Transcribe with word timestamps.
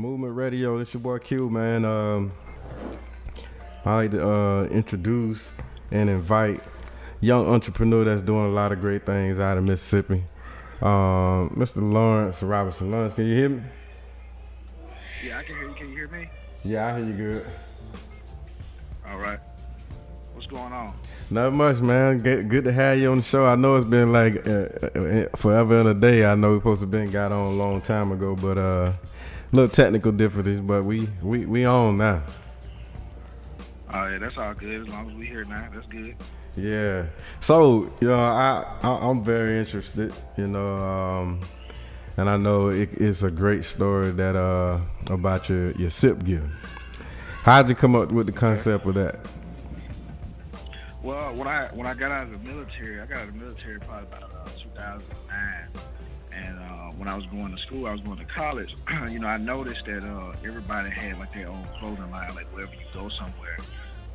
Movement 0.00 0.34
Radio. 0.34 0.78
This 0.78 0.94
your 0.94 1.02
boy 1.02 1.18
Q, 1.18 1.50
man. 1.50 1.84
Um, 1.84 2.32
I 3.84 3.96
like 3.96 4.10
to 4.12 4.26
uh, 4.26 4.64
introduce 4.64 5.50
and 5.90 6.08
invite 6.08 6.62
young 7.20 7.46
entrepreneur 7.46 8.04
that's 8.04 8.22
doing 8.22 8.46
a 8.46 8.48
lot 8.48 8.72
of 8.72 8.80
great 8.80 9.04
things 9.04 9.38
out 9.38 9.58
of 9.58 9.64
Mississippi. 9.64 10.24
Um, 10.80 11.50
Mr. 11.50 11.82
Lawrence 11.92 12.42
Robinson. 12.42 12.90
Lawrence, 12.90 13.12
can 13.12 13.26
you 13.26 13.34
hear 13.34 13.48
me? 13.50 13.62
Yeah, 15.22 15.38
I 15.38 15.42
can 15.42 15.56
hear 15.56 15.68
you. 15.68 15.74
Can 15.74 15.90
you 15.90 15.96
hear 15.96 16.08
me? 16.08 16.28
Yeah, 16.64 16.86
I 16.86 16.98
hear 16.98 17.06
you 17.06 17.12
good. 17.12 17.46
All 19.06 19.18
right. 19.18 19.38
What's 20.32 20.46
going 20.46 20.72
on? 20.72 20.94
Not 21.28 21.52
much, 21.52 21.78
man. 21.80 22.20
Good, 22.20 22.48
good 22.48 22.64
to 22.64 22.72
have 22.72 22.98
you 22.98 23.10
on 23.10 23.18
the 23.18 23.22
show. 23.22 23.44
I 23.44 23.54
know 23.54 23.76
it's 23.76 23.84
been 23.84 24.12
like 24.12 24.46
uh, 24.46 24.50
uh, 24.98 25.36
forever 25.36 25.78
and 25.78 25.90
a 25.90 25.94
day. 25.94 26.24
I 26.24 26.36
know 26.36 26.52
we 26.52 26.58
supposed 26.58 26.80
to 26.80 26.86
been 26.86 27.10
got 27.10 27.32
on 27.32 27.52
a 27.52 27.54
long 27.54 27.82
time 27.82 28.12
ago, 28.12 28.34
but 28.34 28.56
uh, 28.56 28.92
little 29.52 29.68
technical 29.68 30.12
difficulties. 30.12 30.60
But 30.60 30.84
we 30.84 31.08
we 31.22 31.46
we 31.46 31.64
on 31.64 31.98
now. 31.98 32.22
Oh 33.92 34.06
yeah, 34.06 34.18
that's 34.18 34.38
all 34.38 34.54
good. 34.54 34.82
As 34.82 34.88
long 34.88 35.10
as 35.10 35.16
we 35.16 35.26
here 35.26 35.44
now, 35.44 35.68
that's 35.72 35.86
good. 35.86 36.16
Yeah. 36.56 37.06
So 37.40 37.92
you 38.00 38.08
know, 38.08 38.14
I, 38.14 38.76
I 38.82 39.08
am 39.10 39.22
very 39.24 39.58
interested. 39.58 40.12
You 40.36 40.46
know, 40.46 40.76
um, 40.76 41.40
and 42.16 42.28
I 42.28 42.36
know 42.36 42.68
it, 42.68 42.92
it's 42.94 43.22
a 43.22 43.30
great 43.30 43.64
story 43.64 44.10
that 44.12 44.36
uh 44.36 44.78
about 45.08 45.48
your 45.48 45.72
your 45.72 45.90
sip 45.90 46.24
gear. 46.24 46.48
How'd 47.42 47.68
you 47.68 47.74
come 47.74 47.96
up 47.96 48.12
with 48.12 48.26
the 48.26 48.32
concept 48.32 48.86
of 48.86 48.94
that? 48.94 49.18
Well, 51.02 51.34
when 51.34 51.48
I 51.48 51.68
when 51.72 51.86
I 51.86 51.94
got 51.94 52.10
out 52.10 52.24
of 52.24 52.32
the 52.32 52.48
military, 52.48 53.00
I 53.00 53.06
got 53.06 53.20
out 53.20 53.28
of 53.28 53.34
the 53.34 53.40
military 53.40 53.80
probably 53.80 54.06
about 54.08 54.30
uh, 54.34 54.50
2009, 54.50 55.68
and 56.32 56.58
uh, 56.58 56.90
when 56.96 57.08
I 57.08 57.16
was 57.16 57.26
going 57.26 57.54
to 57.54 57.62
school, 57.62 57.86
I 57.86 57.92
was 57.92 58.00
going 58.00 58.18
to 58.18 58.24
college. 58.24 58.74
you 59.10 59.18
know, 59.18 59.28
I 59.28 59.36
noticed 59.36 59.84
that 59.86 60.04
uh, 60.04 60.32
everybody 60.44 60.90
had 60.90 61.18
like 61.18 61.32
their 61.32 61.48
own 61.48 61.64
clothing 61.78 62.10
line, 62.10 62.34
like 62.34 62.46
wherever 62.54 62.72
you 62.72 62.80
go 62.92 63.08
somewhere. 63.08 63.58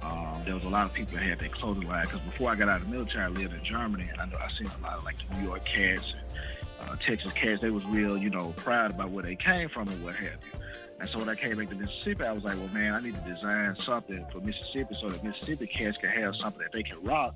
Um, 0.02 0.42
there 0.46 0.54
was 0.54 0.64
a 0.64 0.70
lot 0.70 0.86
of 0.86 0.94
people 0.94 1.18
that 1.18 1.24
had 1.24 1.40
their 1.40 1.50
clothing 1.50 1.88
line 1.88 2.06
because 2.06 2.22
before 2.22 2.52
I 2.52 2.56
got 2.56 2.70
out 2.70 2.82
of 2.82 2.88
the 2.88 2.94
military, 2.94 3.24
I 3.24 3.30
lived 3.30 3.54
in 3.54 3.64
Germany, 3.64 4.08
and 4.12 4.22
I 4.22 4.26
know 4.26 4.38
I 4.38 4.52
seen 4.58 4.68
a 4.68 4.84
lot 4.84 4.94
of 4.98 5.04
like 5.04 5.16
the 5.18 5.38
New 5.38 5.48
York 5.48 5.66
cats 5.66 6.14
and 6.14 6.90
uh, 6.90 6.96
Texas 6.98 7.32
cats. 7.34 7.62
They 7.62 7.72
was 7.72 7.84
real, 7.86 8.18
you 8.18 8.30
know, 8.30 8.54
proud 8.58 8.92
about 8.92 9.10
where 9.10 9.24
they 9.24 9.36
came 9.36 9.70
from 9.70 9.88
and 9.88 10.04
what 10.04 10.16
have 10.16 10.40
you. 10.54 10.60
And 11.00 11.10
so 11.10 11.20
when 11.20 11.28
I 11.28 11.36
came 11.36 11.58
back 11.58 11.70
to 11.70 11.76
Mississippi, 11.76 12.24
I 12.24 12.32
was 12.32 12.44
like, 12.44 12.58
well, 12.58 12.70
man, 12.70 12.94
I 12.94 13.02
need 13.02 13.16
to 13.16 13.34
design 13.34 13.76
something 13.82 14.26
for 14.32 14.40
Mississippi 14.40 14.96
so 15.02 15.10
that 15.10 15.24
Mississippi 15.24 15.68
cats 15.68 15.98
can 15.98 16.10
have 16.10 16.36
something 16.36 16.62
that 16.62 16.72
they 16.72 16.84
can 16.84 17.02
rock. 17.04 17.36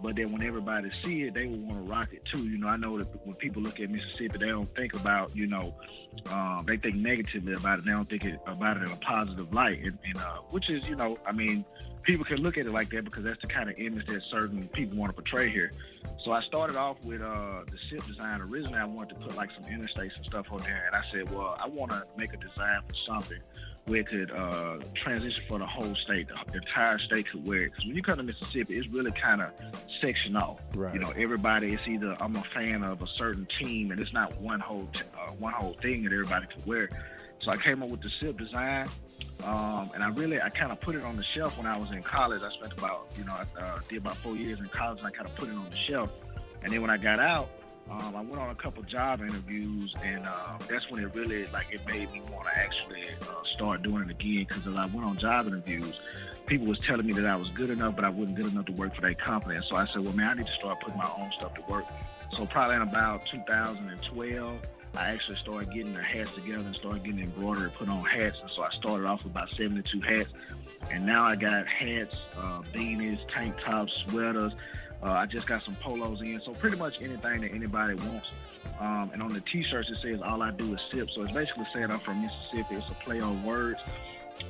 But 0.00 0.16
then 0.16 0.32
when 0.32 0.42
everybody 0.42 0.90
see 1.04 1.22
it, 1.22 1.34
they 1.34 1.46
will 1.46 1.58
want 1.58 1.74
to 1.74 1.90
rock 1.90 2.12
it 2.12 2.24
too. 2.24 2.48
You 2.48 2.58
know, 2.58 2.68
I 2.68 2.76
know 2.76 2.98
that 2.98 3.08
when 3.26 3.34
people 3.36 3.62
look 3.62 3.80
at 3.80 3.90
Mississippi, 3.90 4.38
they 4.38 4.48
don't 4.48 4.72
think 4.76 4.94
about, 4.94 5.34
you 5.34 5.46
know, 5.46 5.74
um, 6.30 6.64
they 6.66 6.76
think 6.76 6.96
negatively 6.96 7.54
about 7.54 7.80
it. 7.80 7.84
They 7.84 7.90
don't 7.90 8.08
think 8.08 8.24
it, 8.24 8.40
about 8.46 8.76
it 8.76 8.84
in 8.84 8.90
a 8.90 8.96
positive 8.96 9.52
light. 9.52 9.80
And, 9.82 9.98
and 10.04 10.16
uh, 10.18 10.38
which 10.50 10.70
is, 10.70 10.84
you 10.86 10.96
know, 10.96 11.18
I 11.26 11.32
mean, 11.32 11.64
people 12.02 12.24
can 12.24 12.38
look 12.38 12.56
at 12.56 12.66
it 12.66 12.72
like 12.72 12.90
that 12.90 13.04
because 13.04 13.24
that's 13.24 13.40
the 13.40 13.48
kind 13.48 13.68
of 13.68 13.78
image 13.78 14.06
that 14.06 14.22
certain 14.30 14.68
people 14.68 14.96
want 14.96 15.10
to 15.10 15.14
portray 15.14 15.50
here. 15.50 15.72
So 16.24 16.32
I 16.32 16.42
started 16.42 16.76
off 16.76 17.02
with 17.04 17.20
uh, 17.20 17.62
the 17.66 17.78
ship 17.88 18.04
design. 18.06 18.40
Originally, 18.40 18.78
I 18.78 18.84
wanted 18.84 19.18
to 19.18 19.26
put 19.26 19.36
like 19.36 19.50
some 19.52 19.64
interstates 19.64 20.16
and 20.16 20.24
stuff 20.24 20.46
on 20.50 20.60
there, 20.60 20.84
and 20.86 20.96
I 20.96 21.02
said, 21.12 21.34
well, 21.34 21.56
I 21.58 21.68
want 21.68 21.92
to 21.92 22.04
make 22.16 22.32
a 22.32 22.36
design 22.36 22.80
for 22.88 22.94
something 23.06 23.38
where 23.88 24.00
it 24.00 24.08
could 24.08 24.30
uh, 24.30 24.78
transition 24.94 25.42
for 25.48 25.58
the 25.58 25.66
whole 25.66 25.94
state. 25.96 26.28
The 26.28 26.58
entire 26.58 26.98
state 26.98 27.30
could 27.30 27.46
wear 27.46 27.62
it. 27.62 27.72
Because 27.72 27.86
when 27.86 27.96
you 27.96 28.02
come 28.02 28.18
to 28.18 28.22
Mississippi, 28.22 28.76
it's 28.76 28.88
really 28.88 29.10
kind 29.12 29.42
of 29.42 29.50
section 30.00 30.36
off. 30.36 30.60
Right. 30.74 30.94
You 30.94 31.00
know, 31.00 31.10
everybody 31.16 31.74
is 31.74 31.80
either 31.86 32.16
I'm 32.20 32.36
a 32.36 32.42
fan 32.54 32.82
of 32.84 33.02
a 33.02 33.06
certain 33.06 33.46
team, 33.58 33.90
and 33.90 34.00
it's 34.00 34.12
not 34.12 34.38
one 34.40 34.60
whole 34.60 34.88
t- 34.92 35.02
uh, 35.18 35.32
one 35.32 35.52
whole 35.52 35.74
thing 35.80 36.04
that 36.04 36.12
everybody 36.12 36.46
can 36.46 36.64
wear. 36.66 36.90
So 37.40 37.50
I 37.50 37.56
came 37.56 37.82
up 37.82 37.88
with 37.88 38.02
the 38.02 38.10
SIP 38.20 38.38
design, 38.38 38.88
um, 39.44 39.90
and 39.94 40.02
I 40.02 40.08
really 40.10 40.40
I 40.40 40.48
kind 40.50 40.72
of 40.72 40.80
put 40.80 40.94
it 40.94 41.02
on 41.04 41.16
the 41.16 41.24
shelf 41.24 41.56
when 41.56 41.66
I 41.66 41.78
was 41.78 41.90
in 41.90 42.02
college. 42.02 42.42
I 42.42 42.52
spent 42.52 42.72
about 42.72 43.08
you 43.16 43.24
know 43.24 43.34
I 43.34 43.60
uh, 43.60 43.78
did 43.88 43.98
about 43.98 44.16
four 44.18 44.36
years 44.36 44.58
in 44.58 44.66
college, 44.66 44.98
and 44.98 45.06
I 45.06 45.10
kind 45.10 45.26
of 45.26 45.34
put 45.36 45.48
it 45.48 45.54
on 45.54 45.68
the 45.70 45.76
shelf. 45.76 46.12
And 46.62 46.72
then 46.72 46.82
when 46.82 46.90
I 46.90 46.96
got 46.96 47.20
out, 47.20 47.48
um, 47.90 48.16
I 48.16 48.20
went 48.20 48.36
on 48.36 48.50
a 48.50 48.54
couple 48.54 48.82
job 48.82 49.20
interviews, 49.20 49.94
and 50.02 50.26
uh, 50.26 50.58
that's 50.68 50.90
when 50.90 51.02
it 51.02 51.14
really 51.14 51.46
like 51.46 51.68
it 51.72 51.86
made 51.86 52.10
me 52.12 52.20
want 52.30 52.46
to 52.46 52.58
actually 52.58 53.04
uh, 53.22 53.44
start 53.54 53.82
doing 53.82 54.04
it 54.04 54.10
again. 54.10 54.46
Because 54.48 54.66
as 54.66 54.74
I 54.74 54.86
went 54.86 55.04
on 55.04 55.16
job 55.16 55.46
interviews, 55.46 55.98
people 56.46 56.66
was 56.66 56.78
telling 56.80 57.06
me 57.06 57.12
that 57.14 57.26
I 57.26 57.36
was 57.36 57.48
good 57.50 57.70
enough, 57.70 57.96
but 57.96 58.04
I 58.04 58.10
wasn't 58.10 58.36
good 58.36 58.52
enough 58.52 58.66
to 58.66 58.72
work 58.72 58.94
for 58.94 59.00
that 59.02 59.18
company. 59.18 59.56
And 59.56 59.64
so 59.64 59.76
I 59.76 59.86
said, 59.86 60.02
well, 60.04 60.14
man, 60.14 60.30
I 60.30 60.34
need 60.34 60.46
to 60.46 60.52
start 60.54 60.80
putting 60.80 60.98
my 60.98 61.10
own 61.18 61.30
stuff 61.36 61.54
to 61.54 61.62
work. 61.70 61.84
So 62.32 62.44
probably 62.46 62.76
in 62.76 62.82
about 62.82 63.26
2012, 63.26 64.58
I 64.96 65.10
actually 65.10 65.36
started 65.36 65.72
getting 65.72 65.92
the 65.92 66.02
hats 66.02 66.34
together 66.34 66.64
and 66.64 66.74
started 66.74 67.04
getting 67.04 67.20
embroidery 67.20 67.70
put 67.70 67.88
on 67.88 68.04
hats. 68.04 68.38
And 68.40 68.50
so 68.50 68.62
I 68.62 68.70
started 68.70 69.06
off 69.06 69.24
with 69.24 69.32
about 69.32 69.50
72 69.50 70.00
hats. 70.00 70.30
And 70.90 71.06
now 71.06 71.24
I 71.24 71.36
got 71.36 71.66
hats, 71.66 72.16
uh, 72.36 72.62
beanies, 72.74 73.18
tank 73.32 73.54
tops, 73.64 73.92
sweaters. 74.08 74.52
Uh, 75.02 75.12
I 75.12 75.26
just 75.26 75.46
got 75.46 75.64
some 75.64 75.74
polos 75.74 76.20
in. 76.20 76.40
So 76.40 76.52
pretty 76.52 76.76
much 76.76 76.96
anything 77.00 77.40
that 77.40 77.52
anybody 77.52 77.94
wants. 77.94 78.28
Um, 78.80 79.10
and 79.12 79.22
on 79.22 79.32
the 79.32 79.40
t-shirts, 79.40 79.90
it 79.90 79.98
says 80.00 80.20
all 80.22 80.42
I 80.42 80.50
do 80.50 80.74
is 80.74 80.80
sip. 80.92 81.10
So 81.10 81.22
it's 81.22 81.32
basically 81.32 81.66
saying 81.72 81.90
I'm 81.90 81.98
from 82.00 82.22
Mississippi. 82.22 82.76
It's 82.76 82.88
a 82.88 82.94
play 82.94 83.20
on 83.20 83.42
words. 83.44 83.80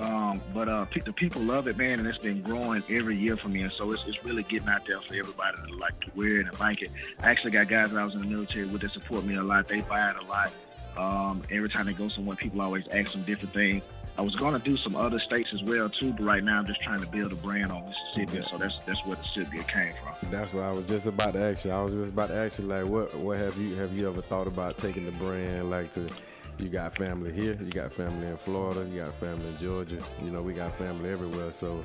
Um, 0.00 0.41
but 0.53 0.69
uh, 0.69 0.87
the 1.04 1.12
people 1.12 1.42
love 1.42 1.66
it, 1.66 1.76
man, 1.76 1.98
and 1.98 2.06
it's 2.06 2.19
been 2.19 2.42
growing 2.42 2.82
every 2.91 3.16
year 3.16 3.37
for 3.37 3.48
me. 3.48 3.62
And 3.62 3.72
so 3.72 3.91
it's, 3.91 4.04
it's 4.06 4.22
really 4.25 4.42
getting 4.44 4.69
out 4.69 4.87
there 4.87 5.00
for 5.00 5.14
everybody 5.14 5.56
to 5.66 5.76
like 5.76 5.98
to 6.00 6.10
wear 6.14 6.41
it 6.41 6.47
and 6.47 6.60
like 6.60 6.82
it. 6.82 6.91
I 7.20 7.31
actually 7.31 7.53
got 7.53 7.69
guys 7.69 7.91
that 7.91 7.98
I 7.98 8.04
was 8.04 8.14
in 8.14 8.20
the 8.20 8.26
military 8.26 8.66
with 8.66 8.82
that 8.82 8.92
support 8.92 9.25
me 9.25 9.37
a 9.37 9.42
lot. 9.42 9.66
They 9.66 9.81
buy 9.81 10.10
it 10.10 10.16
a 10.16 10.25
lot. 10.25 10.53
Um, 10.97 11.42
every 11.50 11.69
time 11.69 11.87
they 11.87 11.92
go 11.92 12.08
somewhere, 12.08 12.37
people 12.37 12.60
always 12.60 12.87
ask 12.88 13.12
them 13.12 13.22
different 13.22 13.54
things. 13.54 13.82
I 14.19 14.23
was 14.23 14.34
going 14.34 14.53
to 14.53 14.59
do 14.59 14.77
some 14.77 14.97
other 14.97 15.21
states 15.21 15.51
as 15.55 15.62
well 15.62 15.89
too, 15.89 16.12
but 16.12 16.25
right 16.25 16.43
now 16.43 16.59
I'm 16.59 16.67
just 16.67 16.83
trying 16.83 17.01
to 17.01 17.06
build 17.06 17.31
a 17.31 17.37
brand 17.37 17.71
on 17.71 17.89
Mississippi. 17.89 18.45
So 18.51 18.59
that's 18.59 18.77
that's 18.84 18.99
where 19.06 19.15
the 19.15 19.23
Mississippi 19.23 19.59
came 19.73 19.93
from. 20.03 20.31
That's 20.31 20.53
what 20.53 20.65
I 20.65 20.73
was 20.73 20.87
just 20.87 21.06
about 21.06 21.34
to 21.34 21.41
ask 21.41 21.65
you. 21.65 21.71
I 21.71 21.81
was 21.83 21.93
just 21.93 22.12
about 22.12 22.29
to 22.29 22.34
ask 22.34 22.59
you, 22.59 22.67
like, 22.67 22.84
what 22.84 23.15
what 23.15 23.39
have 23.39 23.56
you 23.59 23.77
have 23.77 23.93
you 23.93 24.09
ever 24.09 24.21
thought 24.21 24.49
about 24.49 24.77
taking 24.77 25.05
the 25.05 25.12
brand 25.12 25.71
like 25.71 25.93
to 25.93 26.11
you 26.59 26.69
got 26.69 26.97
family 26.97 27.33
here, 27.33 27.56
you 27.62 27.71
got 27.71 27.93
family 27.93 28.27
in 28.27 28.37
Florida, 28.37 28.84
you 28.91 29.03
got 29.03 29.15
family 29.21 29.47
in 29.47 29.59
Georgia. 29.59 30.01
You 30.21 30.33
know, 30.33 30.43
we 30.43 30.53
got 30.53 30.77
family 30.77 31.11
everywhere. 31.11 31.53
So, 31.53 31.85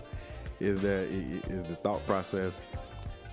is 0.60 0.82
that 0.82 1.10
is 1.50 1.64
the 1.66 1.76
thought 1.76 2.04
process? 2.08 2.64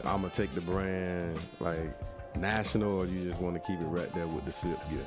I'm 0.05 0.21
gonna 0.21 0.29
take 0.29 0.55
the 0.55 0.61
brand 0.61 1.39
like 1.59 1.97
national, 2.37 3.01
or 3.01 3.07
you 3.07 3.31
just 3.31 3.41
want 3.41 3.55
to 3.55 3.61
keep 3.61 3.81
it 3.81 3.85
right 3.85 4.13
there 4.15 4.27
with 4.27 4.45
the 4.45 4.53
SIP 4.53 4.79
gear? 4.91 5.01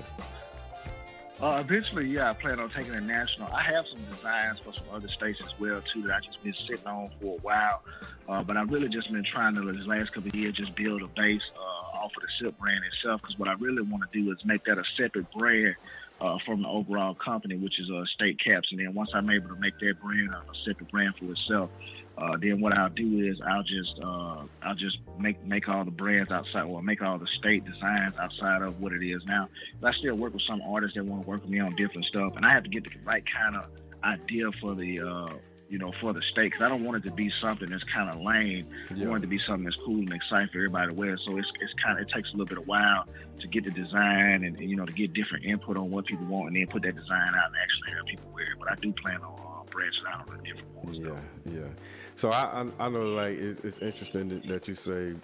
Uh, 1.44 1.60
eventually, 1.60 2.08
yeah, 2.08 2.30
I 2.30 2.34
plan 2.36 2.58
on 2.58 2.70
taking 2.70 2.94
it 2.94 3.04
national. 3.04 3.50
I 3.54 3.64
have 3.64 3.86
some 3.86 4.00
designs 4.10 4.60
for 4.64 4.72
some 4.72 4.86
other 4.94 5.10
states 5.10 5.42
as 5.44 5.52
well 5.60 5.82
too 5.94 6.04
that 6.04 6.16
I 6.16 6.20
just 6.22 6.42
been 6.42 6.56
sitting 6.66 6.88
on 6.88 7.12
for 7.20 7.36
a 7.38 7.42
while. 7.42 7.82
Uh, 8.30 8.42
but 8.44 8.56
I've 8.56 8.70
really 8.70 8.88
just 8.88 9.12
been 9.12 9.26
trying 9.26 9.56
to 9.56 9.74
this 9.74 9.86
last 9.86 10.14
couple 10.14 10.30
of 10.30 10.36
years 10.36 10.56
just 10.56 10.74
build 10.74 11.02
a 11.02 11.08
base 11.08 11.42
uh, 11.54 11.98
off 11.98 12.14
of 12.16 12.22
the 12.22 12.30
SIP 12.40 12.58
brand 12.58 12.86
itself. 12.86 13.20
Because 13.22 13.38
what 13.38 13.50
I 13.50 13.56
really 13.60 13.82
want 13.82 14.10
to 14.10 14.24
do 14.24 14.32
is 14.32 14.38
make 14.46 14.64
that 14.64 14.78
a 14.78 14.86
separate 14.96 15.30
brand 15.34 15.76
uh, 16.22 16.38
from 16.46 16.62
the 16.62 16.70
overall 16.70 17.14
company, 17.14 17.58
which 17.58 17.78
is 17.78 17.92
uh, 17.92 18.06
State 18.06 18.40
Caps. 18.40 18.70
And 18.72 18.80
then 18.80 18.94
once 18.94 19.10
I'm 19.14 19.30
able 19.30 19.50
to 19.50 19.60
make 19.60 19.78
that 19.80 19.96
brand 20.02 20.30
a 20.30 20.56
separate 20.64 20.92
brand 20.92 21.16
for 21.20 21.26
itself, 21.26 21.70
uh, 22.18 22.38
then 22.40 22.62
what 22.62 22.78
I'll 22.78 22.90
do 22.90 23.26
is 23.26 23.40
I'll 23.42 23.64
just 23.64 24.00
uh, 24.04 24.44
I'll 24.62 24.76
just 24.76 25.00
make 25.20 25.44
make 25.46 25.68
all 25.68 25.84
the 25.84 25.92
brands 25.92 26.32
outside, 26.32 26.64
or 26.64 26.82
make 26.82 27.02
all 27.02 27.18
the 27.18 27.28
state 27.28 27.66
designs 27.66 28.16
outside 28.20 28.62
of 28.62 28.80
what 28.80 28.94
it 28.94 29.04
is 29.04 29.24
now. 29.26 29.50
But 29.82 29.96
I 29.96 29.98
still 29.98 30.16
work 30.16 30.34
with 30.34 30.44
some 30.44 30.62
artists 30.62 30.96
that 30.96 31.06
want 31.06 31.24
to 31.24 31.30
work 31.30 31.42
with 31.42 31.50
me 31.50 31.60
on 31.60 31.76
different 31.76 32.06
stuff, 32.06 32.34
and 32.36 32.46
I 32.46 32.52
have 32.52 32.64
to 32.64 32.70
get 32.70 32.84
the 32.84 32.92
right 33.04 33.24
kind 33.26 33.56
of 33.56 33.66
idea 34.04 34.52
for 34.62 34.76
the 34.76 35.00
uh, 35.00 35.34
you 35.70 35.80
know, 35.80 35.92
for 36.00 36.14
the 36.14 36.22
state. 36.22 36.52
Because 36.52 36.62
I 36.62 36.70
don't 36.70 36.84
want 36.84 37.04
it 37.04 37.10
to 37.10 37.16
be 37.16 37.32
something 37.42 37.68
that's 37.68 37.84
kind 37.84 38.08
of 38.08 38.22
lame. 38.22 38.64
Yeah. 38.96 39.08
I 39.08 39.10
want 39.10 39.24
it 39.24 39.26
to 39.26 39.30
be 39.30 39.40
something 39.40 39.64
that's 39.64 39.76
cool 39.78 39.98
and 39.98 40.14
exciting 40.14 40.50
for 40.50 40.60
everybody 40.60 40.90
to 40.90 40.94
wear. 40.94 41.18
So 41.18 41.36
it's, 41.38 41.52
it's 41.62 41.74
kind 41.84 41.98
of 41.98 42.08
it 42.08 42.14
takes 42.14 42.30
a 42.30 42.34
little 42.34 42.46
bit 42.46 42.60
of 42.60 42.68
while 42.68 43.06
to 43.40 43.48
get 43.48 43.66
the 43.66 43.72
design 43.72 44.44
and, 44.44 44.56
and, 44.60 44.70
you 44.70 44.76
know 44.76 44.86
to 44.86 44.94
get 44.94 45.14
different 45.14 45.46
input 45.46 45.78
on 45.78 45.90
what 45.90 46.06
people 46.06 46.28
want 46.28 46.50
and 46.50 46.58
then 46.58 46.68
put 46.68 46.84
that 46.84 46.96
design 46.96 47.30
out 47.36 47.48
and 47.48 47.56
actually 47.60 47.92
have 47.92 48.06
people 48.06 48.30
wear 48.36 48.52
it. 48.52 48.60
But 48.60 48.72
I 48.72 48.76
do 48.76 48.94
plan 48.94 49.20
on 49.22 49.53
branching 49.74 50.06
out 50.08 50.30
on 50.30 50.44
different 50.44 50.76
ones. 50.76 50.98
Yeah, 50.98 51.16
though. 51.46 51.60
yeah. 51.60 51.68
So 52.16 52.30
I, 52.30 52.64
I, 52.80 52.86
I 52.86 52.90
know 52.90 53.10
like 53.10 53.38
it, 53.38 53.66
it's 53.66 53.80
interesting 53.80 54.42
that 54.48 54.68
you 54.68 54.76
say 54.76 55.16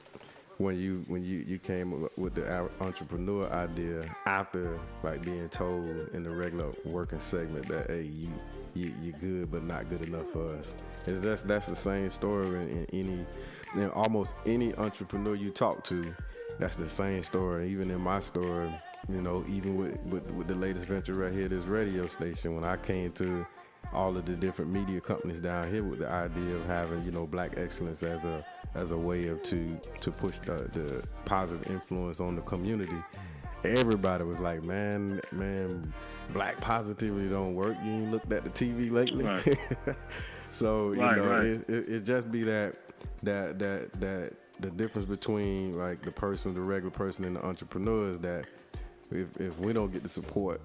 when 0.57 0.78
you 0.78 1.06
when 1.07 1.24
you 1.24 1.40
you 1.48 1.57
came 1.57 2.07
with 2.18 2.36
the 2.36 2.69
entrepreneur 2.81 3.50
idea 3.51 4.04
after 4.25 4.78
like 5.04 5.24
being 5.24 5.48
told 5.50 6.10
in 6.13 6.24
the 6.24 6.30
regular 6.30 6.72
working 6.84 7.19
segment 7.19 7.68
that 7.69 7.88
hey 7.88 8.01
you 8.01 8.30
you, 8.74 8.94
you're 9.01 9.18
good 9.19 9.51
but 9.51 9.63
not 9.63 9.88
good 9.90 10.06
enough 10.06 10.30
for 10.31 10.54
us. 10.56 10.75
Is 11.06 11.22
that's 11.22 11.44
that's 11.44 11.68
the 11.68 11.75
same 11.75 12.10
story 12.10 12.48
in, 12.48 12.69
in 12.69 12.86
any 12.94 13.25
in 13.75 13.90
almost 13.92 14.34
any 14.46 14.75
entrepreneur 14.75 15.36
you 15.36 15.50
talk 15.50 15.84
to. 15.86 16.13
That's 16.60 16.75
the 16.75 16.90
same 16.90 17.24
story. 17.24 17.72
Even 17.72 17.90
in 17.90 18.01
my 18.01 18.19
story, 18.19 18.69
you 19.07 19.22
know, 19.22 19.46
even 19.48 19.78
with, 19.78 19.98
with, 20.01 20.30
with 20.31 20.48
the 20.48 20.56
latest 20.56 20.88
venture 20.88 21.13
right 21.13 21.31
here, 21.31 21.48
this 21.48 21.63
radio 21.63 22.06
station, 22.07 22.54
when 22.54 22.66
I 22.66 22.75
came 22.75 23.13
to 23.13 23.48
all 23.93 24.15
of 24.15 24.25
the 24.25 24.33
different 24.33 24.71
media 24.71 25.01
companies 25.01 25.39
down 25.41 25.69
here 25.71 25.83
with 25.83 25.99
the 25.99 26.09
idea 26.09 26.55
of 26.55 26.65
having 26.65 27.03
you 27.03 27.11
know 27.11 27.25
black 27.25 27.57
excellence 27.57 28.03
as 28.03 28.23
a 28.23 28.45
as 28.75 28.91
a 28.91 28.97
way 28.97 29.27
of 29.27 29.41
to 29.41 29.79
to 29.99 30.11
push 30.11 30.37
the, 30.39 30.53
the 30.73 31.03
positive 31.25 31.69
influence 31.71 32.19
on 32.19 32.35
the 32.35 32.41
community 32.41 32.97
everybody 33.63 34.23
was 34.23 34.39
like, 34.39 34.63
"Man, 34.63 35.21
man, 35.31 35.93
black 36.33 36.59
positivity 36.61 37.29
don't 37.29 37.55
work. 37.55 37.75
You 37.83 37.91
ain't 37.91 38.11
looked 38.11 38.31
at 38.31 38.43
the 38.43 38.49
TV 38.49 38.91
lately." 38.91 39.25
Right. 39.25 39.57
so 40.51 40.91
you 40.91 40.97
know, 40.97 41.25
right. 41.25 41.45
It, 41.45 41.69
it, 41.69 41.89
it 41.89 41.99
just 42.05 42.31
be 42.31 42.43
that 42.43 42.75
that 43.23 43.59
that 43.59 43.91
that 43.99 44.33
the 44.59 44.69
difference 44.71 45.07
between 45.07 45.73
like 45.73 46.01
the 46.01 46.11
person, 46.11 46.53
the 46.53 46.61
regular 46.61 46.91
person, 46.91 47.25
and 47.25 47.35
the 47.35 47.45
entrepreneur 47.45 48.09
is 48.09 48.19
that 48.19 48.45
if 49.11 49.39
if 49.39 49.57
we 49.59 49.73
don't 49.73 49.91
get 49.91 50.03
the 50.03 50.09
support, 50.09 50.61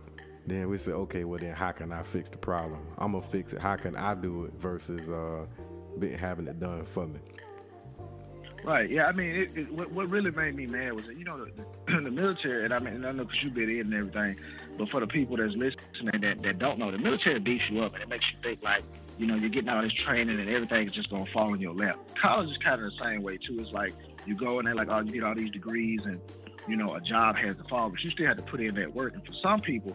then 0.46 0.68
we 0.68 0.76
say, 0.76 0.92
okay, 0.92 1.24
well 1.24 1.38
then 1.38 1.54
how 1.54 1.72
can 1.72 1.92
I 1.92 2.02
fix 2.02 2.30
the 2.30 2.38
problem? 2.38 2.80
I'm 2.98 3.12
gonna 3.12 3.24
fix 3.24 3.52
it. 3.52 3.60
How 3.60 3.76
can 3.76 3.96
I 3.96 4.14
do 4.14 4.44
it 4.44 4.52
versus 4.58 5.08
uh, 5.08 5.46
having 6.18 6.46
it 6.46 6.60
done 6.60 6.84
for 6.84 7.06
me? 7.06 7.20
Right. 8.64 8.90
Yeah. 8.90 9.06
I 9.06 9.12
mean, 9.12 9.30
it, 9.30 9.56
it, 9.56 9.72
what, 9.72 9.90
what 9.90 10.08
really 10.08 10.30
made 10.30 10.54
me 10.54 10.66
mad 10.66 10.94
was 10.94 11.06
that 11.06 11.18
you 11.18 11.24
know 11.24 11.44
the, 11.44 12.00
the 12.00 12.10
military, 12.10 12.64
and 12.64 12.72
I 12.72 12.78
mean, 12.78 13.04
I 13.04 13.12
know 13.12 13.24
because 13.24 13.42
you've 13.42 13.54
been 13.54 13.68
in 13.68 13.92
and 13.92 13.94
everything, 13.94 14.36
but 14.78 14.88
for 14.88 15.00
the 15.00 15.06
people 15.06 15.36
that's 15.36 15.54
listening 15.54 16.20
that, 16.20 16.42
that 16.42 16.58
don't 16.58 16.78
know, 16.78 16.90
the 16.90 16.98
military 16.98 17.38
beats 17.38 17.68
you 17.68 17.82
up 17.82 17.92
and 17.94 18.02
it 18.02 18.08
makes 18.08 18.30
you 18.30 18.38
think 18.42 18.62
like, 18.62 18.82
you 19.18 19.26
know, 19.26 19.36
you're 19.36 19.50
getting 19.50 19.68
all 19.68 19.82
this 19.82 19.92
training 19.92 20.40
and 20.40 20.48
everything 20.48 20.86
is 20.86 20.92
just 20.92 21.10
gonna 21.10 21.26
fall 21.26 21.52
in 21.52 21.60
your 21.60 21.74
lap. 21.74 21.98
College 22.20 22.50
is 22.50 22.56
kind 22.58 22.82
of 22.82 22.90
the 22.90 23.04
same 23.04 23.22
way 23.22 23.36
too. 23.36 23.56
It's 23.58 23.70
like 23.70 23.92
you 24.26 24.34
go 24.34 24.58
and 24.58 24.66
they're 24.66 24.74
like, 24.74 24.88
oh, 24.88 25.00
you 25.00 25.12
get 25.12 25.24
all 25.24 25.34
these 25.34 25.50
degrees 25.50 26.06
and 26.06 26.20
you 26.66 26.76
know 26.76 26.94
a 26.94 27.00
job 27.02 27.36
has 27.36 27.56
to 27.56 27.64
fall, 27.64 27.90
but 27.90 28.02
you 28.02 28.10
still 28.10 28.26
have 28.26 28.36
to 28.38 28.42
put 28.42 28.60
in 28.60 28.74
that 28.76 28.94
work. 28.94 29.14
And 29.14 29.24
for 29.26 29.34
some 29.34 29.60
people, 29.60 29.94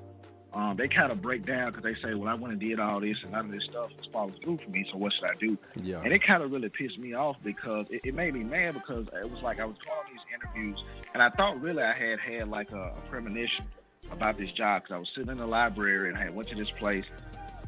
um, 0.53 0.75
they 0.75 0.87
kind 0.87 1.11
of 1.11 1.21
break 1.21 1.45
down 1.45 1.71
because 1.71 1.83
they 1.83 1.95
say, 2.01 2.15
well, 2.15 2.29
I 2.29 2.33
went 2.33 2.53
and 2.53 2.59
did 2.59 2.79
all 2.79 2.99
this 2.99 3.21
and 3.21 3.31
none 3.31 3.45
of 3.45 3.51
this 3.51 3.65
stuff 3.65 3.91
is 3.99 4.07
falling 4.11 4.33
through 4.41 4.57
for 4.57 4.69
me. 4.71 4.85
So 4.89 4.97
what 4.97 5.13
should 5.13 5.25
I 5.25 5.33
do? 5.35 5.57
Yeah. 5.83 6.01
And 6.03 6.11
it 6.11 6.19
kind 6.19 6.41
of 6.41 6.51
really 6.51 6.69
pissed 6.69 6.97
me 6.97 7.13
off 7.13 7.37
because 7.43 7.89
it, 7.91 8.01
it, 8.03 8.15
made 8.15 8.33
me 8.33 8.43
mad 8.43 8.73
because 8.73 9.07
it 9.13 9.29
was 9.29 9.43
like 9.43 9.59
I 9.59 9.65
was 9.65 9.75
going 9.85 9.99
these 10.11 10.21
interviews 10.33 10.83
and 11.13 11.21
I 11.21 11.29
thought 11.29 11.61
really 11.61 11.83
I 11.83 11.93
had 11.93 12.19
had 12.19 12.49
like 12.49 12.71
a, 12.71 12.93
a 12.97 13.01
premonition 13.09 13.65
about 14.11 14.37
this 14.39 14.51
job 14.51 14.81
because 14.81 14.95
I 14.95 14.97
was 14.97 15.09
sitting 15.13 15.29
in 15.29 15.37
the 15.37 15.45
library 15.45 16.09
and 16.09 16.17
I 16.17 16.31
went 16.31 16.47
to 16.49 16.55
this 16.55 16.71
place 16.71 17.05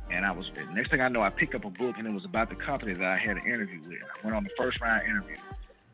and 0.10 0.26
I 0.26 0.32
was 0.32 0.50
next 0.74 0.90
thing 0.90 1.02
I 1.02 1.08
know 1.08 1.22
I 1.22 1.30
picked 1.30 1.54
up 1.54 1.66
a 1.66 1.70
book 1.70 2.00
and 2.00 2.08
it 2.08 2.14
was 2.14 2.26
about 2.26 2.50
the 2.50 2.56
company 2.56 2.94
that 2.94 3.08
I 3.08 3.18
had 3.18 3.38
an 3.38 3.46
interview 3.46 3.80
with. 3.88 4.00
I 4.02 4.26
went 4.26 4.36
on 4.36 4.44
the 4.44 4.50
first 4.58 4.82
round 4.82 5.08
interview 5.08 5.38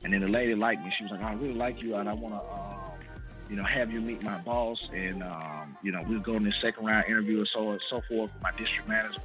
and 0.04 0.14
then 0.14 0.22
the 0.22 0.30
lady 0.30 0.56
liked 0.56 0.86
me. 0.86 0.94
She 0.98 1.04
was 1.04 1.12
like, 1.12 1.22
I 1.22 1.34
really 1.34 1.54
like 1.54 1.84
you 1.84 1.96
and 1.96 2.08
I 2.08 2.14
want 2.14 2.36
to. 2.36 2.40
Um, 2.40 2.77
you 3.50 3.56
know, 3.56 3.64
have 3.64 3.92
you 3.92 4.02
meet 4.02 4.22
my 4.24 4.38
boss, 4.40 4.80
and 4.94 5.24
um, 5.24 5.78
you 5.82 5.92
know, 5.92 6.04
we'll 6.08 6.20
go 6.20 6.34
in 6.34 6.44
this 6.44 6.56
second 6.62 6.86
round 6.86 7.06
interview 7.06 7.40
and 7.40 7.48
so 7.48 7.68
on 7.68 7.74
and 7.74 7.82
so 7.90 8.02
forth 8.02 8.34
with 8.34 8.42
my 8.42 8.52
district 8.52 8.88
manager. 8.88 9.22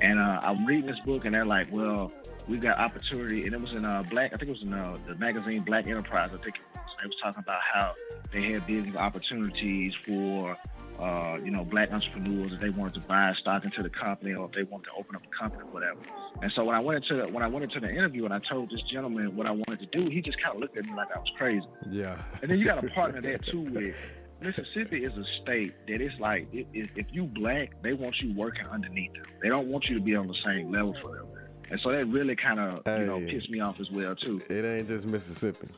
And 0.00 0.18
uh, 0.18 0.40
I'm 0.42 0.64
reading 0.64 0.86
this 0.86 1.00
book, 1.00 1.24
and 1.24 1.34
they're 1.34 1.44
like, 1.44 1.68
well, 1.70 2.10
we've 2.48 2.60
got 2.60 2.78
opportunity, 2.78 3.44
and 3.44 3.54
it 3.54 3.60
was 3.60 3.72
in 3.72 3.84
uh, 3.84 4.02
Black, 4.04 4.32
I 4.32 4.36
think 4.36 4.48
it 4.48 4.52
was 4.52 4.62
in 4.62 4.72
uh, 4.72 4.98
the 5.06 5.14
magazine 5.16 5.62
Black 5.62 5.86
Enterprise. 5.86 6.30
I 6.34 6.42
think. 6.42 6.60
They 7.00 7.06
was 7.06 7.16
talking 7.22 7.42
about 7.42 7.60
how 7.62 7.94
they 8.32 8.52
had 8.52 8.66
business 8.66 8.96
opportunities 8.96 9.94
for 10.06 10.56
uh, 11.00 11.38
you 11.42 11.50
know, 11.50 11.64
black 11.64 11.90
entrepreneurs 11.92 12.52
if 12.52 12.60
they 12.60 12.68
wanted 12.68 12.94
to 12.94 13.00
buy 13.08 13.32
stock 13.40 13.64
into 13.64 13.82
the 13.82 13.88
company 13.88 14.34
or 14.34 14.46
if 14.46 14.52
they 14.52 14.64
wanted 14.64 14.84
to 14.84 14.92
open 14.98 15.16
up 15.16 15.22
a 15.24 15.38
company 15.38 15.62
or 15.62 15.72
whatever. 15.72 15.98
And 16.42 16.52
so 16.52 16.62
when 16.62 16.76
I 16.76 16.80
went 16.80 17.02
into 17.02 17.22
the, 17.22 17.32
when 17.32 17.42
I 17.42 17.46
went 17.46 17.64
into 17.64 17.80
the 17.80 17.90
interview 17.90 18.26
and 18.26 18.34
I 18.34 18.38
told 18.38 18.70
this 18.70 18.82
gentleman 18.82 19.34
what 19.34 19.46
I 19.46 19.50
wanted 19.50 19.80
to 19.80 19.86
do, 19.86 20.10
he 20.10 20.20
just 20.20 20.40
kind 20.42 20.54
of 20.54 20.60
looked 20.60 20.76
at 20.76 20.84
me 20.84 20.94
like 20.94 21.08
I 21.14 21.18
was 21.18 21.30
crazy. 21.38 21.66
Yeah. 21.90 22.20
And 22.42 22.50
then 22.50 22.58
you 22.58 22.66
got 22.66 22.84
a 22.84 22.88
partner 22.94 23.22
there 23.22 23.38
too 23.38 23.62
with 23.62 23.96
Mississippi 24.42 25.04
is 25.04 25.12
a 25.16 25.24
state 25.42 25.74
that 25.86 26.00
it's 26.02 26.18
like 26.20 26.48
it, 26.52 26.66
it, 26.74 26.90
if 26.96 27.06
you 27.12 27.24
black, 27.24 27.82
they 27.82 27.94
want 27.94 28.20
you 28.20 28.34
working 28.34 28.66
underneath 28.66 29.14
them. 29.14 29.24
They 29.42 29.48
don't 29.48 29.68
want 29.68 29.86
you 29.86 29.98
to 29.98 30.04
be 30.04 30.14
on 30.16 30.28
the 30.28 30.36
same 30.46 30.70
level 30.70 30.94
for 31.00 31.16
them. 31.16 31.26
And 31.70 31.80
so 31.80 31.90
that 31.90 32.06
really 32.06 32.36
kind 32.36 32.58
of 32.58 32.82
hey, 32.84 33.00
you 33.00 33.06
know 33.06 33.20
pissed 33.20 33.48
me 33.48 33.60
off 33.60 33.80
as 33.80 33.90
well 33.90 34.14
too. 34.14 34.42
It 34.50 34.64
ain't 34.64 34.88
just 34.88 35.06
Mississippi. 35.06 35.68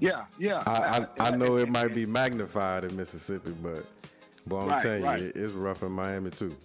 Yeah, 0.00 0.24
yeah. 0.38 0.62
I, 0.66 1.06
I, 1.18 1.28
I 1.28 1.36
know 1.36 1.56
it 1.56 1.68
might 1.68 1.94
be 1.94 2.06
magnified 2.06 2.84
in 2.84 2.96
Mississippi, 2.96 3.52
but 3.62 3.84
but 4.46 4.56
I'm 4.56 4.68
right, 4.68 4.82
telling 4.82 5.02
right. 5.02 5.20
you, 5.20 5.32
it's 5.34 5.52
rough 5.52 5.82
in 5.82 5.92
Miami 5.92 6.30
too. 6.30 6.56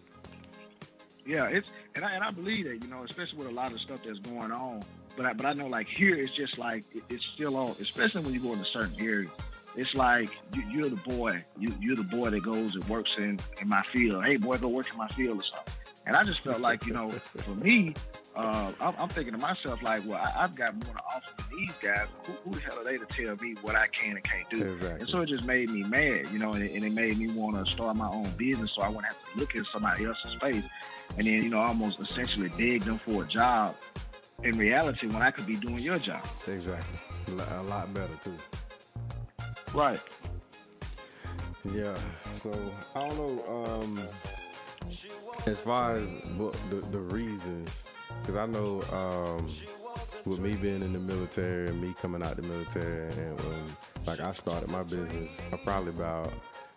Yeah, 1.25 1.45
it's 1.45 1.69
and 1.95 2.03
I 2.03 2.13
and 2.13 2.23
I 2.23 2.31
believe 2.31 2.65
that 2.65 2.83
you 2.83 2.89
know, 2.89 3.03
especially 3.03 3.39
with 3.39 3.47
a 3.47 3.51
lot 3.51 3.71
of 3.71 3.79
stuff 3.79 4.03
that's 4.03 4.19
going 4.19 4.51
on. 4.51 4.83
But 5.15 5.25
I, 5.25 5.33
but 5.33 5.45
I 5.45 5.53
know 5.53 5.67
like 5.67 5.87
here 5.87 6.15
it's 6.15 6.33
just 6.33 6.57
like 6.57 6.83
it, 6.95 7.03
it's 7.09 7.25
still 7.25 7.55
on, 7.57 7.71
especially 7.71 8.23
when 8.23 8.33
you 8.33 8.39
go 8.39 8.53
in 8.53 8.59
a 8.59 8.65
certain 8.65 8.95
area. 8.99 9.29
It's 9.75 9.93
like 9.93 10.29
you, 10.69 10.85
are 10.85 10.89
the 10.89 10.95
boy. 10.97 11.43
You, 11.57 11.73
you're 11.79 11.95
the 11.95 12.03
boy 12.03 12.29
that 12.31 12.43
goes 12.43 12.75
and 12.75 12.83
works 12.89 13.15
in 13.17 13.39
in 13.61 13.69
my 13.69 13.83
field. 13.93 14.25
Hey, 14.25 14.35
boy, 14.35 14.57
go 14.57 14.67
work 14.67 14.87
in 14.91 14.97
my 14.97 15.07
field 15.09 15.39
or 15.39 15.43
something. 15.43 15.73
And 16.05 16.15
I 16.15 16.23
just 16.23 16.41
felt 16.41 16.59
like 16.59 16.85
you 16.85 16.93
know, 16.93 17.09
for 17.37 17.55
me, 17.55 17.93
uh, 18.35 18.71
I'm, 18.79 18.93
I'm, 18.97 19.09
thinking 19.09 19.33
to 19.33 19.39
myself 19.39 19.83
like, 19.83 20.03
well, 20.05 20.21
I, 20.23 20.41
have 20.41 20.55
got 20.55 20.73
more 20.75 20.93
to 20.93 21.01
offer 21.01 21.31
than 21.37 21.57
these 21.57 21.71
guys. 21.81 22.07
Who, 22.25 22.33
who, 22.43 22.55
the 22.55 22.61
hell 22.61 22.77
are 22.77 22.83
they 22.83 22.97
to 22.97 23.05
tell 23.05 23.35
me 23.35 23.55
what 23.61 23.75
I 23.75 23.87
can 23.87 24.15
and 24.15 24.23
can't 24.23 24.49
do? 24.49 24.63
Exactly. 24.63 25.01
And 25.01 25.09
so 25.09 25.21
it 25.21 25.27
just 25.27 25.43
made 25.43 25.69
me 25.69 25.83
mad, 25.83 26.27
you 26.31 26.39
know, 26.39 26.53
and, 26.53 26.63
and 26.69 26.83
it 26.83 26.93
made 26.93 27.17
me 27.17 27.27
want 27.27 27.65
to 27.65 27.71
start 27.71 27.95
my 27.97 28.07
own 28.07 28.29
business 28.37 28.71
so 28.73 28.83
I 28.83 28.87
wouldn't 28.87 29.05
have 29.07 29.33
to 29.33 29.39
look 29.39 29.55
at 29.55 29.65
somebody 29.65 30.05
else's 30.05 30.33
face 30.35 30.63
and 31.17 31.27
then, 31.27 31.43
you 31.43 31.49
know, 31.49 31.59
almost 31.59 31.99
essentially 31.99 32.49
beg 32.49 32.83
them 32.83 32.99
for 32.99 33.23
a 33.23 33.27
job 33.27 33.75
in 34.43 34.57
reality 34.57 35.07
when 35.07 35.21
I 35.21 35.31
could 35.31 35.45
be 35.45 35.57
doing 35.57 35.79
your 35.79 35.99
job. 35.99 36.25
Exactly. 36.47 36.99
A 37.37 37.63
lot 37.63 37.93
better 37.93 38.13
too. 38.23 38.37
Right. 39.73 39.99
Yeah. 41.73 41.97
So 42.37 42.51
I 42.95 43.07
don't 43.07 43.17
know. 43.17 43.81
Um, 43.81 43.99
as 45.45 45.57
far 45.59 45.95
as 45.95 46.05
the, 46.37 46.83
the 46.91 46.99
reasons, 46.99 47.87
because 48.21 48.35
I 48.35 48.45
know 48.45 48.81
um, 48.91 49.47
with 50.25 50.39
me 50.39 50.55
being 50.55 50.81
in 50.81 50.93
the 50.93 50.99
military 50.99 51.67
and 51.67 51.81
me 51.81 51.93
coming 52.01 52.23
out 52.23 52.35
the 52.35 52.41
military, 52.41 53.11
and 53.13 53.39
when 53.41 53.65
like 54.05 54.19
I 54.19 54.31
started 54.33 54.69
my 54.69 54.83
business, 54.83 55.39
I 55.51 55.57
probably 55.57 55.89
about 55.91 56.31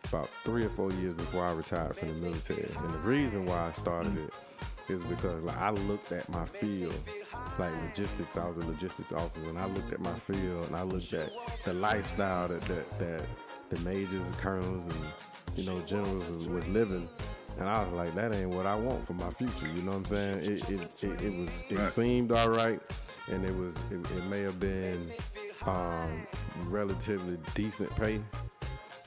about 0.09 0.29
three 0.45 0.65
or 0.65 0.71
four 0.71 0.93
years 0.93 1.15
before 1.15 1.45
I 1.45 1.53
retired 1.53 1.97
from 1.97 2.09
the 2.09 2.15
military. 2.15 2.71
And 2.79 2.95
the 2.95 2.99
reason 2.99 3.47
why 3.47 3.69
I 3.69 3.73
started 3.73 4.17
it 4.19 4.33
is 4.89 5.03
because 5.05 5.43
like 5.43 5.57
I 5.57 5.71
looked 5.71 6.13
at 6.13 6.29
my 6.29 6.45
field, 6.47 6.95
like 7.59 7.73
logistics. 7.83 8.37
I 8.37 8.47
was 8.47 8.59
a 8.59 8.67
logistics 8.67 9.13
officer, 9.13 9.49
and 9.49 9.59
I 9.59 9.67
looked 9.67 9.93
at 9.93 10.01
my 10.01 10.13
field, 10.21 10.67
and 10.67 10.77
I 10.77 10.83
looked 10.83 11.13
at 11.13 11.31
the 11.65 11.75
lifestyle 11.75 12.49
that 12.49 12.63
that, 12.63 12.99
that 12.99 13.23
the 13.71 13.79
majors, 13.81 14.21
colonels, 14.39 14.85
and 14.85 15.57
you 15.57 15.67
know 15.71 15.81
generals 15.87 16.25
was, 16.29 16.49
was 16.49 16.69
living 16.69 17.09
and 17.59 17.69
I 17.69 17.83
was 17.83 17.93
like, 17.93 18.15
that 18.15 18.35
ain't 18.35 18.51
what 18.51 18.67
I 18.67 18.75
want 18.75 19.07
for 19.07 19.15
my 19.15 19.31
future. 19.31 19.67
You 19.75 19.83
know 19.83 19.93
what 19.93 19.99
I'm 19.99 20.05
saying? 20.07 20.39
It 20.41 20.71
it, 20.71 21.05
it, 21.05 21.23
it 21.23 21.39
was 21.39 21.65
it 21.69 21.79
right. 21.79 21.89
seemed 21.89 22.33
all 22.33 22.51
right, 22.51 22.81
and 23.31 23.45
it 23.45 23.55
was 23.55 23.75
it, 23.91 24.01
it 24.17 24.25
may 24.27 24.41
have 24.43 24.59
been 24.59 25.13
um, 25.67 26.27
relatively 26.65 27.39
decent 27.55 27.95
pay, 27.97 28.21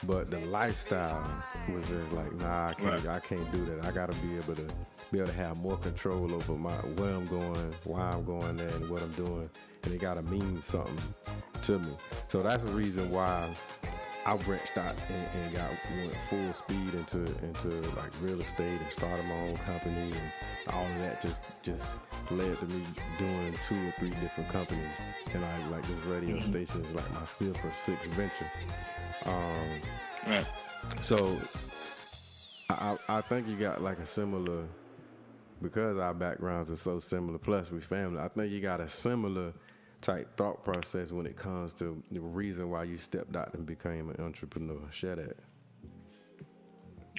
but 0.05 0.31
the 0.31 0.39
lifestyle 0.47 1.43
was 1.73 1.87
just 1.87 2.11
like, 2.13 2.33
nah, 2.35 2.67
I 2.67 2.73
can't 2.73 3.05
right. 3.05 3.15
I 3.15 3.19
can't 3.19 3.51
do 3.51 3.65
that. 3.65 3.85
I 3.85 3.91
gotta 3.91 4.15
be 4.15 4.37
able 4.37 4.55
to 4.55 4.67
be 5.11 5.19
able 5.19 5.27
to 5.27 5.35
have 5.37 5.57
more 5.57 5.77
control 5.77 6.33
over 6.33 6.53
my 6.53 6.71
where 6.71 7.13
I'm 7.13 7.27
going, 7.27 7.73
why 7.83 8.11
I'm 8.11 8.23
going 8.25 8.57
there, 8.57 8.69
and 8.69 8.89
what 8.89 9.01
I'm 9.01 9.11
doing, 9.13 9.49
and 9.83 9.93
it 9.93 9.99
gotta 9.99 10.21
mean 10.23 10.61
something 10.63 10.97
to 11.63 11.79
me. 11.79 11.91
So 12.29 12.41
that's 12.41 12.63
the 12.63 12.71
reason 12.71 13.11
why 13.11 13.49
I 14.27 14.35
branched 14.35 14.77
out 14.77 14.93
and, 15.07 15.43
and, 15.45 15.53
got 15.53 15.69
went 15.95 16.13
full 16.29 16.53
speed 16.53 16.93
into 16.93 17.19
into 17.45 17.69
like 17.95 18.11
real 18.21 18.41
estate 18.41 18.81
and 18.81 18.91
started 18.91 19.25
my 19.25 19.39
own 19.47 19.55
company 19.57 20.11
and 20.11 20.75
all 20.75 20.85
of 20.85 20.99
that 20.99 21.21
just 21.21 21.41
just 21.63 21.95
led 22.29 22.59
to 22.59 22.65
me 22.65 22.83
doing 23.17 23.53
two 23.69 23.87
or 23.87 23.91
three 23.91 24.09
different 24.09 24.49
companies 24.49 25.01
and 25.33 25.45
I 25.45 25.67
like 25.69 25.87
this 25.87 26.03
radio 26.05 26.35
mm-hmm. 26.35 26.51
station 26.51 26.83
is 26.83 26.93
like 26.93 27.09
my 27.13 27.25
fifth 27.25 27.63
or 27.63 27.71
sixth 27.73 28.09
venture. 28.11 28.51
Um, 29.25 30.33
right. 30.33 30.47
So 30.99 31.37
I 32.69 32.97
I 33.07 33.21
think 33.21 33.47
you 33.47 33.55
got 33.55 33.81
like 33.81 33.99
a 33.99 34.05
similar 34.05 34.65
because 35.61 35.97
our 35.97 36.13
backgrounds 36.13 36.69
are 36.69 36.75
so 36.75 36.99
similar. 36.99 37.37
Plus 37.37 37.71
we 37.71 37.79
family. 37.79 38.19
I 38.19 38.27
think 38.27 38.51
you 38.51 38.59
got 38.59 38.81
a 38.81 38.89
similar 38.89 39.53
type 40.01 40.35
thought 40.37 40.63
process 40.63 41.11
when 41.11 41.25
it 41.25 41.35
comes 41.35 41.73
to 41.75 42.01
the 42.11 42.19
reason 42.19 42.69
why 42.69 42.83
you 42.83 42.97
stepped 42.97 43.35
out 43.35 43.53
and 43.53 43.65
became 43.65 44.09
an 44.09 44.23
entrepreneur. 44.23 44.79
Share 44.91 45.15
that. 45.15 45.37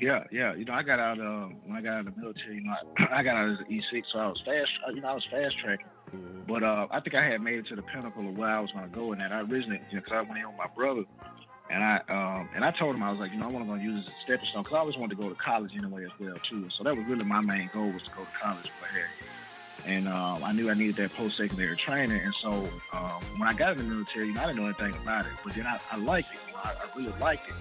Yeah, 0.00 0.24
yeah. 0.30 0.54
You 0.54 0.64
know, 0.64 0.74
I 0.74 0.82
got 0.82 1.00
out 1.00 1.18
uh, 1.18 1.48
when 1.64 1.76
I 1.76 1.80
got 1.80 1.94
out 1.94 2.06
of 2.06 2.14
the 2.14 2.20
military. 2.20 2.56
You 2.56 2.64
know, 2.64 2.74
I, 2.98 3.04
I 3.18 3.22
got 3.22 3.36
out 3.36 3.50
as 3.50 3.58
an 3.58 3.66
E6, 3.66 4.02
so 4.12 4.18
I 4.18 4.26
was 4.28 4.40
fast. 4.44 4.70
Uh, 4.86 4.92
you 4.92 5.00
know, 5.00 5.08
I 5.08 5.14
was 5.14 5.26
fast 5.30 5.56
tracking. 5.58 5.86
Mm-hmm. 6.14 6.52
But 6.52 6.62
uh, 6.62 6.86
I 6.90 7.00
think 7.00 7.16
I 7.16 7.24
had 7.24 7.40
made 7.40 7.58
it 7.58 7.66
to 7.68 7.76
the 7.76 7.82
pinnacle 7.82 8.28
of 8.28 8.36
where 8.36 8.48
I 8.48 8.60
was 8.60 8.70
going 8.72 8.88
to 8.88 8.94
go 8.94 9.12
in 9.12 9.18
that. 9.18 9.32
I 9.32 9.40
originally, 9.40 9.80
you 9.90 9.96
know, 9.96 10.02
because 10.04 10.12
I 10.12 10.20
went 10.22 10.38
in 10.38 10.46
with 10.46 10.56
my 10.56 10.68
brother, 10.74 11.02
and 11.70 11.82
I 11.82 12.00
um, 12.08 12.48
and 12.54 12.64
I 12.64 12.70
told 12.78 12.94
him 12.94 13.02
I 13.02 13.10
was 13.10 13.18
like, 13.18 13.32
you 13.32 13.38
know, 13.38 13.48
I 13.48 13.52
want 13.52 13.66
to 13.68 13.82
use 13.82 14.04
this 14.04 14.08
as 14.08 14.12
a 14.12 14.24
stepping 14.24 14.48
stone 14.50 14.62
because 14.62 14.76
I 14.76 14.80
always 14.80 14.96
wanted 14.96 15.16
to 15.16 15.22
go 15.22 15.28
to 15.28 15.34
college 15.34 15.72
anyway 15.76 16.04
as 16.04 16.14
well 16.20 16.36
too. 16.48 16.68
So 16.78 16.84
that 16.84 16.96
was 16.96 17.04
really 17.08 17.24
my 17.24 17.40
main 17.40 17.68
goal 17.74 17.90
was 17.90 18.02
to 18.02 18.10
go 18.16 18.22
to 18.22 18.34
college 18.40 18.70
for 18.78 18.86
hair 18.86 19.10
and 19.86 20.08
um, 20.08 20.42
I 20.44 20.52
knew 20.52 20.70
I 20.70 20.74
needed 20.74 20.96
that 20.96 21.12
post 21.14 21.36
secondary 21.36 21.76
training. 21.76 22.20
And 22.22 22.34
so 22.34 22.68
um, 22.92 23.22
when 23.36 23.48
I 23.48 23.54
got 23.54 23.72
in 23.72 23.78
the 23.78 23.84
military, 23.84 24.26
you 24.26 24.34
know, 24.34 24.42
I 24.42 24.46
didn't 24.46 24.58
know 24.58 24.64
anything 24.64 24.94
about 24.94 25.26
it, 25.26 25.32
but 25.44 25.54
then 25.54 25.66
I, 25.66 25.80
I 25.90 25.96
liked 25.96 26.32
it. 26.32 26.47
I, 26.64 26.70
I 26.70 26.96
really 26.96 27.12
liked 27.20 27.48
it. 27.48 27.54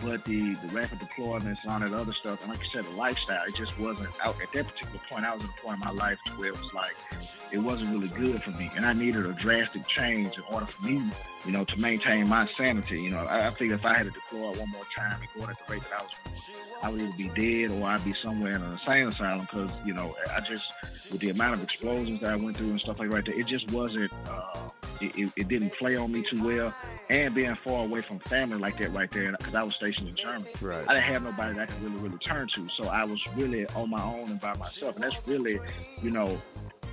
But 0.00 0.24
the, 0.24 0.54
the 0.54 0.68
rapid 0.68 1.00
deployments 1.00 1.58
and 1.64 1.70
all 1.72 1.80
that 1.80 1.92
other 1.92 2.12
stuff, 2.12 2.40
and 2.42 2.50
like 2.50 2.60
you 2.60 2.66
said, 2.66 2.84
the 2.84 2.90
lifestyle, 2.90 3.44
it 3.46 3.56
just 3.56 3.76
wasn't 3.80 4.08
out 4.22 4.40
at 4.40 4.52
that 4.52 4.68
particular 4.68 5.00
point. 5.10 5.24
I 5.24 5.34
was 5.34 5.42
at 5.42 5.50
a 5.50 5.60
point 5.60 5.80
in 5.80 5.80
my 5.80 5.90
life 5.90 6.20
to 6.26 6.32
where 6.32 6.48
it 6.48 6.60
was 6.60 6.72
like 6.72 6.94
it 7.50 7.58
wasn't 7.58 7.90
really 7.90 8.08
good 8.08 8.40
for 8.42 8.50
me, 8.52 8.70
and 8.76 8.86
I 8.86 8.92
needed 8.92 9.26
a 9.26 9.32
drastic 9.32 9.86
change 9.88 10.36
in 10.36 10.44
order 10.52 10.66
for 10.66 10.86
me, 10.86 11.02
you 11.44 11.50
know, 11.50 11.64
to 11.64 11.80
maintain 11.80 12.28
my 12.28 12.46
sanity. 12.56 13.00
You 13.02 13.10
know, 13.10 13.24
I, 13.24 13.48
I 13.48 13.50
figured 13.50 13.80
if 13.80 13.84
I 13.84 13.94
had 13.94 14.06
to 14.06 14.12
deploy 14.12 14.50
one 14.50 14.70
more 14.70 14.84
time 14.94 15.20
and 15.20 15.28
go 15.34 15.50
at 15.50 15.56
the 15.58 15.72
rate 15.72 15.82
that 15.90 16.00
I 16.00 16.02
was, 16.02 16.12
I 16.82 16.90
would 16.90 17.00
either 17.00 17.16
be 17.16 17.28
dead 17.66 17.76
or 17.76 17.84
I'd 17.88 18.04
be 18.04 18.14
somewhere 18.14 18.54
in 18.54 18.62
an 18.62 18.72
insane 18.72 19.08
asylum 19.08 19.40
because 19.40 19.70
you 19.84 19.94
know 19.94 20.14
I 20.32 20.40
just 20.40 21.10
with 21.10 21.20
the 21.20 21.30
amount 21.30 21.54
of 21.54 21.64
explosions 21.64 22.20
that 22.20 22.30
I 22.30 22.36
went 22.36 22.56
through 22.56 22.70
and 22.70 22.80
stuff 22.80 23.00
like 23.00 23.10
that, 23.10 23.28
it 23.28 23.46
just 23.46 23.70
wasn't. 23.72 24.12
Uh, 24.28 24.68
it, 25.00 25.16
it, 25.16 25.32
it, 25.36 25.48
didn't 25.48 25.70
play 25.74 25.96
on 25.96 26.12
me 26.12 26.22
too 26.22 26.42
well. 26.42 26.74
And 27.08 27.34
being 27.34 27.56
far 27.56 27.84
away 27.84 28.02
from 28.02 28.18
family 28.18 28.58
like 28.58 28.78
that 28.78 28.92
right 28.92 29.10
there, 29.10 29.32
because 29.32 29.54
I 29.54 29.62
was 29.62 29.74
stationed 29.74 30.08
in 30.08 30.16
Germany, 30.16 30.50
right. 30.60 30.88
I 30.88 30.94
didn't 30.94 31.12
have 31.12 31.22
nobody 31.24 31.54
that 31.54 31.62
I 31.62 31.66
could 31.72 31.82
really, 31.82 32.02
really 32.02 32.18
turn 32.18 32.48
to. 32.54 32.68
So 32.76 32.84
I 32.88 33.04
was 33.04 33.20
really 33.34 33.66
on 33.68 33.90
my 33.90 34.02
own 34.02 34.28
and 34.30 34.40
by 34.40 34.54
myself. 34.56 34.96
And 34.96 35.04
that's 35.04 35.26
really, 35.26 35.58
you 36.02 36.10
know, 36.10 36.40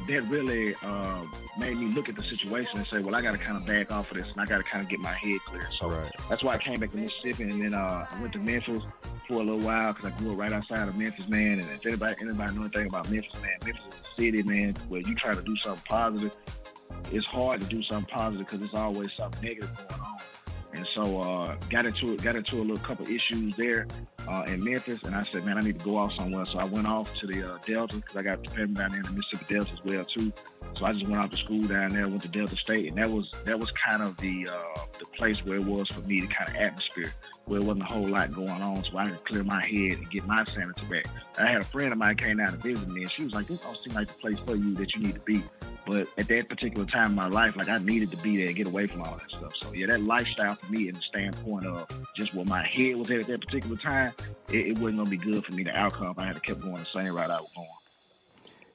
that 0.08 0.22
really 0.24 0.76
uh, 0.84 1.24
made 1.58 1.78
me 1.78 1.88
look 1.88 2.10
at 2.10 2.16
the 2.16 2.24
situation 2.24 2.78
and 2.78 2.88
say, 2.88 3.00
well, 3.00 3.16
I 3.16 3.22
got 3.22 3.32
to 3.32 3.38
kind 3.38 3.58
of 3.58 3.66
back 3.66 3.92
off 3.92 4.12
of 4.12 4.18
this 4.18 4.28
and 4.32 4.40
I 4.40 4.46
got 4.46 4.58
to 4.58 4.64
kind 4.64 4.84
of 4.84 4.90
get 4.90 5.00
my 5.00 5.14
head 5.14 5.40
clear. 5.46 5.68
So 5.80 5.90
right. 5.90 6.12
that's 6.30 6.44
why 6.44 6.54
I 6.54 6.58
came 6.58 6.80
back 6.80 6.92
to 6.92 6.98
Mississippi 6.98 7.44
and 7.44 7.64
then 7.64 7.74
uh, 7.74 8.06
I 8.10 8.22
went 8.22 8.34
to 8.34 8.40
Memphis 8.40 8.84
for 9.28 9.36
a 9.36 9.44
little 9.44 9.60
while 9.60 9.94
because 9.94 10.14
I 10.14 10.18
grew 10.20 10.34
up 10.34 10.38
right 10.38 10.54
outside 10.54 10.88
of 10.88 10.96
Memphis, 10.96 11.28
man. 11.28 11.60
And 11.60 11.70
if 11.72 11.86
anybody, 11.86 12.16
anybody 12.22 12.56
know 12.56 12.62
anything 12.62 12.88
about 12.88 13.10
Memphis, 13.10 13.34
man, 13.42 13.58
Memphis 13.64 13.84
is 13.88 13.94
a 13.94 14.22
city, 14.22 14.44
man, 14.44 14.76
where 14.90 15.02
you 15.02 15.16
try 15.16 15.34
to 15.34 15.42
do 15.42 15.56
something 15.58 15.84
positive 15.90 16.36
it's 17.12 17.26
hard 17.26 17.62
to 17.62 17.68
do 17.68 17.84
something 17.84 18.14
positive 18.14 18.46
because 18.46 18.60
there's 18.60 18.74
always 18.74 19.12
something 19.14 19.42
negative 19.42 19.70
going 19.76 20.02
on. 20.02 20.18
And 20.74 20.88
so 20.94 21.22
uh, 21.22 21.56
got 21.70 21.86
into 21.86 22.14
it, 22.14 22.22
got 22.22 22.36
into 22.36 22.58
a 22.58 22.64
little 22.64 22.78
couple 22.78 23.08
issues 23.08 23.56
there 23.56 23.88
uh, 24.28 24.44
in 24.48 24.62
Memphis, 24.62 25.00
and 25.04 25.16
I 25.16 25.26
said, 25.32 25.46
man, 25.46 25.58
I 25.58 25.62
need 25.62 25.80
to 25.80 25.86
go 25.86 25.98
off 25.98 26.14
somewhere. 26.18 26.46
So 26.46 26.60
I 26.60 26.66
went 26.66 26.86
off 26.86 27.10
to 27.20 27.28
the 27.28 27.54
uh, 27.54 27.58
Delta 27.66 27.96
because 27.96 28.18
I 28.18 28.24
got 28.24 28.46
family 28.50 28.74
down 28.74 28.92
there 28.92 29.00
in 29.00 29.06
the 29.06 29.12
Mississippi 29.12 29.54
Delta 29.54 29.72
as 29.72 29.86
well 29.86 30.04
too. 30.04 30.34
So 30.78 30.86
I 30.86 30.92
just 30.92 31.08
went 31.08 31.22
off 31.22 31.32
to 31.32 31.38
school 31.38 31.62
down 31.62 31.94
there, 31.94 32.08
went 32.10 32.24
to 32.24 32.28
Delta 32.28 32.58
State, 32.58 32.90
and 32.90 32.98
that 32.98 33.10
was 33.10 33.32
that 33.46 33.58
was 33.58 33.72
kind 33.72 34.04
of 34.04 34.18
the 34.18 34.50
uh, 34.50 34.82
the 35.00 35.06
place 35.06 35.38
where 35.46 35.56
it 35.56 35.64
was 35.64 35.88
for 35.88 36.02
me, 36.02 36.20
the 36.20 36.28
kind 36.28 36.50
of 36.50 36.56
atmosphere 36.56 37.14
where 37.46 37.60
it 37.60 37.66
wasn't 37.66 37.84
a 37.84 37.86
whole 37.86 38.08
lot 38.08 38.32
going 38.32 38.50
on, 38.50 38.84
so 38.84 38.98
I 38.98 39.10
could 39.10 39.24
clear 39.26 39.44
my 39.44 39.62
head 39.62 40.00
and 40.00 40.10
get 40.10 40.26
my 40.26 40.44
sanity 40.46 40.86
back. 40.90 41.06
I 41.38 41.48
had 41.48 41.62
a 41.62 41.66
friend 41.66 41.92
of 41.92 41.98
mine 41.98 42.18
came 42.18 42.38
down 42.38 42.52
to 42.52 42.58
visit 42.58 42.88
me, 42.90 43.04
and 43.04 43.12
she 43.12 43.24
was 43.24 43.34
like, 43.34 43.46
"This 43.48 43.62
don't 43.62 43.78
seem 43.78 43.94
like 43.94 44.08
the 44.08 44.14
place 44.14 44.40
for 44.46 44.56
you 44.56 44.74
that 44.76 44.94
you 44.94 45.02
need 45.02 45.14
to 45.14 45.20
be." 45.22 45.44
But 45.86 46.08
at 46.18 46.28
that 46.30 46.50
particular 46.50 46.86
time 46.88 47.12
in 47.12 47.16
my 47.16 47.28
life, 47.28 47.56
like 47.56 47.70
I 47.70 47.78
needed 47.78 48.10
to 48.12 48.18
be 48.18 48.38
there 48.38 48.48
and 48.48 48.56
get 48.56 48.66
away 48.66 48.88
from 48.88 49.04
all 49.04 49.18
that 49.18 49.30
stuff. 49.30 49.54
So 49.62 49.74
yeah, 49.74 49.86
that 49.88 50.02
lifestyle 50.02 50.56
for 50.56 50.72
me, 50.72 50.90
in 50.90 50.96
the 50.96 51.02
standpoint 51.02 51.68
of 51.68 51.88
just 52.16 52.34
where 52.34 52.46
my 52.46 52.66
head 52.66 52.96
was 52.96 53.12
at 53.12 53.20
at 53.20 53.28
that 53.28 53.42
particular 53.42 53.78
time, 53.78 54.14
it, 54.50 54.68
it 54.68 54.78
wasn't 54.80 54.98
gonna 54.98 55.10
be 55.10 55.18
good 55.18 55.46
for 55.46 55.52
me. 55.52 55.64
The 55.64 55.78
outcome, 55.78 56.08
if 56.08 56.18
I 56.18 56.26
had 56.26 56.36
to 56.36 56.42
keep 56.42 56.60
going 56.60 56.76
the 56.76 57.04
same 57.04 57.14
route 57.14 57.30
I 57.30 57.40
was 57.40 57.54
going. 57.56 57.68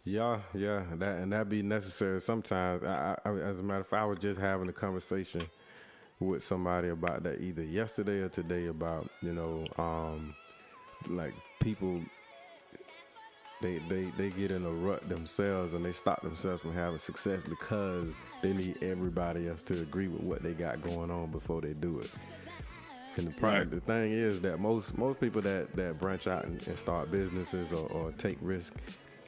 Yeah, 0.05 0.41
yeah, 0.55 0.85
that 0.97 1.19
and 1.19 1.33
that 1.33 1.49
be 1.49 1.63
necessary 1.63 2.21
sometimes. 2.21 2.85
I, 2.85 3.17
I, 3.25 3.31
as 3.31 3.59
a 3.59 3.63
matter 3.63 3.81
of 3.81 3.89
fact, 3.89 4.03
I 4.03 4.07
was 4.07 4.19
just 4.19 4.41
having 4.41 4.69
a 4.69 4.73
conversation 4.73 5.47
with 6.21 6.45
somebody 6.45 6.91
about 6.91 7.23
that 7.23 7.41
either 7.41 7.63
yesterday 7.63 8.21
or 8.21 8.29
today 8.29 8.67
about 8.67 9.09
you 9.23 9.33
know 9.33 9.67
um, 9.83 10.35
like 11.09 11.35
people 11.61 12.01
they, 13.63 13.79
they 13.89 14.05
they 14.17 14.31
get 14.31 14.51
in 14.51 14.65
a 14.65 14.71
rut 14.71 15.09
themselves 15.09 15.75
and 15.75 15.85
they 15.85 15.93
stop 15.93 16.23
themselves 16.23 16.63
from 16.63 16.75
having 16.75 16.99
success 16.99 17.41
because 17.49 18.09
they 18.43 18.53
need 18.53 18.83
everybody 18.83 19.49
else 19.49 19.63
to 19.63 19.75
agree 19.81 20.09
with 20.09 20.23
what 20.23 20.43
they 20.43 20.53
got 20.53 20.83
going 20.83 21.11
on 21.11 21.31
before 21.31 21.61
they 21.61 21.73
do 21.73 22.01
it. 22.01 22.11
And 23.17 23.27
the 23.27 23.67
the 23.71 23.81
thing 23.81 24.13
is 24.13 24.41
that 24.43 24.61
most 24.61 24.97
most 24.97 25.21
people 25.21 25.43
that 25.43 25.75
that 25.77 25.99
branch 25.99 26.27
out 26.27 26.45
and, 26.45 26.67
and 26.67 26.79
start 26.79 27.11
businesses 27.11 27.73
or, 27.73 27.87
or 27.89 28.13
take 28.13 28.39
risk 28.41 28.75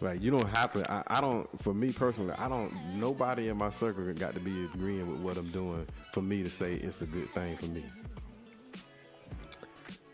like 0.00 0.20
you 0.20 0.30
don't 0.30 0.56
have 0.56 0.72
to. 0.72 0.90
I, 0.90 1.02
I, 1.06 1.20
don't. 1.20 1.46
For 1.62 1.72
me 1.72 1.92
personally, 1.92 2.34
I 2.38 2.48
don't. 2.48 2.72
Nobody 2.94 3.48
in 3.48 3.56
my 3.56 3.70
circle 3.70 4.10
got 4.14 4.34
to 4.34 4.40
be 4.40 4.64
agreeing 4.64 5.10
with 5.10 5.20
what 5.20 5.36
I'm 5.36 5.50
doing 5.50 5.86
for 6.12 6.22
me 6.22 6.42
to 6.42 6.50
say 6.50 6.74
it's 6.74 7.02
a 7.02 7.06
good 7.06 7.30
thing 7.30 7.56
for 7.56 7.66
me. 7.66 7.84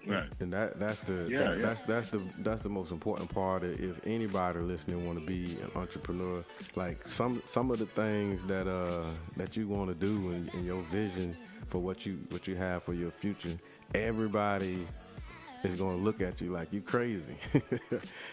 Right. 0.07 0.29
And 0.41 0.51
that 0.53 0.79
that's 0.79 1.03
the 1.03 1.27
yeah, 1.29 1.39
that, 1.39 1.59
yeah. 1.59 1.67
that's 1.67 1.83
that's 1.83 2.09
the 2.09 2.23
that's 2.39 2.63
the 2.63 2.71
most 2.71 2.93
important 2.93 3.29
part. 3.29 3.63
If 3.63 4.07
anybody 4.07 4.61
listening 4.61 5.07
want 5.07 5.19
to 5.19 5.27
be 5.27 5.59
an 5.61 5.71
entrepreneur, 5.75 6.43
like 6.77 7.07
some 7.07 7.43
some 7.45 7.71
of 7.71 7.79
the 7.79 7.87
things 7.87 8.43
that 8.45 8.67
uh 8.67 9.05
that 9.37 9.55
you 9.55 9.69
want 9.69 9.89
to 9.91 9.95
do 9.95 10.31
in, 10.31 10.49
in 10.55 10.65
your 10.65 10.81
vision 10.85 11.37
for 11.67 11.81
what 11.81 12.07
you 12.07 12.19
what 12.31 12.49
you 12.49 12.57
have 12.57 12.85
for 12.85 12.95
your 12.95 13.11
future, 13.11 13.55
everybody 13.95 14.87
is 15.65 15.77
going 15.77 15.99
to 15.99 16.03
look 16.03 16.21
at 16.21 16.41
you 16.41 16.53
like 16.53 16.73
you 16.73 16.81
crazy. 16.81 17.35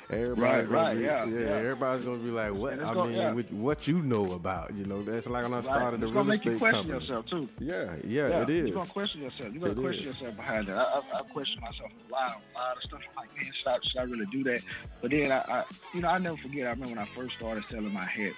everybody's 0.10 0.38
right, 0.38 0.66
gonna 0.66 0.68
right, 0.70 0.98
be, 0.98 1.04
yeah, 1.04 1.26
yeah, 1.26 1.40
yeah, 1.40 1.50
everybody's 1.56 2.06
going 2.06 2.20
to 2.20 2.24
be 2.26 2.32
like, 2.32 2.54
what? 2.54 2.74
I 2.74 2.94
gonna, 2.94 3.06
mean, 3.06 3.18
yeah. 3.18 3.34
with 3.34 3.52
what 3.52 3.88
you 3.88 4.00
know 4.00 4.34
about, 4.34 4.74
you 4.74 4.86
know, 4.86 5.02
that's 5.04 5.28
like 5.28 5.44
when 5.44 5.54
I 5.54 5.62
started 5.62 6.02
right. 6.02 6.02
the 6.02 6.08
real 6.08 6.24
make 6.24 6.40
estate 6.40 6.52
you 6.54 6.60
question 6.60 6.90
company. 6.90 7.00
yourself 7.00 7.26
too. 7.28 7.50
Yeah, 7.60 7.96
yeah, 8.04 8.28
Yeah, 8.28 8.42
it 8.44 8.50
is. 8.50 8.68
You're 8.68 8.78
gonna 8.78 8.90
question 8.90 9.22
yourself. 9.22 9.54
You're 9.54 9.62
gonna 9.62 9.74
It 9.74 9.84
question 9.84 10.08
is. 10.08 10.16
yourself 10.20 10.36
behind 10.36 10.68
that. 10.68 10.78
I, 10.78 10.84
I, 10.84 11.20
I 11.20 11.22
question 11.24 11.62
myself 11.62 11.92
a 11.92 12.12
lot, 12.12 12.42
a 12.56 12.58
lot 12.58 12.78
of 12.78 12.84
stuff. 12.84 13.00
I'm 13.10 13.16
like, 13.24 13.36
man, 13.36 13.52
should 13.54 13.68
I, 13.68 13.78
should 13.84 14.00
I 14.00 14.04
really 14.04 14.26
do 14.28 14.44
that? 14.46 14.62
But 15.02 15.12
then 15.12 15.32
I, 15.32 15.38
I, 15.40 15.64
you 15.94 16.02
know, 16.02 16.10
I 16.10 16.18
never 16.18 16.38
forget. 16.38 16.68
I 16.68 16.72
remember 16.72 16.96
when 16.96 17.00
I 17.00 17.08
first 17.16 17.36
started 17.36 17.64
selling 17.70 17.94
my 17.94 18.06
hats. 18.06 18.36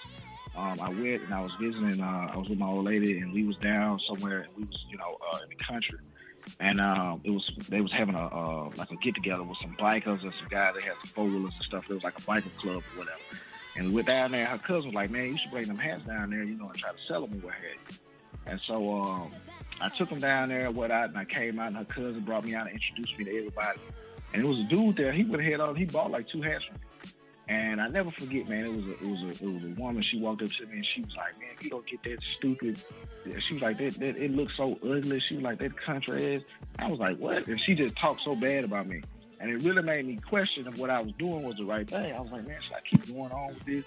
Um, 0.56 0.80
I 0.82 0.90
went 0.90 1.22
and 1.22 1.34
I 1.34 1.42
was 1.42 1.52
visiting. 1.62 2.02
Uh, 2.02 2.32
I 2.34 2.36
was 2.36 2.50
with 2.50 2.58
my 2.58 2.66
old 2.68 2.86
lady, 2.86 3.20
and 3.20 3.32
we 3.32 3.46
was 3.46 3.58
down 3.58 4.00
somewhere. 4.08 4.42
And 4.42 4.50
we 4.58 4.64
was, 4.64 4.86
you 4.90 4.98
know, 4.98 5.18
uh, 5.32 5.38
in 5.44 5.50
the 5.50 5.64
country, 5.64 6.00
and 6.60 6.82
um, 6.82 7.22
it 7.24 7.32
was 7.32 7.50
they 7.70 7.82
was 7.82 7.92
having 7.92 8.16
a 8.16 8.26
uh, 8.26 8.70
like 8.76 8.92
a 8.92 8.96
get 8.98 9.16
together 9.16 9.44
with 9.44 9.58
some 9.62 9.76
bikers 9.80 10.24
and 10.24 10.34
some 10.34 10.48
guys 10.50 10.74
that 10.76 10.84
had 10.84 10.94
some 11.02 11.10
four 11.14 11.26
wheelers 11.26 11.54
and 11.56 11.64
stuff. 11.64 11.90
It 11.90 11.94
was 11.94 12.04
like 12.04 12.18
a 12.18 12.22
biker 12.22 12.56
club 12.58 12.84
or 12.94 13.00
whatever. 13.00 13.20
And 13.76 13.88
we 13.88 13.94
went 13.94 14.08
down 14.08 14.32
there. 14.32 14.46
Her 14.46 14.58
cousin 14.58 14.86
was 14.86 14.96
like, 14.96 15.12
"Man, 15.12 15.30
you 15.30 15.38
should 15.38 15.52
bring 15.52 15.68
them 15.68 15.78
hats 15.78 16.04
down 16.06 16.32
there, 16.32 16.44
you 16.44 16.56
know, 16.56 16.70
and 16.70 16.76
try 16.76 16.92
to 16.92 16.98
sell 17.08 17.28
them 17.28 17.40
or 17.40 17.48
what 17.48 17.54
have 17.54 17.64
you." 17.64 17.98
And 18.48 18.60
so 18.60 19.02
um, 19.02 19.32
I 19.82 19.90
took 19.90 20.10
them 20.10 20.20
down 20.20 20.50
there, 20.50 20.72
what 20.72 20.92
I, 20.92 21.06
and 21.06 21.18
I 21.18 21.26
came 21.26 21.60
out, 21.60 21.68
and 21.68 21.78
her 21.78 21.86
cousin 21.86 22.22
brought 22.22 22.46
me 22.46 22.56
out 22.56 22.68
and 22.68 22.76
introduced 22.76 23.18
me 23.20 23.26
to 23.26 23.38
everybody. 23.38 23.80
And 24.34 24.44
it 24.44 24.48
was 24.48 24.60
a 24.60 24.64
dude 24.64 24.98
there. 24.98 25.12
He 25.12 25.24
went 25.24 25.42
ahead 25.42 25.60
on. 25.60 25.76
He 25.76 25.86
bought 25.86 26.12
like 26.12 26.28
two 26.28 26.42
hats 26.42 26.64
from 26.66 26.76
me. 26.76 26.82
And 27.50 27.80
I 27.80 27.88
never 27.88 28.12
forget, 28.12 28.50
man. 28.50 28.66
It 28.66 28.74
was 28.74 28.86
a, 28.88 28.92
it 28.92 29.10
was 29.10 29.24
a, 29.24 29.30
it 29.30 29.54
was 29.54 29.64
a 29.64 29.82
woman. 29.82 30.04
She 30.04 30.20
walked 30.20 30.42
up 30.42 30.52
to 30.52 30.66
me 30.66 30.78
and 30.78 30.86
she 30.86 31.02
was 31.02 31.16
like, 31.16 31.40
"Man, 31.40 31.50
you 31.62 31.70
don't 31.70 31.88
get 31.88 32.04
that 32.04 32.20
stupid," 32.38 32.78
she 33.40 33.54
was 33.54 33.64
like, 33.64 33.78
"That, 33.78 33.98
that 34.00 34.18
it 34.18 34.32
looks 34.32 34.58
so 34.58 34.78
ugly." 34.84 35.22
She 35.22 35.36
was 35.36 35.44
like, 35.44 35.60
"That 35.60 35.80
country 35.80 36.36
ass." 36.36 36.42
I 36.78 36.90
was 36.90 37.00
like, 37.00 37.18
"What?" 37.18 37.48
And 37.48 37.60
she 37.60 37.74
just 37.74 37.96
talked 37.96 38.22
so 38.22 38.36
bad 38.36 38.66
about 38.66 38.88
me, 38.88 39.02
and 39.40 39.50
it 39.50 39.62
really 39.62 39.82
made 39.82 40.06
me 40.06 40.18
question 40.28 40.68
if 40.68 40.78
what 40.78 40.90
I 40.90 41.00
was 41.00 41.14
doing 41.14 41.44
was 41.44 41.56
the 41.56 41.64
right 41.64 41.90
thing. 41.90 42.14
I 42.14 42.20
was 42.20 42.32
like, 42.34 42.46
"Man, 42.46 42.58
should 42.62 42.76
I 42.76 42.82
keep 42.82 43.08
going 43.16 43.32
on 43.32 43.48
with 43.48 43.64
this?" 43.64 43.86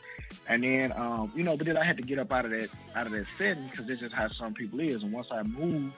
And 0.48 0.64
then, 0.64 0.92
um, 0.92 1.30
you 1.34 1.42
know, 1.42 1.56
but 1.58 1.66
then 1.66 1.76
I 1.76 1.84
had 1.84 1.98
to 1.98 2.02
get 2.02 2.18
up 2.18 2.32
out 2.32 2.46
of 2.46 2.52
that 2.52 2.70
out 2.96 3.06
of 3.06 3.12
that 3.12 3.26
setting 3.36 3.66
because 3.68 3.86
this 3.86 4.00
just 4.00 4.14
how 4.14 4.30
some 4.30 4.54
people 4.54 4.80
is. 4.80 5.02
And 5.02 5.12
once 5.12 5.26
I 5.30 5.42
moved, 5.42 5.92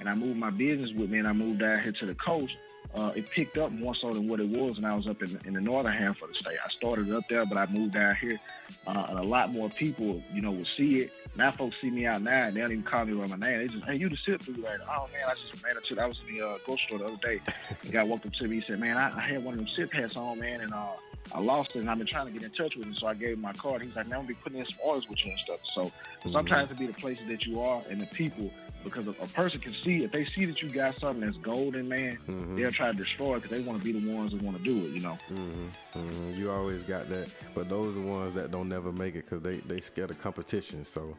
and 0.00 0.08
I 0.08 0.14
moved 0.14 0.38
my 0.38 0.50
business 0.50 0.92
with 0.92 1.10
me, 1.10 1.18
and 1.18 1.28
I 1.28 1.32
moved 1.34 1.58
down 1.58 1.82
here 1.82 1.92
to 1.92 2.06
the 2.06 2.14
coast 2.14 2.54
uh, 2.94 3.12
it 3.14 3.28
picked 3.30 3.56
up 3.56 3.72
more 3.72 3.94
so 3.94 4.12
than 4.12 4.28
what 4.28 4.40
it 4.40 4.48
was 4.48 4.76
when 4.76 4.84
I 4.84 4.94
was 4.94 5.06
up 5.06 5.22
in, 5.22 5.38
in 5.44 5.54
the 5.54 5.60
northern 5.60 5.92
half 5.92 6.20
of 6.22 6.28
the 6.28 6.34
state. 6.34 6.58
I 6.64 6.68
started 6.70 7.10
up 7.12 7.24
there, 7.28 7.46
but 7.46 7.56
I 7.56 7.66
moved 7.66 7.94
down 7.94 8.14
here, 8.16 8.38
uh, 8.86 9.06
and 9.08 9.18
a 9.18 9.22
lot 9.22 9.50
more 9.50 9.70
people, 9.70 10.22
you 10.32 10.42
know, 10.42 10.50
will 10.50 10.66
see 10.76 11.00
it. 11.00 11.12
Now 11.36 11.52
folks 11.52 11.76
see 11.80 11.90
me 11.90 12.06
out 12.06 12.22
now, 12.22 12.48
and 12.48 12.56
they 12.56 12.60
don't 12.60 12.72
even 12.72 12.84
call 12.84 13.04
me 13.06 13.14
by 13.14 13.26
my 13.34 13.36
name. 13.36 13.60
They 13.60 13.68
just, 13.68 13.84
hey, 13.84 13.96
you 13.96 14.08
the 14.08 14.16
sip 14.16 14.44
dude? 14.44 14.58
Like, 14.58 14.80
oh 14.88 15.08
man, 15.12 15.22
I 15.26 15.34
just 15.34 15.64
ran 15.64 15.76
into. 15.76 16.00
I 16.00 16.06
was 16.06 16.20
in 16.28 16.36
the 16.36 16.46
uh, 16.46 16.58
grocery 16.66 16.84
store 16.86 16.98
the 16.98 17.06
other 17.06 17.16
day. 17.22 17.40
The 17.82 17.90
guy 17.90 18.02
walked 18.02 18.26
up 18.26 18.32
to 18.34 18.48
me. 18.48 18.56
He 18.56 18.62
said, 18.66 18.78
man, 18.78 18.96
I, 18.96 19.16
I 19.16 19.20
had 19.20 19.44
one 19.44 19.54
of 19.54 19.58
them 19.58 19.68
sip 19.68 19.92
hats 19.92 20.16
on, 20.16 20.38
man, 20.38 20.60
and 20.60 20.74
uh, 20.74 20.88
I 21.30 21.40
lost 21.40 21.70
it, 21.74 21.78
and 21.78 21.88
I've 21.90 21.98
been 21.98 22.06
trying 22.06 22.26
to 22.26 22.32
get 22.32 22.42
in 22.42 22.50
touch 22.50 22.74
with 22.76 22.86
him. 22.86 22.94
So 22.94 23.06
I 23.06 23.14
gave 23.14 23.34
him 23.34 23.40
my 23.42 23.52
card. 23.54 23.82
He's 23.82 23.94
like, 23.94 24.06
man, 24.06 24.18
I'm 24.20 24.24
gonna 24.24 24.28
be 24.28 24.34
putting 24.34 24.58
in 24.58 24.66
some 24.66 24.76
orders 24.84 25.04
with 25.08 25.18
you 25.24 25.30
and 25.30 25.40
stuff. 25.40 25.60
So 25.74 25.92
Mm-hmm. 26.24 26.32
sometimes 26.32 26.70
it 26.70 26.78
be 26.78 26.86
the 26.86 26.92
places 26.94 27.26
that 27.28 27.44
you 27.46 27.60
are 27.60 27.82
and 27.90 28.00
the 28.00 28.06
people, 28.06 28.50
because 28.84 29.06
a, 29.06 29.10
a 29.22 29.26
person 29.28 29.60
can 29.60 29.74
see 29.84 30.02
if 30.04 30.12
they 30.12 30.24
see 30.34 30.44
that 30.46 30.60
you 30.62 30.70
got 30.70 30.98
something 31.00 31.24
that's 31.24 31.36
golden, 31.38 31.88
man, 31.88 32.18
Mhm. 32.28 32.56
they'll 32.56 32.72
try 32.72 32.92
to 32.92 32.96
destroy 32.98 33.36
it 33.36 33.42
because 33.42 33.50
they 33.56 33.62
want 33.62 33.78
to 33.80 33.84
be 33.84 33.98
the 33.98 34.12
ones 34.12 34.32
that 34.32 34.42
want 34.42 34.56
to 34.58 34.62
do 34.64 34.84
it. 34.84 34.90
You 34.90 35.00
know. 35.00 35.18
hmm 35.28 35.66
hmm 35.94 36.34
You 36.38 36.50
always 36.50 36.82
got 36.82 37.08
that, 37.08 37.28
but 37.54 37.68
those 37.68 37.96
are 37.96 38.00
the 38.00 38.06
ones 38.06 38.34
that 38.34 38.50
don't 38.50 38.68
never 38.68 38.92
make 38.92 39.14
it 39.14 39.24
because 39.28 39.42
they 39.42 39.56
they 39.58 39.80
scared 39.80 40.10
of 40.10 40.20
competition. 40.20 40.84
So, 40.84 41.16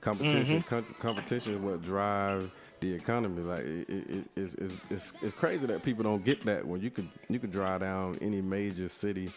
competition 0.00 0.62
Mm-hmm. 0.62 0.68
com- 0.68 0.94
competition 0.98 1.54
is 1.54 1.60
what 1.60 1.82
drives 1.82 2.50
the 2.82 2.92
economy. 2.92 3.42
Like 3.42 3.60
it, 3.60 3.88
it, 3.88 4.10
it, 4.10 4.24
it's, 4.36 4.54
it's, 4.54 4.74
it's 4.90 5.12
it's 5.22 5.34
crazy 5.34 5.64
that 5.66 5.82
people 5.82 6.02
don't 6.04 6.22
get 6.24 6.42
that. 6.44 6.66
When 6.66 6.82
you 6.82 6.90
could 6.90 7.08
you 7.30 7.38
could 7.38 7.52
drive 7.52 7.80
down 7.80 8.18
any 8.20 8.42
major 8.42 8.88
city 8.88 9.30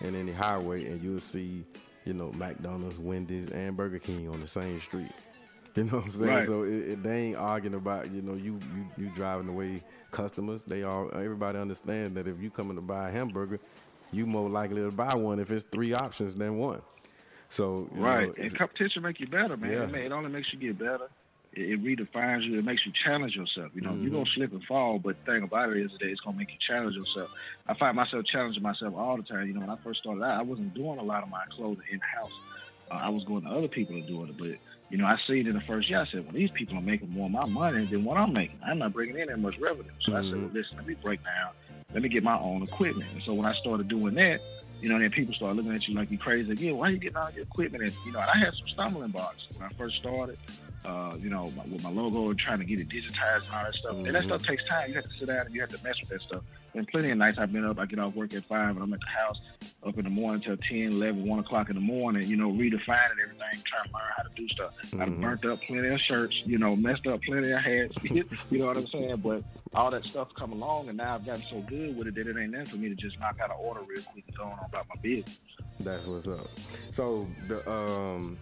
and 0.00 0.16
any 0.16 0.32
highway 0.32 0.86
and 0.86 1.02
you'll 1.02 1.20
see 1.20 1.64
you 2.06 2.14
know 2.14 2.32
McDonald's, 2.32 2.98
Wendy's, 2.98 3.50
and 3.50 3.76
Burger 3.76 3.98
King 3.98 4.28
on 4.28 4.40
the 4.40 4.48
same 4.48 4.80
street. 4.80 5.10
You 5.74 5.84
know 5.84 5.96
what 6.00 6.04
I'm 6.04 6.12
saying? 6.12 6.30
Right. 6.30 6.46
So 6.46 6.64
it, 6.64 6.74
it, 6.74 7.02
they 7.02 7.18
ain't 7.28 7.38
arguing 7.38 7.74
about 7.74 8.10
you 8.10 8.20
know 8.20 8.34
you 8.34 8.60
you 8.76 9.04
you 9.04 9.10
driving 9.14 9.48
away 9.48 9.82
customers. 10.10 10.64
They 10.64 10.82
all 10.82 11.10
everybody 11.14 11.58
understand 11.58 12.14
that 12.16 12.28
if 12.28 12.38
you 12.42 12.50
coming 12.50 12.76
to 12.76 12.82
buy 12.82 13.08
a 13.08 13.10
hamburger, 13.10 13.58
you 14.12 14.26
more 14.26 14.50
likely 14.50 14.82
to 14.82 14.90
buy 14.90 15.14
one 15.14 15.40
if 15.40 15.50
it's 15.50 15.64
three 15.72 15.94
options 15.94 16.36
than 16.36 16.58
one. 16.58 16.82
So 17.48 17.88
Right. 17.90 18.28
know, 18.28 18.34
and 18.44 18.54
competition 18.54 19.02
make 19.02 19.18
you 19.18 19.26
better, 19.26 19.56
man. 19.56 19.88
Yeah. 19.94 20.00
It 20.00 20.12
only 20.12 20.28
makes 20.28 20.52
you 20.52 20.58
get 20.58 20.78
better. 20.78 21.08
It, 21.52 21.82
redefines 21.82 22.44
you. 22.44 22.58
It 22.58 22.64
makes 22.64 22.84
you 22.86 22.92
challenge 23.04 23.34
yourself. 23.36 23.72
You 23.74 23.82
know, 23.82 23.90
mm-hmm. 23.90 24.02
you're 24.02 24.12
gonna 24.12 24.30
slip 24.34 24.52
and 24.52 24.64
fall, 24.64 24.98
but 24.98 25.16
the 25.24 25.32
thing 25.32 25.42
about 25.42 25.70
it 25.70 25.78
is 25.78 25.90
that 25.92 26.08
it's 26.08 26.20
gonna 26.20 26.36
make 26.36 26.50
you 26.50 26.58
challenge 26.66 26.96
yourself. 26.96 27.30
I 27.66 27.74
find 27.74 27.96
myself 27.96 28.24
challenging 28.24 28.62
myself 28.62 28.94
all 28.96 29.16
the 29.16 29.22
time. 29.22 29.46
You 29.46 29.54
know, 29.54 29.60
when 29.60 29.70
I 29.70 29.76
first 29.84 30.00
started 30.00 30.22
out, 30.22 30.38
I 30.38 30.42
wasn't 30.42 30.74
doing 30.74 30.98
a 30.98 31.02
lot 31.02 31.22
of 31.22 31.28
my 31.28 31.42
clothing 31.50 31.84
in 31.90 32.00
house. 32.00 32.32
Uh, 32.90 32.94
I 32.94 33.08
was 33.08 33.24
going 33.24 33.44
to 33.44 33.50
other 33.50 33.68
people 33.68 33.94
to 34.00 34.06
do 34.06 34.24
it, 34.24 34.36
but 34.38 34.58
you 34.90 34.98
know, 34.98 35.06
I 35.06 35.16
see 35.26 35.40
it 35.40 35.46
in 35.46 35.54
the 35.54 35.60
first 35.62 35.88
year. 35.88 36.00
I 36.00 36.06
said, 36.06 36.24
well, 36.24 36.34
these 36.34 36.50
people 36.50 36.76
are 36.76 36.82
making 36.82 37.08
more 37.10 37.26
of 37.26 37.32
my 37.32 37.46
money 37.46 37.86
than 37.86 38.04
what 38.04 38.18
I'm 38.18 38.32
making. 38.34 38.58
I'm 38.66 38.78
not 38.78 38.92
bringing 38.92 39.18
in 39.18 39.28
that 39.28 39.38
much 39.38 39.58
revenue. 39.58 39.90
So 40.00 40.12
mm-hmm. 40.12 40.18
I 40.18 40.22
said, 40.22 40.32
mm-hmm. 40.32 40.42
well, 40.42 40.52
listen, 40.52 40.76
let 40.76 40.86
me 40.86 40.94
break 41.02 41.24
down. 41.24 41.52
Let 41.94 42.02
me 42.02 42.10
get 42.10 42.22
my 42.22 42.38
own 42.38 42.62
equipment. 42.62 43.08
And 43.14 43.22
so 43.22 43.32
when 43.32 43.46
I 43.46 43.54
started 43.54 43.88
doing 43.88 44.14
that, 44.14 44.40
you 44.82 44.88
know, 44.88 44.98
then 44.98 45.10
people 45.10 45.34
start 45.34 45.56
looking 45.56 45.74
at 45.74 45.86
you 45.88 45.94
like 45.94 46.10
you 46.10 46.18
crazy 46.18 46.52
again. 46.52 46.76
Why 46.76 46.88
are 46.88 46.90
you 46.90 46.98
getting 46.98 47.16
all 47.16 47.30
your 47.30 47.44
equipment? 47.44 47.84
And, 47.84 47.92
you 48.04 48.12
know, 48.12 48.18
and 48.18 48.28
I 48.28 48.36
had 48.36 48.54
some 48.54 48.68
stumbling 48.68 49.12
blocks 49.12 49.46
when 49.56 49.66
I 49.66 49.72
first 49.74 49.96
started 49.96 50.36
uh, 50.84 51.16
you 51.18 51.30
know, 51.30 51.50
my, 51.56 51.64
with 51.64 51.82
my 51.82 51.90
logo 51.90 52.30
and 52.30 52.38
trying 52.38 52.58
to 52.58 52.64
get 52.64 52.78
it 52.78 52.88
digitized 52.88 53.46
and 53.46 53.56
all 53.56 53.64
that 53.64 53.74
stuff. 53.74 53.94
Mm-hmm. 53.94 54.06
And 54.06 54.14
that 54.14 54.24
stuff 54.24 54.42
mm-hmm. 54.42 54.50
takes 54.50 54.64
time. 54.64 54.88
You 54.88 54.94
have 54.94 55.04
to 55.04 55.10
sit 55.10 55.28
down 55.28 55.46
and 55.46 55.54
you 55.54 55.60
have 55.60 55.70
to 55.70 55.84
mess 55.84 56.00
with 56.00 56.08
that 56.10 56.22
stuff. 56.22 56.42
And 56.74 56.88
plenty 56.88 57.10
of 57.10 57.18
nights 57.18 57.38
I've 57.38 57.52
been 57.52 57.66
up, 57.66 57.78
I 57.78 57.84
get 57.84 57.98
off 57.98 58.14
work 58.14 58.32
at 58.32 58.44
5 58.44 58.76
and 58.76 58.82
I'm 58.82 58.92
at 58.94 59.00
the 59.00 59.06
house 59.06 59.38
up 59.86 59.98
in 59.98 60.04
the 60.04 60.10
morning 60.10 60.42
till 60.42 60.56
10, 60.56 60.92
11, 60.92 61.26
1 61.26 61.38
o'clock 61.40 61.68
in 61.68 61.74
the 61.74 61.82
morning, 61.82 62.26
you 62.26 62.36
know, 62.36 62.50
redefining 62.50 63.20
everything, 63.22 63.62
trying 63.64 63.84
to 63.84 63.92
learn 63.92 64.10
how 64.16 64.22
to 64.22 64.30
do 64.34 64.48
stuff. 64.48 64.72
Mm-hmm. 64.86 65.02
I've 65.02 65.20
burnt 65.20 65.44
up 65.44 65.60
plenty 65.60 65.88
of 65.88 66.00
shirts, 66.00 66.34
you 66.46 66.58
know, 66.58 66.74
messed 66.74 67.06
up 67.06 67.20
plenty 67.22 67.50
of 67.50 67.60
hats, 67.60 67.94
you 68.02 68.24
know 68.58 68.66
what 68.66 68.78
I'm 68.78 68.86
saying? 68.86 69.16
But 69.16 69.44
all 69.74 69.90
that 69.90 70.06
stuff 70.06 70.28
come 70.34 70.52
along 70.52 70.88
and 70.88 70.96
now 70.96 71.14
I've 71.14 71.26
gotten 71.26 71.42
so 71.42 71.60
good 71.60 71.96
with 71.96 72.06
it 72.06 72.14
that 72.14 72.26
it 72.26 72.36
ain't 72.38 72.52
nothing 72.52 72.66
for 72.66 72.76
me 72.76 72.88
to 72.88 72.94
just 72.94 73.18
knock 73.20 73.38
out 73.42 73.50
an 73.50 73.56
order 73.58 73.80
real 73.80 74.02
quick 74.02 74.24
and 74.26 74.36
go 74.36 74.44
on 74.44 74.58
about 74.66 74.86
my 74.88 75.00
business. 75.02 75.40
That's 75.80 76.06
what's 76.06 76.28
up. 76.28 76.48
So 76.92 77.26
the 77.48 77.70
um 77.70 78.38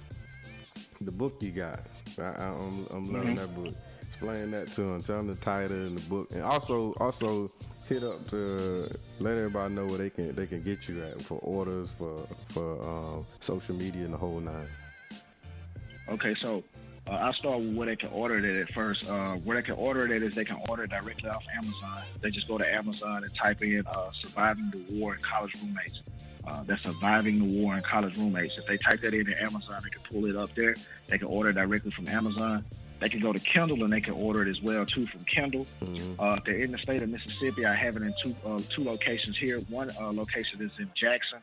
the 1.00 1.12
book 1.12 1.34
you 1.40 1.50
got. 1.50 1.80
I, 2.18 2.44
am 2.44 2.86
I'm 2.90 3.12
loving 3.12 3.34
mm-hmm. 3.34 3.34
that 3.36 3.54
book. 3.54 3.74
Explain 4.02 4.50
that 4.50 4.68
to 4.68 4.82
them. 4.82 5.02
Tell 5.02 5.16
them 5.18 5.26
the 5.28 5.34
title 5.34 5.76
and 5.76 5.98
the 5.98 6.10
book, 6.10 6.28
and 6.32 6.42
also 6.42 6.92
also 7.00 7.50
hit 7.88 8.04
up 8.04 8.24
to 8.28 8.88
let 9.18 9.36
everybody 9.36 9.74
know 9.74 9.86
where 9.86 9.98
they 9.98 10.10
can 10.10 10.34
they 10.34 10.46
can 10.46 10.62
get 10.62 10.88
you 10.88 11.02
at 11.02 11.20
for 11.22 11.38
orders 11.38 11.90
for 11.98 12.26
for 12.48 12.82
um, 12.82 13.26
social 13.40 13.74
media 13.74 14.04
and 14.04 14.14
the 14.14 14.18
whole 14.18 14.40
nine. 14.40 14.68
Okay, 16.08 16.34
so 16.34 16.62
uh, 17.10 17.14
I'll 17.14 17.32
start 17.32 17.60
with 17.60 17.74
where 17.74 17.86
they 17.86 17.96
can 17.96 18.10
order 18.10 18.38
it 18.38 18.68
at 18.68 18.72
first. 18.72 19.08
Uh, 19.08 19.34
where 19.36 19.56
they 19.56 19.62
can 19.62 19.74
order 19.74 20.04
it 20.04 20.10
at 20.10 20.22
is 20.22 20.34
they 20.34 20.44
can 20.44 20.60
order 20.68 20.84
it 20.84 20.90
directly 20.90 21.28
off 21.28 21.44
Amazon. 21.54 22.02
They 22.20 22.30
just 22.30 22.46
go 22.48 22.56
to 22.56 22.74
Amazon 22.74 23.24
and 23.24 23.34
type 23.34 23.62
in 23.62 23.84
uh, 23.86 24.10
"Surviving 24.12 24.70
the 24.70 25.00
War 25.00 25.14
and 25.14 25.22
College 25.22 25.54
Roommates." 25.60 26.00
uh, 26.46 26.62
that's 26.64 26.82
surviving 26.82 27.38
the 27.38 27.60
war 27.60 27.74
and 27.74 27.84
college 27.84 28.16
roommates. 28.16 28.58
If 28.58 28.66
they 28.66 28.76
type 28.76 29.00
that 29.00 29.14
in 29.14 29.20
into 29.20 29.40
Amazon, 29.42 29.80
they 29.82 29.90
can 29.90 30.02
pull 30.10 30.26
it 30.26 30.36
up 30.36 30.50
there. 30.54 30.74
They 31.08 31.18
can 31.18 31.28
order 31.28 31.52
directly 31.52 31.90
from 31.90 32.08
Amazon. 32.08 32.64
They 32.98 33.08
can 33.08 33.20
go 33.20 33.32
to 33.32 33.38
Kindle 33.40 33.82
and 33.84 33.92
they 33.92 34.00
can 34.00 34.14
order 34.14 34.42
it 34.42 34.48
as 34.48 34.60
well 34.60 34.84
too 34.84 35.06
from 35.06 35.24
Kindle. 35.24 35.66
Mm-hmm. 35.82 36.20
Uh, 36.20 36.34
if 36.34 36.44
they're 36.44 36.58
in 36.58 36.72
the 36.72 36.78
state 36.78 37.02
of 37.02 37.08
Mississippi, 37.08 37.64
I 37.64 37.74
have 37.74 37.96
it 37.96 38.02
in 38.02 38.14
two 38.22 38.34
uh, 38.44 38.60
two 38.68 38.84
locations 38.84 39.36
here. 39.38 39.58
One 39.70 39.90
uh, 40.00 40.12
location 40.12 40.60
is 40.60 40.70
in 40.78 40.90
Jackson. 40.94 41.38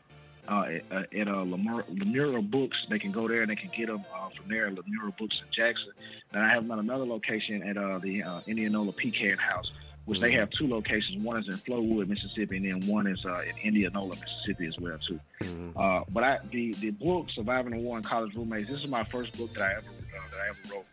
Uh, 0.48 0.78
at, 0.90 1.12
at 1.12 1.28
uh, 1.28 1.42
Lemuria 1.42 2.40
Books, 2.40 2.78
they 2.88 2.98
can 2.98 3.12
go 3.12 3.28
there 3.28 3.42
and 3.42 3.50
they 3.50 3.56
can 3.56 3.70
get 3.76 3.88
them 3.88 4.02
uh, 4.14 4.30
from 4.34 4.48
there. 4.48 4.70
Lemuria 4.70 5.12
Books 5.18 5.40
in 5.44 5.52
Jackson. 5.52 5.90
Then 6.32 6.42
I 6.42 6.48
have 6.48 6.62
them 6.62 6.70
at 6.70 6.78
another 6.78 7.04
location 7.04 7.62
at 7.62 7.76
uh, 7.76 7.98
the 7.98 8.22
uh, 8.22 8.40
Indianola 8.46 8.92
Pecan 8.92 9.36
House 9.36 9.70
which 10.08 10.20
they 10.20 10.32
have 10.32 10.48
two 10.48 10.66
locations. 10.66 11.22
One 11.22 11.36
is 11.36 11.48
in 11.48 11.54
Flowood, 11.58 12.08
Mississippi, 12.08 12.56
and 12.56 12.64
then 12.64 12.90
one 12.90 13.06
is 13.06 13.22
uh, 13.26 13.42
in 13.42 13.54
Indianola, 13.62 14.16
Mississippi, 14.16 14.66
as 14.66 14.78
well 14.78 14.96
too. 15.06 15.20
Mm-hmm. 15.42 15.78
Uh, 15.78 16.04
but 16.08 16.24
I, 16.24 16.38
the 16.50 16.72
the 16.74 16.90
book 16.90 17.26
"Surviving 17.30 17.72
the 17.72 17.78
War 17.78 17.98
and 17.98 18.06
College 18.06 18.34
Roommates" 18.34 18.70
this 18.70 18.80
is 18.80 18.88
my 18.88 19.04
first 19.04 19.36
book 19.36 19.52
that 19.52 19.62
I 19.62 19.72
ever 19.72 19.80
uh, 19.80 20.30
that 20.30 20.40
I 20.40 20.48
ever 20.48 20.74
wrote. 20.74 20.86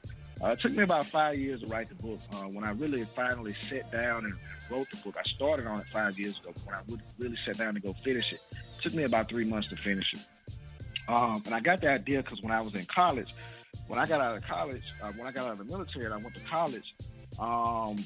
Uh, 0.44 0.50
it 0.50 0.60
took 0.60 0.74
me 0.74 0.84
about 0.84 1.06
five 1.06 1.38
years 1.38 1.62
to 1.62 1.68
write 1.68 1.88
the 1.88 1.96
book. 1.96 2.20
Uh, 2.34 2.48
when 2.50 2.64
I 2.64 2.72
really 2.72 3.04
finally 3.04 3.54
sat 3.54 3.90
down 3.92 4.26
and 4.26 4.34
wrote 4.70 4.90
the 4.92 4.98
book, 4.98 5.16
I 5.18 5.24
started 5.24 5.66
on 5.66 5.80
it 5.80 5.88
five 5.88 6.20
years 6.20 6.40
ago. 6.40 6.54
When 6.66 6.76
I 6.76 6.82
really 7.18 7.38
sat 7.38 7.58
down 7.58 7.74
to 7.76 7.80
go 7.80 7.94
finish 8.04 8.34
it, 8.34 8.42
it 8.52 8.82
took 8.82 8.94
me 8.94 9.04
about 9.04 9.30
three 9.30 9.46
months 9.46 9.70
to 9.70 9.76
finish 9.76 10.14
it. 10.14 10.20
Um, 11.08 11.42
and 11.46 11.54
I 11.54 11.60
got 11.60 11.82
the 11.82 11.90
idea 11.90 12.22
because 12.22 12.42
when 12.42 12.52
I 12.52 12.62
was 12.62 12.74
in 12.74 12.86
college, 12.86 13.34
when 13.88 14.00
I 14.00 14.06
got 14.06 14.22
out 14.22 14.36
of 14.36 14.44
college, 14.46 14.84
uh, 15.02 15.12
when 15.14 15.28
I 15.28 15.32
got 15.32 15.46
out 15.46 15.54
of 15.54 15.58
the 15.60 15.66
military 15.66 16.06
and 16.06 16.14
I 16.14 16.18
went 16.18 16.34
to 16.36 16.44
college, 16.44 16.96
um, 17.40 17.98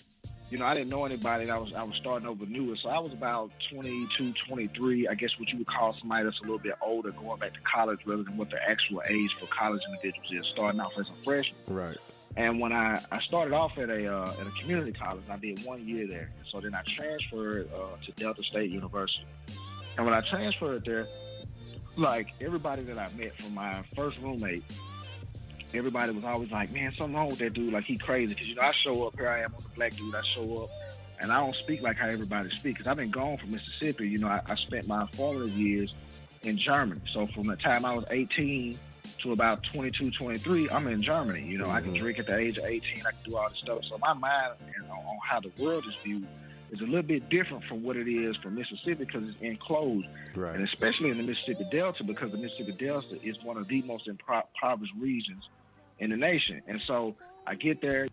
you 0.49 0.57
know, 0.57 0.65
I 0.65 0.73
didn't 0.73 0.89
know 0.89 1.05
anybody. 1.05 1.49
I 1.49 1.57
was 1.57 1.73
I 1.73 1.83
was 1.83 1.95
starting 1.95 2.27
over 2.27 2.45
new, 2.45 2.75
so 2.75 2.89
I 2.89 2.99
was 2.99 3.13
about 3.13 3.51
22, 3.71 4.33
23. 4.47 5.07
I 5.07 5.13
guess 5.13 5.31
what 5.37 5.49
you 5.49 5.59
would 5.59 5.67
call 5.67 5.95
somebody 5.99 6.23
that's 6.23 6.39
a 6.39 6.43
little 6.43 6.57
bit 6.57 6.73
older, 6.81 7.11
going 7.11 7.39
back 7.39 7.53
to 7.53 7.59
college 7.61 7.99
rather 8.05 8.23
than 8.23 8.35
what 8.35 8.49
the 8.49 8.57
actual 8.67 9.03
age 9.07 9.31
for 9.39 9.45
college 9.47 9.81
individuals 9.87 10.31
is, 10.31 10.51
starting 10.51 10.79
off 10.79 10.93
as 10.97 11.07
a 11.07 11.23
freshman. 11.23 11.55
Right. 11.67 11.97
And 12.37 12.59
when 12.59 12.71
I, 12.71 13.01
I 13.11 13.19
started 13.21 13.53
off 13.53 13.77
at 13.77 13.89
a 13.89 14.13
uh, 14.13 14.33
at 14.39 14.47
a 14.47 14.51
community 14.61 14.93
college, 14.93 15.23
I 15.29 15.37
did 15.37 15.65
one 15.65 15.85
year 15.85 16.07
there. 16.07 16.31
So 16.49 16.61
then 16.61 16.73
I 16.73 16.83
transferred 16.83 17.69
uh, 17.73 18.03
to 18.05 18.11
Delta 18.13 18.43
State 18.43 18.71
University. 18.71 19.25
And 19.97 20.05
when 20.05 20.13
I 20.15 20.21
transferred 20.21 20.85
there, 20.85 21.07
like 21.97 22.27
everybody 22.39 22.83
that 22.83 22.97
I 22.97 23.09
met 23.17 23.33
from 23.33 23.53
my 23.55 23.83
first 23.95 24.19
roommate 24.21 24.63
everybody 25.73 26.11
was 26.11 26.23
always 26.23 26.51
like, 26.51 26.71
man, 26.73 26.93
something 26.95 27.15
wrong 27.15 27.29
with 27.29 27.39
that 27.39 27.53
dude. 27.53 27.73
Like 27.73 27.83
he 27.83 27.97
crazy. 27.97 28.35
Cause 28.35 28.45
you 28.45 28.55
know, 28.55 28.61
I 28.61 28.71
show 28.71 29.07
up 29.07 29.17
here. 29.17 29.27
I 29.27 29.39
am, 29.39 29.53
I'm 29.57 29.65
a 29.65 29.75
black 29.75 29.95
dude. 29.95 30.15
I 30.15 30.21
show 30.21 30.63
up, 30.63 30.69
and 31.21 31.31
I 31.31 31.39
don't 31.39 31.55
speak 31.55 31.81
like 31.81 31.97
how 31.97 32.07
everybody 32.07 32.49
speaks. 32.51 32.79
Cause 32.79 32.87
I've 32.87 32.97
been 32.97 33.11
gone 33.11 33.37
from 33.37 33.51
Mississippi. 33.51 34.09
You 34.09 34.19
know, 34.19 34.27
I, 34.27 34.41
I 34.47 34.55
spent 34.55 34.87
my 34.87 35.05
formative 35.07 35.51
years 35.51 35.93
in 36.43 36.57
Germany. 36.57 37.01
So 37.05 37.27
from 37.27 37.47
the 37.47 37.55
time 37.55 37.85
I 37.85 37.95
was 37.95 38.05
18 38.11 38.77
to 39.23 39.31
about 39.31 39.63
22, 39.63 40.11
23, 40.11 40.69
I'm 40.69 40.87
in 40.87 41.01
Germany. 41.01 41.43
You 41.43 41.57
know, 41.57 41.65
mm-hmm. 41.65 41.73
I 41.73 41.81
can 41.81 41.91
mm-hmm. 41.91 42.03
drink 42.03 42.19
at 42.19 42.27
the 42.27 42.37
age 42.37 42.57
of 42.57 42.65
18. 42.65 43.05
I 43.05 43.11
can 43.11 43.19
do 43.25 43.37
all 43.37 43.49
this 43.49 43.59
stuff. 43.59 43.79
So 43.89 43.97
my 43.97 44.13
mind 44.13 44.53
on, 44.89 44.91
on 44.91 45.17
how 45.27 45.39
the 45.39 45.51
world 45.61 45.85
is 45.87 45.95
viewed 46.03 46.27
is 46.71 46.81
a 46.81 46.83
little 46.83 47.01
bit 47.01 47.29
different 47.29 47.63
from 47.65 47.83
what 47.83 47.97
it 47.97 48.07
is 48.07 48.35
from 48.37 48.55
Mississippi 48.55 49.05
because 49.05 49.23
it's 49.27 49.37
enclosed, 49.41 50.07
right. 50.35 50.55
and 50.55 50.67
especially 50.67 51.09
in 51.09 51.17
the 51.17 51.23
Mississippi 51.23 51.65
Delta 51.71 52.03
because 52.03 52.31
the 52.31 52.37
Mississippi 52.37 52.73
Delta 52.73 53.17
is 53.23 53.37
one 53.43 53.57
of 53.57 53.67
the 53.67 53.81
most 53.83 54.07
impoverished 54.07 54.93
regions 54.99 55.47
in 55.99 56.11
the 56.11 56.17
nation. 56.17 56.61
And 56.67 56.79
so 56.85 57.15
I 57.47 57.55
get 57.55 57.81
there, 57.81 58.07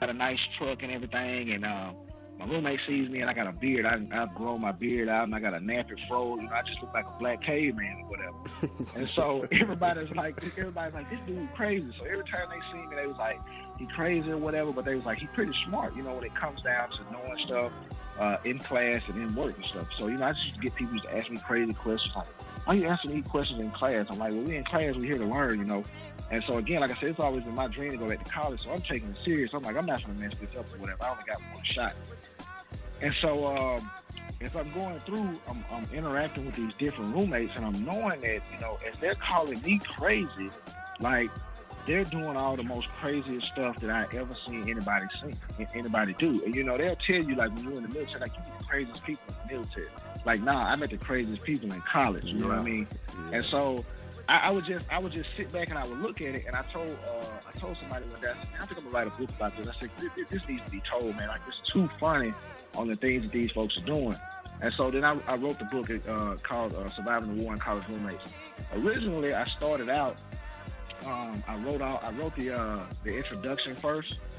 got 0.00 0.10
a 0.10 0.12
nice 0.12 0.40
truck 0.58 0.82
and 0.82 0.92
everything, 0.92 1.52
and 1.52 1.64
uh, 1.64 1.92
my 2.38 2.46
roommate 2.46 2.80
sees 2.86 3.08
me 3.08 3.20
and 3.20 3.30
I 3.30 3.32
got 3.32 3.46
a 3.46 3.52
beard. 3.52 3.86
I, 3.86 3.98
I've 4.12 4.34
grown 4.34 4.60
my 4.60 4.72
beard 4.72 5.08
out 5.08 5.24
and 5.24 5.34
I 5.34 5.40
got 5.40 5.54
a 5.54 5.58
nappy 5.58 5.96
fro. 6.08 6.36
You 6.36 6.42
know, 6.42 6.52
I 6.52 6.62
just 6.62 6.80
look 6.82 6.92
like 6.92 7.06
a 7.06 7.18
black 7.18 7.42
caveman 7.42 8.02
or 8.02 8.08
whatever. 8.08 8.88
and 8.96 9.08
so 9.08 9.46
everybody's 9.52 10.14
like, 10.16 10.42
everybody's 10.58 10.94
like, 10.94 11.10
this 11.10 11.20
dude 11.26 11.52
crazy. 11.54 11.86
So 11.98 12.04
every 12.04 12.24
time 12.24 12.48
they 12.50 12.60
see 12.72 12.86
me, 12.86 12.96
they 12.96 13.06
was 13.06 13.16
like, 13.18 13.40
he 13.78 13.86
crazy 13.86 14.30
or 14.30 14.38
whatever. 14.38 14.72
But 14.72 14.84
they 14.84 14.94
was 14.94 15.04
like, 15.04 15.18
he 15.18 15.26
pretty 15.28 15.54
smart. 15.66 15.96
You 15.96 16.02
know, 16.02 16.14
when 16.14 16.24
it 16.24 16.34
comes 16.34 16.62
down 16.62 16.90
to 16.90 16.98
knowing 17.12 17.46
stuff 17.46 17.72
uh, 18.18 18.36
in 18.44 18.58
class 18.58 19.02
and 19.08 19.16
in 19.16 19.34
work 19.34 19.56
and 19.56 19.64
stuff. 19.64 19.88
So 19.98 20.08
you 20.08 20.16
know, 20.16 20.26
I 20.26 20.32
just 20.32 20.60
get 20.60 20.74
people 20.74 20.98
to 21.00 21.16
ask 21.16 21.30
me 21.30 21.38
crazy 21.38 21.72
questions 21.72 22.14
like, 22.14 22.26
why 22.64 22.74
are 22.74 22.76
you 22.76 22.86
answering 22.86 23.14
these 23.14 23.26
questions 23.26 23.60
in 23.60 23.70
class? 23.70 24.06
I'm 24.10 24.18
like, 24.18 24.32
well, 24.32 24.42
we 24.42 24.56
in 24.56 24.64
class, 24.64 24.94
we're 24.94 25.04
here 25.04 25.16
to 25.16 25.26
learn. 25.26 25.58
You 25.58 25.64
know. 25.64 25.82
And 26.30 26.42
so 26.44 26.54
again, 26.54 26.80
like 26.80 26.90
I 26.90 26.94
said, 26.94 27.10
it's 27.10 27.20
always 27.20 27.44
been 27.44 27.54
my 27.54 27.68
dream 27.68 27.90
to 27.90 27.96
go 27.96 28.08
back 28.08 28.24
to 28.24 28.30
college. 28.30 28.62
So 28.62 28.70
I'm 28.70 28.80
taking 28.80 29.10
it 29.10 29.18
serious. 29.24 29.52
I'm 29.52 29.62
like, 29.62 29.76
I'm 29.76 29.86
not 29.86 30.04
gonna 30.04 30.18
mess 30.18 30.34
this 30.36 30.56
up 30.56 30.72
or 30.74 30.78
whatever. 30.78 31.04
I 31.04 31.10
only 31.10 31.24
got 31.24 31.40
one 31.52 31.64
shot. 31.64 31.94
And 33.02 33.14
so 33.20 33.44
um, 33.44 33.90
as 34.40 34.54
I'm 34.56 34.72
going 34.72 34.98
through, 35.00 35.30
I'm, 35.48 35.64
I'm, 35.70 35.84
interacting 35.92 36.46
with 36.46 36.54
these 36.54 36.74
different 36.76 37.14
roommates, 37.14 37.52
and 37.56 37.64
I'm 37.64 37.84
knowing 37.84 38.20
that 38.20 38.40
you 38.52 38.58
know, 38.60 38.78
as 38.90 38.98
they're 38.98 39.14
calling 39.14 39.60
me 39.62 39.78
crazy, 39.78 40.50
like 41.00 41.30
they're 41.86 42.04
doing 42.04 42.36
all 42.36 42.56
the 42.56 42.62
most 42.62 42.88
craziest 42.88 43.48
stuff 43.48 43.76
that 43.76 43.90
I 43.90 44.16
ever 44.16 44.34
seen 44.46 44.68
anybody 44.68 45.06
see, 45.20 45.66
anybody 45.74 46.14
do. 46.14 46.42
And 46.44 46.54
you 46.54 46.64
know, 46.64 46.76
they'll 46.76 46.96
tell 46.96 47.22
you 47.22 47.34
like 47.34 47.54
when 47.54 47.64
you're 47.64 47.74
in 47.74 47.82
the 47.82 47.88
military, 47.88 48.20
like 48.20 48.32
you 48.34 48.42
meet 48.42 48.58
the 48.58 48.64
craziest 48.64 49.04
people 49.04 49.24
in 49.28 49.48
the 49.48 49.54
military. 49.54 49.88
Like, 50.24 50.42
nah, 50.42 50.64
I 50.64 50.76
met 50.76 50.90
the 50.90 50.96
craziest 50.96 51.42
people 51.42 51.72
in 51.72 51.80
college. 51.82 52.24
You 52.24 52.34
yeah. 52.34 52.40
know 52.40 52.48
what 52.48 52.58
I 52.58 52.62
mean? 52.62 52.86
Yeah. 53.30 53.36
And 53.36 53.44
so 53.44 53.84
I, 54.28 54.48
I, 54.48 54.50
would 54.50 54.64
just 54.64 54.90
I 54.92 54.98
would 54.98 55.12
just 55.12 55.28
sit 55.36 55.52
back 55.52 55.68
and 55.68 55.78
I 55.78 55.86
would 55.86 56.00
look 56.00 56.20
at 56.20 56.34
it 56.34 56.44
and 56.46 56.56
I 56.56 56.62
told 56.72 56.90
uh, 56.90 57.26
I 57.46 57.58
told 57.58 57.76
somebody 57.76 58.06
one 58.06 58.20
day 58.20 58.30
I 58.30 58.66
think 58.66 58.78
I'm 58.78 58.84
gonna 58.84 58.90
write 58.90 59.06
a 59.06 59.18
book 59.18 59.30
about 59.30 59.56
this. 59.56 59.68
I 59.68 59.80
said 59.80 59.90
this, 59.98 60.28
this 60.30 60.42
needs 60.48 60.64
to 60.64 60.70
be 60.70 60.80
told, 60.80 61.16
man. 61.16 61.28
Like 61.28 61.40
it's 61.46 61.68
too 61.70 61.88
funny 62.00 62.32
on 62.76 62.88
the 62.88 62.96
things 62.96 63.24
that 63.24 63.32
these 63.32 63.50
folks 63.50 63.76
are 63.76 63.84
doing. 63.84 64.16
And 64.62 64.72
so 64.72 64.90
then 64.90 65.04
I, 65.04 65.16
I 65.26 65.36
wrote 65.36 65.58
the 65.58 65.64
book 65.66 65.90
uh, 66.08 66.36
called 66.42 66.74
uh, 66.74 66.88
Surviving 66.88 67.36
the 67.36 67.42
War 67.42 67.52
and 67.52 67.60
College 67.60 67.84
Roommates. 67.90 68.32
Originally, 68.74 69.34
I 69.34 69.44
started 69.46 69.88
out. 69.88 70.16
Um, 71.06 71.42
I 71.46 71.56
wrote 71.58 71.82
out 71.82 72.04
I 72.04 72.10
wrote 72.12 72.34
the 72.36 72.52
uh, 72.52 72.80
the 73.02 73.16
introduction 73.16 73.74
first. 73.74 74.20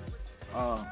Uh. 0.53 0.85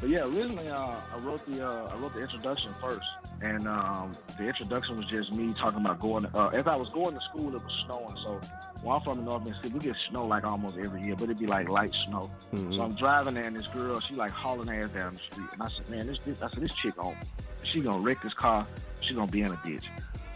But 0.00 0.08
yeah, 0.08 0.24
originally 0.24 0.68
uh, 0.68 1.00
I 1.12 1.18
wrote 1.22 1.44
the 1.46 1.66
uh, 1.66 1.90
I 1.92 1.96
wrote 1.96 2.14
the 2.14 2.20
introduction 2.20 2.72
first, 2.80 3.04
and 3.42 3.68
um, 3.68 4.12
the 4.38 4.44
introduction 4.44 4.96
was 4.96 5.04
just 5.06 5.32
me 5.32 5.52
talking 5.52 5.80
about 5.80 6.00
going. 6.00 6.26
Uh, 6.34 6.48
as 6.48 6.66
I 6.66 6.76
was 6.76 6.92
going 6.92 7.14
to 7.14 7.20
school, 7.20 7.54
it 7.54 7.62
was 7.62 7.84
snowing. 7.86 8.16
So 8.24 8.40
while 8.82 8.96
I'm 8.98 9.02
from 9.02 9.18
the 9.18 9.24
North 9.24 9.46
Mississippi, 9.46 9.74
we 9.74 9.80
get 9.80 9.96
snow 10.10 10.26
like 10.26 10.44
almost 10.44 10.76
every 10.78 11.02
year, 11.02 11.14
but 11.14 11.24
it'd 11.24 11.38
be 11.38 11.46
like 11.46 11.68
light 11.68 11.94
snow. 12.06 12.30
Mm-hmm. 12.54 12.74
So 12.74 12.82
I'm 12.82 12.94
driving 12.94 13.34
there, 13.34 13.44
and 13.44 13.56
this 13.56 13.66
girl, 13.68 14.00
she 14.00 14.14
like 14.14 14.30
hauling 14.30 14.70
ass 14.70 14.90
down 14.90 15.14
the 15.14 15.20
street, 15.20 15.48
and 15.52 15.62
I 15.62 15.68
said, 15.68 15.88
man, 15.88 16.06
this, 16.06 16.18
this 16.24 16.42
I 16.42 16.50
said 16.50 16.62
this 16.62 16.74
chick 16.74 16.94
on, 16.98 17.16
she 17.62 17.80
gonna 17.80 18.00
wreck 18.00 18.22
this 18.22 18.34
car. 18.34 18.66
She 19.00 19.14
gonna 19.14 19.30
be 19.30 19.42
in 19.42 19.52
a 19.52 19.60
ditch. 19.64 19.88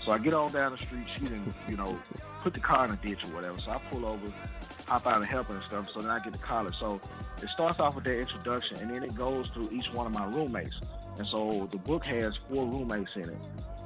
So 0.05 0.13
I 0.13 0.19
get 0.19 0.33
on 0.33 0.51
down 0.51 0.73
the 0.73 0.79
street. 0.79 1.07
She 1.15 1.25
didn't, 1.25 1.55
you 1.69 1.77
know, 1.77 1.99
put 2.39 2.55
the 2.55 2.61
car 2.61 2.87
in 2.87 2.93
a 2.93 2.97
ditch 2.97 3.23
or 3.25 3.35
whatever. 3.35 3.59
So 3.59 3.73
I 3.73 3.79
pull 3.91 4.07
over, 4.07 4.33
hop 4.87 5.07
out 5.07 5.17
and 5.17 5.27
help 5.27 5.49
her 5.49 5.57
and 5.57 5.65
stuff. 5.65 5.91
So 5.93 6.01
then 6.01 6.11
I 6.11 6.19
get 6.21 6.33
to 6.33 6.39
college. 6.39 6.75
So 6.79 7.01
it 7.43 7.49
starts 7.51 7.79
off 7.81 7.95
with 7.95 8.05
that 8.05 8.19
introduction, 8.19 8.79
and 8.79 8.95
then 8.95 9.03
it 9.03 9.15
goes 9.15 9.49
through 9.49 9.69
each 9.73 9.93
one 9.93 10.07
of 10.07 10.13
my 10.13 10.25
roommates. 10.27 10.81
And 11.21 11.29
so 11.29 11.69
the 11.71 11.77
book 11.77 12.07
has 12.07 12.35
four 12.49 12.67
roommates 12.67 13.15
in 13.15 13.29
it. 13.29 13.37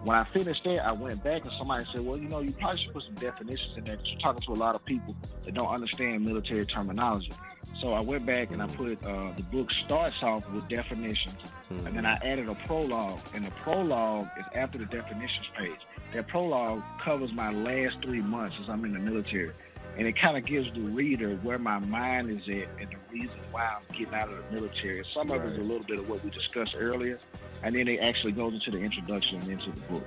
When 0.05 0.17
I 0.17 0.23
finished 0.23 0.63
that, 0.65 0.87
I 0.87 0.93
went 0.93 1.25
back 1.25 1.45
and 1.45 1.53
somebody 1.59 1.85
said, 1.91 2.03
well, 2.03 2.17
you 2.17 2.29
know, 2.29 2.39
you 2.39 2.53
probably 2.53 2.81
should 2.81 2.93
put 2.93 3.03
some 3.03 3.15
definitions 3.15 3.77
in 3.77 3.83
there 3.83 3.97
because 3.97 4.13
you're 4.13 4.21
talking 4.21 4.43
to 4.43 4.53
a 4.53 4.55
lot 4.55 4.77
of 4.77 4.85
people 4.85 5.17
that 5.43 5.53
don't 5.53 5.67
understand 5.67 6.25
military 6.25 6.65
terminology. 6.65 7.33
So 7.81 7.93
I 7.93 8.03
went 8.03 8.25
back 8.25 8.53
and 8.53 8.63
I 8.63 8.69
put 8.69 9.05
uh, 9.05 9.33
the 9.37 9.43
book 9.51 9.73
starts 9.73 10.23
off 10.23 10.49
with 10.53 10.69
definitions, 10.69 11.35
mm-hmm. 11.73 11.89
and 11.89 11.97
then 11.97 12.07
I 12.07 12.13
added 12.23 12.49
a 12.49 12.55
prologue. 12.55 13.19
And 13.35 13.45
the 13.45 13.51
prologue 13.51 14.29
is 14.39 14.45
after 14.55 14.79
the 14.79 14.87
definitions 14.87 15.47
page. 15.59 15.81
That 16.13 16.29
prologue 16.29 16.85
covers 17.03 17.33
my 17.33 17.51
last 17.51 17.97
three 18.01 18.23
months 18.23 18.55
as 18.63 18.69
I'm 18.69 18.85
in 18.85 18.93
the 18.93 19.01
military 19.01 19.51
and 19.97 20.07
it 20.07 20.19
kind 20.19 20.37
of 20.37 20.45
gives 20.45 20.73
the 20.75 20.81
reader 20.81 21.37
where 21.43 21.59
my 21.59 21.79
mind 21.79 22.31
is 22.31 22.49
at 22.49 22.69
and 22.81 22.91
the 22.91 23.13
reason 23.13 23.37
why 23.53 23.65
I'm 23.65 23.97
getting 23.97 24.15
out 24.15 24.29
of 24.29 24.37
the 24.37 24.57
military. 24.57 25.05
Some 25.13 25.29
right. 25.29 25.41
of 25.41 25.47
it 25.47 25.59
is 25.59 25.67
a 25.67 25.69
little 25.69 25.87
bit 25.87 25.99
of 25.99 26.09
what 26.09 26.23
we 26.25 26.31
discussed 26.31 26.75
earlier, 26.79 27.19
and 27.63 27.75
then 27.75 27.89
it 27.89 28.01
actually 28.01 28.33
goes 28.33 28.55
into 28.55 28.71
the 28.71 28.81
introduction 28.81 29.41
and 29.41 29.49
into 29.49 29.71
the 29.71 29.81
book. 29.83 30.05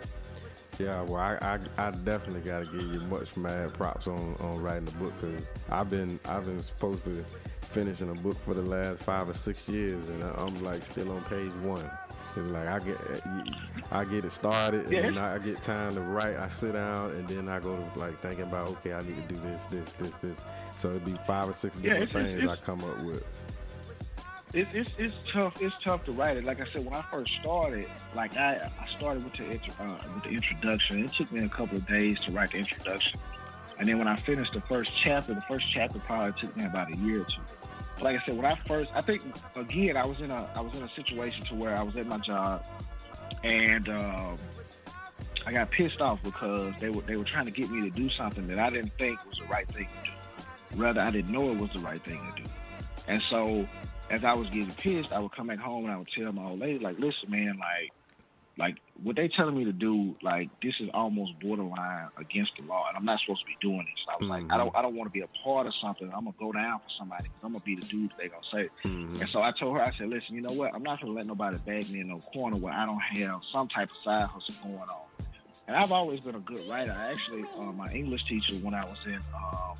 Yeah, 0.79 1.01
well, 1.03 1.17
I, 1.17 1.37
I, 1.41 1.87
I 1.87 1.91
definitely 1.91 2.41
got 2.41 2.65
to 2.65 2.71
give 2.71 2.93
you 2.93 2.99
much 3.01 3.35
mad 3.35 3.73
props 3.73 4.07
on, 4.07 4.35
on 4.39 4.61
writing 4.61 4.85
the 4.85 4.91
book 4.91 5.13
because 5.19 5.47
I've 5.69 5.89
been 5.89 6.19
I've 6.25 6.45
been 6.45 6.59
supposed 6.59 7.03
to 7.05 7.23
finishing 7.61 8.11
a 8.11 8.13
book 8.13 8.37
for 8.45 8.53
the 8.53 8.61
last 8.61 9.01
five 9.01 9.27
or 9.27 9.33
six 9.33 9.67
years, 9.67 10.07
and 10.09 10.23
I'm 10.23 10.63
like 10.63 10.83
still 10.83 11.11
on 11.11 11.23
page 11.23 11.51
one. 11.63 11.89
Cause 12.37 12.49
like 12.49 12.67
I 12.67 12.79
get 12.79 12.97
I 13.91 14.05
get 14.05 14.23
it 14.23 14.31
started 14.31 14.85
and 14.91 14.91
then 14.91 15.17
I 15.17 15.39
get 15.39 15.63
time 15.63 15.95
to 15.95 16.01
write. 16.01 16.37
I 16.37 16.49
sit 16.49 16.73
down 16.73 17.11
and 17.11 17.27
then 17.27 17.49
I 17.49 17.59
go 17.59 17.75
to 17.75 17.99
like 17.99 18.21
thinking 18.21 18.43
about 18.43 18.67
okay, 18.67 18.93
I 18.93 18.99
need 18.99 19.27
to 19.27 19.33
do 19.33 19.41
this, 19.41 19.65
this, 19.65 19.93
this, 19.93 20.15
this. 20.17 20.43
So 20.77 20.89
it'd 20.89 21.05
be 21.05 21.17
five 21.25 21.49
or 21.49 21.53
six 21.53 21.77
different 21.77 21.99
yeah, 21.99 22.03
it's, 22.03 22.13
things 22.13 22.43
it's, 22.43 22.51
I 22.51 22.55
come 22.57 22.83
up 22.83 23.01
with. 23.01 23.23
It's, 24.53 24.75
it's 24.75 24.91
it's 24.99 25.25
tough. 25.25 25.59
It's 25.61 25.77
tough 25.79 26.05
to 26.05 26.11
write 26.11 26.37
it. 26.37 26.43
Like 26.43 26.61
I 26.61 26.71
said, 26.71 26.85
when 26.85 26.93
I 26.93 27.03
first 27.11 27.33
started, 27.41 27.89
like 28.13 28.37
I 28.37 28.69
I 28.79 28.97
started 28.97 29.23
with 29.23 29.33
the 29.33 29.83
uh, 29.83 29.95
with 30.13 30.23
the 30.23 30.29
introduction. 30.29 31.05
It 31.05 31.13
took 31.13 31.31
me 31.31 31.43
a 31.43 31.49
couple 31.49 31.77
of 31.77 31.87
days 31.87 32.19
to 32.27 32.31
write 32.33 32.51
the 32.51 32.59
introduction, 32.59 33.19
and 33.79 33.89
then 33.89 33.97
when 33.97 34.07
I 34.07 34.15
finished 34.15 34.53
the 34.53 34.61
first 34.61 34.91
chapter, 35.03 35.33
the 35.33 35.41
first 35.41 35.65
chapter 35.71 35.97
probably 35.97 36.39
took 36.39 36.55
me 36.55 36.65
about 36.65 36.93
a 36.93 36.97
year 36.97 37.21
or 37.21 37.25
two 37.25 37.41
like 38.01 38.19
I 38.19 38.25
said, 38.25 38.35
when 38.35 38.45
I 38.45 38.55
first, 38.55 38.91
I 38.93 39.01
think 39.01 39.23
again, 39.55 39.97
I 39.97 40.05
was 40.05 40.19
in 40.19 40.31
a 40.31 40.49
I 40.55 40.61
was 40.61 40.75
in 40.75 40.83
a 40.83 40.89
situation 40.89 41.43
to 41.45 41.55
where 41.55 41.75
I 41.75 41.83
was 41.83 41.95
at 41.95 42.05
my 42.05 42.17
job, 42.19 42.65
and 43.43 43.89
um, 43.89 44.37
I 45.45 45.53
got 45.53 45.71
pissed 45.71 46.01
off 46.01 46.21
because 46.23 46.73
they 46.79 46.89
were 46.89 47.01
they 47.01 47.15
were 47.15 47.23
trying 47.23 47.45
to 47.45 47.51
get 47.51 47.69
me 47.69 47.81
to 47.81 47.89
do 47.89 48.09
something 48.09 48.47
that 48.47 48.59
I 48.59 48.69
didn't 48.69 48.93
think 48.99 49.25
was 49.27 49.39
the 49.39 49.45
right 49.45 49.67
thing 49.69 49.87
to 50.03 50.09
do. 50.09 50.81
Rather, 50.81 51.01
I 51.01 51.09
didn't 51.09 51.31
know 51.31 51.51
it 51.51 51.57
was 51.57 51.71
the 51.71 51.79
right 51.79 52.01
thing 52.01 52.21
to 52.35 52.43
do. 52.43 52.49
And 53.07 53.21
so, 53.29 53.65
as 54.09 54.23
I 54.23 54.33
was 54.33 54.49
getting 54.49 54.71
pissed, 54.71 55.13
I 55.13 55.19
would 55.19 55.31
come 55.31 55.47
back 55.47 55.59
home 55.59 55.85
and 55.85 55.93
I 55.93 55.97
would 55.97 56.09
tell 56.09 56.31
my 56.31 56.43
old 56.43 56.59
lady, 56.59 56.79
like, 56.79 56.99
"Listen, 56.99 57.31
man, 57.31 57.57
like, 57.57 57.91
like 58.57 58.77
what 59.03 59.15
they 59.15 59.27
telling 59.27 59.55
me 59.55 59.65
to 59.65 59.71
do, 59.71 60.15
like 60.23 60.49
this 60.61 60.73
is 60.79 60.89
almost 60.93 61.39
borderline 61.39 62.07
against 62.17 62.53
the 62.57 62.65
law, 62.65 62.85
and 62.87 62.97
I'm 62.97 63.05
not 63.05 63.19
supposed 63.19 63.41
to 63.41 63.45
be 63.45 63.57
doing 63.61 63.77
this. 63.77 64.05
I 64.09 64.13
was 64.13 64.21
mm-hmm. 64.23 64.29
like, 64.29 64.41
I 64.41 64.45
mm-hmm. 64.45 64.57
don't, 64.57 64.75
I 64.75 64.81
don't 64.81 64.95
want 64.95 65.07
to 65.07 65.13
be 65.13 65.21
a 65.21 65.27
part 65.43 65.67
of 65.67 65.73
something. 65.79 66.07
I'm 66.07 66.25
gonna 66.25 66.33
go 66.39 66.51
down 66.51 66.79
for 66.79 66.89
somebody 66.97 67.23
because 67.23 67.39
I'm 67.43 67.53
gonna 67.53 67.63
be 67.63 67.75
the 67.75 67.85
dude 67.85 68.11
they 68.19 68.29
gonna 68.29 68.41
say. 68.51 68.69
Mm-hmm. 68.85 69.21
And 69.21 69.29
so 69.29 69.41
I 69.41 69.51
told 69.51 69.77
her, 69.77 69.83
I 69.83 69.91
said, 69.91 70.09
listen, 70.09 70.35
you 70.35 70.41
know 70.41 70.51
what? 70.51 70.73
I'm 70.73 70.83
not 70.83 70.99
gonna 70.99 71.13
let 71.13 71.27
nobody 71.27 71.57
bag 71.59 71.91
me 71.91 71.99
in 71.99 72.07
no 72.07 72.19
corner 72.19 72.57
where 72.57 72.73
I 72.73 72.85
don't 72.85 72.99
have 72.99 73.41
some 73.51 73.67
type 73.67 73.91
of 73.91 73.97
side 74.03 74.23
hustle 74.23 74.55
going 74.63 74.77
on. 74.77 75.05
And 75.67 75.75
I've 75.75 75.91
always 75.91 76.21
been 76.21 76.35
a 76.35 76.39
good 76.39 76.65
writer. 76.69 76.95
I 76.97 77.11
actually, 77.11 77.43
uh, 77.59 77.73
my 77.73 77.91
English 77.91 78.25
teacher 78.25 78.55
when 78.55 78.73
I 78.73 78.85
was 78.85 78.97
in, 79.05 79.19
um, 79.35 79.75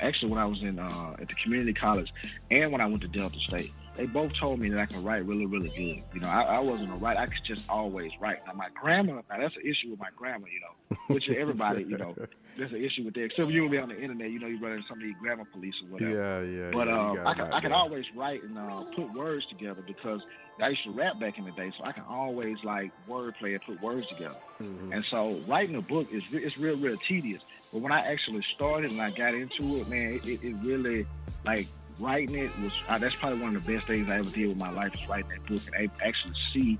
actually 0.00 0.30
when 0.30 0.38
I 0.38 0.46
was 0.46 0.62
in 0.62 0.78
uh, 0.78 1.16
at 1.20 1.28
the 1.28 1.34
community 1.34 1.74
college, 1.74 2.12
and 2.50 2.70
when 2.72 2.80
I 2.80 2.86
went 2.86 3.02
to 3.02 3.08
Delta 3.08 3.38
State 3.40 3.72
they 3.96 4.06
both 4.06 4.34
told 4.34 4.58
me 4.58 4.70
that 4.70 4.78
I 4.78 4.86
can 4.86 5.02
write 5.02 5.24
really, 5.26 5.44
really 5.44 5.68
good. 5.68 6.02
You 6.14 6.20
know, 6.20 6.28
I, 6.28 6.42
I 6.42 6.58
wasn't 6.60 6.92
a 6.92 6.96
writer. 6.96 7.20
I 7.20 7.26
could 7.26 7.44
just 7.44 7.68
always 7.68 8.10
write. 8.20 8.38
Now, 8.46 8.54
my 8.54 8.68
grammar, 8.70 9.22
now 9.28 9.38
that's 9.38 9.56
an 9.56 9.62
issue 9.64 9.90
with 9.90 9.98
my 9.98 10.08
grammar, 10.16 10.48
you 10.48 10.60
know, 10.60 10.96
which 11.08 11.28
everybody, 11.28 11.84
you 11.84 11.98
know, 11.98 12.14
there's 12.56 12.72
an 12.72 12.82
issue 12.82 13.04
with 13.04 13.14
that. 13.14 13.24
Except 13.24 13.50
you 13.50 13.68
be 13.68 13.78
on 13.78 13.90
the 13.90 14.00
internet, 14.00 14.30
you 14.30 14.38
know, 14.38 14.46
you 14.46 14.58
run 14.58 14.72
into 14.72 14.88
some 14.88 14.98
of 14.98 15.02
these 15.02 15.14
grammar 15.20 15.44
police 15.44 15.74
or 15.82 15.92
whatever. 15.92 16.10
Yeah, 16.10 16.64
yeah. 16.64 16.70
But 16.72 16.88
yeah, 16.88 17.22
uh, 17.22 17.28
I, 17.28 17.34
can, 17.34 17.52
I 17.52 17.60
can 17.60 17.72
always 17.72 18.06
write 18.14 18.42
and 18.42 18.56
uh, 18.56 18.82
put 18.94 19.12
words 19.12 19.44
together 19.46 19.82
because 19.86 20.24
I 20.58 20.68
used 20.68 20.84
to 20.84 20.90
rap 20.92 21.20
back 21.20 21.36
in 21.36 21.44
the 21.44 21.52
day, 21.52 21.72
so 21.76 21.84
I 21.84 21.92
can 21.92 22.04
always 22.04 22.56
like 22.64 22.92
wordplay 23.06 23.52
and 23.52 23.62
put 23.62 23.82
words 23.82 24.06
together. 24.06 24.36
Mm-hmm. 24.62 24.92
And 24.92 25.04
so 25.04 25.38
writing 25.46 25.76
a 25.76 25.82
book 25.82 26.10
is 26.10 26.22
it's 26.32 26.56
real, 26.56 26.76
real 26.76 26.96
tedious. 26.96 27.42
But 27.72 27.80
when 27.80 27.92
I 27.92 28.00
actually 28.00 28.42
started 28.42 28.90
and 28.90 29.00
I 29.00 29.10
got 29.10 29.34
into 29.34 29.76
it, 29.78 29.88
man, 29.88 30.20
it, 30.24 30.42
it 30.42 30.54
really 30.62 31.06
like 31.44 31.66
writing 31.98 32.36
it 32.36 32.50
was 32.60 32.72
uh, 32.88 32.98
that's 32.98 33.14
probably 33.16 33.40
one 33.40 33.54
of 33.54 33.64
the 33.64 33.74
best 33.74 33.86
things 33.86 34.08
I 34.08 34.18
ever 34.18 34.30
did 34.30 34.48
with 34.48 34.56
my 34.56 34.70
life 34.70 34.94
is 34.94 35.08
writing 35.08 35.30
that 35.30 35.46
book 35.46 35.62
and 35.76 35.90
actually 36.02 36.34
see 36.52 36.78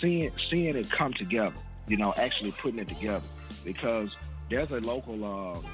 seeing 0.00 0.30
seeing 0.50 0.76
it 0.76 0.90
come 0.90 1.12
together. 1.14 1.54
You 1.88 1.96
know, 1.96 2.14
actually 2.16 2.52
putting 2.52 2.78
it 2.78 2.88
together 2.88 3.24
because 3.64 4.10
there's 4.48 4.70
a 4.70 4.78
local 4.78 5.24
um, 5.24 5.64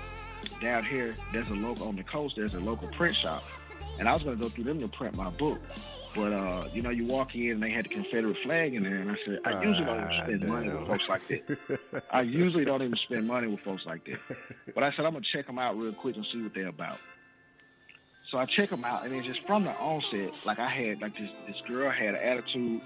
down 0.60 0.84
here. 0.84 1.14
There's 1.32 1.48
a 1.48 1.54
local 1.54 1.88
on 1.88 1.96
the 1.96 2.04
coast. 2.04 2.36
There's 2.36 2.54
a 2.54 2.60
local 2.60 2.88
print 2.88 3.14
shop, 3.14 3.42
and 3.98 4.08
I 4.08 4.14
was 4.14 4.22
going 4.22 4.36
to 4.36 4.42
go 4.42 4.48
through 4.48 4.64
them 4.64 4.80
to 4.80 4.88
print 4.88 5.16
my 5.16 5.30
book. 5.30 5.60
But 6.14 6.32
uh, 6.32 6.64
you 6.72 6.82
know, 6.82 6.90
you 6.90 7.04
walk 7.04 7.34
in 7.34 7.50
and 7.50 7.62
they 7.62 7.70
had 7.70 7.84
the 7.84 7.90
Confederate 7.90 8.38
flag 8.42 8.74
in 8.74 8.82
there, 8.82 8.96
and 8.96 9.10
I 9.10 9.16
said, 9.24 9.40
I 9.44 9.62
usually 9.62 9.84
don't 9.84 10.00
even 10.00 10.24
spend 10.24 10.44
ah, 10.44 10.46
money 10.46 10.70
with 10.70 10.86
folks 10.88 11.08
like 11.08 11.28
that. 11.28 12.02
I 12.10 12.22
usually 12.22 12.64
don't 12.64 12.82
even 12.82 12.96
spend 12.96 13.28
money 13.28 13.46
with 13.46 13.60
folks 13.60 13.84
like 13.84 14.04
that. 14.06 14.18
But 14.74 14.84
I 14.84 14.90
said 14.92 15.04
I'm 15.04 15.12
gonna 15.12 15.24
check 15.32 15.46
them 15.46 15.58
out 15.58 15.76
real 15.80 15.92
quick 15.92 16.16
and 16.16 16.26
see 16.32 16.42
what 16.42 16.54
they're 16.54 16.68
about. 16.68 16.98
So 18.30 18.36
I 18.36 18.44
check 18.44 18.68
them 18.68 18.84
out, 18.84 19.04
and 19.04 19.14
then 19.14 19.24
just 19.24 19.40
from 19.46 19.64
the 19.64 19.72
onset, 19.78 20.34
like 20.44 20.58
I 20.58 20.68
had 20.68 21.00
like 21.00 21.16
this 21.16 21.30
this 21.46 21.56
girl 21.66 21.88
had 21.88 22.14
an 22.14 22.16
attitude. 22.16 22.82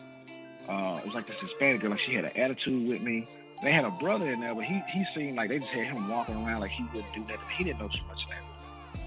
Uh, 0.68 0.96
it 0.98 1.04
was 1.04 1.14
like 1.14 1.26
this 1.26 1.34
Hispanic 1.40 1.80
girl, 1.80 1.90
like 1.90 1.98
she 1.98 2.14
had 2.14 2.24
an 2.26 2.36
attitude 2.36 2.88
with 2.88 3.02
me. 3.02 3.26
They 3.60 3.72
had 3.72 3.84
a 3.84 3.90
brother 3.90 4.28
in 4.28 4.38
there, 4.38 4.54
but 4.54 4.64
he 4.64 4.80
he 4.92 5.04
seemed 5.16 5.34
like 5.34 5.48
they 5.48 5.58
just 5.58 5.72
had 5.72 5.86
him 5.86 6.08
walking 6.08 6.36
around 6.36 6.60
like 6.60 6.70
he 6.70 6.84
wouldn't 6.94 7.12
do 7.12 7.20
nothing. 7.20 7.38
He 7.58 7.64
didn't 7.64 7.80
know 7.80 7.88
too 7.88 8.06
much 8.06 8.22
of 8.22 8.30
that. 8.30 8.38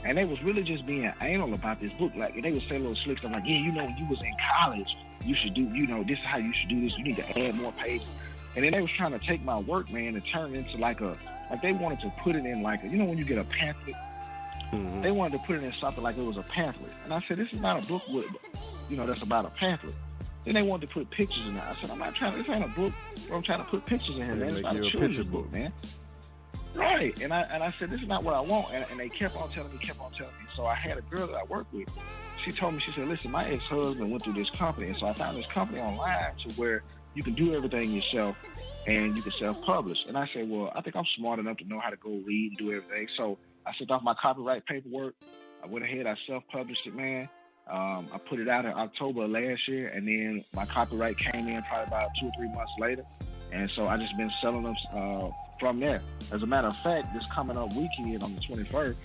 And 0.03 0.17
they 0.17 0.25
was 0.25 0.43
really 0.43 0.61
just 0.61 0.85
being 0.85 1.11
anal 1.21 1.53
about 1.53 1.79
this 1.79 1.93
book. 1.93 2.11
Like 2.17 2.41
they 2.41 2.51
would 2.51 2.67
say 2.67 2.79
little 2.79 2.95
slick 2.97 3.19
stuff 3.19 3.31
like, 3.31 3.43
yeah, 3.45 3.55
you 3.55 3.71
know, 3.71 3.85
when 3.85 3.97
you 3.97 4.05
was 4.05 4.19
in 4.19 4.35
college, 4.57 4.97
you 5.23 5.35
should 5.35 5.53
do, 5.53 5.63
you 5.63 5.87
know, 5.87 6.03
this 6.03 6.19
is 6.19 6.25
how 6.25 6.37
you 6.37 6.53
should 6.53 6.69
do 6.69 6.81
this. 6.81 6.97
You 6.97 7.05
need 7.05 7.15
to 7.15 7.39
add 7.39 7.55
more 7.55 7.71
pages. 7.71 8.07
And 8.55 8.65
then 8.65 8.73
they 8.73 8.81
was 8.81 8.91
trying 8.91 9.11
to 9.13 9.19
take 9.19 9.43
my 9.43 9.59
work, 9.59 9.91
man, 9.91 10.15
and 10.15 10.25
turn 10.25 10.53
it 10.53 10.57
into 10.57 10.77
like 10.77 10.99
a, 10.99 11.17
like 11.49 11.61
they 11.61 11.71
wanted 11.71 12.01
to 12.01 12.13
put 12.21 12.35
it 12.35 12.45
in 12.45 12.61
like 12.61 12.83
a, 12.83 12.87
you 12.87 12.97
know, 12.97 13.05
when 13.05 13.17
you 13.17 13.23
get 13.23 13.37
a 13.37 13.43
pamphlet 13.45 13.95
Mm-hmm. 14.71 15.01
They 15.01 15.11
wanted 15.11 15.37
to 15.37 15.43
put 15.45 15.57
it 15.57 15.63
in 15.63 15.73
something 15.79 16.03
like 16.03 16.17
it 16.17 16.25
was 16.25 16.37
a 16.37 16.43
pamphlet. 16.43 16.91
And 17.03 17.13
I 17.13 17.23
said, 17.27 17.37
this 17.37 17.51
is 17.53 17.59
not 17.59 17.83
a 17.83 17.87
book 17.87 18.03
with, 18.09 18.25
you 18.89 18.97
know, 18.97 19.05
that's 19.05 19.21
about 19.21 19.45
a 19.45 19.49
pamphlet. 19.49 19.95
Then 20.43 20.53
they 20.53 20.61
wanted 20.61 20.87
to 20.87 20.93
put 20.93 21.09
pictures 21.09 21.45
in 21.47 21.55
it. 21.55 21.63
I 21.63 21.75
said, 21.81 21.89
I'm 21.89 21.99
not 21.99 22.13
trying 22.13 22.33
to, 22.33 22.43
this 22.43 22.49
ain't 22.49 22.65
a 22.65 22.75
book 22.75 22.93
where 23.27 23.37
I'm 23.37 23.43
trying 23.43 23.59
to 23.59 23.65
put 23.65 23.85
pictures 23.85 24.15
in 24.15 24.23
here, 24.23 24.35
man. 24.35 24.49
It's 24.49 24.61
not 24.61 24.75
a 24.75 24.89
children's 24.89 25.27
book, 25.27 25.51
man. 25.51 25.73
Right. 26.75 27.19
And 27.21 27.33
I 27.33 27.41
and 27.43 27.63
I 27.63 27.73
said, 27.79 27.89
this 27.89 28.01
is 28.01 28.07
not 28.07 28.23
what 28.23 28.33
I 28.33 28.41
want. 28.41 28.73
And, 28.73 28.85
and 28.91 28.99
they 28.99 29.07
kept 29.07 29.37
on 29.37 29.49
telling 29.49 29.71
me, 29.71 29.77
kept 29.77 29.99
on 30.01 30.11
telling 30.11 30.33
me. 30.33 30.45
So 30.55 30.65
I 30.65 30.75
had 30.75 30.97
a 30.97 31.01
girl 31.01 31.25
that 31.27 31.35
I 31.35 31.43
worked 31.45 31.73
with. 31.73 31.87
She 32.43 32.51
told 32.51 32.73
me, 32.73 32.81
she 32.81 32.91
said, 32.91 33.07
listen, 33.07 33.31
my 33.31 33.45
ex-husband 33.49 34.11
went 34.11 34.23
through 34.23 34.33
this 34.33 34.49
company. 34.49 34.87
And 34.87 34.97
so 34.97 35.07
I 35.07 35.13
found 35.13 35.37
this 35.37 35.47
company 35.47 35.79
online 35.79 36.35
to 36.43 36.49
where 36.59 36.83
you 37.13 37.23
can 37.23 37.33
do 37.33 37.55
everything 37.55 37.91
yourself 37.91 38.35
and 38.87 39.15
you 39.15 39.21
can 39.21 39.31
self-publish. 39.39 40.05
And 40.07 40.17
I 40.17 40.29
said, 40.33 40.49
well, 40.49 40.71
I 40.75 40.81
think 40.81 40.95
I'm 40.97 41.05
smart 41.15 41.39
enough 41.39 41.57
to 41.57 41.63
know 41.63 41.79
how 41.79 41.89
to 41.89 41.95
go 41.95 42.09
read 42.25 42.51
and 42.51 42.57
do 42.57 42.73
everything. 42.73 43.07
So 43.15 43.37
I 43.65 43.73
sent 43.77 43.91
off 43.91 44.03
my 44.03 44.13
copyright 44.13 44.65
paperwork. 44.65 45.15
I 45.63 45.67
went 45.67 45.85
ahead, 45.85 46.05
I 46.05 46.15
self-published 46.27 46.85
it, 46.85 46.95
man. 46.95 47.27
Um, 47.67 48.07
I 48.13 48.19
put 48.29 48.39
it 48.39 48.47
out 48.47 48.65
in 48.65 48.71
October 48.71 49.27
last 49.27 49.67
year, 49.67 49.87
and 49.87 50.07
then 50.07 50.43
my 50.53 50.65
copyright 50.65 51.17
came 51.17 51.47
in 51.47 51.63
probably 51.63 51.87
about 51.87 52.09
two 52.19 52.27
or 52.27 52.31
three 52.37 52.49
months 52.49 52.71
later. 52.79 53.03
And 53.51 53.69
so 53.71 53.87
I 53.87 53.97
just 53.97 54.15
been 54.17 54.31
selling 54.41 54.63
them 54.63 54.75
uh, 54.93 55.29
from 55.59 55.79
there. 55.79 56.01
As 56.31 56.43
a 56.43 56.45
matter 56.45 56.67
of 56.67 56.77
fact, 56.77 57.13
this 57.13 57.25
coming 57.31 57.57
up 57.57 57.73
weekend 57.73 58.21
on 58.21 58.35
the 58.35 58.41
21st, 58.41 58.95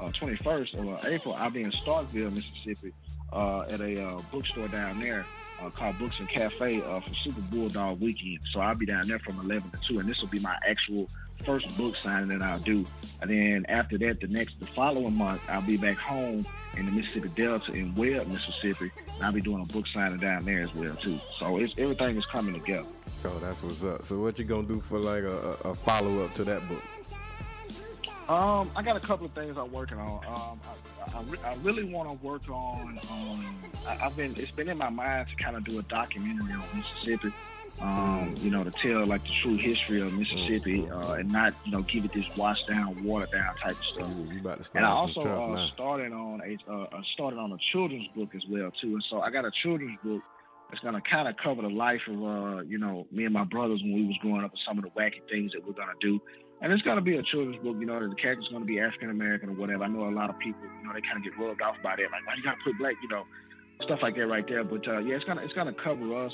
uh, 0.00 0.10
21st 0.10 0.78
of 0.78 0.88
uh, 0.88 1.08
April, 1.08 1.34
I'll 1.34 1.50
be 1.50 1.62
in 1.62 1.70
Starkville, 1.70 2.32
Mississippi, 2.32 2.92
uh, 3.32 3.60
at 3.70 3.80
a 3.80 4.02
uh, 4.02 4.20
bookstore 4.30 4.68
down 4.68 5.00
there 5.00 5.24
uh, 5.60 5.70
called 5.70 5.98
Books 5.98 6.18
and 6.18 6.28
Cafe 6.28 6.82
uh, 6.82 7.00
for 7.00 7.10
Super 7.10 7.40
Bulldog 7.42 8.00
Weekend. 8.00 8.40
So 8.50 8.60
I'll 8.60 8.76
be 8.76 8.86
down 8.86 9.08
there 9.08 9.18
from 9.18 9.38
11 9.40 9.70
to 9.70 9.78
2, 9.94 9.98
and 10.00 10.08
this 10.08 10.20
will 10.20 10.28
be 10.28 10.38
my 10.40 10.56
actual 10.66 11.08
first 11.44 11.76
book 11.76 11.96
signing 11.96 12.28
that 12.28 12.42
I'll 12.42 12.58
do. 12.58 12.86
And 13.20 13.30
then 13.30 13.66
after 13.68 13.98
that, 13.98 14.20
the 14.20 14.28
next, 14.28 14.58
the 14.60 14.66
following 14.66 15.16
month, 15.16 15.42
I'll 15.48 15.62
be 15.62 15.76
back 15.76 15.96
home 15.96 16.44
in 16.76 16.86
the 16.86 16.92
Mississippi 16.92 17.28
Delta 17.30 17.72
in 17.72 17.94
Webb, 17.94 18.28
Mississippi, 18.28 18.90
and 19.14 19.22
I'll 19.22 19.32
be 19.32 19.40
doing 19.40 19.62
a 19.62 19.72
book 19.72 19.86
signing 19.88 20.18
down 20.18 20.44
there 20.44 20.60
as 20.60 20.74
well 20.74 20.94
too. 20.94 21.18
So 21.38 21.58
it's 21.58 21.74
everything 21.78 22.16
is 22.16 22.26
coming 22.26 22.54
together. 22.54 22.86
Oh, 23.24 23.38
that's 23.40 23.62
what's 23.62 23.82
up. 23.82 24.06
So 24.06 24.18
what 24.20 24.38
you 24.38 24.44
gonna 24.44 24.66
do 24.66 24.80
for 24.80 24.98
like 24.98 25.24
a, 25.24 25.56
a 25.68 25.74
follow 25.74 26.24
up 26.24 26.34
to 26.34 26.44
that 26.44 26.66
book? 26.68 26.82
Um, 28.28 28.70
I 28.76 28.82
got 28.82 28.94
a 28.94 29.00
couple 29.00 29.24
of 29.24 29.32
things 29.32 29.56
I'm 29.56 29.72
working 29.72 29.98
on. 29.98 30.20
Um, 30.26 30.60
I, 30.68 31.18
I, 31.18 31.22
re- 31.22 31.38
I 31.46 31.54
really 31.62 31.84
want 31.84 32.10
to 32.10 32.26
work 32.26 32.46
on. 32.50 32.98
Um, 33.10 33.56
I, 33.86 33.94
have 33.94 34.16
been 34.18 34.34
it's 34.36 34.50
been 34.50 34.68
in 34.68 34.76
my 34.76 34.90
mind 34.90 35.28
to 35.28 35.42
kind 35.42 35.56
of 35.56 35.64
do 35.64 35.78
a 35.78 35.82
documentary 35.84 36.52
on 36.52 36.62
Mississippi, 36.74 37.32
um, 37.80 38.34
you 38.38 38.50
know, 38.50 38.62
to 38.62 38.70
tell 38.70 39.06
like 39.06 39.22
the 39.22 39.32
true 39.32 39.56
history 39.56 40.02
of 40.02 40.12
Mississippi 40.12 40.82
Mm-hmm. 40.82 41.10
uh, 41.10 41.14
and 41.14 41.32
not, 41.32 41.54
you 41.64 41.72
know, 41.72 41.80
give 41.82 42.04
it 42.04 42.12
this 42.12 42.26
washed 42.36 42.68
down, 42.68 43.02
watered 43.02 43.30
down 43.30 43.54
type 43.56 43.78
of 43.78 43.84
stuff. 43.84 44.08
Ooh, 44.08 44.34
you 44.34 44.40
about 44.40 44.58
to 44.58 44.64
start 44.64 44.84
And 44.84 44.86
I 44.86 44.90
also 44.90 45.20
uh, 45.20 45.66
started 45.68 46.12
on 46.12 46.42
a 46.42 46.70
uh, 46.70 46.82
uh, 46.82 47.02
started 47.14 47.38
on 47.38 47.52
a 47.52 47.58
children's 47.72 48.08
book 48.08 48.34
as 48.34 48.42
well 48.46 48.70
too. 48.78 48.92
And 48.92 49.04
so 49.08 49.22
I 49.22 49.30
got 49.30 49.46
a 49.46 49.50
children's 49.62 49.98
book 50.04 50.22
that's 50.68 50.82
gonna 50.84 51.00
kind 51.00 51.28
of 51.28 51.36
cover 51.42 51.62
the 51.62 51.68
life 51.68 52.02
of 52.08 52.22
uh, 52.22 52.60
you 52.60 52.76
know 52.76 53.06
me 53.10 53.24
and 53.24 53.32
my 53.32 53.44
brothers 53.44 53.80
when 53.82 53.94
we 53.94 54.04
was 54.06 54.16
growing 54.20 54.44
up 54.44 54.50
and 54.50 54.60
some 54.66 54.76
of 54.76 54.84
the 54.84 54.90
wacky 54.90 55.26
things 55.30 55.52
that 55.52 55.66
we're 55.66 55.72
gonna 55.72 55.92
do. 55.98 56.20
And 56.60 56.72
it's 56.72 56.82
gonna 56.82 57.00
be 57.00 57.16
a 57.16 57.22
children's 57.22 57.62
book, 57.62 57.76
you 57.78 57.86
know, 57.86 58.08
the 58.08 58.14
character's 58.16 58.48
gonna 58.48 58.64
be 58.64 58.80
African 58.80 59.10
American 59.10 59.50
or 59.50 59.52
whatever. 59.52 59.84
I 59.84 59.88
know 59.88 60.08
a 60.08 60.10
lot 60.10 60.30
of 60.30 60.38
people, 60.38 60.62
you 60.62 60.86
know, 60.86 60.92
they 60.92 61.00
kind 61.00 61.18
of 61.18 61.24
get 61.24 61.38
rubbed 61.38 61.62
off 61.62 61.76
by 61.82 61.94
that, 61.96 62.10
like 62.10 62.26
why 62.26 62.34
you 62.36 62.42
gotta 62.42 62.58
put 62.64 62.76
black, 62.78 62.96
you 63.02 63.08
know, 63.08 63.24
stuff 63.82 64.00
like 64.02 64.16
that 64.16 64.26
right 64.26 64.46
there. 64.46 64.64
But 64.64 64.86
uh, 64.88 64.98
yeah, 64.98 65.16
it's 65.16 65.24
gonna 65.24 65.42
it's 65.42 65.54
gonna 65.54 65.72
cover 65.72 66.24
us. 66.24 66.32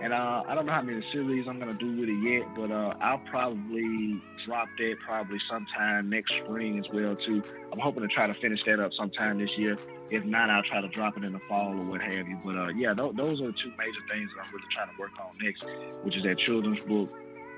And 0.00 0.12
uh, 0.12 0.42
I 0.46 0.54
don't 0.54 0.66
know 0.66 0.72
how 0.72 0.82
many 0.82 1.02
series 1.10 1.46
I'm 1.48 1.58
gonna 1.58 1.74
do 1.74 1.88
with 1.98 2.08
it 2.08 2.22
yet, 2.22 2.54
but 2.54 2.70
uh, 2.70 2.94
I'll 3.00 3.22
probably 3.30 4.20
drop 4.44 4.68
that 4.78 4.96
probably 5.06 5.38
sometime 5.48 6.10
next 6.10 6.32
spring 6.44 6.78
as 6.78 6.84
well 6.92 7.16
too. 7.16 7.42
I'm 7.72 7.78
hoping 7.78 8.02
to 8.02 8.08
try 8.08 8.26
to 8.26 8.34
finish 8.34 8.62
that 8.64 8.78
up 8.78 8.92
sometime 8.92 9.38
this 9.38 9.56
year. 9.56 9.78
If 10.10 10.24
not, 10.24 10.50
I'll 10.50 10.62
try 10.62 10.80
to 10.82 10.88
drop 10.88 11.16
it 11.16 11.24
in 11.24 11.32
the 11.32 11.40
fall 11.48 11.72
or 11.72 11.84
what 11.84 12.02
have 12.02 12.28
you. 12.28 12.38
But 12.44 12.56
uh, 12.56 12.68
yeah, 12.68 12.92
th- 12.92 13.14
those 13.14 13.40
are 13.40 13.46
the 13.46 13.52
two 13.52 13.72
major 13.78 14.00
things 14.12 14.30
that 14.36 14.44
I'm 14.44 14.52
really 14.52 14.66
trying 14.70 14.88
to 14.88 14.98
work 14.98 15.12
on 15.18 15.30
next, 15.40 15.64
which 16.02 16.16
is 16.16 16.24
that 16.24 16.38
children's 16.38 16.80
book, 16.80 17.10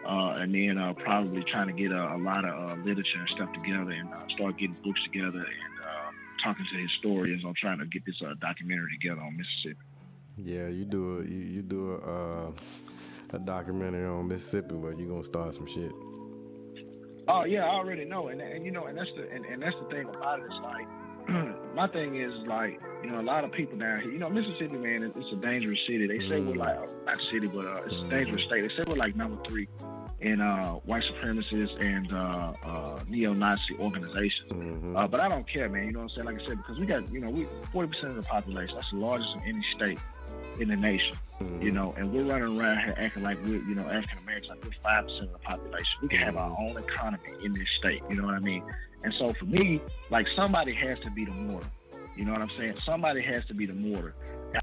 uh, 0.08 0.38
and 0.40 0.54
then 0.54 0.78
uh, 0.78 0.92
probably 0.94 1.44
trying 1.44 1.66
to 1.68 1.72
get 1.72 1.92
a, 1.92 2.14
a 2.14 2.18
lot 2.18 2.44
of 2.44 2.70
uh, 2.70 2.74
literature 2.82 3.18
and 3.18 3.28
stuff 3.28 3.52
together 3.52 3.90
and 3.90 4.12
uh, 4.14 4.20
start 4.34 4.56
getting 4.58 4.76
books 4.82 5.02
together 5.04 5.38
and 5.40 5.74
uh, 5.86 6.10
talking 6.42 6.64
to 6.72 6.76
historians 6.78 7.44
on 7.44 7.54
trying 7.54 7.78
to 7.78 7.86
get 7.86 8.04
this 8.06 8.20
uh, 8.22 8.34
documentary 8.40 8.90
together 9.00 9.20
on 9.20 9.36
Mississippi. 9.36 9.76
Yeah, 10.38 10.68
you 10.68 10.84
do 10.84 11.18
a 11.20 11.24
you, 11.24 11.38
you 11.38 11.62
do 11.62 11.92
a 11.94 12.46
uh, 12.46 12.50
a 13.34 13.38
documentary 13.38 14.06
on 14.06 14.28
Mississippi, 14.28 14.74
but 14.76 14.98
you're 14.98 15.08
gonna 15.08 15.24
start 15.24 15.54
some 15.54 15.66
shit. 15.66 15.92
Oh 17.26 17.44
yeah, 17.44 17.64
I 17.66 17.70
already 17.70 18.04
know, 18.06 18.28
and 18.28 18.40
and 18.40 18.64
you 18.64 18.70
know, 18.70 18.86
and 18.86 18.96
that's 18.96 19.10
the 19.16 19.28
and, 19.30 19.44
and 19.44 19.60
that's 19.62 19.76
the 19.82 19.88
thing 19.94 20.08
about 20.08 20.38
it. 20.40 20.46
It's 20.46 20.60
like 20.62 20.86
my 21.74 21.86
thing 21.88 22.16
is 22.16 22.32
like 22.46 22.80
you 23.04 23.10
know 23.10 23.20
a 23.20 23.22
lot 23.22 23.44
of 23.44 23.52
people 23.52 23.76
down 23.76 24.00
here. 24.00 24.10
You 24.12 24.18
know, 24.18 24.30
Mississippi, 24.30 24.76
man, 24.78 25.02
it- 25.02 25.12
it's 25.16 25.30
a 25.32 25.36
dangerous 25.36 25.78
city. 25.86 26.06
They 26.06 26.20
say 26.28 26.40
we're 26.40 26.54
Mm. 26.54 26.58
like 26.58 27.04
not 27.04 27.20
city, 27.30 27.48
but 27.48 27.66
uh, 27.66 27.82
it's 27.84 27.94
a 27.96 28.08
dangerous 28.08 28.44
state. 28.44 28.62
They 28.62 28.68
say 28.68 28.82
we're 28.86 28.94
like 28.96 29.14
number 29.16 29.36
three 29.46 29.68
in 30.20 30.40
uh, 30.40 30.72
white 30.72 31.04
supremacists 31.04 31.80
and 31.80 32.12
uh, 32.12 32.52
uh, 32.64 32.98
neo-Nazi 33.08 33.76
organizations. 33.78 34.48
hmm 34.50 34.96
Uh, 34.96 35.06
but 35.06 35.20
I 35.20 35.28
don't 35.28 35.46
care, 35.46 35.68
man. 35.68 35.86
You 35.86 35.92
know 35.92 36.00
what 36.00 36.04
I'm 36.04 36.08
saying? 36.10 36.26
Like 36.26 36.42
I 36.42 36.46
said, 36.46 36.56
because 36.58 36.78
we 36.78 36.86
got, 36.86 37.10
you 37.12 37.20
know, 37.20 37.30
we 37.30 37.46
40% 37.72 38.02
of 38.04 38.16
the 38.16 38.22
population. 38.22 38.74
That's 38.74 38.90
the 38.90 38.96
largest 38.96 39.34
in 39.36 39.42
any 39.42 39.64
state 39.74 39.98
in 40.58 40.68
the 40.68 40.76
nation. 40.76 41.16
Mm-hmm. 41.40 41.62
You 41.62 41.70
know, 41.70 41.94
and 41.96 42.12
we're 42.12 42.24
running 42.24 42.60
around 42.60 42.78
here 42.80 42.94
acting 42.98 43.22
like 43.22 43.38
we're, 43.44 43.62
you 43.62 43.74
know, 43.74 43.88
African 43.88 44.18
Americans, 44.18 44.48
like 44.50 44.64
we're 44.64 44.82
five 44.82 45.04
percent 45.04 45.24
of 45.24 45.32
the 45.32 45.38
population. 45.38 45.98
We 46.02 46.08
can 46.08 46.18
have 46.20 46.36
our 46.36 46.56
own 46.58 46.76
economy 46.76 47.30
in 47.44 47.54
this 47.54 47.68
state. 47.78 48.02
You 48.10 48.16
know 48.16 48.24
what 48.24 48.34
I 48.34 48.40
mean? 48.40 48.64
And 49.04 49.14
so 49.14 49.32
for 49.34 49.44
me, 49.44 49.80
like 50.10 50.26
somebody 50.34 50.72
has 50.74 50.98
to 51.00 51.10
be 51.10 51.24
the 51.24 51.32
mortar. 51.32 51.70
You 52.18 52.24
know 52.24 52.32
what 52.32 52.42
I'm 52.42 52.50
saying? 52.50 52.74
Somebody 52.84 53.22
has 53.22 53.44
to 53.46 53.54
be 53.54 53.64
the 53.64 53.74
mortar. 53.76 54.12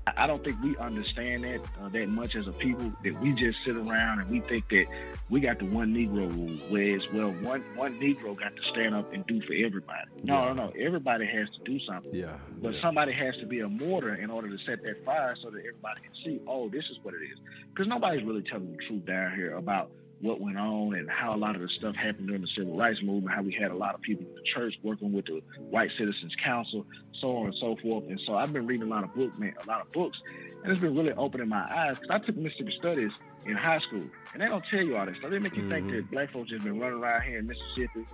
I, 0.05 0.25
I 0.25 0.27
don't 0.27 0.43
think 0.43 0.61
we 0.61 0.75
understand 0.75 1.45
that 1.45 1.61
uh, 1.81 1.87
that 1.87 2.09
much 2.09 2.35
as 2.35 2.47
a 2.47 2.51
people. 2.51 2.91
That 3.05 3.13
we 3.21 3.31
just 3.31 3.57
sit 3.65 3.77
around 3.77 4.19
and 4.19 4.29
we 4.29 4.41
think 4.41 4.67
that 4.71 4.87
we 5.29 5.39
got 5.39 5.59
the 5.59 5.65
one 5.65 5.93
Negro 5.93 6.29
rule, 6.35 6.57
whereas 6.67 7.03
well, 7.13 7.31
one 7.31 7.63
one 7.75 7.97
Negro 7.97 8.37
got 8.37 8.57
to 8.57 8.63
stand 8.63 8.93
up 8.93 9.13
and 9.13 9.25
do 9.25 9.41
for 9.43 9.53
everybody. 9.53 10.05
No, 10.21 10.47
Yeah. 10.47 10.53
no, 10.53 10.65
no. 10.65 10.73
Everybody 10.77 11.25
has 11.27 11.47
to 11.51 11.63
do 11.63 11.79
something. 11.85 12.13
Yeah, 12.13 12.35
But 12.61 12.73
yeah. 12.73 12.81
somebody 12.81 13.13
has 13.13 13.37
to 13.37 13.45
be 13.45 13.61
a 13.61 13.69
mortar 13.69 14.15
in 14.15 14.29
order 14.29 14.49
to 14.49 14.57
set 14.65 14.83
that 14.83 15.05
fire 15.05 15.33
so 15.41 15.49
that 15.49 15.59
everybody 15.59 16.01
can 16.01 16.11
see, 16.25 16.41
oh, 16.47 16.67
this 16.67 16.83
is 16.91 16.99
what 17.03 17.13
it 17.13 17.23
is. 17.23 17.37
Because 17.69 17.87
nobody's 17.87 18.25
really 18.25 18.43
telling 18.43 18.69
the 18.75 18.83
truth 18.85 19.05
down 19.05 19.33
here 19.33 19.55
about 19.55 19.91
what 20.21 20.39
went 20.39 20.57
on 20.57 20.95
and 20.95 21.09
how 21.09 21.35
a 21.35 21.37
lot 21.37 21.55
of 21.55 21.61
the 21.61 21.67
stuff 21.77 21.95
happened 21.95 22.27
during 22.27 22.41
the 22.41 22.47
civil 22.55 22.75
rights 22.77 23.01
movement, 23.03 23.35
how 23.35 23.41
we 23.41 23.53
had 23.53 23.71
a 23.71 23.75
lot 23.75 23.93
of 23.95 24.01
people 24.01 24.25
in 24.25 24.33
the 24.35 24.41
church 24.53 24.73
working 24.81 25.11
with 25.11 25.25
the 25.25 25.41
White 25.69 25.91
Citizens 25.97 26.33
Council, 26.43 26.85
so 27.19 27.35
on 27.37 27.47
and 27.47 27.55
so 27.55 27.75
forth. 27.81 28.05
And 28.07 28.19
so 28.25 28.35
I've 28.35 28.53
been 28.53 28.65
reading 28.65 28.87
a 28.87 28.89
lot 28.89 29.03
of 29.03 29.13
books, 29.13 29.37
man, 29.37 29.53
a 29.63 29.67
lot 29.67 29.81
of 29.81 29.91
books, 29.91 30.17
and 30.63 30.71
it's 30.71 30.81
been 30.81 30.95
really 30.95 31.13
opening 31.13 31.49
my 31.49 31.63
eyes 31.69 31.99
because 31.99 32.09
I 32.09 32.19
took 32.19 32.37
Mississippi 32.37 32.73
Studies 32.77 33.13
in 33.45 33.55
high 33.55 33.79
school, 33.79 34.03
and 34.33 34.41
they 34.41 34.47
don't 34.47 34.63
tell 34.65 34.81
you 34.81 34.95
all 34.97 35.05
this 35.05 35.17
stuff. 35.17 35.29
They 35.29 35.37
make 35.39 35.55
you 35.55 35.69
think 35.69 35.87
Mhm. 35.87 35.91
that 35.97 36.11
black 36.11 36.31
folks 36.31 36.49
just 36.49 36.63
been 36.63 36.79
running 36.79 36.99
around 36.99 37.21
here 37.23 37.39
in 37.39 37.47
Mississippi 37.47 38.05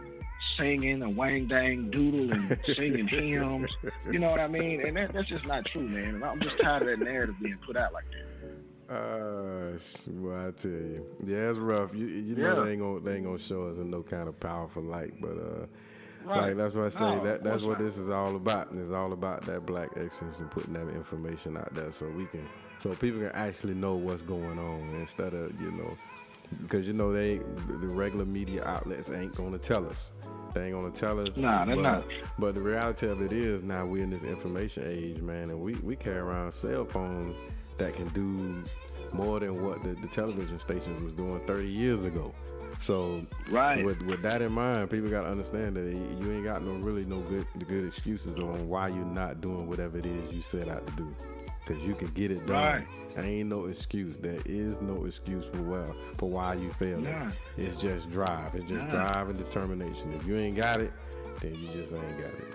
singing 0.58 1.04
and 1.04 1.16
wang 1.16 1.48
dang 1.48 1.90
doodle 1.92 2.32
and 2.34 2.60
singing 2.76 3.08
hymns. 3.08 3.70
You 4.12 4.20
know 4.20 4.32
what 4.32 4.40
I 4.40 4.48
mean? 4.48 4.86
And 4.86 4.98
that, 4.98 5.14
that's 5.14 5.30
just 5.30 5.46
not 5.46 5.66
true, 5.66 5.88
man. 5.88 6.16
And 6.16 6.26
I'm 6.26 6.40
just 6.42 6.60
tired 6.60 6.82
of 6.82 6.88
that 6.90 7.00
narrative 7.00 7.36
being 7.42 7.58
put 7.66 7.78
out 7.78 7.94
like 7.94 8.06
that. 8.12 8.31
Uh, 8.92 9.78
well, 10.16 10.48
I 10.48 10.52
tell 10.52 10.72
you, 10.72 11.06
yeah, 11.26 11.50
it's 11.50 11.58
rough. 11.60 11.94
You 11.96 12.08
you 12.08 12.36
know 12.36 12.58
Yeah. 12.58 12.64
they 12.66 12.72
ain't 12.74 12.82
gonna 12.82 13.00
they 13.00 13.16
ain't 13.16 13.26
gonna 13.26 13.38
show 13.40 13.68
us 13.68 13.78
in 13.78 13.90
no 13.90 14.04
kind 14.04 14.28
of 14.28 14.40
powerful 14.40 14.84
light, 14.84 15.14
but 15.22 15.32
uh, 15.38 15.66
Right. 16.26 16.42
like 16.50 16.58
that's 16.58 16.74
what 16.76 16.86
I 16.86 16.90
say. 16.90 17.06
No, 17.16 17.24
that 17.24 17.44
that's 17.44 17.64
what 17.64 17.80
not. 17.80 17.86
this 17.86 17.98
is 17.98 18.10
all 18.12 18.36
about. 18.36 18.72
And 18.72 18.82
it's 18.82 18.92
all 18.92 19.14
about 19.14 19.44
that 19.46 19.66
black 19.66 19.90
excellence 19.96 20.40
and 20.40 20.52
putting 20.52 20.74
that 20.74 20.90
information 20.90 21.56
out 21.58 21.74
there 21.74 21.92
so 21.92 22.10
we 22.10 22.26
can 22.26 22.48
so 22.80 22.94
people 22.96 23.20
can 23.22 23.32
actually 23.32 23.74
know 23.76 23.96
what's 23.96 24.22
going 24.24 24.60
on 24.60 24.94
instead 25.00 25.34
of 25.34 25.60
you 25.62 25.72
know 25.72 25.98
because 26.62 26.86
you 26.86 26.94
know 26.94 27.14
they 27.14 27.38
the 27.68 27.74
the 27.74 27.88
regular 27.88 28.26
media 28.26 28.64
outlets 28.66 29.10
ain't 29.10 29.34
gonna 29.36 29.58
tell 29.58 29.88
us. 29.88 30.12
They 30.54 30.66
ain't 30.66 30.78
gonna 30.78 30.92
tell 30.92 31.18
us. 31.26 31.38
Nah, 31.38 31.64
they're 31.64 31.76
but, 31.78 31.82
not. 31.82 32.06
But 32.38 32.56
the 32.56 32.62
reality 32.62 33.08
of 33.08 33.22
it 33.22 33.32
is 33.32 33.64
now 33.64 33.86
we're 33.86 34.04
in 34.04 34.10
this 34.10 34.24
information 34.24 34.84
age, 34.86 35.22
man, 35.22 35.50
and 35.50 35.62
we, 35.62 35.76
we 35.76 35.96
carry 35.96 36.18
around 36.20 36.52
cell 36.52 36.84
phones 36.84 37.38
that 37.78 37.94
can 37.94 38.10
do 38.10 38.62
more 39.14 39.40
than 39.40 39.64
what 39.64 39.84
the, 39.84 39.94
the 40.02 40.08
television 40.08 40.60
stations 40.60 41.02
was 41.04 41.14
doing 41.14 41.40
30 41.46 41.68
years 41.68 42.06
ago. 42.06 42.34
So 42.80 43.26
Right. 43.50 43.84
with 43.86 44.02
with 44.04 44.22
that 44.24 44.42
in 44.42 44.52
mind, 44.54 44.90
people 44.90 45.10
got 45.10 45.22
to 45.24 45.30
understand 45.30 45.76
that 45.76 45.94
you 45.94 46.32
ain't 46.32 46.44
got 46.46 46.64
no 46.64 46.74
really 46.74 47.06
no 47.06 47.20
good 47.20 47.46
good 47.68 47.86
excuses 47.86 48.40
on 48.40 48.68
why 48.68 48.88
you're 48.88 49.06
not 49.06 49.42
doing 49.42 49.68
whatever 49.68 49.98
it 49.98 50.06
is 50.06 50.34
you 50.34 50.42
set 50.42 50.68
out 50.68 50.86
to 50.88 50.94
do. 50.94 51.16
Cause 51.68 51.80
you 51.84 51.94
can 51.94 52.08
get 52.10 52.32
it 52.32 52.46
done. 52.48 52.58
Right. 52.58 52.88
Ain't 53.18 53.50
no 53.50 53.66
excuse. 53.68 54.18
There 54.18 54.40
is 54.46 54.82
no 54.82 55.06
excuse 55.06 55.46
for 55.46 55.62
well 55.62 55.96
for 56.18 56.28
why 56.28 56.56
you 56.56 56.72
failed. 56.72 57.04
Nah. 57.04 57.30
It's 57.56 57.78
just 57.78 58.10
drive. 58.10 58.56
It's 58.56 58.68
just 58.68 58.84
Nah. 58.92 59.06
drive 59.08 59.30
and 59.30 59.38
determination. 59.38 60.12
If 60.14 60.26
you 60.26 60.38
ain't 60.38 60.58
got 60.58 60.82
it, 60.82 60.92
then 61.40 61.54
you 61.54 61.68
just 61.68 61.94
ain't 61.94 62.18
got 62.18 62.34
it. 62.34 62.54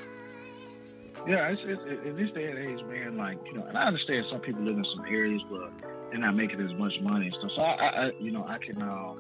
Yeah, 1.27 1.49
it's, 1.49 1.63
it's, 1.65 1.83
it- 1.87 2.07
in 2.07 2.17
this 2.17 2.31
day 2.33 2.51
and 2.51 2.59
age, 2.59 2.85
man, 2.87 3.17
like, 3.17 3.39
you 3.47 3.55
know, 3.55 3.65
and 3.65 3.77
I 3.77 3.85
understand 3.85 4.27
some 4.31 4.41
people 4.41 4.63
live 4.63 4.77
in 4.77 4.85
some 4.85 5.05
areas 5.07 5.43
where 5.49 5.69
they're 6.11 6.21
not 6.21 6.37
making 6.37 6.61
as 6.61 6.73
much 6.75 7.01
money 7.01 7.27
and 7.27 7.35
stuff. 7.35 7.51
So 7.57 7.63
I, 7.63 8.07
I, 8.07 8.13
you 8.21 8.31
know, 8.31 8.45
I 8.47 8.59
can, 8.59 8.81
um, 8.81 9.19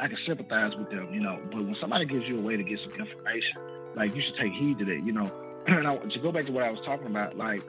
I 0.00 0.08
can 0.08 0.18
sympathize 0.26 0.74
with 0.76 0.90
them, 0.90 1.12
you 1.14 1.20
know. 1.20 1.38
But 1.52 1.64
when 1.64 1.74
somebody 1.76 2.06
gives 2.06 2.26
you 2.26 2.38
a 2.38 2.42
way 2.42 2.56
to 2.56 2.62
get 2.64 2.80
some 2.80 2.92
information, 2.92 3.58
like 3.94 4.14
you 4.16 4.22
should 4.22 4.36
take 4.36 4.52
heed 4.52 4.78
to 4.78 4.84
that, 4.86 5.02
you 5.04 5.12
know. 5.12 5.30
And 5.68 5.86
I, 5.86 5.96
to 5.98 6.18
go 6.20 6.32
back 6.32 6.46
to 6.46 6.52
what 6.52 6.64
I 6.64 6.70
was 6.70 6.80
talking 6.80 7.06
about, 7.08 7.36
like 7.36 7.62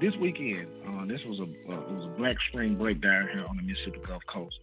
this 0.00 0.14
weekend, 0.16 0.66
uh, 0.86 1.06
this 1.06 1.24
was 1.24 1.38
a 1.40 1.44
uh, 1.44 1.80
it 1.80 1.90
was 1.90 2.04
a 2.04 2.08
Black 2.18 2.36
Spring 2.50 2.74
break 2.74 3.00
down 3.00 3.26
here 3.32 3.42
on 3.48 3.56
the 3.56 3.62
Mississippi 3.62 4.00
Gulf 4.04 4.22
Coast, 4.26 4.58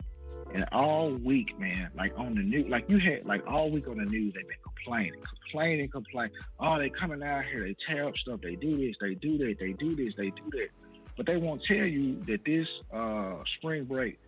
and 0.54 0.65
all 0.72 1.10
week, 1.10 1.58
man, 1.60 1.89
like 1.98 2.13
on 2.15 2.36
the 2.36 2.44
news, 2.44 2.68
like 2.70 2.88
you 2.88 3.00
had 3.00 3.26
like 3.26 3.41
all 3.48 3.72
week 3.72 3.88
on 3.88 3.98
the 3.98 4.06
news, 4.06 4.36
they've 4.36 4.48
been 4.48 4.58
complaining, 4.86 5.21
complaining, 5.41 5.89
complaining. 5.89 6.36
Oh, 6.60 6.80
they 6.80 6.89
coming 6.89 7.24
out 7.24 7.45
here, 7.45 7.63
they 7.63 7.76
tear 7.88 8.08
up 8.08 8.17
stuff, 8.17 8.39
they 8.41 8.56
do 8.56 8.78
this, 8.78 8.95
they 9.00 9.15
do 9.15 9.38
that, 9.39 9.58
they 9.60 9.74
do 9.74 9.95
this, 9.95 10.13
they 10.17 10.30
do 10.30 10.43
that. 10.52 10.69
But 11.17 11.26
they 11.26 11.38
won't 11.38 11.63
tell 11.63 11.78
you 11.78 12.21
that 12.28 12.43
this 12.45 12.67
uh, 12.93 13.36
spring 13.58 13.86
break, 13.86 14.19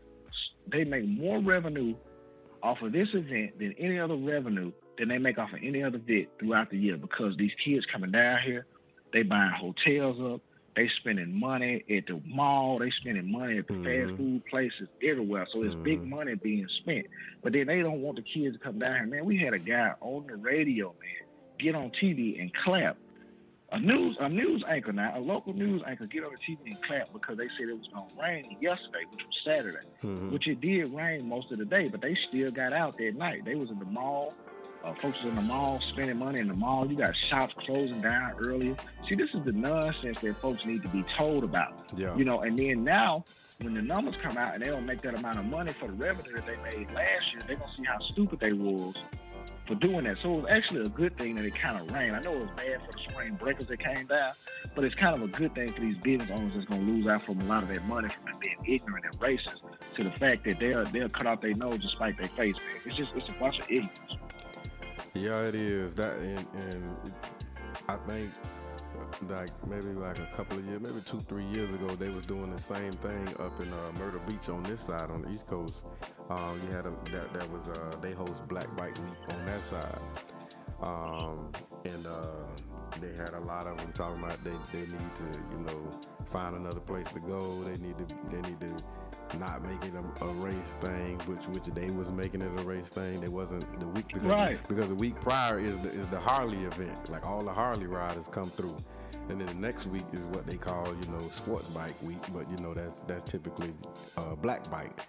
they 0.71 0.83
make 0.83 1.07
more 1.07 1.39
revenue 1.39 1.95
off 2.63 2.81
of 2.81 2.91
this 2.91 3.09
event 3.13 3.59
than 3.59 3.73
any 3.77 3.99
other 3.99 4.15
revenue 4.15 4.71
than 4.97 5.09
they 5.09 5.17
make 5.17 5.37
off 5.37 5.53
of 5.53 5.59
any 5.61 5.83
other 5.83 5.97
event 5.97 6.29
throughout 6.39 6.69
the 6.69 6.77
year 6.77 6.97
because 6.97 7.35
these 7.37 7.51
kids 7.63 7.85
coming 7.91 8.11
down 8.11 8.39
here, 8.43 8.65
they 9.13 9.23
buying 9.23 9.51
hotels 9.51 10.17
up, 10.33 10.41
they 10.77 10.87
spending 10.99 11.37
money 11.37 11.83
at 11.89 12.05
the 12.05 12.21
mall, 12.27 12.77
they 12.77 12.91
spending 12.91 13.31
money 13.31 13.57
at 13.57 13.67
the 13.67 13.73
fast 13.73 14.11
Mhm. 14.13 14.17
food 14.17 14.45
places 14.45 14.87
everywhere. 15.01 15.47
So 15.51 15.63
it's 15.63 15.73
big 15.73 16.03
Mhm. 16.03 16.09
money 16.09 16.35
being 16.35 16.67
spent. 16.67 17.07
But 17.41 17.53
then 17.53 17.65
they 17.65 17.81
don't 17.81 18.03
want 18.03 18.17
the 18.17 18.21
kids 18.21 18.55
to 18.55 18.63
come 18.63 18.77
down 18.77 18.93
here. 18.95 19.07
Man, 19.07 19.25
we 19.25 19.37
had 19.37 19.55
a 19.55 19.59
guy 19.59 19.95
on 20.01 20.27
the 20.27 20.35
radio, 20.35 20.93
man, 21.01 21.27
get 21.57 21.73
on 21.73 21.89
TV 21.89 22.39
and 22.39 22.53
clap. 22.53 22.95
A 23.71 23.79
news 23.79 24.17
a 24.19 24.29
news 24.29 24.63
anchor 24.65 24.93
now, 24.93 25.17
a 25.17 25.19
local 25.19 25.53
news 25.53 25.81
anchor 25.85 26.05
get 26.05 26.23
on 26.23 26.31
the 26.31 26.37
TV 26.37 26.69
and 26.69 26.81
clap 26.83 27.11
because 27.11 27.37
they 27.37 27.49
said 27.57 27.67
it 27.67 27.77
was 27.77 27.87
gonna 27.87 28.05
rain 28.21 28.55
yesterday, 28.61 29.03
which 29.11 29.25
was 29.25 29.35
Saturday 29.43 29.85
Mhm. 30.03 30.31
which 30.31 30.47
it 30.47 30.61
did 30.61 30.93
rain 30.93 31.27
most 31.27 31.51
of 31.51 31.57
the 31.57 31.65
day, 31.65 31.87
but 31.87 32.01
they 32.01 32.15
still 32.15 32.51
got 32.51 32.71
out 32.71 32.97
that 32.97 33.15
night. 33.15 33.43
They 33.45 33.55
was 33.55 33.69
in 33.71 33.79
the 33.79 33.85
mall. 33.85 34.33
Uh, 34.87 34.93
folks 34.93 35.17
in 35.23 35.35
the 35.35 35.41
mall 35.41 35.81
spending 35.89 36.17
money 36.17 36.39
in 36.39 36.47
the 36.47 36.53
mall. 36.53 36.89
You 36.89 36.95
got 36.95 37.13
shops 37.29 37.53
closing 37.65 37.99
down 37.99 38.35
earlier. 38.39 38.75
See, 39.09 39.15
this 39.15 39.29
is 39.33 39.43
the 39.43 39.51
nonsense 39.51 40.21
that 40.21 40.37
folks 40.37 40.65
need 40.65 40.81
to 40.83 40.87
be 40.87 41.03
told 41.17 41.43
about. 41.43 41.73
Yeah. 41.97 42.15
You 42.15 42.23
know, 42.23 42.41
and 42.41 42.57
then 42.57 42.85
now 42.85 43.25
when 43.59 43.73
the 43.73 43.81
numbers 43.81 44.15
come 44.21 44.37
out 44.37 44.53
and 44.53 44.63
they 44.63 44.69
don't 44.69 44.85
make 44.85 45.01
that 45.01 45.15
amount 45.15 45.39
of 45.39 45.45
money 45.45 45.73
for 45.77 45.87
the 45.87 45.93
revenue 45.93 46.33
that 46.33 46.45
they 46.45 46.77
made 46.77 46.89
last 46.93 47.33
year, 47.33 47.41
they're 47.45 47.57
gonna 47.57 47.71
see 47.75 47.83
how 47.83 47.99
stupid 48.07 48.39
they 48.39 48.53
was 48.53 48.95
for 49.67 49.75
doing 49.75 50.05
that. 50.05 50.19
So 50.19 50.35
it 50.35 50.41
was 50.43 50.45
actually 50.49 50.81
a 50.81 50.89
good 50.89 51.17
thing 51.17 51.35
that 51.35 51.43
it 51.43 51.55
kind 51.55 51.77
of 51.81 51.93
rained. 51.93 52.15
I 52.15 52.21
know 52.21 52.33
it 52.33 52.39
was 52.39 52.49
bad 52.55 52.81
for 52.85 52.91
the 52.93 52.99
spring 53.11 53.35
breakers 53.35 53.65
that 53.65 53.79
came 53.79 54.07
down, 54.07 54.31
but 54.73 54.85
it's 54.85 54.95
kind 54.95 55.15
of 55.15 55.21
a 55.21 55.27
good 55.27 55.53
thing 55.53 55.71
for 55.73 55.81
these 55.81 55.97
business 55.97 56.29
owners 56.31 56.53
that's 56.55 56.65
going 56.65 56.85
to 56.85 56.91
lose 56.93 57.07
out 57.07 57.23
from 57.23 57.41
a 57.41 57.43
lot 57.43 57.63
of 57.63 57.69
that 57.69 57.85
money 57.87 58.07
from 58.07 58.39
being 58.39 58.57
ignorant 58.65 59.03
and 59.03 59.19
racist 59.19 59.59
to 59.95 60.03
the 60.03 60.11
fact 60.11 60.45
that 60.45 60.59
they'll 60.59 60.85
they'll 60.85 61.09
cut 61.09 61.27
off 61.27 61.41
their 61.41 61.55
nose 61.55 61.81
to 61.81 61.89
spite 61.89 62.17
their 62.17 62.29
face. 62.29 62.55
Man. 62.55 62.65
It's 62.85 62.95
just 62.95 63.11
it's 63.15 63.29
a 63.29 63.33
bunch 63.33 63.59
of 63.59 63.65
ignorance. 63.69 64.17
Yeah, 65.13 65.41
it 65.41 65.55
is 65.55 65.95
that, 65.95 66.17
and, 66.17 66.45
and 66.55 67.13
I 67.87 67.95
think 68.07 68.29
like 69.29 69.49
maybe 69.67 69.87
like 69.87 70.19
a 70.19 70.29
couple 70.35 70.57
of 70.57 70.65
years, 70.65 70.81
maybe 70.81 71.01
two, 71.05 71.23
three 71.27 71.45
years 71.45 71.73
ago, 71.73 71.87
they 71.95 72.09
was 72.09 72.25
doing 72.25 72.51
the 72.53 72.61
same 72.61 72.91
thing 72.91 73.27
up 73.39 73.59
in 73.59 73.67
uh, 73.71 73.91
Myrtle 73.97 74.21
Beach 74.27 74.49
on 74.49 74.63
this 74.63 74.81
side, 74.81 75.09
on 75.09 75.21
the 75.23 75.31
East 75.31 75.47
Coast. 75.47 75.83
Um, 76.29 76.59
you 76.65 76.75
had 76.75 76.85
a 76.85 76.91
that 77.11 77.33
that 77.33 77.51
was 77.51 77.67
uh, 77.77 77.95
they 78.01 78.11
host 78.11 78.47
Black 78.47 78.73
Bike 78.75 78.97
Week 78.97 79.35
on 79.35 79.45
that 79.45 79.61
side, 79.61 79.99
um, 80.81 81.51
and 81.85 82.05
uh, 82.05 82.45
they 83.01 83.13
had 83.15 83.33
a 83.33 83.39
lot 83.41 83.67
of 83.67 83.77
them 83.77 83.91
talking 83.93 84.23
about 84.23 84.43
they, 84.43 84.51
they 84.71 84.79
need 84.79 85.15
to 85.15 85.39
you 85.51 85.59
know 85.65 85.99
find 86.31 86.55
another 86.55 86.79
place 86.79 87.07
to 87.13 87.19
go. 87.19 87.63
They 87.63 87.77
need 87.77 87.97
to 87.97 88.15
they 88.29 88.41
need 88.49 88.59
to 88.61 89.37
not 89.37 89.61
make 89.63 89.83
it 89.83 89.93
a, 89.93 90.25
a, 90.25 90.33
race 90.35 90.75
thing, 90.81 91.19
which 91.25 91.45
which 91.47 91.65
they 91.75 91.89
was 91.89 92.09
making 92.11 92.41
it 92.41 92.59
a 92.59 92.63
race 92.63 92.89
thing. 92.89 93.19
They 93.19 93.27
wasn't 93.27 93.79
the 93.79 93.87
week 93.87 94.07
because 94.07 94.23
right. 94.23 94.59
because 94.67 94.87
the 94.87 94.95
week 94.95 95.19
prior 95.19 95.59
is 95.59 95.79
the, 95.79 95.89
is 95.89 96.07
the 96.07 96.19
Harley 96.19 96.63
event. 96.63 97.09
Like 97.09 97.25
all 97.25 97.43
the 97.43 97.53
Harley 97.53 97.87
riders 97.87 98.27
come 98.27 98.49
through, 98.49 98.77
and 99.29 99.39
then 99.39 99.47
the 99.47 99.53
next 99.55 99.87
week 99.87 100.05
is 100.13 100.25
what 100.27 100.47
they 100.47 100.57
call 100.57 100.87
you 100.87 101.11
know 101.11 101.29
sport 101.29 101.63
bike 101.73 101.95
week. 102.01 102.23
But 102.33 102.49
you 102.49 102.57
know 102.63 102.73
that's 102.73 102.99
that's 103.01 103.23
typically 103.23 103.73
uh, 104.17 104.35
black 104.35 104.69
bike. 104.69 104.99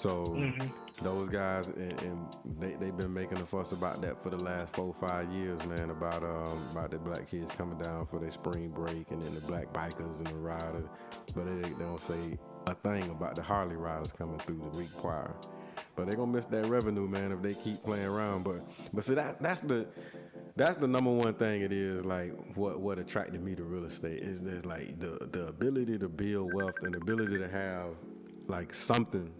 So 0.00 0.24
mm-hmm. 0.24 1.04
those 1.04 1.28
guys 1.28 1.66
and, 1.66 2.00
and, 2.00 2.26
they 2.58 2.72
they've 2.80 2.96
been 2.96 3.12
making 3.12 3.36
a 3.36 3.44
fuss 3.44 3.72
about 3.72 4.00
that 4.00 4.22
for 4.22 4.30
the 4.30 4.42
last 4.42 4.72
four 4.72 4.94
five 4.94 5.30
years, 5.30 5.62
man. 5.66 5.90
About 5.90 6.22
um 6.22 6.58
about 6.72 6.90
the 6.90 6.98
black 6.98 7.28
kids 7.30 7.52
coming 7.52 7.76
down 7.76 8.06
for 8.06 8.18
their 8.18 8.30
spring 8.30 8.70
break 8.70 9.10
and 9.10 9.20
then 9.20 9.34
the 9.34 9.42
black 9.42 9.70
bikers 9.74 10.16
and 10.16 10.28
the 10.28 10.34
riders, 10.36 10.86
but 11.34 11.44
they, 11.44 11.68
they 11.68 11.84
don't 11.84 12.00
say 12.00 12.38
a 12.66 12.74
thing 12.76 13.10
about 13.10 13.34
the 13.34 13.42
Harley 13.42 13.76
riders 13.76 14.10
coming 14.10 14.38
through 14.38 14.70
the 14.72 14.78
week 14.78 14.88
prior. 15.02 15.34
But 15.96 16.06
they're 16.06 16.16
gonna 16.16 16.32
miss 16.32 16.46
that 16.46 16.64
revenue, 16.64 17.06
man, 17.06 17.30
if 17.32 17.42
they 17.42 17.52
keep 17.52 17.84
playing 17.84 18.06
around. 18.06 18.44
But 18.44 18.62
but 18.94 19.04
see 19.04 19.14
that 19.16 19.42
that's 19.42 19.60
the 19.60 19.86
that's 20.56 20.78
the 20.78 20.88
number 20.88 21.10
one 21.10 21.34
thing 21.34 21.60
it 21.60 21.72
is 21.72 22.06
like 22.06 22.32
what 22.56 22.80
what 22.80 22.98
attracted 22.98 23.44
me 23.44 23.54
to 23.54 23.64
real 23.64 23.84
estate 23.84 24.22
is 24.22 24.40
there's 24.40 24.64
like 24.64 24.98
the 24.98 25.28
the 25.30 25.48
ability 25.48 25.98
to 25.98 26.08
build 26.08 26.54
wealth 26.54 26.76
and 26.84 26.94
the 26.94 26.98
ability 26.98 27.36
to 27.36 27.48
have 27.48 27.90
like 28.48 28.72
something 28.72 29.30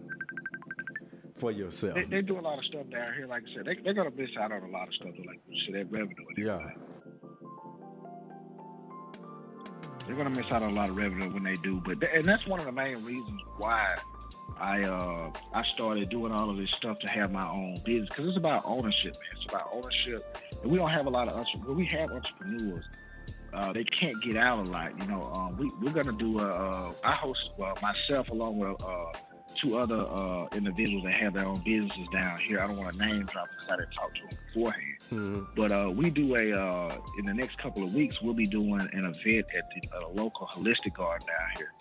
for 1.41 1.51
yourself. 1.51 1.95
They, 1.95 2.03
they, 2.03 2.21
do 2.21 2.39
a 2.39 2.39
lot 2.39 2.59
of 2.59 2.65
stuff 2.65 2.87
down 2.91 3.15
here. 3.15 3.25
Like 3.25 3.43
I 3.49 3.55
said, 3.55 3.65
they, 3.65 3.75
they're 3.83 3.95
gonna 3.95 4.11
miss 4.15 4.29
out 4.39 4.51
on 4.51 4.61
a 4.61 4.67
lot 4.67 4.87
of 4.87 4.93
stuff. 4.93 5.09
Like 5.25 5.41
you 5.47 5.73
that 5.73 5.91
revenue. 5.91 6.15
Yeah. 6.37 6.59
They're 10.05 10.15
gonna 10.15 10.29
miss 10.29 10.45
out 10.51 10.61
on 10.61 10.71
a 10.71 10.75
lot 10.75 10.89
of 10.89 10.95
revenue 10.95 11.33
when 11.33 11.43
they 11.43 11.55
do. 11.55 11.81
But 11.83 11.97
and 12.13 12.23
that's 12.23 12.45
one 12.45 12.59
of 12.59 12.67
the 12.67 12.71
main 12.71 13.03
reasons 13.03 13.41
why 13.57 13.95
I 14.59 14.83
uh 14.83 15.31
I 15.51 15.63
started 15.63 16.09
doing 16.09 16.31
all 16.31 16.51
of 16.51 16.57
this 16.57 16.69
stuff 16.69 16.99
to 16.99 17.07
have 17.07 17.31
my 17.31 17.49
own 17.49 17.75
business 17.83 18.09
because 18.09 18.27
it's 18.27 18.37
about 18.37 18.61
ownership, 18.63 19.13
man. 19.13 19.41
It's 19.41 19.51
about 19.51 19.67
ownership. 19.73 20.37
And 20.61 20.71
we 20.71 20.77
don't 20.77 20.91
have 20.91 21.07
a 21.07 21.09
lot 21.09 21.27
of 21.27 21.35
entrepreneurs. 21.35 21.75
We 21.75 21.85
have 21.97 22.11
entrepreneurs. 22.11 22.85
Uh, 23.51 23.73
they 23.73 23.83
can't 23.83 24.21
get 24.21 24.37
out 24.37 24.67
a 24.67 24.71
lot, 24.71 24.97
you 24.97 25.07
know. 25.07 25.23
Um, 25.33 25.57
we 25.57 25.71
we're 25.81 25.91
gonna 25.91 26.17
do 26.17 26.39
a. 26.39 26.45
Uh, 26.45 26.93
I 27.03 27.13
host 27.13 27.49
myself 27.81 28.29
along 28.29 28.59
with 28.59 28.81
uh, 28.83 29.11
two 29.55 29.77
other 29.77 29.99
uh, 29.99 30.47
individuals 30.55 31.03
that 31.03 31.13
have 31.13 31.33
their 31.33 31.45
own 31.45 31.61
businesses 31.63 32.07
down 32.11 32.39
here. 32.39 32.59
I 32.59 32.67
don't 32.67 32.77
want 32.77 32.93
to 32.93 33.05
name 33.05 33.25
drop 33.25 33.47
because 33.49 33.69
I 33.69 33.77
didn't 33.77 33.91
talk 33.91 34.13
to 34.15 34.21
them 34.21 34.29
beforehand. 34.47 34.97
Mm-hmm. 35.11 35.41
But 35.55 35.71
uh, 35.71 35.91
we 35.93 36.09
do 36.09 36.35
a 36.35 36.57
uh, 36.57 36.97
in 37.19 37.25
the 37.25 37.33
next 37.33 37.57
couple 37.57 37.83
of 37.83 37.93
weeks. 37.93 38.21
We'll 38.21 38.33
be 38.33 38.47
doing 38.47 38.79
an 38.79 39.05
event 39.05 39.45
at 39.57 39.69
the 39.73 39.89
uh, 39.95 40.09
local 40.09 40.47
holistic 40.47 40.95
garden 40.95 41.27
down 41.27 41.49
here, 41.57 41.73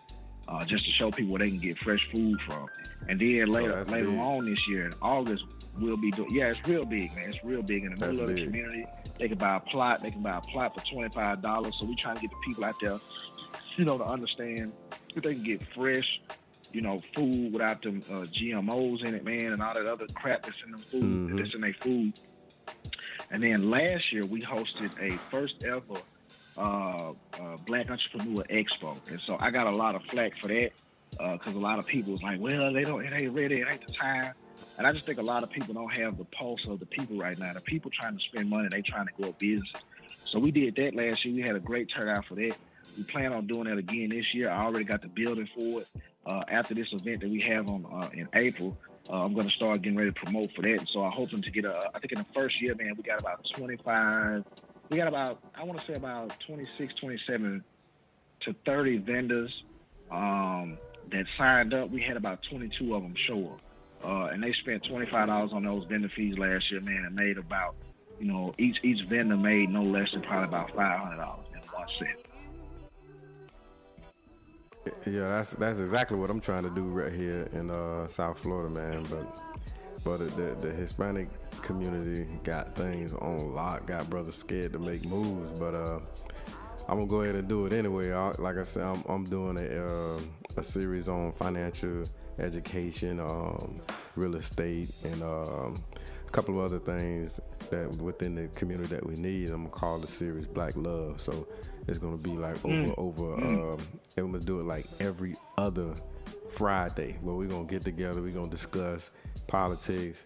uh, 0.49 0.65
just 0.65 0.85
to 0.85 0.91
show 0.93 1.11
people 1.11 1.33
where 1.33 1.41
they 1.41 1.51
can 1.51 1.59
get 1.59 1.79
fresh 1.79 2.07
food 2.13 2.41
from. 2.47 2.69
And 3.09 3.21
then 3.21 3.45
oh, 3.49 3.53
later 3.53 3.85
oh, 3.87 3.91
later 3.91 4.11
big. 4.11 4.21
on 4.21 4.47
this 4.47 4.69
year 4.69 4.87
in 4.87 4.93
August, 5.01 5.45
we'll 5.79 5.97
be 5.97 6.11
doing. 6.11 6.29
Yeah, 6.33 6.53
it's 6.53 6.69
real 6.69 6.85
big, 6.85 7.15
man. 7.15 7.31
It's 7.31 7.45
real 7.45 7.63
big 7.63 7.85
in 7.85 7.95
the 7.95 8.01
that's 8.01 8.13
middle 8.13 8.31
of 8.31 8.37
the 8.37 8.45
community. 8.45 8.87
They 9.19 9.29
can 9.29 9.39
buy 9.39 9.57
a 9.57 9.61
plot. 9.61 10.03
They 10.03 10.11
can 10.11 10.23
buy 10.23 10.39
a 10.39 10.41
plot 10.41 10.75
for 10.75 10.85
twenty 10.93 11.11
five 11.11 11.43
dollars. 11.43 11.75
So 11.79 11.87
we 11.87 11.97
trying 11.97 12.17
to 12.17 12.21
get 12.23 12.31
the 12.31 12.37
people 12.47 12.65
out 12.65 12.77
there, 12.81 12.99
you 13.77 13.85
know, 13.85 13.99
to 13.99 14.05
understand 14.05 14.73
that 15.15 15.25
they 15.25 15.35
can 15.35 15.43
get 15.43 15.61
fresh 15.75 16.21
you 16.73 16.81
know, 16.81 17.03
food 17.15 17.53
without 17.53 17.83
them 17.83 18.03
uh, 18.11 18.27
GMOs 18.27 19.05
in 19.05 19.15
it, 19.15 19.25
man, 19.25 19.53
and 19.53 19.63
all 19.63 19.75
that 19.75 19.87
other 19.87 20.07
crap 20.15 20.45
that's 20.45 20.57
in 20.65 20.73
them 20.73 20.81
food, 20.81 21.03
mm-hmm. 21.03 21.37
that's 21.37 21.55
in 21.55 21.61
their 21.61 21.75
food. 21.81 22.19
And 23.31 23.43
then 23.43 23.71
last 23.71 24.13
year 24.13 24.25
we 24.25 24.43
hosted 24.43 24.99
a 25.01 25.17
first 25.31 25.65
ever 25.65 26.01
uh, 26.57 27.13
uh, 27.41 27.57
Black 27.67 27.91
Entrepreneur 27.91 28.45
Expo, 28.45 28.97
and 29.09 29.21
so 29.21 29.37
I 29.41 29.51
got 29.51 29.67
a 29.67 29.73
lot 29.73 29.95
of 29.95 30.03
flack 30.05 30.37
for 30.41 30.49
that 30.49 30.73
because 31.11 31.55
uh, 31.55 31.59
a 31.59 31.61
lot 31.61 31.79
of 31.79 31.87
people 31.87 32.13
was 32.13 32.23
like, 32.23 32.41
"Well, 32.41 32.73
they 32.73 32.85
don't, 32.85 33.05
it 33.05 33.13
ain't 33.13 33.35
ready, 33.35 33.61
it 33.61 33.69
ain't 33.71 33.87
the 33.87 33.93
time." 33.93 34.33
And 34.79 34.87
I 34.87 34.93
just 34.93 35.07
think 35.07 35.19
a 35.19 35.23
lot 35.23 35.43
of 35.43 35.51
people 35.51 35.75
don't 35.75 35.97
have 35.97 36.19
the 36.19 36.25
pulse 36.25 36.67
of 36.67 36.81
the 36.81 36.87
people 36.87 37.17
right 37.17 37.39
now. 37.39 37.53
The 37.53 37.61
people 37.61 37.91
trying 37.91 38.17
to 38.17 38.23
spend 38.23 38.49
money, 38.51 38.69
they 38.71 38.83
trying 38.83 39.07
to 39.07 39.13
grow 39.13 39.31
a 39.31 39.33
business. 39.33 39.73
So 40.25 40.39
we 40.39 40.51
did 40.51 40.77
that 40.77 40.95
last 40.95 41.25
year. 41.25 41.35
We 41.35 41.43
had 41.43 41.57
a 41.57 41.61
great 41.61 41.91
turnout 41.95 42.27
for 42.27 42.35
that. 42.37 42.57
We 42.97 43.05
plan 43.05 43.33
on 43.33 43.47
doing 43.47 43.65
that 43.65 43.79
again 43.79 44.11
this 44.11 44.35
year. 44.35 44.51
I 44.51 44.65
already 44.65 44.85
got 44.85 45.03
the 45.03 45.09
building 45.09 45.49
for 45.55 45.81
it 45.81 45.89
uh, 46.27 46.43
after 46.49 46.75
this 46.75 46.93
event 46.93 47.21
that 47.21 47.31
we 47.31 47.41
have 47.41 47.69
on 47.69 47.87
uh, 47.91 48.09
in 48.13 48.29
April. 48.35 48.77
Uh, 49.09 49.25
I'm 49.25 49.35
going 49.35 49.49
to 49.49 49.55
start 49.55 49.83
getting 49.83 49.99
ready 49.99 50.13
to 50.13 50.21
promote 50.21 50.53
for 50.53 50.63
that. 50.63 50.87
So 50.89 51.03
I'm 51.03 51.13
hoping 51.13 51.43
to 51.43 51.51
get 51.51 51.65
a, 51.65 51.91
I 51.95 51.99
think 51.99 52.13
in 52.13 52.19
the 52.19 52.27
first 52.35 52.61
year, 52.61 52.75
man, 52.75 52.95
we 52.97 53.03
got 53.03 53.21
about 53.21 53.45
25, 53.55 54.45
we 54.91 54.97
got 54.97 55.09
about, 55.09 55.41
I 55.55 55.65
want 55.65 55.81
to 55.81 55.87
say 55.87 55.95
about 55.95 56.39
26, 56.47 56.95
27 56.95 57.65
to 58.41 58.55
30 58.65 58.99
vendors 58.99 59.63
um, 60.11 60.79
that 61.11 61.27
signed 61.39 61.75
up. 61.75 61.91
We 61.91 62.01
had 62.03 62.17
about 62.17 62.43
22 62.43 62.95
of 62.95 63.03
them 63.03 63.15
show 63.17 63.47
up. 63.47 63.61
Uh, 64.03 64.25
and 64.33 64.43
they 64.43 64.53
spent 64.53 64.83
$25 64.85 65.53
on 65.53 65.65
those 65.65 65.85
vendor 65.85 66.09
fees 66.09 66.39
last 66.39 66.71
year, 66.71 66.81
man, 66.81 67.05
and 67.05 67.15
made 67.15 67.37
about, 67.37 67.75
you 68.19 68.27
know, 68.27 68.55
each 68.59 68.79
each 68.83 69.07
vendor 69.09 69.37
made 69.37 69.69
no 69.69 69.83
less 69.83 70.13
than 70.13 70.23
probably 70.23 70.49
about 70.49 70.75
$500 70.75 71.13
in 71.53 71.61
one 71.73 71.87
set. 71.99 72.30
Yeah, 75.07 75.29
that's 75.29 75.53
that's 75.53 75.79
exactly 75.79 76.17
what 76.19 76.31
I'm 76.31 76.41
trying 76.41 76.65
to 76.65 76.71
do 76.71 76.83
right 76.83 77.13
here 77.13 77.49
in 77.53 77.71
uh, 77.71 78.07
South 78.07 78.39
Florida, 78.39 78.71
man. 78.71 79.05
But 79.11 79.39
but 80.05 80.19
the, 80.37 80.57
the 80.61 80.73
Hispanic 80.73 81.29
community 81.63 82.27
got 82.45 82.75
things 82.75 83.13
on 83.15 83.55
lock, 83.55 83.87
got 83.87 84.09
brothers 84.09 84.37
scared 84.37 84.73
to 84.75 84.79
make 84.79 85.05
moves. 85.05 85.59
But 85.59 85.75
uh, 85.75 86.01
I'm 86.89 86.99
gonna 86.99 87.07
go 87.07 87.23
ahead 87.23 87.35
and 87.35 87.49
do 87.49 87.67
it 87.67 87.73
anyway. 87.73 88.13
I, 88.13 88.31
like 88.39 88.57
I 88.57 88.65
said, 88.65 88.83
I'm, 88.85 89.03
I'm 89.09 89.25
doing 89.25 89.59
a 89.59 89.85
uh, 89.85 90.21
a 90.57 90.63
series 90.63 91.09
on 91.09 91.33
financial 91.33 92.05
education, 92.39 93.21
um, 93.21 93.81
real 94.17 94.35
estate, 94.37 94.91
and 95.05 95.23
um, 95.23 95.83
a 96.31 96.33
couple 96.33 96.61
of 96.61 96.65
other 96.65 96.79
things 96.79 97.41
that 97.71 97.89
within 97.97 98.37
the 98.37 98.47
community 98.55 98.95
that 98.95 99.05
we 99.05 99.17
need. 99.17 99.51
I'm 99.51 99.65
gonna 99.65 99.71
call 99.71 99.99
the 99.99 100.07
series 100.07 100.47
Black 100.47 100.77
Love. 100.77 101.21
So 101.21 101.49
it's 101.89 101.99
gonna 101.99 102.17
be 102.17 102.31
like 102.31 102.65
over 102.65 102.75
mm. 102.75 102.95
over. 102.99 103.37
Mm. 103.37 103.75
Um, 103.75 103.87
and 104.17 104.27
we're 104.27 104.39
gonna 104.39 104.45
do 104.45 104.61
it 104.61 104.65
like 104.65 104.87
every 105.01 105.35
other 105.59 105.93
Friday, 106.51 107.19
where 107.21 107.35
we're 107.35 107.49
gonna 107.49 107.65
get 107.65 107.85
together. 107.85 108.23
We're 108.23 108.31
gonna 108.31 108.49
discuss 108.51 109.11
politics, 109.49 110.25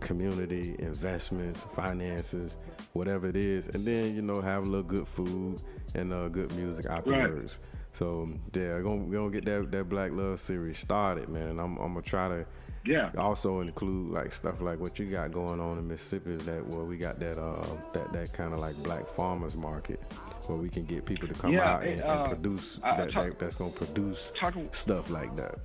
community, 0.00 0.76
investments, 0.78 1.64
finances, 1.74 2.58
whatever 2.92 3.26
it 3.26 3.36
is, 3.36 3.68
and 3.68 3.86
then 3.86 4.14
you 4.14 4.20
know 4.20 4.42
have 4.42 4.64
a 4.64 4.66
little 4.66 4.82
good 4.82 5.08
food 5.08 5.58
and 5.94 6.12
uh, 6.12 6.28
good 6.28 6.52
music 6.54 6.84
afterwards. 6.84 7.58
Right. 7.62 7.96
So 7.96 8.28
yeah, 8.54 8.74
we're 8.74 8.82
gonna, 8.82 9.04
we're 9.04 9.18
gonna 9.18 9.30
get 9.30 9.46
that 9.46 9.70
that 9.70 9.88
Black 9.88 10.12
Love 10.12 10.38
series 10.38 10.78
started, 10.78 11.30
man. 11.30 11.48
And 11.48 11.60
I'm, 11.60 11.78
I'm 11.78 11.94
gonna 11.94 12.02
try 12.02 12.28
to 12.28 12.46
yeah. 12.84 13.10
Also 13.18 13.60
include 13.60 14.12
like 14.12 14.32
stuff 14.32 14.60
like 14.60 14.78
what 14.80 14.98
you 14.98 15.06
got 15.06 15.32
going 15.32 15.60
on 15.60 15.78
in 15.78 15.86
Mississippi 15.86 16.32
is 16.32 16.44
that 16.46 16.66
where 16.66 16.84
we 16.84 16.96
got 16.96 17.20
that 17.20 17.38
uh 17.38 17.64
that 17.92 18.12
that 18.12 18.32
kind 18.32 18.52
of 18.52 18.58
like 18.58 18.76
black 18.82 19.06
farmers 19.08 19.56
market 19.56 20.00
where 20.46 20.56
we 20.56 20.68
can 20.68 20.84
get 20.84 21.04
people 21.04 21.28
to 21.28 21.34
come 21.34 21.52
yeah, 21.52 21.74
out 21.74 21.84
and, 21.84 22.00
uh, 22.02 22.22
and 22.22 22.28
produce 22.28 22.76
that, 22.82 23.12
talk, 23.12 23.24
that, 23.24 23.38
that's 23.38 23.54
gonna 23.54 23.70
produce 23.70 24.32
talk, 24.38 24.54
stuff 24.72 25.10
like 25.10 25.34
that. 25.36 25.58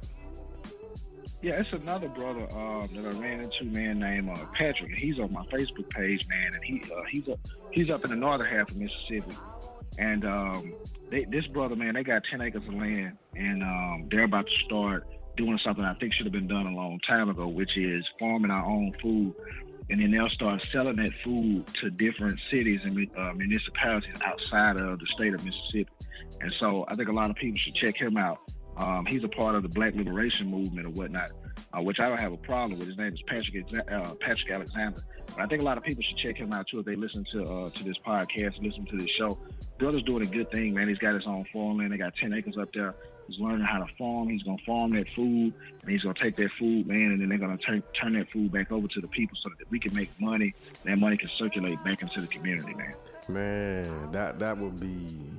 Yeah, 1.42 1.60
it's 1.60 1.72
another 1.74 2.08
brother 2.10 2.48
uh, 2.52 2.88
that 2.88 3.06
I 3.06 3.20
ran 3.20 3.42
into, 3.42 3.66
man, 3.66 4.00
named 4.00 4.30
uh, 4.30 4.46
Patrick. 4.54 4.94
He's 4.96 5.20
on 5.20 5.32
my 5.32 5.46
Facebook 5.46 5.90
page, 5.90 6.28
man, 6.28 6.54
and 6.54 6.64
he 6.64 6.84
uh, 6.92 7.04
he's 7.10 7.30
up 7.30 7.40
he's 7.72 7.90
up 7.90 8.04
in 8.04 8.12
the 8.12 8.18
northern 8.18 8.48
half 8.48 8.70
of 8.72 8.78
Mississippi, 8.78 9.36
and 9.98 10.26
um, 10.26 10.74
they, 11.10 11.26
this 11.26 11.48
brother, 11.48 11.76
man, 11.76 11.94
they 11.94 12.04
got 12.04 12.24
ten 12.26 12.42
acres 12.42 12.64
of 12.68 12.74
land, 12.74 13.18
and 13.36 13.64
um, 13.64 14.08
they're 14.10 14.24
about 14.24 14.48
to 14.48 14.54
start 14.66 15.08
doing 15.36 15.60
something 15.64 15.84
I 15.84 15.94
think 15.96 16.14
should 16.14 16.26
have 16.26 16.34
been 16.34 16.48
done 16.48 16.66
a 16.68 16.76
long 16.76 17.00
time 17.08 17.30
ago, 17.30 17.48
which 17.48 17.78
is 17.78 18.06
farming 18.20 18.52
our 18.52 18.66
own 18.66 18.94
food. 19.02 19.34
And 19.90 20.02
then 20.02 20.12
they'll 20.12 20.30
start 20.30 20.62
selling 20.72 20.96
that 20.96 21.12
food 21.24 21.68
to 21.82 21.92
different 21.92 22.40
cities 22.50 22.82
and 22.84 23.08
uh, 23.18 23.34
municipalities 23.34 24.16
outside 24.24 24.78
of 24.78 25.00
the 25.00 25.06
state 25.06 25.34
of 25.34 25.46
Mississippi. 25.46 25.90
And 26.42 26.52
so 26.60 26.86
I 26.88 26.96
think 26.96 27.10
a 27.10 27.14
lot 27.14 27.30
of 27.30 27.36
people 27.36 27.60
should 27.60 27.76
check 27.76 27.96
him 27.96 28.18
out. 28.18 28.40
Um, 28.78 29.06
he's 29.06 29.24
a 29.24 29.28
part 29.28 29.56
of 29.56 29.64
the 29.64 29.70
Black 29.70 29.96
Liberation 29.96 30.50
Movement 30.50 30.88
or 30.88 30.90
whatnot, 30.90 31.32
uh, 31.74 31.82
which 31.82 32.00
I 32.00 32.10
don't 32.10 32.20
have 32.20 32.34
a 32.34 32.38
problem 32.38 32.80
with. 32.80 32.88
His 32.88 32.98
name 32.98 33.14
is 33.14 33.22
Patrick 33.28 33.66
uh, 33.74 34.16
Patrick 34.20 34.52
Alexander. 34.52 35.02
But 35.28 35.40
I 35.40 35.46
think 35.48 35.62
a 35.62 35.66
lot 35.66 35.78
of 35.78 35.84
people 35.84 36.04
should 36.04 36.18
check 36.18 36.36
him 36.38 36.52
out 36.52 36.68
too 36.68 36.80
if 36.80 36.86
they 36.86 36.96
listen 36.96 37.26
to 37.32 37.42
uh, 37.44 37.70
to 37.70 37.84
this 37.84 37.98
podcast, 38.06 38.62
listen 38.62 38.86
to 38.88 38.98
this 38.98 39.10
show. 39.10 39.38
Brother's 39.80 40.04
doing 40.04 40.24
a 40.24 40.30
good 40.30 40.52
thing, 40.52 40.74
man. 40.74 40.88
He's 40.88 40.98
got 40.98 41.14
his 41.14 41.26
own 41.26 41.46
farmland. 41.54 41.92
They 41.92 41.98
got 41.98 42.16
ten 42.16 42.34
acres 42.34 42.58
up 42.58 42.74
there. 42.74 42.96
He's 43.28 43.40
learning 43.40 43.66
how 43.66 43.80
to 43.80 43.88
farm. 43.98 44.30
He's 44.30 44.44
gonna 44.44 44.58
farm 44.66 44.94
that 44.96 45.08
food, 45.16 45.54
and 45.82 45.92
he's 45.92 46.04
gonna 46.04 46.16
take 46.22 46.36
that 46.38 46.52
food, 46.60 46.88
man, 46.88 47.12
and 47.12 47.22
then 47.22 47.30
they're 47.30 47.38
gonna 47.38 47.58
turn 47.58 47.82
turn 48.00 48.14
that 48.14 48.30
food 48.32 48.52
back 48.52 48.72
over 48.72 48.88
to 48.88 49.02
the 49.02 49.08
people 49.08 49.38
so 49.42 49.50
that 49.58 49.70
we 49.72 49.80
can 49.80 49.96
make 49.96 50.10
money. 50.20 50.54
That 50.84 51.00
money 51.00 51.18
can 51.18 51.30
circulate 51.30 51.84
back 51.84 52.02
into 52.02 52.22
the 52.22 52.28
community, 52.28 52.74
man. 52.76 52.94
Man, 53.28 54.12
that 54.12 54.40
that 54.40 54.58
would 54.58 54.80
be 54.80 55.32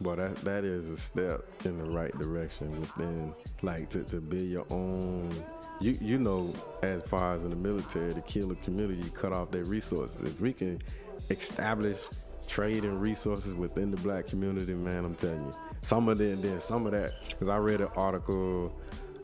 well, 0.00 0.16
that 0.16 0.36
that 0.36 0.64
is 0.64 0.88
a 0.88 0.96
step 0.96 1.44
in 1.64 1.78
the 1.78 1.84
right 1.84 2.16
direction 2.18 2.78
within 2.80 3.34
like 3.62 3.90
to, 3.90 4.02
to 4.04 4.20
build 4.20 4.48
your 4.48 4.66
own 4.70 5.30
you 5.80 5.96
you 6.00 6.18
know 6.18 6.52
as 6.82 7.02
far 7.02 7.34
as 7.34 7.44
in 7.44 7.50
the 7.50 7.56
military 7.56 8.14
to 8.14 8.20
kill 8.22 8.50
a 8.50 8.54
community 8.56 9.08
cut 9.14 9.32
off 9.32 9.50
their 9.50 9.64
resources 9.64 10.20
if 10.22 10.40
we 10.40 10.52
can 10.52 10.80
establish 11.30 11.98
trade 12.46 12.84
and 12.84 13.00
resources 13.00 13.54
within 13.54 13.90
the 13.90 13.96
black 13.98 14.26
community 14.26 14.74
man 14.74 15.04
i'm 15.04 15.14
telling 15.14 15.42
you 15.42 15.54
some 15.82 16.08
of 16.08 16.18
that 16.18 16.42
then 16.42 16.60
some 16.60 16.86
of 16.86 16.92
that 16.92 17.14
because 17.28 17.48
i 17.48 17.56
read 17.56 17.80
an 17.80 17.88
article 17.96 18.74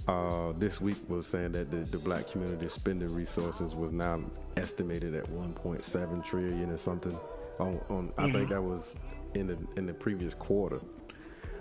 uh, 0.09 0.53
this 0.59 0.81
week 0.81 0.97
was 1.09 1.27
saying 1.27 1.51
that 1.51 1.69
the, 1.69 1.79
the 1.79 1.99
black 1.99 2.31
community 2.31 2.69
spending 2.69 3.13
resources 3.13 3.75
was 3.75 3.91
now 3.91 4.21
estimated 4.57 5.17
at 5.17 5.25
1.7 5.33 6.25
trillion 6.25 6.71
or 6.71 6.79
something 6.79 7.19
on, 7.59 7.81
on 7.89 8.09
mm-hmm. 8.09 8.21
i 8.21 8.25
think 8.25 8.49
mm-hmm. 8.49 8.53
that 8.53 8.63
was 8.63 8.95
in 9.35 9.49
the 9.49 9.59
in 9.77 9.87
the 9.87 9.95
previous 9.95 10.33
quarter 10.33 10.81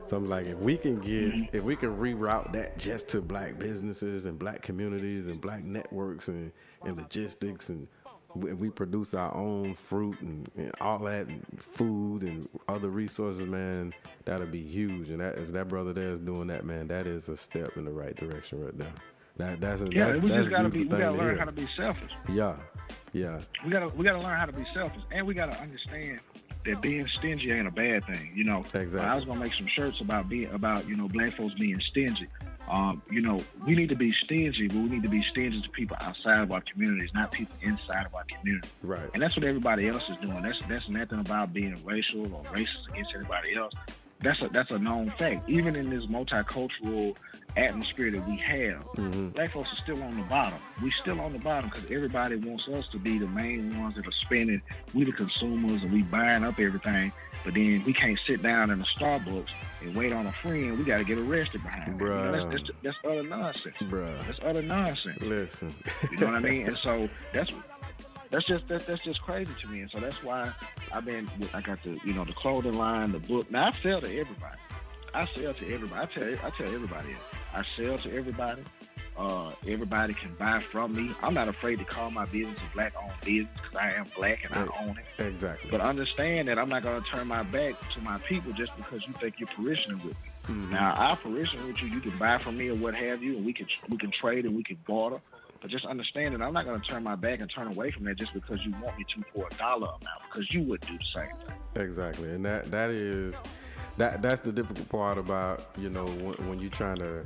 so 0.07 0.17
I'm 0.17 0.29
like, 0.29 0.45
if 0.45 0.57
we 0.59 0.77
can 0.77 0.99
get, 0.99 1.49
if 1.51 1.63
we 1.63 1.75
can 1.75 1.97
reroute 1.97 2.53
that 2.53 2.77
just 2.77 3.07
to 3.09 3.21
black 3.21 3.57
businesses 3.57 4.25
and 4.25 4.37
black 4.37 4.61
communities 4.61 5.27
and 5.27 5.41
black 5.41 5.63
networks 5.63 6.27
and, 6.27 6.51
and 6.83 6.95
logistics 6.95 7.69
and 7.69 7.87
we, 8.35 8.53
we 8.53 8.69
produce 8.69 9.13
our 9.13 9.33
own 9.35 9.75
fruit 9.75 10.19
and, 10.21 10.49
and, 10.57 10.71
all 10.81 10.99
that 10.99 11.27
and 11.27 11.43
food 11.59 12.23
and 12.23 12.47
other 12.67 12.89
resources, 12.89 13.45
man, 13.45 13.93
that'll 14.25 14.47
be 14.47 14.61
huge. 14.61 15.09
And 15.09 15.21
that 15.21 15.37
if 15.37 15.51
that 15.53 15.67
brother 15.67 15.93
there 15.93 16.09
is 16.09 16.19
doing 16.19 16.47
that, 16.47 16.65
man, 16.65 16.87
that 16.87 17.07
is 17.07 17.29
a 17.29 17.37
step 17.37 17.77
in 17.77 17.85
the 17.85 17.91
right 17.91 18.15
direction 18.15 18.63
right 18.63 18.77
now. 18.77 18.93
That 19.37 19.59
that's 19.59 19.81
a, 19.81 19.89
yeah. 19.91 20.07
That's, 20.07 20.21
we 20.21 20.29
that's 20.29 20.41
just 20.41 20.49
gotta 20.49 20.69
be. 20.69 20.85
We 20.85 20.97
gotta 20.97 21.17
learn 21.17 21.37
how 21.37 21.43
to 21.43 21.51
be 21.51 21.67
selfish. 21.75 22.11
Yeah, 22.29 22.55
yeah. 23.11 23.41
We 23.65 23.71
gotta 23.71 23.89
we 23.89 24.05
gotta 24.05 24.19
learn 24.19 24.37
how 24.37 24.45
to 24.45 24.53
be 24.53 24.65
selfish, 24.73 25.01
and 25.11 25.27
we 25.27 25.33
gotta 25.33 25.59
understand 25.59 26.21
that 26.65 26.81
being 26.81 27.05
stingy 27.07 27.51
ain't 27.51 27.67
a 27.67 27.71
bad 27.71 28.05
thing. 28.05 28.31
You 28.33 28.45
know, 28.45 28.63
exactly. 28.73 28.99
I 29.01 29.13
was 29.15 29.25
gonna 29.25 29.41
make 29.41 29.53
some 29.53 29.67
shirts 29.67 29.99
about 29.99 30.29
being 30.29 30.49
about 30.51 30.87
you 30.87 30.95
know 30.95 31.09
black 31.09 31.35
folks 31.35 31.53
being 31.55 31.81
stingy. 31.81 32.29
Um, 32.69 33.01
you 33.11 33.21
know, 33.21 33.39
we 33.65 33.75
need 33.75 33.89
to 33.89 33.95
be 33.95 34.11
stingy, 34.23 34.67
but 34.67 34.77
we 34.77 34.89
need 34.89 35.03
to 35.03 35.09
be 35.09 35.23
stingy 35.23 35.61
to 35.61 35.69
people 35.69 35.97
outside 36.01 36.39
of 36.41 36.51
our 36.51 36.61
communities, 36.61 37.11
not 37.13 37.31
people 37.31 37.55
inside 37.61 38.05
of 38.05 38.15
our 38.15 38.23
community. 38.23 38.67
Right. 38.81 39.09
And 39.13 39.21
that's 39.21 39.35
what 39.35 39.45
everybody 39.45 39.87
else 39.87 40.09
is 40.09 40.17
doing. 40.17 40.41
That's 40.41 40.59
that's 40.67 40.89
nothing 40.89 41.19
about 41.19 41.53
being 41.53 41.77
racial 41.83 42.21
or 42.33 42.43
racist 42.45 42.89
against 42.89 43.13
anybody 43.13 43.55
else 43.55 43.73
that's 44.19 44.41
a 44.41 44.49
that's 44.49 44.71
a 44.71 44.79
known 44.79 45.11
fact. 45.17 45.49
Even 45.49 45.75
in 45.75 45.89
this 45.89 46.05
multicultural 46.05 47.15
atmosphere 47.57 48.11
that 48.11 48.27
we 48.27 48.37
have, 48.37 48.83
mm-hmm. 48.95 49.29
black 49.29 49.53
folks 49.53 49.71
are 49.73 49.77
still 49.77 50.01
on 50.03 50.17
the 50.17 50.23
bottom. 50.23 50.59
We 50.81 50.91
still 50.91 51.19
on 51.21 51.33
the 51.33 51.39
bottom 51.39 51.69
because 51.69 51.89
everybody 51.91 52.35
wants 52.35 52.67
us 52.67 52.87
to 52.89 52.97
be 52.97 53.17
the 53.17 53.27
main 53.27 53.79
ones 53.81 53.95
that 53.95 54.07
are 54.07 54.11
spending. 54.11 54.61
We 54.93 55.03
the 55.03 55.11
consumers 55.11 55.83
and 55.83 55.91
we 55.91 56.01
buying 56.03 56.43
up 56.43 56.59
everything. 56.59 57.11
But 57.43 57.53
then 57.53 57.83
we 57.85 57.93
can't 57.93 58.19
sit 58.25 58.41
down 58.41 58.71
in 58.71 58.81
a 58.81 58.85
Starbucks 58.85 59.49
and 59.81 59.95
wait 59.95 60.11
on 60.11 60.25
a 60.25 60.33
friend. 60.41 60.79
We 60.79 60.83
got 60.83 60.97
to 60.97 61.03
get 61.03 61.19
arrested 61.19 61.61
behind. 61.61 61.99
Bruh. 61.99 62.25
You 62.25 62.31
know, 62.31 62.49
that's, 62.49 62.63
that's, 62.63 62.79
that's 62.81 62.97
utter 63.05 63.23
nonsense. 63.23 63.75
Bruh. 63.81 64.25
That's 64.25 64.39
utter 64.43 64.63
nonsense. 64.63 65.21
Listen. 65.21 65.75
you 66.11 66.17
know 66.17 66.27
what 66.27 66.35
I 66.35 66.39
mean? 66.39 66.67
And 66.67 66.77
so 66.77 67.07
that's 67.33 67.51
that's 68.35 68.47
just 68.47 68.67
that's, 68.67 68.85
that's 68.85 69.01
just 69.01 69.21
crazy 69.21 69.51
to 69.61 69.67
me. 69.67 69.79
And 69.79 69.89
so 69.89 69.99
that's 69.99 70.21
why 70.21 70.51
I've 70.91 71.05
been 71.05 71.29
I 71.53 71.61
got 71.61 71.81
the 71.83 71.97
you 72.03 72.13
know 72.13 72.25
the 72.25 72.33
clothing 72.33 72.73
line, 72.73 73.13
the 73.13 73.19
book. 73.19 73.49
Now 73.49 73.67
I 73.67 73.73
sell 73.81 74.01
to 74.01 74.07
everybody. 74.07 74.57
I 75.13 75.25
sell 75.33 75.53
to 75.53 75.73
everybody. 75.73 76.01
I 76.01 76.05
tell 76.05 76.45
I 76.45 76.49
tell 76.49 76.75
everybody. 76.75 77.15
I 77.53 77.63
sell 77.77 77.97
to 77.97 78.13
everybody. 78.13 78.61
Uh, 79.17 79.51
everybody 79.65 80.13
can 80.13 80.35
buy 80.37 80.59
from 80.59 80.93
me. 80.93 81.15
I'm 81.23 81.33
not 81.33 81.47
afraid 81.47 81.79
to 81.79 81.85
call 81.85 82.11
my 82.11 82.25
business 82.25 82.59
a 82.59 82.73
black-owned 82.73 83.13
business 83.23 83.47
because 83.55 83.77
I 83.77 83.91
am 83.91 84.05
black 84.17 84.43
and 84.43 84.53
I 84.53 84.83
own 84.83 84.97
it. 84.97 85.23
Exactly. 85.25 85.71
But 85.71 85.79
understand 85.79 86.49
that 86.49 86.59
I'm 86.59 86.67
not 86.67 86.83
going 86.83 87.01
to 87.01 87.09
turn 87.09 87.25
my 87.25 87.43
back 87.43 87.75
to 87.93 88.01
my 88.01 88.17
people 88.17 88.51
just 88.51 88.75
because 88.75 89.07
you 89.07 89.13
think 89.13 89.35
you're 89.39 89.47
parishioning 89.47 89.99
with 89.99 90.15
me. 90.21 90.29
Mm-hmm. 90.49 90.73
Now, 90.73 90.95
I 90.97 91.15
parishioner 91.15 91.65
with 91.65 91.81
you. 91.81 91.87
You 91.87 92.01
can 92.01 92.17
buy 92.17 92.39
from 92.39 92.57
me 92.57 92.67
or 92.67 92.75
what 92.75 92.93
have 92.93 93.23
you, 93.23 93.37
and 93.37 93.45
we 93.45 93.53
can 93.53 93.67
we 93.87 93.95
can 93.95 94.11
trade 94.11 94.43
and 94.43 94.53
we 94.53 94.63
can 94.63 94.77
barter. 94.85 95.21
But 95.65 95.71
just 95.71 95.85
understand 95.87 96.35
that 96.35 96.43
I'm 96.43 96.53
not 96.53 96.65
going 96.65 96.79
to 96.79 96.87
turn 96.87 97.01
my 97.01 97.15
back 97.15 97.39
and 97.39 97.49
turn 97.49 97.65
away 97.65 97.89
from 97.89 98.03
that 98.05 98.17
just 98.17 98.35
because 98.35 98.63
you 98.63 98.71
want 98.83 98.99
me 98.99 99.05
to 99.15 99.23
for 99.33 99.47
a 99.51 99.55
dollar 99.55 99.87
amount, 99.87 100.21
because 100.31 100.53
you 100.53 100.61
would 100.61 100.79
do 100.81 100.95
the 100.95 101.05
same 101.11 101.31
thing. 101.43 101.83
Exactly, 101.83 102.29
and 102.29 102.45
that 102.45 102.69
that 102.69 102.91
is 102.91 103.33
that 103.97 104.21
that's 104.21 104.41
the 104.41 104.51
difficult 104.51 104.87
part 104.89 105.17
about 105.17 105.65
you 105.79 105.89
know 105.89 106.05
when, 106.05 106.35
when 106.47 106.59
you're 106.59 106.69
trying 106.69 106.97
to 106.97 107.25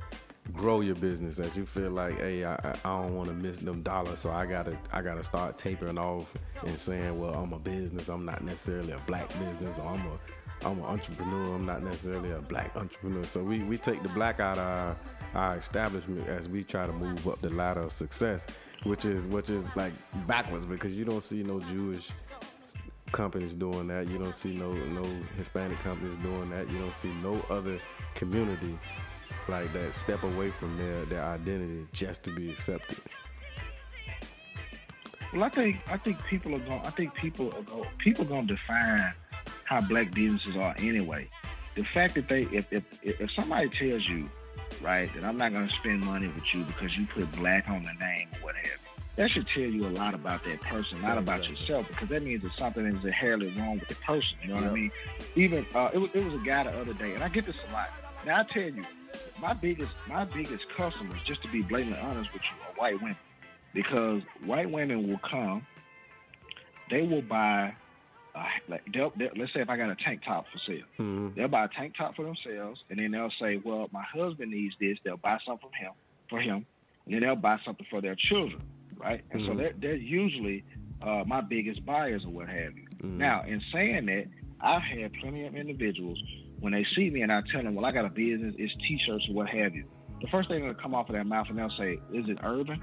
grow 0.54 0.80
your 0.80 0.96
business 0.96 1.36
that 1.36 1.54
you 1.54 1.66
feel 1.66 1.92
like 1.92 2.18
hey 2.18 2.46
I, 2.46 2.56
I 2.56 3.02
don't 3.02 3.14
want 3.14 3.28
to 3.28 3.36
miss 3.36 3.58
them 3.58 3.82
dollars 3.82 4.20
so 4.20 4.32
I 4.32 4.46
gotta 4.46 4.78
I 4.94 5.02
gotta 5.02 5.24
start 5.24 5.58
tapering 5.58 5.98
off 5.98 6.34
and 6.66 6.80
saying 6.80 7.20
well 7.20 7.34
I'm 7.34 7.52
a 7.52 7.60
business 7.60 8.08
I'm 8.08 8.24
not 8.24 8.42
necessarily 8.42 8.94
a 8.94 9.00
black 9.00 9.28
business 9.38 9.78
or 9.78 9.86
I'm 9.86 10.00
a 10.08 10.66
I'm 10.66 10.80
an 10.80 10.86
entrepreneur 10.86 11.56
I'm 11.56 11.66
not 11.66 11.84
necessarily 11.84 12.32
a 12.32 12.40
black 12.40 12.76
entrepreneur 12.76 13.26
so 13.26 13.44
we, 13.44 13.60
we 13.60 13.78
take 13.78 14.02
the 14.02 14.10
black 14.10 14.40
out 14.40 14.58
of 14.58 14.98
our 15.36 15.58
establishment 15.58 16.28
as 16.28 16.50
we 16.50 16.64
try 16.64 16.88
to 16.88 16.94
move 16.94 17.28
up 17.28 17.42
the 17.42 17.50
ladder 17.50 17.82
of 17.82 17.92
success, 17.92 18.46
which 18.84 19.06
is 19.06 19.26
which 19.26 19.50
is 19.50 19.64
like 19.76 19.94
backwards 20.28 20.66
because 20.66 20.94
you 20.94 21.06
don't 21.06 21.24
see 21.24 21.44
no 21.44 21.60
Jewish 21.60 22.12
companies 23.12 23.54
doing 23.54 23.88
that. 23.88 24.08
You 24.08 24.18
don't 24.18 24.36
see 24.36 24.56
no 24.56 24.72
no 24.72 25.06
Hispanic 25.38 25.80
companies 25.80 26.18
doing 26.24 26.50
that. 26.52 26.70
You 26.70 26.80
don't 26.80 26.96
see 26.96 27.12
no 27.24 27.42
other 27.50 27.80
community 28.16 28.78
like 29.48 29.72
that 29.74 29.94
step 29.94 30.24
away 30.24 30.52
from 30.52 30.78
their 30.78 31.06
their 31.06 31.24
identity 31.24 31.88
just 31.94 32.24
to 32.24 32.32
be 32.32 32.52
accepted. 32.52 32.98
Well, 35.34 35.44
I 35.44 35.50
think 35.50 35.78
I 35.88 35.98
think 35.98 36.18
people 36.26 36.56
are 36.56 36.60
going. 36.60 36.82
I 36.82 36.90
think 36.90 37.14
people 37.14 37.54
are 37.56 37.62
going. 37.62 37.90
People 38.00 38.26
going 38.26 38.48
to 38.48 38.56
define 38.56 39.14
how 39.66 39.82
black 39.82 40.14
businesses 40.14 40.56
are 40.56 40.76
anyway. 40.80 41.30
The 41.76 41.84
fact 41.94 42.16
that 42.16 42.28
they, 42.28 42.44
if 42.52 42.72
if 42.72 42.84
if 43.04 43.32
somebody 43.32 43.70
tells 43.70 44.08
you 44.08 44.30
right? 44.82 45.14
That 45.14 45.24
I'm 45.24 45.38
not 45.38 45.54
going 45.54 45.68
to 45.68 45.74
spend 45.76 46.06
money 46.06 46.28
with 46.28 46.54
you 46.54 46.64
because 46.64 46.96
you 46.98 47.08
put 47.14 47.32
black 47.34 47.68
on 47.70 47.84
the 47.84 47.94
name 47.94 48.28
or 48.36 48.48
whatever. 48.48 48.70
That 49.16 49.32
should 49.32 49.48
tell 49.48 49.64
you 49.64 49.86
a 49.86 49.90
lot 49.90 50.14
about 50.14 50.46
that 50.46 50.62
person, 50.62 51.02
not 51.02 51.18
about 51.18 51.48
yourself, 51.50 51.88
because 51.90 52.08
that 52.08 52.24
means 52.24 52.42
that 52.44 52.54
something 52.58 52.86
is 52.86 53.04
inherently 53.04 53.52
wrong 53.58 53.80
with 53.80 53.90
the 53.90 53.96
person. 53.96 54.38
You 54.42 54.50
know 54.50 54.56
what 54.56 54.64
I 54.64 54.72
mean? 54.72 54.92
Even 55.36 55.66
uh, 55.76 55.90
it 55.94 55.98
was 55.98 56.10
it 56.14 56.24
was 56.24 56.34
a 56.36 56.46
guy 56.46 56.64
the 56.64 56.72
other 56.72 56.94
day, 56.94 57.14
and 57.16 57.24
I 57.24 57.28
get 57.28 57.46
this 57.46 57.56
a 57.70 57.74
lot. 57.74 57.90
Now 58.26 58.40
I 58.40 58.44
tell 58.44 58.64
you, 58.64 58.86
my 59.42 59.54
biggest 59.54 59.92
my 60.08 60.24
biggest 60.24 60.66
customers, 60.78 61.20
just 61.26 61.42
to 61.42 61.50
be 61.50 61.62
blatantly 61.62 62.00
honest 62.00 62.32
with 62.32 62.44
you, 62.44 62.66
are 62.66 62.74
white 62.80 63.02
women, 63.02 63.18
because 63.74 64.22
white 64.46 64.72
women 64.72 65.10
will 65.10 65.20
come, 65.20 65.66
they 66.90 67.02
will 67.02 67.22
buy 67.22 67.76
like 68.68 68.82
they'll, 68.94 69.12
they'll, 69.18 69.30
let's 69.38 69.54
say 69.54 69.62
if 69.62 69.70
I 69.70 69.78
got 69.78 69.90
a 69.90 69.96
tank 69.96 70.22
top 70.26 70.46
for 70.52 70.60
sale, 70.66 70.86
mm-hmm. 71.00 71.36
they'll 71.36 71.48
buy 71.48 71.66
a 71.66 71.70
tank 71.70 71.94
top 71.98 72.16
for 72.16 72.26
themselves, 72.26 72.80
and 72.90 73.00
then 73.00 73.12
they'll 73.12 73.32
say, 73.40 73.62
"Well, 73.64 73.90
my 73.92 74.04
husband 74.04 74.52
needs 74.52 74.76
this." 74.80 74.98
They'll 75.04 75.18
buy 75.18 75.38
something 75.46 75.70
from 75.70 75.74
him 75.74 75.94
for 76.30 76.40
him, 76.40 76.66
and 77.06 77.14
then 77.14 77.22
they'll 77.22 77.36
buy 77.36 77.58
something 77.66 77.86
for 77.90 78.02
their 78.02 78.16
children, 78.16 78.62
right? 78.98 79.24
And 79.32 79.42
mm-hmm. 79.42 79.52
so 79.52 79.58
they're, 79.58 79.74
they're 79.80 79.96
usually 79.96 80.64
uh, 81.02 81.24
my 81.26 81.42
biggest 81.42 81.86
buyers 81.86 82.24
or 82.26 82.32
what 82.32 82.48
have 82.48 82.78
you. 82.78 82.88
Mm-hmm. 82.98 83.18
Now, 83.18 83.44
in 83.48 83.62
saying 83.74 84.06
that, 84.08 84.26
I've 84.62 84.82
had 84.82 85.14
plenty 85.22 85.46
of 85.46 85.56
individuals 85.56 86.22
when 86.60 86.74
they 86.74 86.86
see 86.96 87.10
me 87.10 87.22
and 87.22 87.32
I 87.32 87.42
tell 87.52 87.64
them, 87.64 87.76
"Well, 87.76 87.86
I 87.86 87.92
got 87.92 88.06
a 88.06 88.10
business, 88.10 88.56
it's 88.58 88.74
T-shirts 88.88 89.26
or 89.30 89.34
what 89.34 89.50
have 89.50 89.76
you." 89.76 89.86
The 90.22 90.28
first 90.28 90.50
thing 90.50 90.62
that'll 90.62 90.82
come 90.82 90.94
off 90.94 91.08
of 91.10 91.14
their 91.14 91.24
mouth 91.24 91.48
and 91.50 91.58
they'll 91.58 91.74
say, 91.78 91.94
"Is 92.14 92.28
it 92.28 92.38
urban?" 92.44 92.82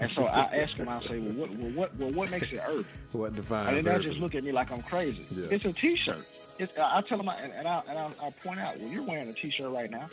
And 0.00 0.10
so 0.12 0.26
I 0.26 0.42
ask 0.56 0.74
him, 0.74 0.88
I 0.88 1.00
say, 1.06 1.18
well, 1.18 1.32
what, 1.32 1.50
well, 1.50 1.70
what, 1.72 1.96
well, 1.96 2.12
what 2.12 2.30
makes 2.30 2.52
it 2.52 2.60
urban? 2.66 2.86
What 3.12 3.34
defines? 3.34 3.68
And 3.68 3.84
then 3.84 3.98
they 3.98 4.04
just 4.04 4.18
look 4.18 4.34
at 4.34 4.44
me 4.44 4.52
like 4.52 4.70
I'm 4.70 4.82
crazy. 4.82 5.26
Yeah. 5.30 5.46
It's 5.50 5.64
a 5.64 5.72
T-shirt. 5.72 6.24
It's, 6.58 6.72
I 6.78 7.00
tell 7.00 7.18
them, 7.18 7.28
and, 7.28 7.52
and, 7.52 7.66
I, 7.66 7.82
and 7.88 7.98
I, 7.98 8.10
I 8.22 8.30
point 8.44 8.60
out, 8.60 8.78
well, 8.78 8.88
you're 8.88 9.02
wearing 9.02 9.28
a 9.28 9.32
T-shirt 9.32 9.70
right 9.70 9.90
now. 9.90 10.08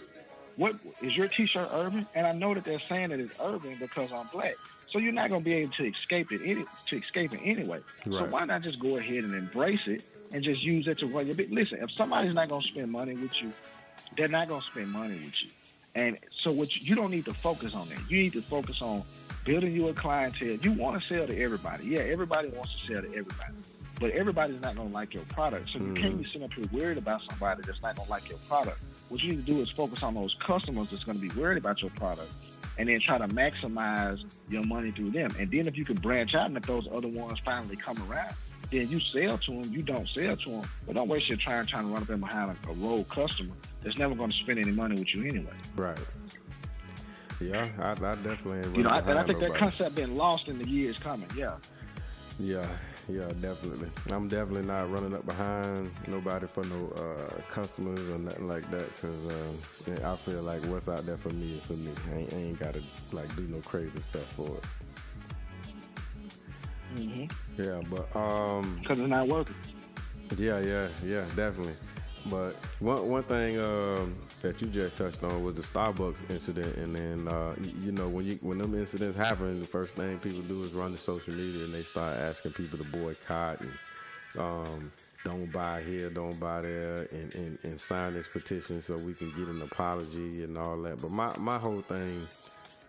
What 0.56 0.76
is 1.02 1.16
your 1.16 1.28
T-shirt 1.28 1.70
urban? 1.72 2.08
And 2.16 2.26
I 2.26 2.32
know 2.32 2.54
that 2.54 2.64
they're 2.64 2.82
saying 2.90 3.10
that 3.10 3.20
it's 3.20 3.36
urban 3.42 3.78
because 3.80 4.12
I'm 4.12 4.28
black. 4.28 4.56
So 4.90 4.98
you're 5.00 5.14
not 5.14 5.30
going 5.30 5.42
to 5.42 5.46
be 5.46 5.54
able 5.54 5.72
to 5.74 5.86
escape 5.86 6.32
it, 6.32 6.42
any, 6.44 6.66
to 6.88 6.96
escape 6.96 7.34
it 7.34 7.42
anyway. 7.44 7.80
Right. 8.06 8.20
So 8.20 8.26
why 8.26 8.46
not 8.46 8.64
just 8.64 8.80
go 8.80 8.98
ahead 8.98 9.24
and 9.24 9.36
embrace 9.36 9.88
it 9.88 10.04
and 10.32 10.44
just 10.44 10.64
use 10.64 10.88
it 10.88 10.98
to 10.98 11.08
run 11.08 11.28
your 11.28 11.36
bit? 11.36 11.52
Listen, 11.52 11.80
if 11.82 11.92
somebody's 11.92 12.34
not 12.34 12.50
going 12.50 12.62
to 12.64 12.68
spend 12.68 12.92
money 12.92 13.14
with 13.14 13.40
you, 13.42 13.54
they're 14.18 14.28
not 14.28 14.48
going 14.48 14.62
to 14.62 14.68
spend 14.68 14.90
money 14.90 15.14
with 15.14 15.44
you. 15.44 15.50
And 15.96 16.18
so 16.30 16.52
what 16.52 16.76
you, 16.76 16.82
you 16.90 16.96
don't 16.96 17.12
need 17.12 17.26
to 17.26 17.34
focus 17.34 17.74
on 17.74 17.88
that. 17.90 18.00
You 18.10 18.24
need 18.24 18.34
to 18.34 18.42
focus 18.42 18.82
on 18.82 19.04
building 19.46 19.74
you 19.74 19.88
a 19.88 19.94
clientele. 19.94 20.56
You 20.56 20.72
want 20.72 21.02
to 21.02 21.08
sell 21.08 21.28
to 21.28 21.40
everybody. 21.40 21.86
Yeah, 21.86 22.00
everybody 22.00 22.50
wants 22.50 22.72
to 22.74 22.94
sell 22.94 23.02
to 23.02 23.10
everybody. 23.10 23.54
But 24.00 24.12
everybody's 24.12 24.62
not 24.62 24.76
going 24.76 24.90
to 24.90 24.94
like 24.94 25.14
your 25.14 25.24
product. 25.26 25.72
So 25.72 25.80
you 25.80 25.86
mm-hmm. 25.86 25.94
can't 25.96 26.18
be 26.18 26.26
sitting 26.26 26.44
up 26.44 26.54
here 26.54 26.66
worried 26.72 26.98
about 26.98 27.22
somebody 27.30 27.62
that's 27.66 27.82
not 27.82 27.96
going 27.98 28.06
to 28.06 28.12
like 28.12 28.30
your 28.30 28.38
product. 28.48 28.80
what 29.10 29.22
you 29.22 29.32
need 29.32 29.46
to 29.46 29.54
do 29.54 29.60
is 29.60 29.70
focus 29.70 30.04
on 30.04 30.16
those 30.16 30.36
customers 30.36 30.90
that's 30.90 31.04
going 31.04 31.20
to 31.20 31.28
be 31.28 31.34
worried 31.40 31.58
about 31.58 31.82
your 31.82 31.92
product, 31.92 32.32
and 32.78 32.88
then 32.88 33.00
try 33.02 33.18
to 33.18 33.28
maximize 33.28 34.24
your 34.50 34.64
money 34.64 34.92
through 34.92 35.12
them. 35.12 35.36
And 35.38 35.52
then 35.52 35.68
if 35.68 35.78
you 35.78 35.84
can 35.84 35.98
branch 35.98 36.34
out 36.34 36.48
and 36.48 36.56
if 36.56 36.64
those 36.64 36.88
other 36.94 37.10
ones 37.10 37.40
finally 37.44 37.76
come 37.76 38.02
around, 38.10 38.34
then 38.72 38.88
you 38.90 39.00
sell 39.00 39.38
to 39.38 39.62
them. 39.62 39.74
You 39.74 39.82
don't 39.82 40.08
sell 40.08 40.38
to 40.38 40.50
them, 40.50 40.70
but 40.86 40.96
don't 40.96 41.08
waste 41.08 41.28
your 41.28 41.38
time 41.38 41.66
trying 41.66 41.88
to 41.88 41.94
run 41.94 42.04
up 42.04 42.10
in 42.10 42.20
behind 42.20 42.56
a, 42.66 42.70
a 42.70 42.74
rogue 42.74 43.10
customer 43.10 43.56
that's 43.84 43.98
never 43.98 44.16
going 44.16 44.30
to 44.30 44.38
spend 44.38 44.60
any 44.60 44.72
money 44.72 44.96
with 44.96 45.14
you 45.14 45.24
anyway. 45.24 45.54
Right. 45.76 45.98
Yeah, 47.40 47.68
I, 47.80 47.92
I 47.92 48.16
definitely. 48.16 48.78
You 48.78 48.84
know, 48.84 48.90
I, 48.90 49.00
and 49.00 49.18
I 49.18 49.24
think 49.24 49.40
nobody. 49.40 49.52
that 49.52 49.56
concept 49.56 49.96
been 49.96 50.16
lost 50.18 50.48
in 50.48 50.60
the 50.60 50.68
years 50.68 51.00
coming. 51.00 51.30
Yeah. 51.36 51.56
Yeah, 52.40 52.66
yeah, 53.10 53.28
definitely. 53.42 53.90
I'm 54.12 54.30
definitely 54.30 54.64
not 54.64 54.90
running 54.92 55.14
up 55.14 55.26
behind 55.26 55.92
nobody 56.08 56.48
for 56.48 56.64
no 56.64 56.94
uh, 56.96 57.42
customers 57.52 58.00
or 58.10 58.18
nothing 58.18 58.48
like 58.48 58.70
that 58.72 58.96
because 58.96 59.26
uh, 59.26 60.10
I 60.10 60.16
feel 60.16 60.42
like 60.42 60.64
what's 60.66 60.88
out 60.88 61.06
there 61.06 61.18
for 61.18 61.30
me 61.32 61.58
is 61.58 61.66
for 61.66 61.74
me. 61.74 61.92
I 62.14 62.18
ain't, 62.20 62.34
ain't 62.34 62.60
got 62.60 62.76
to 62.76 62.82
like 63.12 63.34
do 63.36 63.42
no 63.44 63.60
crazy 63.60 64.00
stuff 64.00 64.32
for 64.34 64.58
it. 64.58 64.64
Mm-hmm. 66.96 67.62
Yeah, 67.62 67.82
but 67.90 68.16
um, 68.16 68.78
because 68.82 69.00
it's 69.02 69.10
not 69.10 69.28
working. 69.28 69.56
Yeah, 70.38 70.60
yeah, 70.60 70.88
yeah, 71.04 71.26
definitely. 71.36 71.76
But 72.26 72.52
one 72.80 73.10
one 73.10 73.24
thing 73.24 73.60
um, 73.60 74.16
that 74.42 74.62
you 74.62 74.68
just 74.68 74.98
touched 74.98 75.24
on 75.24 75.44
was 75.44 75.56
the 75.56 75.62
Starbucks 75.62 76.30
incident, 76.30 76.76
and 76.78 76.96
then 76.96 77.28
uh, 77.28 77.56
you, 77.82 77.92
know 77.92 78.08
when 78.08 78.26
you 78.26 78.38
when 78.42 78.58
them 78.58 78.76
incidents 78.76 79.18
happen, 79.18 79.62
the 79.62 79.68
first 79.68 79.96
thing 79.96 80.20
people 80.20 80.42
do 80.42 80.64
is 80.64 80.74
run 80.74 80.92
to 80.92 80.98
social 80.98 81.34
media 81.34 81.64
and 81.64 81.74
they 81.74 81.82
start 81.82 82.18
asking 82.18 82.54
people 82.54 82.78
to 82.78 82.84
boycott 82.86 83.62
and 83.62 83.72
um, 84.38 84.92
don't 85.24 85.52
buy 85.52 85.82
here, 85.82 86.10
don't 86.10 86.40
buy 86.40 86.62
there, 86.62 87.08
and, 87.12 87.34
and, 87.36 87.58
and 87.64 87.80
sign 87.80 88.14
this 88.14 88.28
petition 88.28 88.82
so 88.82 88.96
we 88.98 89.14
can 89.14 89.30
get 89.32 89.48
an 89.48 89.62
apology 89.62 90.44
and 90.44 90.58
all 90.58 90.78
that. 90.84 91.02
But 91.02 91.12
my 91.12 91.36
my 91.38 91.58
whole 91.58 91.82
thing 91.82 92.28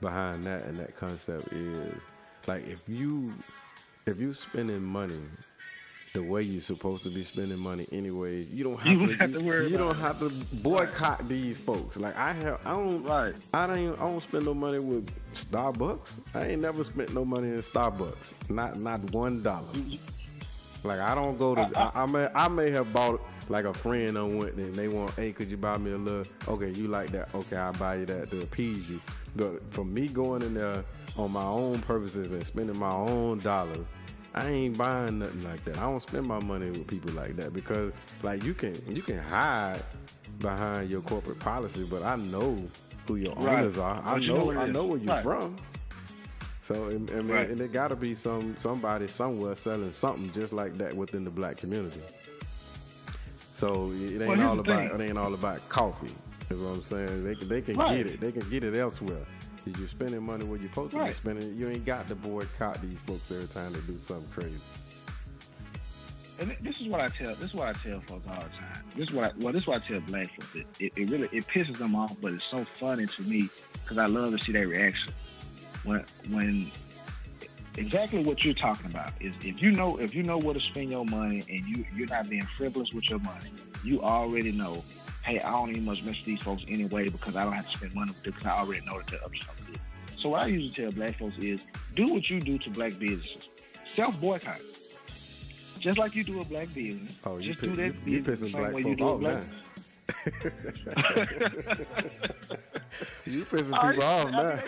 behind 0.01 0.45
that 0.45 0.65
and 0.65 0.77
that 0.79 0.97
concept 0.97 1.53
is 1.53 2.01
like 2.47 2.67
if 2.67 2.89
you 2.89 3.33
if 4.07 4.19
you 4.19 4.33
spending 4.33 4.83
money 4.83 5.21
the 6.13 6.23
way 6.23 6.43
you're 6.43 6.61
supposed 6.61 7.05
to 7.05 7.11
be 7.11 7.23
spending 7.23 7.59
money 7.59 7.87
anyway. 7.93 8.43
You 8.43 8.65
don't 8.65 8.79
have, 8.81 9.01
you 9.01 9.07
to, 9.09 9.17
have 9.17 9.33
to 9.33 9.41
worry. 9.41 9.71
You, 9.71 9.77
don't 9.77 9.97
have 9.97 10.19
to 10.19 10.31
boycott 10.57 11.29
these 11.29 11.59
folks. 11.59 11.97
Like 11.97 12.17
I 12.17 12.33
have, 12.33 12.61
I 12.65 12.73
don't. 12.73 13.05
Right. 13.05 13.35
I 13.55 13.67
don't. 13.67 13.79
Even, 13.79 13.95
I 13.95 14.01
don't 14.01 14.23
spend 14.23 14.45
no 14.45 14.55
money 14.55 14.79
with 14.79 15.09
Starbucks. 15.33 16.19
I 16.35 16.47
ain't 16.47 16.63
never 16.63 16.83
spent 16.85 17.15
no 17.15 17.25
money 17.25 17.49
in 17.49 17.63
Starbucks. 17.63 18.35
Not 18.49 18.79
not 18.81 19.01
one 19.13 19.43
dollar. 19.43 19.69
Like 20.83 21.01
I 21.01 21.15
don't 21.15 21.39
go 21.39 21.55
to. 21.55 21.71
I, 21.77 21.83
I, 21.83 22.03
I, 22.03 22.07
may 22.07 22.29
I 22.35 22.49
may 22.49 22.71
have 22.71 22.93
bought 22.93 23.21
like 23.49 23.65
a 23.65 23.75
friend 23.75 24.17
on 24.17 24.39
went 24.39 24.55
and 24.55 24.75
they 24.75 24.89
want, 24.89 25.13
hey, 25.15 25.33
could 25.33 25.51
you 25.51 25.57
buy 25.57 25.77
me 25.77 25.93
a 25.93 25.99
little? 25.99 26.25
Okay, 26.49 26.71
you 26.71 26.89
like 26.89 27.11
that? 27.11 27.35
Okay, 27.35 27.57
I'll 27.57 27.73
buy 27.73 27.97
you 27.97 28.07
that 28.07 28.31
to 28.31 28.43
appease 28.43 28.89
you. 28.89 29.01
But 29.37 29.73
for 29.73 29.85
me 29.85 30.09
going 30.09 30.43
in 30.43 30.55
there 30.55 30.85
on 31.19 31.33
my 31.33 31.45
own 31.45 31.81
purposes 31.81 32.33
and 32.33 32.45
spending 32.45 32.79
my 32.79 32.93
own 32.93 33.39
dollar 33.39 33.85
I 34.35 34.49
ain't 34.49 34.79
buying 34.79 35.19
nothing 35.19 35.43
like 35.43 35.65
that. 35.65 35.79
I 35.79 35.83
don't 35.83 36.03
spend 36.03 36.27
my 36.27 36.41
money 36.41 36.69
with 36.71 36.87
people 36.87 37.13
like 37.13 37.37
that 37.37 37.53
because 37.53 37.93
like 38.23 38.45
you 38.45 38.55
can 38.55 38.75
you 38.89 39.03
can 39.03 39.19
hide 39.19 39.83
behind 40.39 40.91
your 40.91 41.01
corporate 41.01 41.39
policy, 41.41 41.87
but 41.91 42.03
I 42.03 42.17
know 42.17 42.57
who 43.07 43.17
your 43.17 43.35
right. 43.35 43.59
owners 43.59 43.79
are. 43.79 44.03
I 44.05 44.19
know, 44.19 44.51
know 44.51 44.61
I 44.61 44.67
know 44.67 44.85
where 44.87 44.99
you're 44.99 45.09
right. 45.09 45.23
from. 45.23 45.57
So 46.63 46.87
I 46.87 46.91
mean, 46.91 47.29
right. 47.29 47.51
and 47.51 47.61
it 47.61 47.73
got 47.73 47.89
to 47.89 47.97
be 47.97 48.15
some 48.15 48.57
somebody 48.57 49.09
somewhere 49.09 49.57
selling 49.57 49.91
something 49.91 50.31
just 50.33 50.53
like 50.53 50.79
that 50.79 50.95
within 50.95 51.25
the 51.25 51.31
black 51.31 51.57
community. 51.57 52.01
So 53.55 53.91
it 53.93 54.23
ain't 54.23 54.29
well, 54.29 54.51
all 54.51 54.61
about 54.61 54.77
thing. 54.77 55.01
it 55.01 55.09
ain't 55.09 55.19
all 55.19 55.35
about 55.35 55.69
coffee. 55.69 56.15
Is 56.49 56.59
what 56.59 56.77
I'm 56.77 56.83
saying. 56.83 57.25
They 57.25 57.35
they 57.35 57.63
can 57.63 57.75
get 57.75 58.07
it. 58.07 58.21
They 58.21 58.33
can 58.33 58.49
get 58.49 58.63
it 58.63 58.77
elsewhere. 58.77 59.27
If 59.67 59.79
you're 59.79 59.89
spending 59.89 60.23
money 60.23 60.45
where 60.45 60.59
you're 60.59 60.71
supposed 60.71 60.95
right. 60.95 61.07
to 61.07 61.13
be 61.13 61.15
spending, 61.15 61.57
you 61.57 61.69
ain't 61.69 61.85
got 61.85 62.09
to 62.09 62.15
boycott 62.15 62.81
these 62.83 62.99
folks 63.07 63.31
every 63.31 63.47
time 63.47 63.73
they 63.73 63.81
do 63.81 63.99
something 63.99 64.29
crazy. 64.33 64.57
And 66.39 66.57
this 66.63 66.81
is 66.81 66.89
what 66.89 67.01
I 67.01 67.09
tell. 67.09 67.35
This 67.35 67.51
is 67.51 67.55
what 67.55 67.69
I 67.69 67.73
tell 67.75 68.01
folks 68.01 68.27
all 68.27 68.37
the 68.37 68.41
time. 68.41 68.83
This 68.97 69.11
is 69.11 69.15
what 69.15 69.25
I, 69.25 69.33
well, 69.39 69.53
this 69.53 69.63
is 69.63 69.67
what 69.67 69.83
I 69.83 69.87
tell 69.87 70.01
black 70.01 70.29
folks. 70.35 70.55
It, 70.55 70.67
it, 70.81 70.93
it 70.97 71.11
really 71.11 71.29
it 71.33 71.47
pisses 71.47 71.77
them 71.77 71.95
off, 71.95 72.15
but 72.23 72.33
it's 72.33 72.47
so 72.47 72.65
funny 72.65 73.07
to 73.07 73.23
me 73.23 73.51
because 73.83 73.99
I 73.99 74.07
love 74.07 74.33
to 74.33 74.43
see 74.43 74.53
their 74.53 74.67
reaction 74.67 75.13
when 75.85 76.05
when 76.31 76.71
exactly 77.77 78.25
what 78.25 78.43
you're 78.45 78.55
talking 78.55 78.87
about 78.87 79.13
is 79.21 79.35
if 79.45 79.63
you 79.63 79.73
know 79.73 79.99
if 79.99 80.15
you 80.15 80.23
know 80.23 80.39
where 80.39 80.55
to 80.55 80.61
spend 80.61 80.91
your 80.91 81.05
money 81.05 81.43
and 81.49 81.61
you 81.67 81.85
you're 81.95 82.09
not 82.09 82.29
being 82.29 82.47
frivolous 82.57 82.93
with 82.93 83.11
your 83.11 83.21
money, 83.21 83.51
you 83.85 84.01
already 84.01 84.53
know 84.53 84.83
hey, 85.23 85.41
I 85.41 85.51
don't 85.51 85.71
even 85.71 85.85
much 85.85 86.03
mess 86.03 86.17
with 86.17 86.25
these 86.25 86.43
folks 86.43 86.63
anyway 86.69 87.09
because 87.09 87.37
I 87.37 87.45
don't 87.45 87.53
have 87.53 87.71
to 87.71 87.77
spend 87.77 87.95
money 87.95 88.13
with 88.13 88.23
them 88.23 88.33
because 88.33 88.47
I 88.47 88.59
already 88.59 88.85
know 88.87 88.99
that 88.99 89.07
they're 89.09 89.25
up 89.25 89.33
to 89.33 89.45
something 89.45 89.67
good. 89.67 89.81
So 90.19 90.29
what 90.31 90.43
I 90.43 90.47
usually 90.47 90.71
tell 90.71 90.91
black 90.93 91.19
folks 91.19 91.37
is 91.39 91.63
do 91.97 92.07
what 92.07 92.29
you 92.29 92.41
do 92.41 92.59
to 92.59 92.71
black 92.71 92.99
businesses. 92.99 93.49
Self 93.97 94.21
boycott. 94.21 94.61
Just 95.79 95.99
like 95.99 96.15
you 96.15 96.25
do 96.25 96.41
a 96.41 96.45
black 96.45 96.73
business. 96.75 97.13
Oh, 97.25 97.39
you 97.39 97.55
just 97.55 97.61
do 97.61 97.75
that 97.75 97.95
you, 98.07 98.17
you 98.17 98.23
pissing 98.23 98.53
black 98.53 98.73
folks 98.73 99.01
off 99.01 99.21
now. 99.21 99.41
you 103.25 103.45
pissing 103.47 103.81
people 103.93 104.05
off 104.05 104.31
now. 104.31 104.63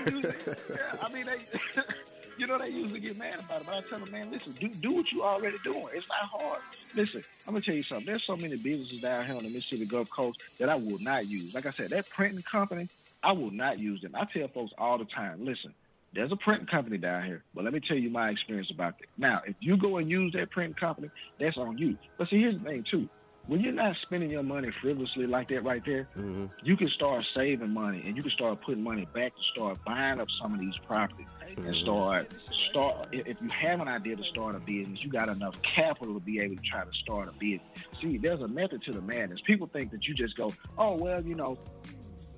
I 1.03 1.13
mean, 1.13 1.27
they, 1.27 1.39
you 2.43 2.49
know, 2.49 2.59
they 2.59 2.75
usually 2.75 2.99
get 2.99 3.17
mad 3.17 3.39
about 3.39 3.61
it. 3.61 3.67
But 3.67 3.77
I 3.77 3.81
tell 3.89 4.01
them, 4.01 4.11
man, 4.11 4.29
listen, 4.33 4.57
do, 4.61 4.69
do 4.83 4.97
what 4.97 5.07
you 5.13 5.23
already 5.23 5.59
doing. 5.63 5.87
It's 5.95 6.07
not 6.09 6.29
hard. 6.29 6.61
Listen, 6.93 7.23
I'm 7.47 7.55
gonna 7.55 7.65
tell 7.65 7.77
you 7.77 7.85
something. 7.85 8.07
There's 8.07 8.25
so 8.27 8.37
many 8.37 8.57
businesses 8.57 9.01
down 9.01 9.27
here 9.27 9.37
on 9.37 9.45
the 9.45 9.49
Mississippi 9.49 9.87
Gulf 9.87 10.09
Coast 10.15 10.39
that 10.59 10.69
I 10.69 10.75
will 10.75 10.99
not 10.99 11.31
use. 11.31 11.55
Like 11.55 11.67
I 11.67 11.73
said, 11.77 11.91
that 11.91 12.11
printing 12.11 12.43
company, 12.51 12.89
I 13.23 13.33
will 13.33 13.53
not 13.53 13.79
use 13.79 14.03
them. 14.03 14.17
I 14.17 14.27
tell 14.37 14.49
folks 14.49 14.73
all 14.77 14.99
the 14.99 15.05
time, 15.05 15.47
listen, 15.47 15.73
there's 16.13 16.33
a 16.33 16.37
printing 16.37 16.67
company 16.67 16.99
down 16.99 17.25
here, 17.25 17.45
but 17.55 17.63
let 17.63 17.73
me 17.73 17.81
tell 17.81 17.97
you 17.97 18.11
my 18.11 18.31
experience 18.31 18.73
about 18.75 18.99
that. 18.99 19.07
Now, 19.17 19.41
if 19.47 19.55
you 19.61 19.77
go 19.77 19.99
and 19.99 20.11
use 20.11 20.33
that 20.33 20.51
printing 20.51 20.75
company, 20.75 21.11
that's 21.39 21.57
on 21.57 21.79
you. 21.79 21.97
But 22.19 22.29
see, 22.29 22.41
here's 22.41 22.59
the 22.59 22.65
thing 22.65 22.85
too 22.91 23.09
when 23.47 23.61
you're 23.61 23.73
not 23.73 23.97
spending 24.03 24.31
your 24.31 24.43
money 24.43 24.71
frivolously 24.81 25.27
like 25.27 25.49
that 25.49 25.65
right 25.65 25.83
there, 25.85 26.09
mm-hmm. 26.17 26.47
you 26.63 26.77
can 26.77 26.89
start 26.89 27.25
saving 27.35 27.71
money 27.71 28.03
and 28.07 28.17
you 28.17 28.23
can 28.23 28.31
start 28.31 28.61
putting 28.63 28.83
money 28.83 29.07
back 29.13 29.35
to 29.35 29.43
start 29.55 29.79
buying 29.85 30.21
up 30.21 30.29
some 30.41 30.55
of 30.55 30.61
these 30.61 30.77
properties 30.87 31.27
mm-hmm. 31.43 31.67
and 31.67 31.77
start 31.77 32.33
start 32.71 33.09
if 33.13 33.37
you 33.41 33.49
have 33.49 33.81
an 33.81 33.89
idea 33.89 34.17
to 34.17 34.25
start 34.25 34.55
a 34.55 34.61
business, 34.61 35.03
you 35.03 35.11
got 35.11 35.29
enough 35.29 35.61
capital 35.63 36.15
to 36.15 36.21
be 36.21 36.39
able 36.41 36.57
to 36.57 36.63
try 36.63 36.85
to 36.85 36.93
start 36.93 37.29
a 37.29 37.33
business. 37.33 37.63
See, 38.01 38.17
there's 38.17 38.41
a 38.41 38.49
method 38.49 38.83
to 38.83 38.93
the 38.93 39.03
madness. 39.03 39.41
People 39.41 39.67
think 39.67 39.91
that 39.91 40.07
you 40.07 40.15
just 40.15 40.37
go, 40.37 40.53
oh 40.79 40.95
well, 40.95 41.23
you 41.23 41.35
know, 41.35 41.57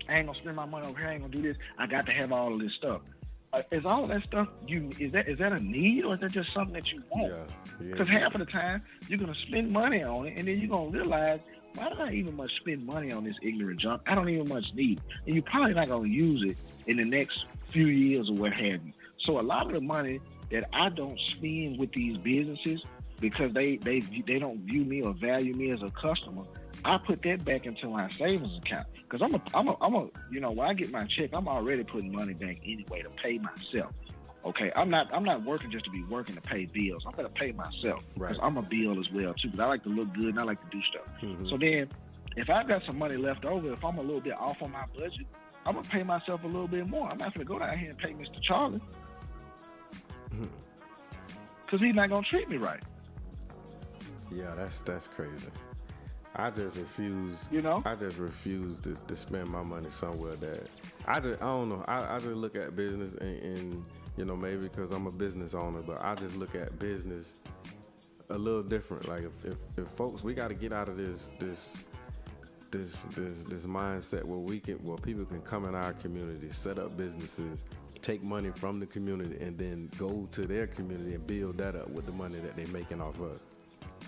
I 0.09 0.19
ain't 0.19 0.27
gonna 0.27 0.39
spend 0.39 0.57
my 0.57 0.67
money 0.67 0.87
over 0.87 0.99
here, 0.99 1.09
I 1.09 1.13
ain't 1.13 1.23
gonna 1.23 1.33
do 1.33 1.43
this. 1.43 1.57
I 1.79 1.87
got 1.87 2.07
to 2.07 2.13
have 2.13 2.33
all 2.33 2.53
of 2.53 2.61
this 2.61 2.73
stuff. 2.75 3.03
Uh, 3.55 3.63
is 3.71 3.87
all 3.87 4.07
that 4.09 4.25
stuff 4.25 4.49
you 4.67 4.91
is 4.99 5.13
that 5.13 5.29
is 5.29 5.39
that 5.39 5.53
a 5.53 5.61
need 5.61 6.05
or 6.05 6.15
is 6.15 6.21
that 6.21 6.33
just 6.33 6.53
something 6.53 6.75
that 6.75 6.91
you 6.91 7.01
want? 7.11 7.35
Because 7.79 8.09
yeah, 8.09 8.15
yeah, 8.15 8.21
half 8.21 8.35
of 8.35 8.41
the 8.41 8.47
time 8.47 8.83
you're 9.07 9.19
gonna 9.19 9.35
spend 9.35 9.71
money 9.71 10.03
on 10.03 10.27
it, 10.27 10.37
and 10.37 10.49
then 10.49 10.59
you're 10.59 10.69
gonna 10.69 10.91
realize 10.91 11.39
why 11.77 11.89
do 11.89 11.95
I 12.01 12.11
even 12.11 12.37
much 12.37 12.55
spend 12.57 12.85
money 12.85 13.13
on 13.13 13.23
this 13.23 13.37
ignorant 13.43 13.79
junk? 13.79 14.03
I 14.07 14.17
don't 14.17 14.29
even 14.29 14.49
much 14.49 14.75
need, 14.75 15.01
and 15.27 15.37
you're 15.37 15.45
probably 15.45 15.75
not 15.75 15.89
gonna 15.89 16.09
use 16.09 16.43
it 16.43 16.57
in 16.89 16.97
the 16.97 17.05
next 17.05 17.45
few 17.73 17.87
years 17.87 18.29
or 18.29 18.35
what 18.35 18.55
have 18.55 18.85
you. 18.85 18.93
So 19.19 19.39
a 19.39 19.43
lot 19.43 19.67
of 19.67 19.73
the 19.73 19.81
money 19.81 20.21
that 20.51 20.69
I 20.73 20.89
don't 20.89 21.19
spend 21.21 21.79
with 21.79 21.93
these 21.93 22.17
businesses 22.19 22.83
because 23.21 23.53
they 23.53 23.77
they 23.77 24.01
they 24.01 24.39
don't 24.39 24.59
view 24.61 24.85
me 24.85 25.03
or 25.03 25.13
value 25.13 25.55
me 25.55 25.71
as 25.71 25.83
a 25.83 25.91
customer, 25.91 26.43
I 26.85 26.99
put 26.99 27.23
that 27.23 27.45
back 27.45 27.67
into 27.67 27.89
my 27.89 28.11
savings 28.11 28.57
account 28.59 28.89
because 29.09 29.23
I'm 29.23 29.35
a, 29.35 29.43
I'm 29.55 29.69
a, 29.69 29.77
I'm 29.81 29.95
a, 29.95 30.09
you 30.31 30.41
know, 30.41 30.51
when 30.51 30.69
I 30.69 30.75
get 30.75 30.93
my 30.93 31.05
check, 31.05 31.31
I'm 31.33 31.49
already 31.49 31.85
putting 31.85 32.13
money 32.13 32.35
back 32.35 32.59
anyway 32.65 33.03
to 33.03 33.11
pay 33.11 33.39
myself. 33.39 33.93
Okay, 34.45 34.71
I'm 34.77 34.91
not, 34.91 35.09
I'm 35.13 35.25
not 35.25 35.43
working 35.43 35.71
just 35.71 35.87
to 35.87 35.91
be 35.91 36.03
working 36.05 36.35
to 36.35 36.41
pay 36.41 36.67
bills. 36.67 37.05
I'm 37.07 37.13
gonna 37.13 37.31
pay 37.31 37.53
myself 37.53 38.05
because 38.13 38.37
right. 38.37 38.39
I'm 38.43 38.59
a 38.59 38.63
bill 38.63 38.99
as 38.99 39.11
well 39.11 39.33
too. 39.35 39.49
Because 39.49 39.61
I 39.61 39.67
like 39.67 39.83
to 39.85 39.89
look 39.89 40.13
good 40.13 40.29
and 40.29 40.41
I 40.41 40.43
like 40.43 40.61
to 40.61 40.77
do 40.77 40.83
stuff. 40.83 41.15
Mm-hmm. 41.23 41.49
So 41.49 41.57
then, 41.57 41.89
if 42.37 42.51
I've 42.51 42.69
got 42.69 42.83
some 42.83 42.99
money 42.99 43.17
left 43.17 43.47
over, 43.47 43.73
if 43.73 43.83
I'm 43.83 43.97
a 43.97 44.03
little 44.03 44.21
bit 44.21 44.35
off 44.35 44.61
on 44.61 44.73
my 44.73 44.85
budget, 44.95 45.27
I'm 45.65 45.77
gonna 45.77 45.89
pay 45.89 46.03
myself 46.03 46.45
a 46.45 46.47
little 46.47 46.69
bit 46.69 46.87
more. 46.87 47.09
I'm 47.09 47.17
not 47.17 47.33
gonna 47.33 47.47
go 47.47 47.59
down 47.59 47.79
here 47.79 47.91
and 47.91 47.99
pay 47.99 48.13
Mr. 48.13 48.43
Charlie 48.43 48.83
because 50.29 50.49
mm-hmm. 51.73 51.85
he's 51.85 51.95
not 51.95 52.11
gonna 52.11 52.27
treat 52.27 52.49
me 52.49 52.59
right. 52.59 52.83
Yeah, 54.31 54.55
that's 54.55 54.83
that's 54.83 55.09
crazy. 55.09 55.49
I 56.37 56.51
just 56.51 56.77
refuse. 56.77 57.47
You 57.51 57.63
know, 57.63 57.83
I 57.85 57.95
just 57.95 58.19
refuse 58.19 58.81
to, 58.81 58.95
to 58.95 59.17
spend 59.17 59.49
my 59.49 59.63
money 59.63 59.91
somewhere 59.91 60.37
that 60.37 60.69
I 61.07 61.21
just 61.21 61.41
I 61.41 61.47
don't 61.47 61.69
know. 61.69 61.85
I, 61.87 62.17
I 62.17 62.19
just 62.19 62.37
look 62.37 62.57
at 62.57 62.75
business 62.75 63.15
and, 63.15 63.43
and 63.43 63.85
you 64.17 64.25
know 64.25 64.37
maybe 64.37 64.63
because 64.63 64.91
I'm 64.91 65.07
a 65.07 65.13
business 65.13 65.55
owner, 65.55 65.81
but 65.83 66.03
I 66.03 66.15
just 66.17 66.37
look 66.37 66.55
at 66.55 66.79
business 66.79 67.35
a 68.31 68.39
little 68.39 68.63
different. 68.63 69.09
Like 69.09 69.23
if, 69.23 69.45
if, 69.45 69.59
if 69.79 69.89
folks, 69.91 70.25
we 70.25 70.35
got 70.35 70.49
to 70.49 70.55
get 70.55 70.73
out 70.73 70.89
of 70.89 70.97
this 70.97 71.31
this 71.39 71.85
this 72.71 73.03
this 73.15 73.45
this 73.45 73.65
mindset 73.67 74.25
where 74.25 74.39
we 74.39 74.59
can 74.59 74.75
where 74.79 74.97
people 74.99 75.25
can 75.25 75.41
come 75.43 75.65
in 75.67 75.75
our 75.75 75.93
community, 75.95 76.49
set 76.51 76.79
up 76.81 76.97
businesses, 76.97 77.65
take 78.03 78.25
money 78.25 78.51
from 78.57 78.81
the 78.81 78.87
community, 78.87 79.37
and 79.41 79.57
then 79.57 79.89
go 79.99 80.29
to 80.33 80.47
their 80.47 80.67
community 80.67 81.15
and 81.15 81.27
build 81.27 81.59
that 81.59 81.77
up 81.77 81.89
with 81.91 82.07
the 82.07 82.13
money 82.13 82.39
that 82.41 82.57
they're 82.57 82.67
making 82.69 83.01
off 83.01 83.21
us. 83.21 83.47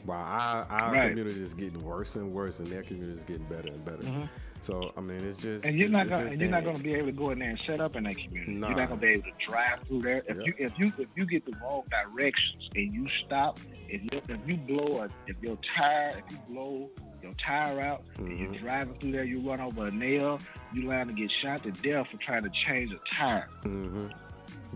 While 0.04 0.18
our, 0.18 0.66
our 0.70 0.92
right. 0.92 1.08
community 1.08 1.42
is 1.42 1.54
getting 1.54 1.82
worse 1.82 2.16
and 2.16 2.32
worse, 2.32 2.58
and 2.58 2.68
their 2.68 2.82
community 2.82 3.18
is 3.18 3.22
getting 3.22 3.46
better 3.46 3.68
and 3.68 3.84
better. 3.84 4.02
Mm-hmm. 4.02 4.24
So 4.60 4.92
I 4.96 5.00
mean, 5.00 5.24
it's 5.24 5.38
just 5.38 5.64
and 5.64 5.76
you're 5.76 5.88
not 5.88 6.08
gonna 6.08 6.26
and 6.26 6.40
you're 6.40 6.50
not 6.50 6.64
gonna 6.64 6.78
be 6.78 6.94
able 6.94 7.06
to 7.06 7.12
go 7.12 7.30
in 7.30 7.38
there 7.38 7.50
and 7.50 7.60
set 7.66 7.80
up 7.80 7.96
in 7.96 8.04
that 8.04 8.16
community. 8.16 8.54
Nah. 8.54 8.68
You're 8.68 8.76
not 8.78 8.88
gonna 8.88 9.00
be 9.00 9.08
able 9.08 9.24
to 9.24 9.46
drive 9.46 9.80
through 9.86 10.02
there 10.02 10.22
if 10.26 10.36
yep. 10.36 10.46
you 10.46 10.54
if 10.58 10.72
you 10.78 10.92
if 10.98 11.08
you 11.14 11.26
get 11.26 11.44
the 11.44 11.52
wrong 11.62 11.82
directions 11.90 12.68
and 12.74 12.92
you 12.92 13.06
stop. 13.24 13.60
If 13.88 14.02
you 14.02 14.20
if 14.28 14.40
you 14.46 14.56
blow 14.56 15.04
a 15.04 15.08
if 15.28 15.40
your 15.40 15.56
tire 15.76 16.22
if 16.26 16.32
you 16.32 16.38
blow 16.48 16.90
your 17.22 17.34
tire 17.34 17.80
out 17.80 18.04
mm-hmm. 18.06 18.26
and 18.26 18.38
you're 18.38 18.60
driving 18.60 18.98
through 18.98 19.12
there, 19.12 19.24
you 19.24 19.38
run 19.40 19.60
over 19.60 19.86
a 19.86 19.90
nail, 19.90 20.40
you 20.74 20.88
liable 20.88 21.12
to 21.12 21.16
get 21.16 21.30
shot 21.42 21.62
to 21.62 21.70
death 21.70 22.08
for 22.10 22.16
trying 22.18 22.42
to 22.42 22.50
change 22.66 22.92
a 22.92 23.14
tire. 23.14 23.48
Mm-hmm. 23.64 24.08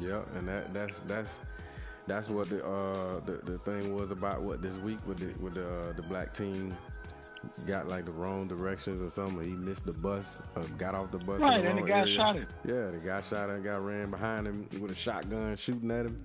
Yeah, 0.00 0.22
and 0.36 0.48
that 0.48 0.72
that's 0.72 1.00
that's 1.00 1.38
that's 2.10 2.28
what 2.28 2.48
the 2.48 2.64
uh 2.66 3.20
the, 3.20 3.40
the 3.44 3.58
thing 3.58 3.94
was 3.94 4.10
about 4.10 4.42
what 4.42 4.60
this 4.60 4.74
week 4.78 4.98
with 5.06 5.18
the 5.18 5.32
with 5.42 5.54
the 5.54 5.64
uh, 5.64 5.92
the 5.92 6.02
black 6.02 6.34
team 6.34 6.76
got 7.66 7.88
like 7.88 8.04
the 8.04 8.10
wrong 8.10 8.48
directions 8.48 9.00
or 9.00 9.10
something. 9.10 9.42
He 9.48 9.54
missed 9.54 9.86
the 9.86 9.92
bus, 9.92 10.42
uh, 10.56 10.62
got 10.76 10.94
off 10.94 11.10
the 11.12 11.18
bus. 11.18 11.40
Right, 11.40 11.62
the 11.62 11.70
and 11.70 11.78
the 11.78 11.82
guy 11.82 12.00
area. 12.00 12.16
shot 12.16 12.36
him. 12.36 12.46
Yeah, 12.66 12.90
the 12.90 13.00
guy 13.02 13.20
shot 13.20 13.48
him, 13.48 13.62
got 13.62 13.84
ran 13.84 14.10
behind 14.10 14.46
him 14.46 14.68
with 14.80 14.90
a 14.90 14.94
shotgun 14.94 15.56
shooting 15.56 15.90
at 15.90 16.06
him. 16.06 16.22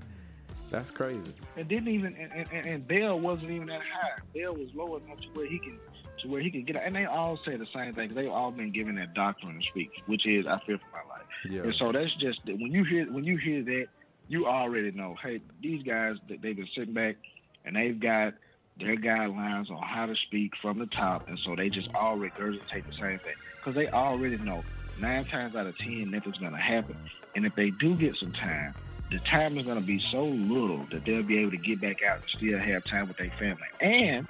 That's 0.72 0.90
crazy. 0.90 1.34
And 1.56 1.68
didn't 1.68 1.90
even 1.90 2.16
and, 2.16 2.48
and, 2.52 2.66
and 2.66 2.88
Bell 2.88 3.20
wasn't 3.20 3.52
even 3.52 3.68
that 3.68 3.82
high. 3.82 4.18
Bell 4.34 4.56
was 4.56 4.70
low 4.74 4.98
enough 4.98 5.22
to 5.22 5.28
where 5.40 5.48
he 5.48 5.60
can 5.60 5.78
to 6.24 6.28
where 6.28 6.42
he 6.42 6.50
can 6.50 6.64
get. 6.66 6.78
And 6.84 6.96
they 6.96 7.06
all 7.06 7.40
say 7.46 7.56
the 7.58 7.68
same 7.74 7.94
thing. 7.94 8.14
They've 8.14 8.32
all 8.32 8.52
been 8.52 8.72
given 8.72 8.96
that 8.96 9.14
doctrine 9.14 9.58
of 9.58 9.64
speech, 9.66 9.92
which 10.08 10.26
is 10.26 10.48
I 10.48 10.60
fear 10.66 10.80
for 10.80 10.92
my 10.92 11.14
life. 11.14 11.28
Yeah. 11.48 11.62
And 11.62 11.76
so 11.76 11.92
that's 11.92 12.14
just 12.16 12.40
when 12.46 12.72
you 12.72 12.84
hear 12.84 13.06
when 13.12 13.24
you 13.24 13.38
hear 13.38 13.64
that, 13.64 13.86
you 14.28 14.48
already 14.48 14.92
know. 14.92 15.16
Hey, 15.22 15.42
these 15.62 15.84
guys 15.84 16.18
they've 16.28 16.42
been 16.42 16.68
sitting 16.76 16.94
back 16.94 17.18
and 17.64 17.76
they've 17.76 18.00
got 18.00 18.34
their 18.78 18.98
guidelines 18.98 19.72
on 19.72 19.82
how 19.82 20.06
to 20.06 20.16
speak 20.16 20.52
from 20.62 20.80
the 20.80 20.88
top, 20.88 21.28
and 21.30 21.40
so 21.40 21.56
they 21.56 21.70
just 21.70 21.90
all 21.96 22.18
regurgitate 22.18 22.86
the 22.86 22.94
same 23.00 23.20
thing 23.20 23.36
because 23.58 23.76
they 23.76 23.88
already 23.88 24.38
know 24.38 24.64
nine 25.00 25.26
times 25.26 25.56
out 25.56 25.66
of 25.68 25.78
ten 25.78 26.12
nothing's 26.12 26.38
going 26.38 26.52
to 26.52 26.58
happen. 26.58 26.96
And 27.36 27.46
if 27.46 27.56
they 27.56 27.70
do 27.70 27.96
get 27.96 28.16
some 28.16 28.32
time, 28.32 28.74
the 29.12 29.20
time 29.20 29.58
is 29.58 29.66
going 29.66 29.80
to 29.80 29.86
be 29.86 30.00
so 30.00 30.26
little 30.26 30.86
that 30.92 31.06
they'll 31.06 31.24
be 31.24 31.38
able 31.40 31.52
to 31.52 31.58
get 31.58 31.82
back 31.82 32.04
out 32.04 32.18
and 32.18 32.30
still 32.30 32.60
have 32.60 32.84
time 32.86 33.08
with 33.08 33.18
their 33.18 33.30
family. 33.32 33.68
And 33.82 34.28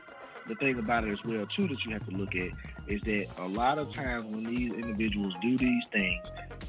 the 0.47 0.55
thing 0.55 0.77
about 0.77 1.05
it 1.05 1.11
as 1.11 1.23
well 1.23 1.45
too 1.45 1.67
that 1.67 1.83
you 1.85 1.93
have 1.93 2.05
to 2.05 2.15
look 2.15 2.35
at 2.35 2.49
is 2.87 3.01
that 3.01 3.27
a 3.37 3.47
lot 3.47 3.79
of 3.79 3.93
times 3.93 4.25
when 4.27 4.43
these 4.43 4.71
individuals 4.71 5.33
do 5.41 5.57
these 5.57 5.83
things, 5.91 6.21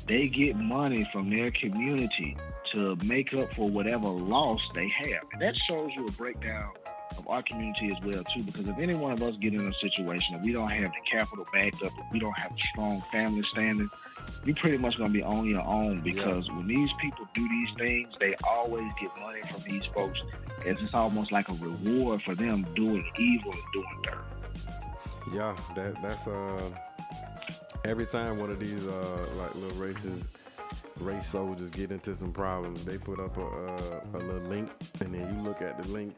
they 0.06 0.28
get 0.28 0.56
money 0.56 1.08
from 1.12 1.30
their 1.30 1.50
community 1.50 2.36
to 2.76 2.94
make 3.06 3.32
up 3.32 3.52
for 3.54 3.70
whatever 3.70 4.06
loss 4.06 4.68
they 4.74 4.88
have. 4.88 5.22
And 5.32 5.40
that 5.40 5.56
shows 5.56 5.90
you 5.96 6.06
a 6.06 6.12
breakdown 6.12 6.72
of 7.16 7.26
our 7.26 7.42
community 7.42 7.90
as 7.90 8.04
well 8.04 8.22
too. 8.24 8.42
Because 8.42 8.66
if 8.66 8.78
any 8.78 8.94
one 8.94 9.12
of 9.12 9.22
us 9.22 9.34
get 9.40 9.54
in 9.54 9.66
a 9.66 9.72
situation 9.74 10.36
that 10.36 10.44
we 10.44 10.52
don't 10.52 10.68
have 10.68 10.90
the 10.90 11.10
capital 11.10 11.46
backed 11.54 11.82
up, 11.82 11.92
if 11.96 12.12
we 12.12 12.18
don't 12.18 12.38
have 12.38 12.52
a 12.52 12.58
strong 12.72 13.00
family 13.10 13.42
standing, 13.50 13.88
you're 14.44 14.56
pretty 14.56 14.76
much 14.76 14.98
gonna 14.98 15.08
be 15.08 15.22
on 15.22 15.46
your 15.46 15.62
own. 15.62 16.02
Because 16.02 16.46
yeah. 16.46 16.56
when 16.56 16.66
these 16.66 16.90
people 17.00 17.26
do 17.34 17.48
these 17.48 17.70
things, 17.78 18.14
they 18.20 18.34
always 18.46 18.92
get 19.00 19.10
money 19.22 19.40
from 19.40 19.62
these 19.62 19.86
folks, 19.86 20.22
as 20.66 20.76
it's 20.82 20.92
almost 20.92 21.32
like 21.32 21.48
a 21.48 21.54
reward 21.54 22.20
for 22.22 22.34
them 22.34 22.66
doing 22.74 23.10
evil 23.18 23.52
and 23.52 23.72
doing 23.72 24.02
dirt. 24.02 24.24
Yeah, 25.32 25.56
that 25.76 26.02
that's 26.02 26.26
uh 26.26 26.70
every 27.86 28.04
time 28.04 28.38
one 28.38 28.50
of 28.50 28.60
these 28.60 28.86
uh 28.86 29.26
like 29.38 29.54
little 29.54 29.78
races 29.82 30.28
race 31.00 31.26
soldiers 31.26 31.70
get 31.70 31.90
into 31.90 32.14
some 32.14 32.32
problems, 32.32 32.84
they 32.84 32.98
put 32.98 33.20
up 33.20 33.36
a, 33.36 33.46
uh, 33.46 34.00
a 34.14 34.18
little 34.18 34.48
link, 34.48 34.70
and 35.00 35.12
then 35.12 35.34
you 35.34 35.42
look 35.42 35.62
at 35.62 35.82
the 35.82 35.88
link 35.90 36.14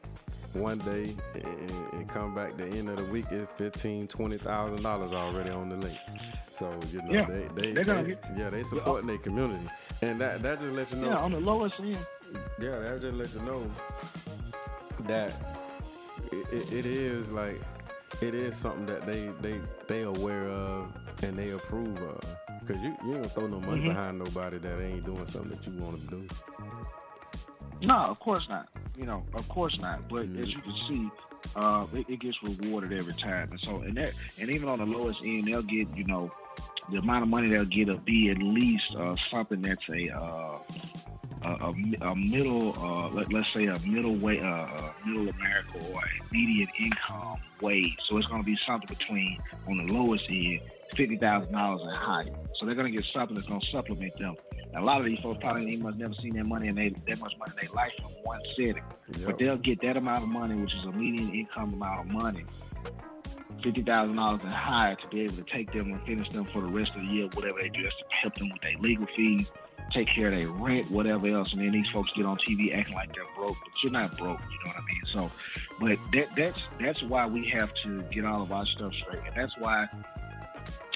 one 0.53 0.79
day 0.79 1.15
and, 1.35 1.71
and 1.93 2.09
come 2.09 2.35
back 2.35 2.57
the 2.57 2.67
end 2.67 2.89
of 2.89 2.97
the 2.97 3.13
week, 3.13 3.27
it's 3.31 3.51
fifteen, 3.57 4.07
twenty 4.07 4.39
thousand 4.39 4.83
dollars 4.83 5.13
already 5.13 5.51
on 5.51 5.69
the 5.69 5.77
link. 5.77 5.99
So 6.57 6.73
you 6.91 7.03
know 7.03 7.13
yeah, 7.13 7.25
they 7.27 7.73
they, 7.73 7.73
they 7.73 7.85
get, 7.85 8.25
yeah 8.37 8.49
they 8.49 8.63
supporting 8.63 9.07
their 9.07 9.19
community, 9.19 9.69
and 10.03 10.21
that 10.21 10.43
that 10.43 10.61
just 10.61 10.73
lets 10.73 10.93
you 10.93 11.01
know. 11.01 11.09
Yeah, 11.09 11.19
on 11.19 11.33
the 11.33 11.41
lowest 11.41 11.79
end. 11.81 11.99
Yeah, 12.61 12.79
that 12.79 13.01
just 13.01 13.15
lets 13.15 13.35
you 13.35 13.43
know 13.43 13.71
that 15.01 15.33
it, 16.33 16.53
it, 16.53 16.73
it 16.73 16.87
is 16.87 17.31
like 17.31 17.61
it 18.21 18.35
is 18.35 18.57
something 18.57 18.87
that 18.87 19.07
they 19.07 19.31
they 19.41 19.61
they 19.87 20.03
aware 20.03 20.49
of 20.49 20.89
and 21.23 21.37
they 21.37 21.51
approve 21.51 21.97
of. 22.03 22.37
Cause 22.67 22.77
you 22.83 22.97
you 23.07 23.15
don't 23.15 23.31
throw 23.31 23.47
no 23.47 23.61
money 23.61 23.81
mm-hmm. 23.81 23.89
behind 23.89 24.19
nobody 24.19 24.59
that 24.59 24.81
ain't 24.81 25.05
doing 25.05 25.27
something 25.27 25.51
that 25.51 25.67
you 25.67 25.73
want 25.83 26.01
to 26.01 26.07
do. 26.09 26.29
No, 27.81 27.95
of 27.95 28.19
course 28.19 28.49
not. 28.49 28.69
You 28.97 29.07
know, 29.07 29.23
of 29.35 29.49
course 29.49 29.81
not. 29.81 30.09
But 30.09 30.27
mm-hmm. 30.27 30.43
as 30.43 30.53
you 30.53 30.61
can 30.61 30.75
see, 30.89 31.11
uh, 31.57 31.87
it, 31.95 32.09
it, 32.09 32.21
gets 32.21 32.43
rewarded 32.43 32.93
every 32.93 33.15
time. 33.15 33.49
And 33.51 33.61
so, 33.61 33.81
and 33.83 33.97
that, 33.97 34.13
and 34.39 34.51
even 34.51 34.69
on 34.69 34.79
the 34.79 34.87
lowest 34.87 35.21
end, 35.23 35.47
they'll 35.47 35.63
get, 35.63 35.89
you 35.97 36.05
know, 36.05 36.31
the 36.91 36.99
amount 36.99 37.23
of 37.23 37.29
money 37.29 37.49
they'll 37.49 37.65
get 37.65 37.89
will 37.89 37.99
be 37.99 38.31
at 38.31 38.39
least 38.39 38.95
uh, 38.97 39.15
something 39.31 39.63
that's 39.63 39.89
a, 39.89 40.11
uh, 40.11 40.59
a, 41.43 41.75
a, 42.03 42.17
middle, 42.17 42.75
uh, 42.79 43.09
let, 43.11 43.33
us 43.33 43.47
say 43.55 43.67
a 43.67 43.79
middle 43.81 44.17
way, 44.17 44.41
uh, 44.41 44.91
middle 45.07 45.29
America 45.29 45.79
or 45.93 46.01
a 46.01 46.33
median 46.33 46.69
income 46.79 47.39
wage. 47.61 47.97
So 48.05 48.17
it's 48.17 48.27
going 48.27 48.43
to 48.43 48.47
be 48.47 48.57
something 48.57 48.89
between 48.89 49.39
on 49.69 49.87
the 49.87 49.93
lowest 49.93 50.25
end 50.29 50.61
fifty 50.95 51.17
thousand 51.17 51.53
dollars 51.53 51.83
and 51.83 51.93
higher. 51.93 52.33
So 52.57 52.67
they're 52.67 52.75
gonna 52.75 52.91
get 52.91 53.05
something 53.05 53.35
that's 53.35 53.47
gonna 53.47 53.65
supplement 53.67 54.17
them. 54.17 54.37
And 54.73 54.83
a 54.83 54.85
lot 54.85 55.01
of 55.01 55.07
these 55.07 55.19
folks 55.21 55.39
probably 55.41 55.73
ain't 55.73 55.83
much 55.83 55.97
never 55.97 56.15
seen 56.15 56.35
that 56.35 56.45
money 56.45 56.69
and 56.69 56.77
they 56.77 56.91
that 56.91 57.21
much 57.21 57.35
money 57.39 57.53
in 57.61 57.67
their 57.67 57.75
life 57.75 57.95
in 57.99 58.05
one 58.23 58.41
setting. 58.57 58.83
Yep. 59.09 59.27
But 59.27 59.39
they'll 59.39 59.57
get 59.57 59.81
that 59.83 59.97
amount 59.97 60.25
of 60.25 60.29
money, 60.29 60.55
which 60.55 60.75
is 60.75 60.85
a 60.85 60.93
median 60.93 61.33
income 61.35 61.75
amount 61.75 62.07
of 62.09 62.13
money, 62.13 62.45
fifty 63.63 63.83
thousand 63.83 64.17
dollars 64.17 64.41
and 64.43 64.53
higher 64.53 64.95
to 64.97 65.09
be 65.09 65.23
able 65.23 65.37
to 65.37 65.45
take 65.45 65.73
them 65.73 65.93
and 65.93 66.03
finish 66.05 66.29
them 66.31 66.45
for 66.45 66.61
the 66.61 66.69
rest 66.69 66.95
of 66.97 67.03
the 67.03 67.09
year, 67.09 67.29
whatever 67.35 67.59
they 67.61 67.69
do. 67.69 67.83
That's 67.83 67.97
to 67.97 68.05
help 68.11 68.35
them 68.35 68.51
with 68.51 68.63
their 68.63 68.77
legal 68.79 69.07
fees, 69.17 69.51
take 69.91 70.09
care 70.09 70.33
of 70.33 70.39
their 70.39 70.49
rent, 70.49 70.91
whatever 70.91 71.29
else. 71.29 71.53
And 71.53 71.63
then 71.63 71.73
these 71.73 71.89
folks 71.91 72.13
get 72.15 72.27
on 72.27 72.37
TV 72.39 72.75
acting 72.75 72.95
like 72.95 73.15
they're 73.15 73.25
broke, 73.37 73.57
but 73.65 73.83
you're 73.83 73.93
not 73.93 74.17
broke. 74.17 74.41
You 74.41 74.59
know 74.65 74.73
what 74.73 74.77
I 74.77 74.81
mean? 74.81 75.03
So, 75.07 75.31
but 75.81 75.99
that 76.13 76.37
that's 76.37 76.69
that's 76.81 77.03
why 77.03 77.27
we 77.27 77.49
have 77.49 77.73
to 77.85 78.03
get 78.05 78.25
all 78.25 78.43
of 78.43 78.53
our 78.53 78.67
stuff 78.67 78.93
straight, 78.95 79.23
and 79.27 79.35
that's 79.35 79.57
why 79.59 79.89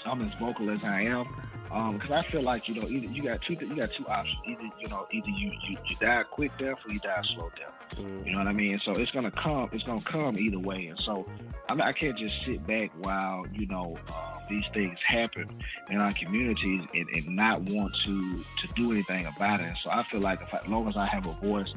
I'm 0.06 0.22
as 0.22 0.34
vocal 0.34 0.70
as 0.70 0.84
I 0.84 1.02
am. 1.02 1.24
because 1.64 2.10
um, 2.10 2.12
I 2.12 2.22
feel 2.22 2.42
like 2.42 2.68
you 2.68 2.74
know, 2.74 2.88
either 2.88 3.06
you 3.06 3.22
got 3.22 3.42
two, 3.42 3.54
you 3.54 3.76
got 3.76 3.90
two 3.90 4.06
options. 4.06 4.40
Either 4.46 4.70
you 4.80 4.88
know, 4.88 5.06
either 5.10 5.30
you 5.30 5.52
you, 5.68 5.76
you 5.86 5.96
die 5.96 6.22
quick 6.24 6.56
death 6.58 6.78
or 6.86 6.92
you 6.92 6.98
die 7.00 7.22
slow 7.22 7.50
death. 7.56 7.72
Mm. 7.96 8.26
You 8.26 8.32
know 8.32 8.38
what 8.38 8.48
I 8.48 8.52
mean? 8.52 8.80
So 8.84 8.92
it's 8.92 9.10
gonna 9.10 9.30
come, 9.30 9.68
it's 9.72 9.84
gonna 9.84 10.00
come 10.00 10.38
either 10.38 10.58
way. 10.58 10.86
And 10.86 10.98
so 10.98 11.26
I, 11.68 11.74
mean, 11.74 11.82
I 11.82 11.92
can't 11.92 12.16
just 12.18 12.34
sit 12.44 12.66
back 12.66 12.90
while 12.98 13.46
you 13.52 13.66
know 13.66 13.98
uh, 14.12 14.38
these 14.48 14.64
things 14.72 14.98
happen 15.04 15.48
in 15.90 15.98
our 15.98 16.12
communities 16.12 16.82
and, 16.94 17.08
and, 17.08 17.26
not 17.36 17.62
want 17.62 17.94
to 18.04 18.38
to 18.38 18.68
do 18.74 18.92
anything 18.92 19.26
about 19.26 19.60
it. 19.60 19.64
And 19.64 19.76
so 19.82 19.90
I 19.90 20.04
feel 20.10 20.20
like 20.20 20.40
if 20.42 20.54
I, 20.54 20.58
as 20.58 20.68
long 20.68 20.88
as 20.88 20.96
I 20.96 21.06
have 21.06 21.26
a 21.26 21.32
voice, 21.32 21.72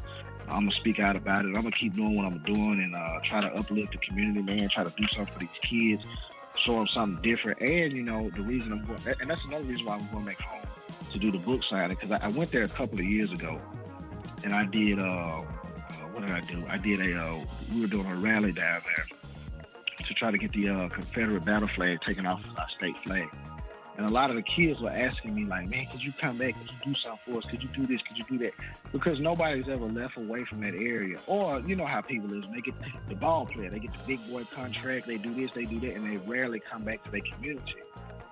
I'm 0.47 0.65
gonna 0.65 0.71
speak 0.73 0.99
out 0.99 1.15
about 1.15 1.45
it. 1.45 1.49
I'm 1.49 1.55
gonna 1.55 1.71
keep 1.71 1.93
doing 1.93 2.15
what 2.15 2.25
I'm 2.25 2.39
doing 2.39 2.81
and 2.81 2.95
uh, 2.95 3.19
try 3.23 3.41
to 3.41 3.47
uplift 3.47 3.91
the 3.91 3.97
community, 3.97 4.41
man. 4.41 4.69
Try 4.69 4.83
to 4.83 4.93
do 4.95 5.07
something 5.07 5.33
for 5.33 5.39
these 5.39 5.49
kids 5.61 6.05
show 6.63 6.73
them 6.73 6.87
something 6.87 7.21
different. 7.21 7.61
And 7.61 7.95
you 7.95 8.03
know, 8.03 8.29
the 8.35 8.41
reason 8.41 8.71
I'm 8.71 8.85
going, 8.85 8.99
and 9.21 9.29
that's 9.29 9.43
another 9.45 9.63
reason 9.63 9.85
why 9.85 9.95
I'm 9.95 10.07
going 10.11 10.25
back 10.25 10.39
home 10.39 10.61
to 11.11 11.19
do 11.19 11.31
the 11.31 11.37
book 11.37 11.63
signing 11.63 11.97
because 11.99 12.11
I, 12.11 12.25
I, 12.25 12.29
went 12.29 12.51
there 12.51 12.63
a 12.63 12.69
couple 12.69 12.99
of 12.99 13.05
years 13.05 13.31
ago, 13.31 13.59
and 14.43 14.53
I 14.53 14.65
did. 14.65 14.99
Uh, 14.99 15.03
uh, 15.03 16.07
what 16.13 16.25
did 16.25 16.31
I 16.31 16.39
do? 16.41 16.63
I 16.69 16.77
did 16.77 17.01
a. 17.01 17.19
Uh, 17.19 17.45
we 17.73 17.81
were 17.81 17.87
doing 17.87 18.07
a 18.07 18.15
rally 18.15 18.51
down 18.51 18.81
there 18.83 19.05
to 20.05 20.13
try 20.13 20.31
to 20.31 20.37
get 20.37 20.51
the 20.51 20.69
uh, 20.69 20.89
Confederate 20.89 21.45
battle 21.45 21.69
flag 21.69 22.01
taken 22.01 22.25
off 22.25 22.41
our 22.57 22.69
state 22.69 22.95
flag. 23.03 23.29
And 23.97 24.05
a 24.05 24.09
lot 24.09 24.29
of 24.29 24.35
the 24.35 24.41
kids 24.41 24.81
were 24.81 24.89
asking 24.89 25.33
me, 25.33 25.45
like, 25.45 25.69
man, 25.69 25.85
could 25.89 26.03
you 26.03 26.11
come 26.11 26.37
back? 26.37 26.55
Could 26.59 26.69
you 26.71 26.93
do 26.93 26.99
something 26.99 27.19
for 27.25 27.37
us? 27.39 27.45
Could 27.45 27.63
you 27.63 27.69
do 27.69 27.87
this? 27.87 28.01
Could 28.01 28.17
you 28.17 28.25
do 28.25 28.37
that? 28.39 28.53
Because 28.91 29.19
nobody's 29.19 29.69
ever 29.69 29.85
left 29.85 30.17
away 30.17 30.43
from 30.43 30.59
that 30.61 30.75
area. 30.75 31.17
Or, 31.27 31.59
you 31.61 31.75
know 31.75 31.85
how 31.85 32.01
people 32.01 32.33
is. 32.33 32.45
They 32.49 32.61
get 32.61 32.75
the 33.07 33.15
ball 33.15 33.45
player, 33.45 33.69
they 33.69 33.79
get 33.79 33.93
the 33.93 34.03
big 34.05 34.29
boy 34.29 34.43
contract, 34.45 35.07
they 35.07 35.17
do 35.17 35.33
this, 35.33 35.51
they 35.51 35.65
do 35.65 35.79
that, 35.79 35.95
and 35.95 36.05
they 36.05 36.17
rarely 36.29 36.59
come 36.59 36.83
back 36.83 37.03
to 37.05 37.11
their 37.11 37.21
community, 37.21 37.75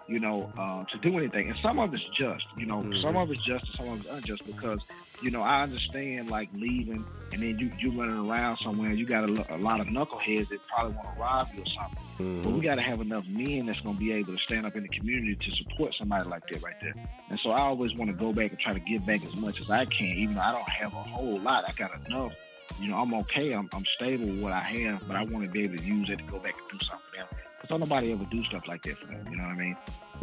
you 0.08 0.20
know, 0.20 0.52
uh, 0.58 0.84
to 0.84 0.98
do 0.98 1.18
anything. 1.18 1.50
And 1.50 1.58
some 1.60 1.80
of 1.80 1.94
it's 1.94 2.04
just, 2.06 2.46
you 2.58 2.66
know, 2.66 2.82
mm-hmm. 2.82 3.02
some 3.02 3.16
of 3.16 3.32
it's 3.32 3.44
just 3.44 3.66
and 3.66 3.76
some 3.76 3.90
of 3.90 4.02
it's 4.02 4.10
unjust 4.10 4.46
because 4.46 4.82
you 5.24 5.32
know, 5.32 5.42
I 5.42 5.64
understand 5.64 6.30
like 6.30 6.50
leaving 6.54 7.06
and 7.32 7.42
then 7.42 7.58
you 7.58 7.72
you 7.80 7.92
running 7.92 8.30
around 8.30 8.58
somewhere. 8.58 8.92
You 8.92 9.06
got 9.06 9.28
a, 9.28 9.56
a 9.56 9.58
lot 9.58 9.80
of 9.80 9.88
knuckleheads 9.88 10.50
that 10.50 10.62
probably 10.68 10.96
want 10.96 11.16
to 11.16 11.22
rob 11.22 11.48
you 11.56 11.64
or 11.64 11.66
something. 11.66 12.04
Mm-hmm. 12.20 12.42
But 12.44 12.52
we 12.52 12.62
got 12.62 12.76
to 12.76 12.82
have 12.82 13.02
enough 13.02 13.26
men 13.28 13.66
that's 13.66 13.80
going 13.80 13.96
to 13.96 14.00
be 14.00 14.12
able 14.12 14.34
to 14.34 14.40
stand 14.40 14.66
up 14.66 14.76
in 14.76 14.84
the 14.84 14.90
community 14.90 15.36
to 15.36 15.56
support 15.56 15.94
somebody 15.94 16.30
like 16.30 16.46
that 16.48 16.62
right 16.62 16.80
there. 16.82 16.94
And 17.30 17.40
so 17.40 17.52
I 17.52 17.62
always 17.62 17.96
want 17.96 18.12
to 18.12 18.18
go 18.18 18.34
back 18.34 18.52
and 18.52 18.60
try 18.60 18.74
to 18.74 18.80
give 18.80 19.06
back 19.06 19.24
as 19.24 19.36
much 19.36 19.60
as 19.60 19.72
I 19.72 19.86
can, 19.86 20.16
even 20.16 20.36
though 20.36 20.42
I 20.42 20.52
don't 20.52 20.70
have 20.70 20.94
a 20.94 20.98
whole 20.98 21.40
lot. 21.40 21.66
I 21.68 21.72
got 21.74 21.92
enough. 22.06 22.36
You 22.80 22.90
know, 22.90 22.98
I'm 22.98 23.14
okay. 23.16 23.54
I'm, 23.54 23.70
I'm 23.74 23.86
stable 23.86 24.26
with 24.26 24.42
what 24.42 24.52
I 24.52 24.62
have, 24.62 25.08
but 25.08 25.16
I 25.16 25.24
want 25.24 25.46
to 25.46 25.50
be 25.50 25.64
able 25.64 25.78
to 25.78 25.84
use 25.84 26.10
it 26.10 26.18
to 26.18 26.24
go 26.24 26.40
back 26.40 26.56
and 26.58 26.80
do 26.80 26.86
something 26.86 27.04
them. 27.16 27.28
Because 27.30 27.70
don't 27.70 27.80
nobody 27.80 28.12
ever 28.12 28.26
do 28.26 28.44
stuff 28.44 28.68
like 28.68 28.84
that 28.84 28.98
for 28.98 29.08
them. 29.08 29.26
You 29.30 29.38
know 29.38 29.44
what 29.44 29.52
I 29.52 29.56
mean? 29.56 29.78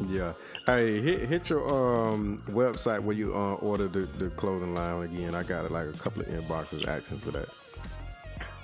Yeah. 0.09 0.33
Hey, 0.67 1.01
hit, 1.01 1.29
hit 1.29 1.49
your 1.51 1.69
um, 1.69 2.39
website 2.49 3.01
where 3.01 3.17
you 3.17 3.35
uh, 3.35 3.55
order 3.55 3.89
the, 3.89 4.01
the 4.01 4.29
clothing 4.31 4.75
line 4.75 5.03
again. 5.03 5.35
I 5.35 5.43
got 5.43 5.69
like 5.71 5.89
a 5.89 5.93
couple 5.93 6.23
of 6.23 6.29
inboxes 6.29 6.87
asking 6.87 7.19
for 7.19 7.33
that. 7.33 7.49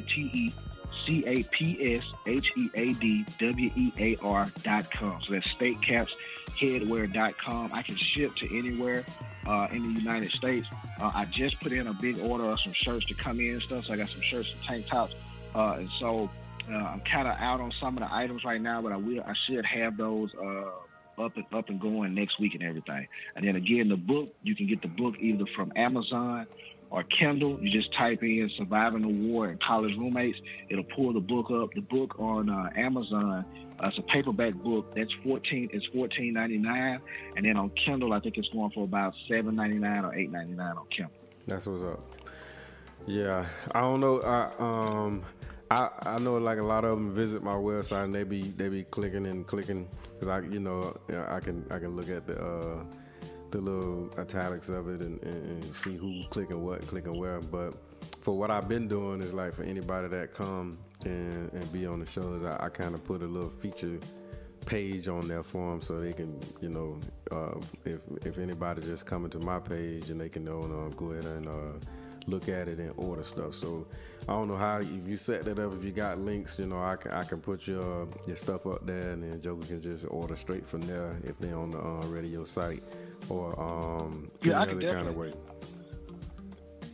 T 0.00 0.30
E 0.32 0.52
C 0.92 1.24
A 1.26 1.42
P 1.44 1.96
S 1.96 2.04
H 2.26 2.52
E 2.56 2.68
A 2.74 2.92
D 2.94 3.24
W 3.38 3.70
E 3.74 3.92
A 3.98 4.16
R 4.24 4.48
dot 4.62 4.90
com. 4.90 5.20
So 5.26 5.32
that's 5.32 5.48
statecapsheadwear.com. 5.48 7.72
I 7.72 7.82
can 7.82 7.96
ship 7.96 8.34
to 8.36 8.58
anywhere 8.58 9.04
uh, 9.46 9.68
in 9.72 9.94
the 9.94 10.00
United 10.00 10.30
States. 10.30 10.68
Uh, 11.00 11.10
I 11.14 11.24
just 11.26 11.60
put 11.60 11.72
in 11.72 11.86
a 11.86 11.94
big 11.94 12.20
order 12.20 12.44
of 12.44 12.60
some 12.60 12.72
shirts 12.72 13.06
to 13.06 13.14
come 13.14 13.40
in 13.40 13.54
and 13.54 13.62
stuff. 13.62 13.86
So 13.86 13.92
I 13.92 13.96
got 13.96 14.10
some 14.10 14.20
shirts 14.20 14.50
and 14.52 14.62
tank 14.62 14.86
tops. 14.88 15.14
Uh, 15.54 15.76
and 15.78 15.88
so 15.98 16.30
uh, 16.70 16.74
I'm 16.74 17.00
kind 17.00 17.28
of 17.28 17.36
out 17.38 17.60
on 17.60 17.72
some 17.80 17.96
of 17.96 18.02
the 18.02 18.14
items 18.14 18.44
right 18.44 18.60
now, 18.60 18.82
but 18.82 18.92
I 18.92 18.96
will. 18.96 19.22
I 19.22 19.34
should 19.46 19.64
have 19.64 19.96
those 19.96 20.34
uh, 20.34 20.70
up 21.18 21.36
and 21.36 21.44
up 21.52 21.68
and 21.68 21.80
going 21.80 22.14
next 22.14 22.38
week 22.38 22.54
and 22.54 22.62
everything. 22.62 23.06
And 23.36 23.46
then 23.46 23.56
again, 23.56 23.88
the 23.88 23.96
book 23.96 24.34
you 24.42 24.54
can 24.54 24.66
get 24.66 24.82
the 24.82 24.88
book 24.88 25.16
either 25.18 25.44
from 25.54 25.72
Amazon 25.76 26.46
or 26.90 27.02
Kindle. 27.04 27.58
You 27.60 27.70
just 27.70 27.92
type 27.94 28.22
in 28.22 28.50
"Surviving 28.56 29.02
the 29.02 29.28
War" 29.28 29.46
and 29.46 29.60
college 29.60 29.96
roommates. 29.96 30.38
It'll 30.68 30.84
pull 30.84 31.12
the 31.12 31.20
book 31.20 31.50
up. 31.50 31.72
The 31.74 31.80
book 31.80 32.18
on 32.18 32.50
uh, 32.50 32.70
Amazon. 32.76 33.44
Uh, 33.82 33.88
it's 33.88 33.98
a 33.98 34.02
paperback 34.02 34.54
book. 34.54 34.94
That's 34.94 35.12
fourteen. 35.24 35.68
It's 35.72 35.86
fourteen 35.86 36.34
ninety 36.34 36.58
nine, 36.58 37.00
and 37.36 37.44
then 37.44 37.56
on 37.56 37.70
Kindle, 37.70 38.12
I 38.12 38.20
think 38.20 38.36
it's 38.38 38.48
going 38.50 38.70
for 38.70 38.84
about 38.84 39.14
seven 39.28 39.56
ninety 39.56 39.78
nine 39.78 40.04
or 40.04 40.14
eight 40.14 40.30
ninety 40.30 40.52
nine 40.52 40.76
on 40.76 40.86
Kindle. 40.88 41.14
That's 41.46 41.66
what's 41.66 41.82
up. 41.82 42.00
Yeah, 43.06 43.46
I 43.74 43.80
don't 43.80 44.00
know. 44.00 44.20
I 44.20 44.52
um, 44.60 45.24
I 45.76 45.90
I 46.16 46.18
know 46.18 46.34
like 46.38 46.58
a 46.58 46.64
lot 46.64 46.84
of 46.84 46.92
them 46.96 47.12
visit 47.12 47.42
my 47.42 47.54
website 47.54 48.04
and 48.04 48.14
they 48.14 48.24
be 48.24 48.42
they 48.42 48.68
be 48.68 48.84
clicking 48.84 49.26
and 49.26 49.46
clicking 49.46 49.88
because 50.14 50.28
I 50.28 50.40
you 50.54 50.60
know 50.60 50.96
I 51.28 51.40
can 51.40 51.66
I 51.70 51.78
can 51.78 51.96
look 51.96 52.10
at 52.10 52.26
the. 52.26 52.36
uh 52.42 52.84
the 53.52 53.60
little 53.60 54.10
italics 54.18 54.68
of 54.70 54.88
it 54.88 55.00
and, 55.02 55.22
and, 55.24 55.64
and 55.64 55.76
see 55.76 55.96
who's 55.96 56.26
clicking 56.28 56.64
what, 56.64 56.86
clicking 56.88 57.18
where. 57.18 57.40
But 57.40 57.74
for 58.22 58.36
what 58.36 58.50
I've 58.50 58.68
been 58.68 58.88
doing 58.88 59.22
is 59.22 59.32
like 59.32 59.54
for 59.54 59.64
anybody 59.64 60.08
that 60.08 60.34
come 60.34 60.78
and, 61.04 61.52
and 61.52 61.72
be 61.72 61.86
on 61.86 62.00
the 62.00 62.06
shows, 62.06 62.44
I, 62.44 62.66
I 62.66 62.70
kind 62.70 62.94
of 62.94 63.04
put 63.04 63.22
a 63.22 63.26
little 63.26 63.50
feature 63.50 63.98
page 64.66 65.08
on 65.08 65.28
there 65.28 65.42
for 65.44 65.70
them 65.70 65.82
so 65.82 66.00
they 66.00 66.12
can, 66.12 66.40
you 66.60 66.70
know, 66.70 67.00
uh, 67.32 67.58
if 67.84 68.00
if 68.26 68.38
anybody 68.38 68.82
just 68.82 69.06
coming 69.06 69.30
to 69.30 69.40
my 69.40 69.60
page 69.60 70.10
and 70.10 70.20
they 70.20 70.28
can 70.28 70.44
know, 70.44 70.60
uh, 70.60 70.94
go 70.96 71.12
ahead 71.12 71.26
and 71.26 71.48
uh, 71.48 71.72
look 72.26 72.48
at 72.48 72.68
it 72.68 72.78
and 72.78 72.92
order 72.96 73.24
stuff. 73.24 73.54
So 73.54 73.86
I 74.28 74.32
don't 74.32 74.48
know 74.48 74.56
how 74.56 74.78
if 74.78 75.08
you 75.08 75.16
set 75.16 75.42
that 75.44 75.58
up, 75.58 75.74
if 75.74 75.84
you 75.84 75.90
got 75.90 76.18
links, 76.18 76.58
you 76.58 76.66
know, 76.66 76.82
I 76.82 76.96
can 76.96 77.12
I 77.12 77.24
can 77.24 77.40
put 77.40 77.66
your 77.66 78.08
your 78.26 78.36
stuff 78.36 78.66
up 78.66 78.86
there 78.86 79.10
and 79.10 79.22
then 79.22 79.40
Joker 79.40 79.66
can 79.66 79.82
just 79.82 80.04
order 80.08 80.36
straight 80.36 80.66
from 80.66 80.82
there 80.82 81.16
if 81.24 81.38
they're 81.38 81.56
on 81.56 81.70
the 81.70 81.78
uh, 81.78 82.06
radio 82.06 82.44
site 82.44 82.82
or 83.28 83.58
um, 83.60 84.30
yeah, 84.42 84.60
I 84.60 84.62
other 84.62 84.80
kind 84.80 85.06
of 85.06 85.16
way? 85.16 85.32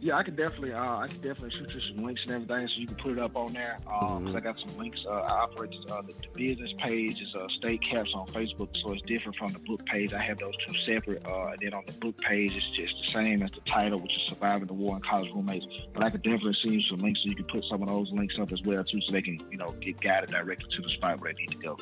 Yeah, 0.01 0.17
I 0.17 0.23
could 0.23 0.37
definitely, 0.37 0.73
uh, 0.73 0.99
I 0.99 1.09
could 1.09 1.23
definitely 1.23 1.51
shoot 1.51 1.75
you 1.75 1.81
some 1.81 2.05
links 2.05 2.23
and 2.23 2.31
everything, 2.31 2.69
so 2.69 2.75
you 2.77 2.87
can 2.87 2.97
put 2.97 3.13
it 3.13 3.19
up 3.19 3.35
on 3.37 3.53
there. 3.53 3.79
Um, 3.87 4.27
mm-hmm. 4.27 4.37
I 4.37 4.41
got 4.41 4.57
some 4.61 4.79
links. 4.79 5.05
Uh, 5.05 5.11
I 5.11 5.41
operate 5.41 5.75
uh, 5.91 6.03
the, 6.03 6.13
the, 6.13 6.29
business 6.35 6.73
page 6.79 7.21
is 7.21 7.35
uh, 7.35 7.49
State 7.49 7.83
Caps 7.83 8.15
on 8.15 8.29
Facebook, 8.29 8.69
so 8.81 8.93
it's 8.93 9.03
different 9.03 9.37
from 9.37 9.53
the 9.53 9.59
book 9.59 9.85
page. 9.87 10.15
I 10.15 10.23
have 10.23 10.39
those 10.39 10.55
two 10.65 10.75
separate. 10.87 11.27
Uh, 11.27 11.49
and 11.49 11.59
then 11.61 11.75
on 11.75 11.83
the 11.85 11.95
book 11.95 12.17
page, 12.19 12.55
it's 12.55 12.69
just 12.77 12.95
the 13.05 13.13
same 13.13 13.43
as 13.43 13.51
the 13.51 13.61
title, 13.69 13.99
which 13.99 14.15
is 14.15 14.23
Surviving 14.29 14.69
the 14.69 14.73
War 14.75 14.95
and 14.95 15.05
College 15.05 15.33
Roommates. 15.35 15.67
But 15.93 16.05
I 16.05 16.11
could 16.11 16.23
definitely 16.23 16.57
send 16.63 16.75
you 16.75 16.83
some 16.83 16.99
links, 16.99 17.21
so 17.23 17.31
you 17.31 17.35
can 17.35 17.47
put 17.47 17.65
some 17.65 17.83
of 17.83 17.89
those 17.89 18.13
links 18.13 18.39
up 18.39 18.53
as 18.53 18.63
well 18.63 18.85
too, 18.85 19.01
so 19.01 19.11
they 19.11 19.23
can, 19.23 19.41
you 19.51 19.59
know, 19.59 19.73
get 19.81 20.01
guided 20.01 20.31
directly 20.31 20.71
to 20.77 20.83
the 20.83 20.91
spot 20.91 21.21
where 21.21 21.33
they 21.33 21.41
need 21.41 21.51
to 21.51 21.59
go. 21.59 21.77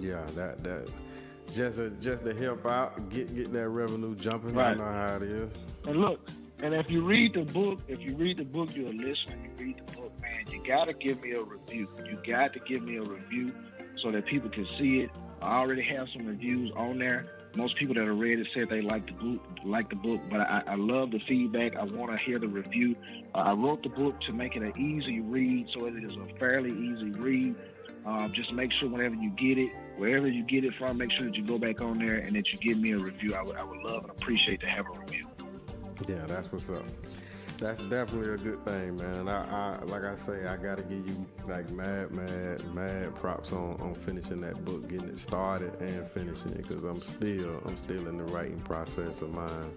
Yeah, 0.00 0.24
that 0.36 0.62
that 0.62 0.88
just 1.52 1.78
to, 1.78 1.90
just 2.00 2.24
to 2.24 2.34
help 2.34 2.66
out, 2.66 3.08
get 3.08 3.34
get 3.34 3.52
that 3.52 3.68
revenue 3.68 4.14
jumping. 4.14 4.54
Right. 4.54 4.72
I 4.72 4.74
know 4.74 4.84
how 4.84 5.16
it 5.16 5.22
is. 5.22 5.50
And 5.86 6.00
look, 6.00 6.20
and 6.62 6.74
if 6.74 6.90
you 6.90 7.02
read 7.02 7.34
the 7.34 7.44
book, 7.44 7.80
if 7.88 8.00
you 8.00 8.16
read 8.16 8.38
the 8.38 8.44
book, 8.44 8.74
you're 8.74 8.88
a 8.88 8.92
listener. 8.92 9.36
You 9.42 9.50
read 9.56 9.82
the 9.86 9.92
book, 9.96 10.12
man. 10.20 10.44
You 10.50 10.62
gotta 10.66 10.92
give 10.92 11.22
me 11.22 11.32
a 11.32 11.42
review. 11.42 11.88
You 12.04 12.18
got 12.26 12.52
to 12.54 12.60
give 12.60 12.82
me 12.82 12.96
a 12.96 13.02
review 13.02 13.52
so 14.02 14.10
that 14.10 14.26
people 14.26 14.50
can 14.50 14.66
see 14.78 15.00
it. 15.00 15.10
I 15.40 15.58
already 15.58 15.82
have 15.82 16.08
some 16.12 16.26
reviews 16.26 16.72
on 16.76 16.98
there. 16.98 17.26
Most 17.54 17.76
people 17.76 17.94
that 17.94 18.06
have 18.06 18.18
read 18.18 18.38
it 18.38 18.48
said 18.52 18.68
they 18.68 18.82
like 18.82 19.06
the 19.06 19.12
book, 19.12 19.40
like 19.64 19.88
the 19.88 19.96
book, 19.96 20.20
but 20.30 20.40
I, 20.40 20.62
I 20.66 20.74
love 20.74 21.12
the 21.12 21.20
feedback. 21.26 21.76
I 21.76 21.84
want 21.84 22.12
to 22.12 22.18
hear 22.18 22.38
the 22.38 22.48
review. 22.48 22.94
Uh, 23.34 23.38
I 23.38 23.52
wrote 23.52 23.82
the 23.82 23.88
book 23.88 24.20
to 24.22 24.32
make 24.32 24.54
it 24.54 24.62
an 24.62 24.76
easy 24.78 25.20
read, 25.20 25.68
so 25.72 25.86
it 25.86 25.94
is 25.94 26.12
a 26.12 26.38
fairly 26.38 26.70
easy 26.70 27.10
read. 27.12 27.54
Um, 28.04 28.32
just 28.34 28.52
make 28.52 28.72
sure 28.72 28.88
whenever 28.88 29.14
you 29.14 29.30
get 29.30 29.58
it, 29.58 29.70
wherever 29.96 30.28
you 30.28 30.44
get 30.44 30.64
it 30.64 30.74
from, 30.78 30.98
make 30.98 31.10
sure 31.12 31.26
that 31.26 31.36
you 31.36 31.44
go 31.44 31.58
back 31.58 31.80
on 31.80 31.98
there 31.98 32.16
and 32.16 32.36
that 32.36 32.52
you 32.52 32.58
give 32.58 32.78
me 32.78 32.92
a 32.92 32.98
review. 32.98 33.34
I 33.34 33.42
would, 33.42 33.56
I 33.56 33.64
would 33.64 33.78
love 33.78 34.02
and 34.04 34.10
appreciate 34.10 34.60
to 34.60 34.66
have 34.66 34.86
a 34.86 34.98
review. 34.98 35.26
Yeah, 36.06 36.24
that's 36.26 36.52
what's 36.52 36.70
up. 36.70 36.84
That's 37.58 37.80
definitely 37.82 38.32
a 38.34 38.36
good 38.36 38.64
thing, 38.64 38.96
man. 38.96 39.28
I, 39.28 39.78
I 39.78 39.84
like 39.86 40.04
I 40.04 40.14
say, 40.14 40.46
I 40.46 40.56
gotta 40.56 40.82
give 40.82 41.08
you 41.08 41.26
like 41.48 41.68
mad, 41.72 42.12
mad, 42.12 42.64
mad 42.72 43.16
props 43.16 43.52
on, 43.52 43.80
on 43.80 43.94
finishing 43.94 44.40
that 44.42 44.64
book, 44.64 44.88
getting 44.88 45.08
it 45.08 45.18
started 45.18 45.74
and 45.80 46.08
finishing 46.10 46.52
it, 46.52 46.68
because 46.68 46.84
I'm 46.84 47.02
still 47.02 47.60
I'm 47.66 47.76
still 47.76 48.06
in 48.06 48.16
the 48.16 48.24
writing 48.24 48.60
process 48.60 49.22
of 49.22 49.34
mine. 49.34 49.72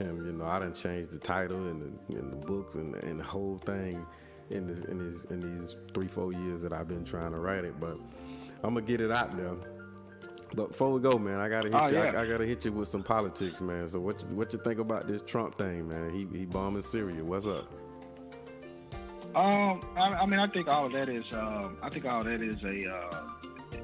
And 0.00 0.26
you 0.26 0.32
know, 0.32 0.46
I 0.46 0.58
didn't 0.58 0.74
change 0.74 1.10
the 1.10 1.18
title 1.18 1.68
and 1.68 1.80
the, 2.08 2.16
and 2.16 2.42
the 2.42 2.64
and, 2.74 2.94
and 2.96 3.20
the 3.20 3.24
whole 3.24 3.60
thing 3.64 4.04
in 4.50 4.66
this, 4.66 4.84
in 4.86 4.98
these 4.98 5.24
in 5.30 5.58
these 5.60 5.76
three 5.94 6.08
four 6.08 6.32
years 6.32 6.60
that 6.62 6.72
I've 6.72 6.88
been 6.88 7.04
trying 7.04 7.30
to 7.32 7.38
write 7.38 7.64
it. 7.64 7.78
But 7.78 7.98
I'm 8.64 8.74
gonna 8.74 8.82
get 8.82 9.00
it 9.00 9.12
out 9.12 9.36
there. 9.36 9.54
But 10.54 10.68
before 10.68 10.92
we 10.92 11.00
go, 11.00 11.18
man, 11.18 11.40
I 11.40 11.48
gotta 11.48 11.68
hit 11.68 11.74
oh, 11.74 11.88
you. 11.88 11.94
Yeah. 11.94 12.18
I, 12.18 12.22
I, 12.22 12.26
gotta 12.26 12.44
hit 12.44 12.64
you 12.64 12.72
with 12.72 12.88
some 12.88 13.02
politics, 13.02 13.60
man. 13.60 13.88
So 13.88 14.00
what 14.00 14.22
you, 14.22 14.36
what 14.36 14.52
you 14.52 14.58
think 14.58 14.78
about 14.78 15.06
this 15.06 15.22
Trump 15.22 15.56
thing, 15.56 15.88
man? 15.88 16.10
He 16.10 16.26
he 16.38 16.44
bombing 16.44 16.82
Syria. 16.82 17.24
What's 17.24 17.46
up? 17.46 17.72
Um, 19.34 19.80
I, 19.96 20.12
I 20.20 20.26
mean, 20.26 20.40
I 20.40 20.46
think 20.46 20.68
all 20.68 20.86
of 20.86 20.92
that 20.92 21.08
is. 21.08 21.24
Um, 21.32 21.78
I 21.82 21.88
think 21.88 22.04
all 22.04 22.24
that 22.24 22.42
is 22.42 22.62
a. 22.64 22.92
Uh, 22.92 23.28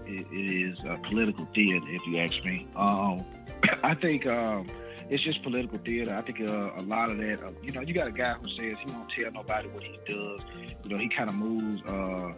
it, 0.07 0.27
it 0.31 0.53
is 0.53 0.79
a 0.87 0.99
political 0.99 1.47
theater, 1.55 1.87
if 1.89 2.07
you 2.07 2.19
ask 2.19 2.45
me. 2.45 2.67
Um, 2.77 3.25
I 3.83 3.95
think. 3.95 4.27
Um, 4.27 4.67
it's 5.11 5.23
just 5.23 5.43
political 5.43 5.79
theater. 5.79 6.15
I 6.15 6.21
think 6.21 6.41
uh, 6.43 6.71
a 6.77 6.83
lot 6.83 7.11
of 7.11 7.17
that, 7.17 7.43
uh, 7.43 7.51
you 7.63 7.73
know, 7.73 7.81
you 7.81 7.95
got 7.95 8.09
a 8.09 8.13
guy 8.13 8.35
who 8.35 8.47
says 8.51 8.77
he 8.85 8.93
won't 8.93 9.11
tell 9.11 9.31
nobody 9.33 9.69
what 9.69 9.83
he 9.83 9.99
does. 10.07 10.41
You 10.85 10.91
know, 10.91 10.99
he 10.99 11.09
kind 11.09 11.31
of 11.31 11.35
moves. 11.35 11.83
Uh, 11.87 12.33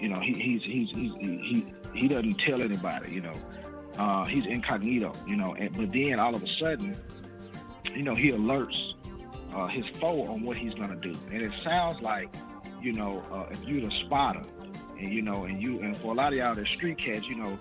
you 0.00 0.08
know, 0.08 0.20
he, 0.20 0.34
he's 0.34 0.62
he's 0.62 0.90
he's 0.90 1.12
he 1.14 1.36
he 1.38 1.66
doesn't 2.08 2.38
tell 2.40 2.62
anybody. 2.62 3.12
You 3.12 3.22
know, 3.22 3.34
uh, 3.98 4.24
he's 4.24 4.46
incognito. 4.46 5.12
You 5.26 5.36
know, 5.36 5.54
and, 5.54 5.76
but 5.76 5.92
then 5.92 6.18
all 6.18 6.34
of 6.34 6.42
a 6.42 6.48
sudden, 6.58 6.96
you 7.94 8.02
know, 8.02 8.14
he 8.14 8.30
alerts 8.32 8.94
uh, 9.54 9.66
his 9.68 9.84
foe 9.98 10.24
on 10.24 10.42
what 10.42 10.56
he's 10.56 10.74
gonna 10.74 10.96
do, 10.96 11.14
and 11.32 11.42
it 11.42 11.52
sounds 11.62 12.00
like, 12.02 12.34
you 12.82 12.92
know, 12.92 13.22
uh, 13.30 13.46
if 13.50 13.62
you're 13.64 13.80
the 13.80 13.94
spotter, 14.04 14.42
and 14.98 15.12
you 15.12 15.22
know, 15.22 15.44
and 15.44 15.62
you 15.62 15.80
and 15.80 15.96
for 15.96 16.12
a 16.12 16.14
lot 16.14 16.32
of 16.32 16.38
y'all 16.38 16.54
that 16.54 16.66
street 16.66 16.98
cats, 16.98 17.26
you 17.26 17.36
know, 17.36 17.58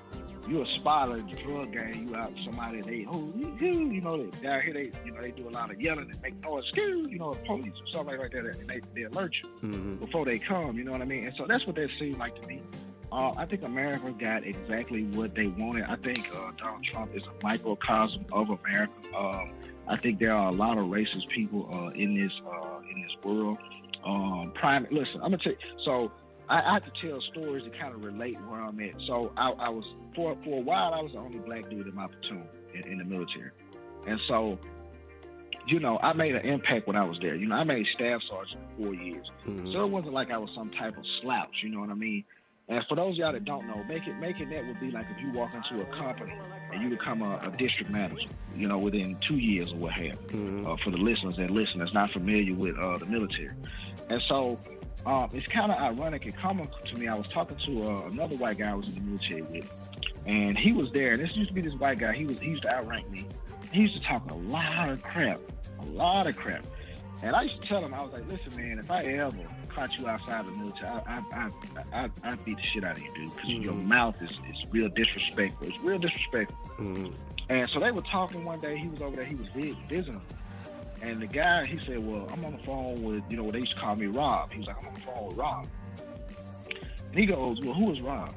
you 0.48 0.62
a 0.62 0.68
spotter 0.68 1.18
in 1.18 1.28
the 1.28 1.36
drug 1.36 1.72
gang, 1.72 2.08
you 2.08 2.16
out 2.16 2.32
somebody 2.44 2.82
they 2.82 3.06
oh 3.10 3.32
you, 3.36 4.02
know 4.02 4.18
they 4.18 4.42
down 4.42 4.62
here 4.62 4.74
they 4.74 4.92
you 5.06 5.12
know 5.12 5.22
they 5.22 5.32
do 5.32 5.48
a 5.48 5.52
lot 5.52 5.72
of 5.72 5.80
yelling 5.80 6.10
and 6.12 6.22
make 6.22 6.42
noise, 6.44 6.70
Scoo, 6.72 7.10
you 7.10 7.18
know, 7.18 7.34
police 7.46 7.74
or 7.80 7.88
something 7.88 8.18
like 8.18 8.32
that, 8.32 8.46
and 8.46 8.70
they, 8.70 8.82
they 8.94 9.04
alert 9.04 9.36
you 9.42 9.50
mm-hmm. 9.64 9.96
before 9.96 10.26
they 10.26 10.38
come, 10.40 10.78
you 10.78 10.84
know 10.84 10.92
what 10.92 11.02
I 11.02 11.06
mean? 11.06 11.26
And 11.26 11.36
so 11.38 11.46
that's 11.48 11.66
what 11.66 11.76
that 11.78 11.90
seemed 11.98 12.18
like 12.18 12.40
to 12.42 12.48
me. 12.48 12.62
Uh, 13.14 13.32
I 13.38 13.46
think 13.46 13.62
America 13.62 14.12
got 14.18 14.44
exactly 14.44 15.04
what 15.04 15.36
they 15.36 15.46
wanted. 15.46 15.84
I 15.84 15.98
think 15.98 16.28
uh, 16.36 16.52
Donald 16.58 16.84
Trump 16.84 17.16
is 17.16 17.22
a 17.28 17.46
microcosm 17.46 18.26
of 18.32 18.50
America. 18.50 18.92
Um, 19.16 19.52
I 19.88 19.98
think 19.98 20.18
there 20.18 20.34
are 20.34 20.50
a 20.50 20.52
lot 20.52 20.80
of 20.80 20.86
racist 20.86 21.28
people 21.28 21.70
uh, 21.72 21.90
in 21.90 22.16
this 22.16 22.42
uh, 22.44 22.80
in 22.90 23.04
this 23.04 23.12
world. 23.24 23.60
Um, 24.04 24.52
prime, 24.56 24.88
listen, 24.90 25.18
I'm 25.18 25.30
gonna 25.30 25.38
tell 25.38 25.52
you. 25.52 25.58
So 25.84 26.12
I, 26.50 26.62
I 26.62 26.74
have 26.74 26.92
to 26.92 27.08
tell 27.08 27.22
stories 27.22 27.64
to 27.66 27.70
kind 27.70 27.94
of 27.94 28.04
relate 28.04 28.36
where 28.48 28.60
I'm 28.60 28.80
at. 28.80 29.00
So 29.06 29.32
I, 29.38 29.52
I, 29.52 29.70
was 29.70 29.86
for 30.16 30.36
for 30.44 30.58
a 30.58 30.62
while 30.62 30.96
I 30.96 31.02
was 31.02 31.12
the 31.12 31.20
only 31.20 31.38
black 31.38 31.70
dude 31.70 31.86
in 31.86 31.94
my 31.94 32.08
platoon 32.08 32.48
in, 32.74 32.94
in 32.94 32.98
the 32.98 33.06
military, 33.06 33.52
and 34.08 34.20
so 34.28 34.58
you 35.68 35.80
know 35.80 36.00
I 36.02 36.14
made 36.14 36.34
an 36.34 36.48
impact 36.48 36.88
when 36.88 36.96
I 36.96 37.04
was 37.04 37.20
there. 37.20 37.36
You 37.36 37.46
know 37.46 37.58
I 37.58 37.64
made 37.64 37.86
staff 37.94 38.24
sergeant 38.28 38.60
for 38.76 38.86
four 38.86 38.96
years, 38.96 39.30
mm-hmm. 39.48 39.72
so 39.72 39.84
it 39.84 39.90
wasn't 39.90 40.16
like 40.16 40.32
I 40.32 40.40
was 40.40 40.50
some 40.56 40.72
type 40.72 40.98
of 40.98 41.06
slouch. 41.22 41.62
You 41.62 41.70
know 41.70 41.80
what 41.80 41.92
I 41.92 41.96
mean? 41.96 42.24
And 42.70 42.84
for 42.88 42.96
those 42.96 43.18
y'all 43.18 43.34
that 43.34 43.44
don't 43.44 43.68
know, 43.68 43.84
make 43.84 44.08
it 44.08 44.18
making 44.20 44.50
that 44.50 44.66
would 44.66 44.80
be 44.80 44.90
like 44.90 45.06
if 45.16 45.22
you 45.22 45.32
walk 45.32 45.54
into 45.54 45.82
a 45.82 45.86
company 45.98 46.34
and 46.72 46.82
you 46.82 46.90
become 46.90 47.22
a, 47.22 47.38
a 47.46 47.52
district 47.58 47.92
manager, 47.92 48.30
you 48.56 48.68
know, 48.68 48.78
within 48.78 49.18
two 49.28 49.38
years 49.38 49.72
or 49.74 49.76
what 49.76 49.94
have. 49.94 50.20
Mm-hmm. 50.28 50.66
Uh, 50.66 50.78
for 50.78 50.92
the 50.92 50.98
listeners 50.98 51.36
that 51.38 51.52
listen, 51.52 51.80
that's 51.80 51.94
not 51.94 52.12
familiar 52.12 52.54
with 52.54 52.78
uh, 52.78 52.98
the 52.98 53.06
military, 53.06 53.52
and 54.10 54.22
so 54.30 54.58
um, 55.06 55.28
it's 55.34 55.48
kind 55.48 55.72
of 55.72 55.78
ironic 55.78 56.26
and 56.26 56.36
common 56.38 56.68
to 56.86 56.96
me. 56.96 57.08
I 57.08 57.16
was 57.16 57.28
talking 57.28 57.58
to 57.58 57.90
uh, 57.90 58.08
another 58.08 58.38
white 58.38 58.58
guy 58.58 58.72
I 58.72 58.76
was 58.76 58.88
in 58.88 58.96
the 58.96 59.02
military 59.02 59.42
with, 59.42 59.70
and 60.26 60.58
he 60.58 60.72
was 60.72 60.92
there. 60.94 61.14
And 61.14 61.22
this 61.22 61.36
used 61.36 61.50
to 61.50 61.54
be 61.54 61.62
this 61.62 61.74
white 61.76 62.00
guy. 62.00 62.14
He 62.14 62.26
was 62.26 62.40
he 62.40 62.52
used 62.52 62.64
to 62.64 62.74
outrank 62.74 63.10
me. 63.12 63.28
He 63.74 63.82
used 63.82 63.96
to 63.96 64.02
talk 64.02 64.30
a 64.32 64.36
lot 64.36 64.90
of 64.90 65.04
crap, 65.04 65.42
a 65.82 65.86
lot 65.88 66.28
of 66.28 66.38
crap. 66.38 66.66
And 67.24 67.36
I 67.36 67.44
used 67.44 67.62
to 67.62 67.68
tell 67.68 67.84
him, 67.84 67.94
I 67.94 68.02
was 68.02 68.14
like, 68.14 68.30
listen, 68.30 68.56
man, 68.62 68.80
if 68.80 68.92
I 68.92 69.04
ever 69.04 69.38
caught 69.74 69.98
you 69.98 70.08
outside 70.08 70.46
the 70.48 70.52
military, 70.52 70.90
I 70.90 71.24
I 71.32 71.50
I, 71.94 72.04
I, 72.06 72.10
I 72.24 72.36
beat 72.36 72.58
the 72.58 72.64
shit 72.64 72.84
out 72.84 72.98
of 72.98 73.04
you, 73.04 73.14
dude, 73.16 73.34
because 73.36 73.50
Mhm. 73.50 73.64
your 73.64 73.74
mouth 73.74 74.16
is, 74.22 74.32
is 74.32 74.66
real 74.72 74.90
disrespectful. 74.90 75.68
It's 75.68 75.80
real 75.80 75.98
disrespectful. 75.98 76.58
Mhm. 76.78 77.14
And 77.50 77.70
so 77.70 77.80
they 77.80 77.92
were 77.92 78.02
talking 78.04 78.46
one 78.46 78.60
day. 78.60 78.78
He 78.78 78.88
was 78.88 79.02
over 79.02 79.16
there. 79.16 79.26
He 79.26 79.36
was 79.36 79.48
vi- 79.50 79.76
visiting. 79.90 80.22
And 81.02 81.22
the 81.22 81.28
guy, 81.28 81.66
he 81.66 81.78
said, 81.86 82.00
"Well, 82.00 82.30
I'm 82.32 82.46
on 82.46 82.54
the 82.54 82.64
phone 82.64 83.02
with 83.04 83.24
you 83.30 83.38
know 83.38 83.52
they 83.52 83.60
used 83.60 83.74
to 83.74 83.80
call 83.80 83.96
me 83.96 84.06
Rob." 84.08 84.52
He 84.52 84.60
was 84.60 84.68
like, 84.68 84.78
"I'm 84.80 84.88
on 84.88 84.94
the 84.94 85.02
phone 85.02 85.28
with 85.28 85.38
Rob." 85.38 85.68
And 87.10 87.20
he 87.20 87.26
goes, 87.26 87.60
"Well, 87.62 87.74
who 87.74 87.92
is 87.92 88.02
Rob?" 88.02 88.34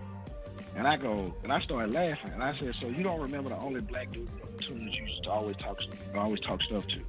And 0.74 0.86
I 0.86 0.96
go, 0.96 1.34
and 1.42 1.50
I 1.52 1.58
started 1.60 1.92
laughing. 1.92 2.32
And 2.34 2.42
I 2.42 2.56
said, 2.58 2.74
"So 2.80 2.88
you 2.88 3.02
don't 3.02 3.20
remember 3.20 3.48
the 3.50 3.56
only 3.58 3.80
black 3.80 4.10
dude 4.10 4.28
tunes 4.60 4.94
you 4.96 5.04
used 5.04 5.22
to 5.24 5.30
always 5.30 5.56
talk 5.56 5.80
always 6.14 6.40
talk 6.40 6.60
stuff 6.62 6.86
to?" 6.88 7.00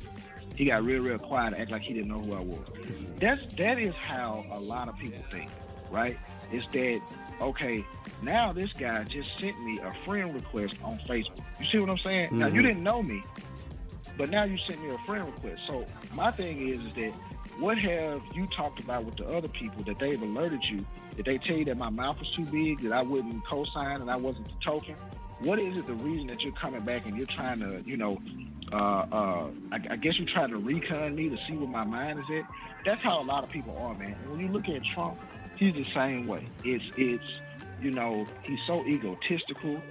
He 0.58 0.66
got 0.66 0.86
real, 0.86 1.04
real 1.04 1.20
quiet, 1.20 1.54
and 1.54 1.62
act 1.62 1.72
like 1.72 1.84
he 1.84 1.94
didn't 1.94 2.10
know 2.10 2.18
who 2.20 2.34
I 2.34 2.40
was. 2.40 2.60
That's 3.22 3.42
that 3.58 3.78
is 3.80 3.94
how 3.96 4.44
a 4.52 4.60
lot 4.60 4.90
of 4.90 4.98
people 4.98 5.24
think, 5.32 5.52
right? 5.92 6.18
It's 6.52 6.66
that 6.74 7.00
okay? 7.40 7.86
Now 8.24 8.54
this 8.54 8.74
guy 8.74 9.04
just 9.04 9.30
sent 9.40 9.60
me 9.64 9.80
a 9.80 9.94
friend 10.04 10.34
request 10.34 10.74
on 10.84 10.98
Facebook. 11.08 11.42
You 11.60 11.68
see 11.68 11.78
what 11.78 11.92
I'm 11.92 12.00
saying? 12.00 12.30
Now 12.40 12.48
you 12.48 12.62
Mhm. 12.62 12.64
didn't 12.64 12.84
know 12.84 13.04
me, 13.04 13.22
but 14.18 14.32
now 14.32 14.46
you 14.46 14.58
sent 14.58 14.82
me 14.82 14.90
a 14.90 14.98
friend 15.00 15.26
request. 15.26 15.62
So 15.68 15.86
my 16.14 16.32
thing 16.32 16.68
is, 16.68 16.84
is 16.88 16.94
that 16.94 17.14
what 17.60 17.78
have 17.78 18.22
you 18.34 18.48
talked 18.48 18.80
about 18.80 19.06
with 19.06 19.16
the 19.18 19.28
other 19.28 19.48
people 19.48 19.84
that 19.84 20.00
they've 20.00 20.22
alerted 20.22 20.64
you? 20.64 20.84
Did 21.16 21.26
they 21.26 21.38
tell 21.38 21.58
you 21.58 21.66
that 21.66 21.78
my 21.78 21.90
mouth 21.90 22.20
was 22.20 22.32
too 22.32 22.46
big, 22.46 22.82
that 22.82 22.92
I 22.94 23.04
wouldn't 23.04 23.46
co-sign, 23.46 24.02
and 24.02 24.10
I 24.10 24.16
wasn't 24.16 24.46
the 24.48 24.54
token? 24.64 24.96
What 25.40 25.60
is 25.60 25.78
it 25.78 25.86
the 25.86 25.94
reason 25.96 26.26
that 26.28 26.42
you're 26.44 26.54
coming 26.54 26.82
back 26.82 27.06
and 27.06 27.16
you're 27.16 27.28
trying 27.28 27.60
to, 27.60 27.84
you 27.86 27.96
know, 27.98 28.18
uh, 28.72 28.76
uh, 28.76 29.50
I, 29.72 29.80
I 29.92 29.96
guess 29.96 30.18
you're 30.18 30.28
trying 30.28 30.50
to 30.50 30.58
recon 30.58 31.16
me 31.16 31.30
to 31.30 31.38
see 31.48 31.54
where 31.54 31.68
my 31.68 31.84
mind 31.84 32.20
is 32.20 32.26
at? 32.38 32.50
That's 32.86 33.02
how 33.02 33.22
a 33.22 33.24
lot 33.24 33.44
of 33.44 33.50
people 33.50 33.78
are, 33.78 33.94
man. 33.94 34.16
And 34.24 34.32
when 34.32 34.40
you 34.40 34.48
look 34.50 34.68
at 34.68 34.82
Trump, 34.94 35.18
he's 35.58 35.74
the 35.74 35.86
same 35.94 36.28
way. 36.28 36.48
It's 36.64 36.84
it's 36.98 37.24
you 37.82 37.92
know 37.92 38.26
he's 38.44 38.60
so 38.68 38.86
egotistical, 38.86 39.82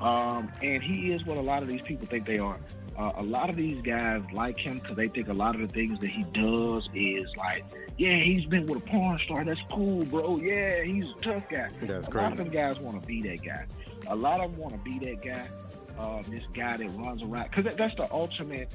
um, 0.00 0.50
and 0.62 0.82
he 0.82 1.12
is 1.12 1.24
what 1.24 1.38
a 1.38 1.42
lot 1.42 1.62
of 1.62 1.68
these 1.68 1.82
people 1.82 2.06
think 2.06 2.26
they 2.26 2.38
are. 2.38 2.58
Uh, 2.98 3.12
a 3.18 3.22
lot 3.22 3.48
of 3.48 3.54
these 3.54 3.80
guys 3.82 4.20
like 4.32 4.58
him 4.58 4.80
because 4.80 4.96
they 4.96 5.06
think 5.06 5.28
a 5.28 5.32
lot 5.32 5.54
of 5.54 5.60
the 5.60 5.68
things 5.68 6.00
that 6.00 6.10
he 6.10 6.24
does 6.32 6.88
is 6.94 7.28
like, 7.36 7.64
yeah, 7.96 8.16
he's 8.16 8.44
been 8.46 8.66
with 8.66 8.78
a 8.78 8.86
porn 8.86 9.16
star. 9.24 9.44
That's 9.44 9.60
cool, 9.70 10.04
bro. 10.06 10.36
Yeah, 10.38 10.82
he's 10.82 11.04
a 11.04 11.20
tough 11.22 11.44
guy. 11.48 11.68
That's 11.80 12.08
a 12.08 12.10
lot 12.10 12.32
of 12.32 12.38
them 12.38 12.48
guys 12.48 12.80
want 12.80 13.00
to 13.00 13.06
be 13.06 13.22
that 13.22 13.44
guy. 13.44 13.66
A 14.08 14.16
lot 14.16 14.40
of 14.40 14.50
them 14.50 14.58
want 14.58 14.74
to 14.74 14.80
be 14.80 14.98
that 15.10 15.22
guy. 15.22 15.46
Uh, 15.98 16.22
this 16.28 16.44
guy 16.54 16.76
that 16.76 16.88
runs 16.90 17.22
around 17.22 17.44
because 17.50 17.64
that, 17.64 17.76
that's 17.76 17.94
the 17.96 18.10
ultimate. 18.12 18.72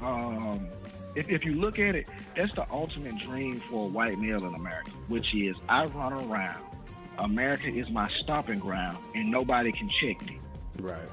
Um, 0.00 0.68
if, 1.14 1.28
if 1.28 1.44
you 1.44 1.54
look 1.54 1.78
at 1.78 1.94
it, 1.94 2.08
that's 2.36 2.54
the 2.54 2.66
ultimate 2.70 3.18
dream 3.18 3.60
for 3.60 3.86
a 3.86 3.88
white 3.88 4.18
male 4.18 4.44
in 4.44 4.54
America, 4.54 4.90
which 5.08 5.34
is 5.34 5.56
I 5.68 5.86
run 5.86 6.12
around. 6.12 6.62
America 7.18 7.68
is 7.68 7.90
my 7.90 8.08
stomping 8.18 8.58
ground, 8.58 8.98
and 9.14 9.30
nobody 9.30 9.72
can 9.72 9.88
check 9.88 10.24
me. 10.26 10.38
Right. 10.80 11.08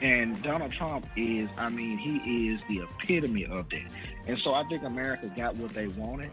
And 0.00 0.40
Donald 0.42 0.72
Trump 0.72 1.06
is, 1.16 1.48
I 1.56 1.68
mean, 1.68 1.96
he 1.96 2.48
is 2.48 2.62
the 2.68 2.80
epitome 2.80 3.46
of 3.46 3.68
that. 3.70 3.90
And 4.26 4.36
so 4.36 4.54
I 4.54 4.64
think 4.64 4.82
America 4.82 5.30
got 5.36 5.54
what 5.56 5.72
they 5.72 5.86
wanted. 5.88 6.30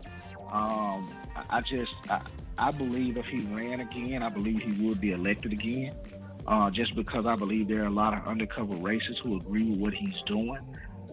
Um, 0.52 1.08
I, 1.36 1.44
I 1.50 1.62
just, 1.62 1.94
I, 2.10 2.22
I 2.58 2.72
believe 2.72 3.18
if 3.18 3.28
he 3.28 3.42
ran 3.42 3.80
again, 3.80 4.24
I 4.24 4.30
believe 4.30 4.62
he 4.62 4.88
would 4.88 5.00
be 5.00 5.12
elected 5.12 5.54
again. 5.54 5.94
Uh, 6.50 6.68
just 6.72 6.96
because 6.96 7.28
I 7.28 7.36
believe 7.36 7.68
there 7.68 7.84
are 7.84 7.88
a 7.88 7.92
lot 7.92 8.18
of 8.18 8.28
undercover 8.28 8.74
racists 8.74 9.20
who 9.20 9.38
agree 9.38 9.70
with 9.70 9.78
what 9.78 9.94
he's 9.94 10.20
doing. 10.26 10.58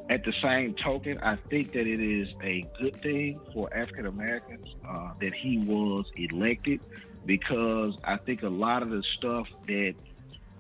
At 0.09 0.25
the 0.25 0.33
same 0.41 0.73
token, 0.73 1.19
I 1.19 1.37
think 1.51 1.73
that 1.73 1.87
it 1.87 2.01
is 2.01 2.35
a 2.43 2.65
good 2.81 2.97
thing 3.03 3.39
for 3.53 3.69
African 3.77 4.07
Americans 4.07 4.75
uh, 4.89 5.11
that 5.21 5.35
he 5.35 5.59
was 5.59 6.07
elected 6.17 6.81
because 7.27 7.99
I 8.03 8.17
think 8.17 8.45
a 8.45 8.49
lot 8.49 8.83
of 8.83 8.89
the 8.89 9.03
stuff 9.19 9.47
that 9.67 9.95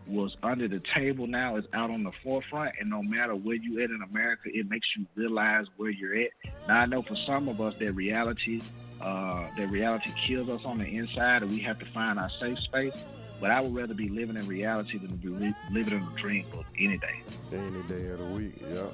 was 0.07 0.37
under 0.43 0.69
the 0.69 0.83
table 0.95 1.27
now 1.27 1.57
is 1.57 1.65
out 1.73 1.91
on 1.91 2.03
the 2.03 2.13
forefront 2.23 2.75
and 2.79 2.91
no 2.91 3.03
matter 3.03 3.35
where 3.35 3.57
you 3.57 3.83
at 3.83 3.89
in 3.89 4.03
America, 4.03 4.51
it 4.53 4.69
makes 4.69 4.87
you 4.95 5.07
realize 5.15 5.65
where 5.79 5.91
you're 5.91 6.17
at. 6.17 6.31
Now 6.69 6.81
I 6.81 6.87
know 6.87 7.01
for 7.01 7.17
some 7.17 7.49
of 7.49 7.63
us 7.63 7.75
that 7.79 7.93
reality 7.95 8.61
uh, 9.01 9.47
that 9.57 9.71
reality 9.71 10.13
kills 10.21 10.49
us 10.49 10.65
on 10.65 10.79
the 10.79 10.85
inside 10.85 11.43
and 11.43 11.51
we 11.51 11.61
have 11.61 11.79
to 11.79 11.87
find 11.87 12.19
our 12.19 12.31
safe 12.39 12.59
space. 12.59 13.05
But 13.41 13.51
I 13.51 13.61
would 13.61 13.75
rather 13.75 13.95
be 13.95 14.09
living 14.09 14.37
in 14.37 14.47
reality 14.47 14.99
than 14.99 15.17
be 15.17 15.29
li- 15.29 15.55
living 15.71 15.95
in 15.95 16.03
a 16.03 16.21
dream 16.21 16.47
book 16.51 16.67
any 16.79 16.97
day. 16.99 17.21
Any 17.53 17.83
day 17.83 18.09
of 18.09 18.19
the 18.19 18.25
week. 18.27 18.55
yeah. 18.73 18.87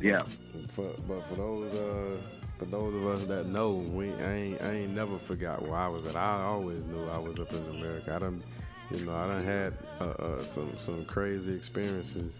Yeah. 0.00 0.24
For, 0.68 0.90
but 1.08 1.24
for 1.26 1.36
those 1.36 1.72
uh, 1.74 2.16
for 2.58 2.64
those 2.66 2.94
of 2.94 3.06
us 3.06 3.24
that 3.26 3.46
know, 3.46 3.72
we 3.72 4.12
I 4.12 4.32
ain't 4.34 4.62
I 4.62 4.72
ain't 4.72 4.94
never 4.94 5.18
forgot 5.18 5.62
where 5.62 5.78
I 5.78 5.88
was 5.88 6.06
at. 6.06 6.16
I 6.16 6.42
always 6.42 6.82
knew 6.84 7.08
I 7.08 7.18
was 7.18 7.38
up 7.38 7.52
in 7.52 7.64
America. 7.70 8.14
I 8.14 8.18
done, 8.18 8.42
you 8.90 9.06
know, 9.06 9.14
I 9.14 9.26
done 9.26 9.44
had 9.44 9.74
uh, 10.00 10.04
uh, 10.04 10.42
some 10.42 10.76
some 10.76 11.04
crazy 11.06 11.54
experiences, 11.54 12.34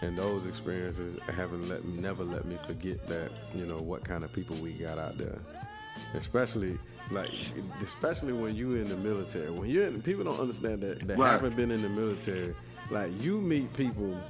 and 0.00 0.16
those 0.16 0.46
experiences 0.46 1.18
haven't 1.34 1.68
let 1.68 1.84
never 1.84 2.22
let 2.22 2.44
me 2.44 2.56
forget 2.66 3.04
that 3.08 3.30
you 3.54 3.66
know 3.66 3.78
what 3.78 4.04
kind 4.04 4.22
of 4.22 4.32
people 4.32 4.56
we 4.56 4.72
got 4.72 4.98
out 4.98 5.18
there, 5.18 5.38
especially. 6.14 6.78
Like, 7.12 7.30
especially 7.82 8.32
when 8.32 8.56
you 8.56 8.74
in 8.74 8.88
the 8.88 8.96
military, 8.96 9.48
when 9.50 9.70
you're 9.70 9.86
in, 9.86 10.02
people 10.02 10.24
don't 10.24 10.40
understand 10.40 10.80
that 10.82 11.06
that 11.06 11.16
Right. 11.16 11.30
haven't 11.30 11.54
been 11.54 11.70
in 11.70 11.80
the 11.82 11.88
military. 11.88 12.52
Like, 12.90 13.12
you 13.22 13.40
meet 13.40 13.72
people 13.74 14.20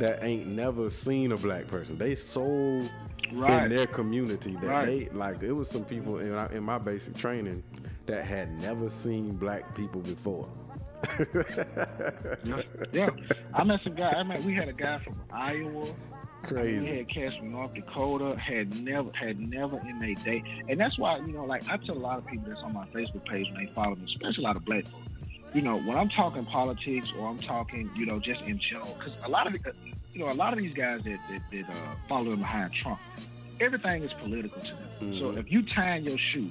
that 0.00 0.22
ain't 0.24 0.48
never 0.48 0.90
seen 0.90 1.30
a 1.30 1.36
black 1.36 1.68
person. 1.68 1.96
They 1.96 2.16
so 2.16 2.82
Right. 3.32 3.64
in 3.70 3.76
their 3.76 3.86
community 3.86 4.56
that 4.60 4.66
Right. 4.66 4.84
they 4.86 5.08
like. 5.16 5.42
It 5.44 5.52
was 5.52 5.70
some 5.70 5.84
people 5.84 6.18
in, 6.18 6.34
in 6.56 6.64
my 6.64 6.78
basic 6.78 7.14
training 7.16 7.62
that 8.06 8.24
had 8.24 8.50
never 8.60 8.88
seen 8.88 9.36
black 9.36 9.72
people 9.76 10.00
before. 10.00 10.48
Yeah. 12.44 12.62
yeah. 12.92 13.10
I 13.52 13.64
met 13.64 13.80
some 13.84 13.94
guy. 13.94 14.10
I 14.10 14.22
met. 14.22 14.42
We 14.42 14.54
had 14.54 14.68
a 14.68 14.72
guy 14.72 14.98
from 14.98 15.20
Iowa. 15.30 15.86
We 16.50 16.86
had 16.86 17.08
cats 17.08 17.36
from 17.36 17.52
North 17.52 17.74
Dakota. 17.74 18.38
Had 18.38 18.82
never 18.82 19.10
had 19.14 19.40
never 19.40 19.78
in 19.88 19.98
their 20.00 20.14
day, 20.14 20.42
and 20.68 20.78
that's 20.78 20.98
why 20.98 21.18
you 21.18 21.32
know, 21.32 21.44
like 21.44 21.68
I 21.70 21.76
tell 21.78 21.96
a 21.96 21.98
lot 21.98 22.18
of 22.18 22.26
people 22.26 22.46
that's 22.48 22.62
on 22.62 22.72
my 22.72 22.86
Facebook 22.86 23.24
page 23.24 23.50
when 23.52 23.64
they 23.66 23.72
follow 23.72 23.94
me, 23.96 24.04
especially 24.06 24.44
a 24.44 24.46
lot 24.46 24.56
of 24.56 24.64
black 24.64 24.84
folks. 24.84 25.08
You 25.54 25.62
know, 25.62 25.78
when 25.78 25.96
I'm 25.96 26.08
talking 26.08 26.44
politics 26.44 27.12
or 27.18 27.28
I'm 27.28 27.38
talking, 27.38 27.88
you 27.96 28.06
know, 28.06 28.18
just 28.18 28.42
in 28.42 28.58
general, 28.58 28.94
because 28.98 29.12
a 29.24 29.28
lot 29.28 29.46
of 29.46 29.54
you 30.12 30.20
know, 30.24 30.30
a 30.30 30.34
lot 30.34 30.52
of 30.52 30.58
these 30.58 30.72
guys 30.74 31.02
that 31.04 31.18
that, 31.30 31.42
that 31.52 31.68
uh, 31.70 31.94
follow 32.08 32.30
them 32.30 32.40
behind 32.40 32.72
Trump, 32.74 32.98
everything 33.60 34.02
is 34.02 34.12
political 34.14 34.60
to 34.62 34.70
them. 34.74 35.18
So 35.18 35.30
Mhm. 35.32 35.36
if 35.38 35.50
you 35.52 35.62
tying 35.62 36.04
your 36.04 36.18
shoe 36.18 36.50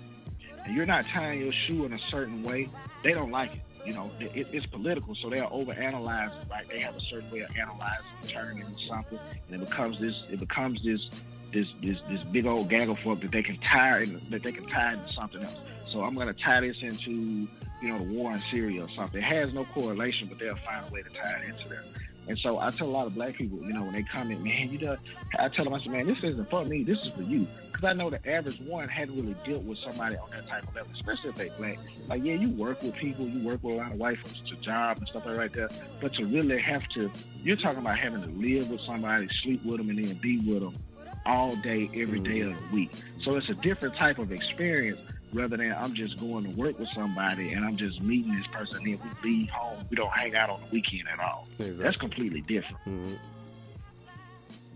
and 0.66 0.76
you're 0.76 0.86
not 0.86 1.06
tying 1.06 1.40
your 1.42 1.52
shoe 1.54 1.86
in 1.86 1.94
a 1.94 2.00
certain 2.00 2.44
way, 2.44 2.70
they 3.04 3.12
don't 3.12 3.32
like 3.32 3.54
it. 3.56 3.62
You 3.86 3.94
know, 3.94 4.12
it, 4.20 4.48
it's 4.52 4.66
political, 4.66 5.16
so 5.16 5.30
they'll 5.30 5.50
overanalyze. 5.50 6.28
it, 6.28 6.50
Right? 6.50 6.68
They 6.70 6.80
have 6.80 6.96
a 6.96 7.02
certain 7.02 7.30
way 7.32 7.42
of 7.42 7.52
analyzing, 7.58 8.06
turning 8.28 8.66
something, 8.78 9.20
and 9.50 9.62
it 9.62 9.70
becomes 9.70 10.00
this. 10.00 10.24
It 10.32 10.40
becomes 10.40 10.84
this. 10.84 11.10
This, 11.52 11.68
this 11.84 12.00
this 12.10 12.24
big 12.24 12.48
old 12.48 12.68
gaggle 12.68 12.96
fuck 12.96 13.20
that 13.20 13.32
they 13.32 13.44
can 13.44 13.60
tie 13.60 14.00
in, 14.00 14.20
that 14.32 14.42
they 14.42 14.52
can 14.52 14.66
tie 14.66 14.94
into 14.94 15.14
something 15.14 15.44
else. 15.44 15.56
So 15.92 16.02
I'm 16.02 16.16
gonna 16.16 16.34
tie 16.34 16.62
this 16.62 16.78
into 16.82 17.12
you 17.12 17.48
know 17.84 18.00
the 18.00 18.06
war 18.06 18.34
in 18.34 18.42
Syria 18.50 18.86
or 18.86 18.90
something. 18.90 19.22
It 19.22 19.26
has 19.26 19.54
no 19.54 19.64
correlation, 19.66 20.28
but 20.28 20.40
they'll 20.40 20.56
find 20.56 20.84
a 20.90 20.92
way 20.92 21.04
to 21.04 21.10
tie 21.10 21.42
it 21.44 21.50
into 21.50 21.70
there. 21.70 21.84
And 22.28 22.38
so 22.40 22.60
I 22.60 22.70
tell 22.72 22.88
a 22.88 22.90
lot 22.90 23.08
of 23.08 23.16
black 23.16 23.36
people, 23.36 23.60
you 23.60 23.74
know, 23.74 23.84
when 23.84 23.94
they 23.94 24.04
comment, 24.04 24.44
man, 24.44 24.72
you 24.72 24.80
know, 24.80 24.98
I 25.38 25.50
tell 25.50 25.66
them, 25.66 25.74
I 25.74 25.80
say, 25.82 25.90
man, 25.90 26.08
this 26.08 26.24
isn't 26.24 26.50
for 26.50 26.64
me. 26.64 26.84
This 26.84 27.02
is 27.02 27.08
for 27.10 27.22
you. 27.22 27.48
Because 27.72 27.84
I 27.84 27.94
know 27.94 28.10
the 28.10 28.26
average 28.30 28.60
one 28.62 28.88
hadn't 28.88 29.16
really 29.16 29.36
dealt 29.46 29.64
with 29.64 29.78
somebody 29.80 30.16
on 30.16 30.30
that 30.32 30.48
type 30.48 30.68
of 30.68 30.76
level, 30.76 30.92
especially 30.94 31.32
if 31.32 31.36
they 31.36 31.50
black. 31.58 31.80
Like, 32.08 32.24
yeah, 32.24 32.36
you 32.36 32.50
work 32.50 32.82
with 32.82 32.96
people, 32.96 33.28
you 33.28 33.46
work 33.46 33.64
with 33.64 33.76
a 33.76 33.78
lot 33.78 33.92
of 33.92 34.00
white 34.00 34.20
folks 34.20 34.42
to 34.50 34.56
job 34.58 35.00
and 35.00 35.08
stuff 35.08 35.26
like 35.26 35.38
right 35.38 35.54
there. 35.54 35.70
But 36.00 36.14
to 36.16 36.26
really 36.26 36.60
have 36.62 36.88
to, 36.90 37.12
you're 37.44 37.58
talking 37.58 37.80
about 37.80 38.00
having 38.00 38.22
to 38.22 38.30
live 38.30 38.70
with 38.70 38.82
somebody, 38.82 39.28
sleep 39.42 39.66
with 39.66 39.78
them, 39.78 39.90
and 39.90 40.00
then 40.00 40.14
be 40.16 40.40
with 40.40 40.62
them 40.62 40.78
all 41.26 41.56
day, 41.58 41.90
every 41.94 42.20
mm-hmm. 42.20 42.24
day 42.24 42.40
of 42.42 42.62
the 42.62 42.68
week. 42.74 42.92
So 43.24 43.36
it's 43.36 43.50
a 43.50 43.56
different 43.56 43.96
type 43.96 44.20
of 44.20 44.32
experience 44.32 45.00
rather 45.34 45.58
than 45.58 45.74
I'm 45.74 45.94
just 45.94 46.20
going 46.20 46.44
to 46.46 46.50
work 46.52 46.78
with 46.80 46.90
somebody 46.90 47.54
and 47.54 47.66
I'm 47.66 47.76
just 47.78 48.02
meeting 48.02 48.36
this 48.36 48.48
person 48.48 48.78
and 48.78 48.86
then 48.86 49.00
we 49.24 49.30
leave 49.32 49.50
home. 49.50 49.86
We 49.90 49.96
don't 49.96 50.12
hang 50.12 50.36
out 50.36 50.50
on 50.50 50.62
the 50.62 50.68
weekend 50.72 51.04
at 51.12 51.20
all. 51.20 51.48
That's 51.58 51.98
completely 51.98 52.42
different. 52.42 52.78
Mhm. 52.86 53.18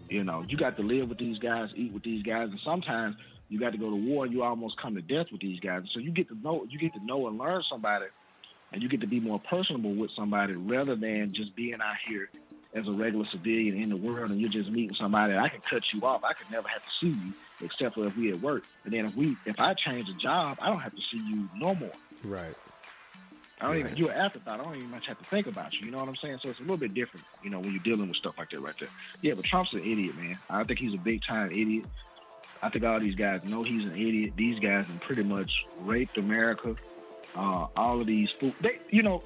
You 0.10 0.24
know, 0.24 0.43
you 0.47 0.58
got 0.58 0.78
to 0.78 0.84
live 0.84 1.10
with 1.10 1.18
these 1.18 1.38
guys, 1.38 1.70
eat 1.76 1.91
with 1.93 2.03
these 2.03 2.24
guys, 2.24 2.49
and 2.49 2.60
sometimes 2.62 3.18
you 3.49 3.60
got 3.60 3.72
to 3.74 3.78
go 3.78 3.89
to 3.89 3.95
war 3.95 4.26
and 4.26 4.34
you 4.34 4.43
almost 4.43 4.78
come 4.78 4.95
to 4.95 5.01
death 5.01 5.28
with 5.32 5.41
these 5.41 5.60
guys. 5.60 5.84
So 5.91 5.99
you 5.99 6.12
get 6.12 6.30
to 6.30 6.36
know, 6.41 6.66
you 6.70 6.80
get 6.80 6.93
to 6.93 7.05
know 7.05 7.28
and 7.28 7.38
learn 7.38 7.62
somebody, 7.64 8.05
and 8.72 8.82
you 8.82 8.89
get 8.89 9.01
to 9.01 9.08
be 9.08 9.20
more 9.20 9.39
personable 9.39 9.93
with 9.93 10.12
somebody 10.12 10.53
rather 10.53 10.95
than 10.95 11.34
just 11.34 11.55
being 11.55 11.76
out 11.82 11.95
here 12.05 12.30
as 12.74 12.88
a 12.88 12.91
regular 12.91 13.26
civilian 13.26 13.82
in 13.82 13.89
the 13.89 13.95
world 13.95 14.32
and 14.32 14.39
you're 14.39 14.49
just 14.49 14.70
meeting 14.70 14.95
somebody. 14.95 15.36
I 15.36 15.49
can 15.49 15.61
cut 15.61 15.93
you 15.93 16.01
off. 16.01 16.24
I 16.24 16.34
can 16.34 16.51
never 16.51 16.68
have 16.68 16.84
to 16.84 16.89
see 16.89 17.09
you 17.09 17.34
except 17.61 17.95
for 17.95 18.05
if 18.05 18.18
we 18.18 18.32
at 18.32 18.41
work. 18.41 18.63
And 18.84 18.93
then 18.93 19.05
if 19.05 19.15
we, 19.15 19.38
if 19.45 19.59
I 19.59 19.74
change 19.74 20.09
a 20.09 20.13
job, 20.13 20.57
I 20.61 20.70
don't 20.70 20.80
have 20.80 20.95
to 20.95 21.01
see 21.01 21.18
you 21.18 21.49
no 21.55 21.76
more. 21.76 21.91
Right. 22.24 22.55
I 23.59 23.68
don't 23.68 23.78
even 23.78 23.97
you're 23.97 24.11
an 24.11 24.18
afterthought. 24.18 24.59
I 24.59 24.63
don't 24.63 24.76
even 24.76 24.91
much 24.91 25.07
have 25.07 25.18
to 25.18 25.26
think 25.26 25.47
about 25.47 25.74
you. 25.74 25.88
You 25.88 25.91
know 25.91 25.97
what 25.97 26.07
I'm 26.07 26.15
saying? 26.15 26.39
So 26.43 26.49
it's 26.49 26.59
a 26.59 26.61
little 26.61 26.78
bit 26.78 26.93
different, 26.93 27.26
you 27.43 27.49
know, 27.49 27.59
when 27.59 27.72
you're 27.72 27.82
dealing 27.82 28.07
with 28.07 28.18
stuff 28.18 28.36
like 28.38 28.51
that 28.51 28.59
right 28.59 28.76
there. 28.80 28.89
Yeah, 29.22 29.34
but 29.34 29.45
Trump's 29.45 29.74
an 29.74 29.80
idiot, 29.80 30.15
man. 30.15 30.38
I 30.49 30.63
think 30.63 30.80
he's 30.80 30.93
a 30.93 30.97
big 30.97 31.24
time 31.24 31.49
idiot. 31.49 31.86
I 32.61 32.70
think 32.70 32.86
all 32.86 32.99
these 32.99 33.15
guys 33.15 33.43
know 33.43 33.63
he's 33.63 33.86
an 33.86 33.93
idiot. 33.93 34.34
These 34.36 34.59
guys 34.59 34.86
have 34.86 34.99
pretty 35.01 35.24
much 35.24 35.65
raped 35.82 36.18
America. 36.18 36.76
Uh, 37.36 37.68
all 37.76 37.99
of 37.99 38.07
these 38.07 38.30
fools, 38.39 38.53
they, 38.61 38.80
you 38.89 39.03
know, 39.03 39.24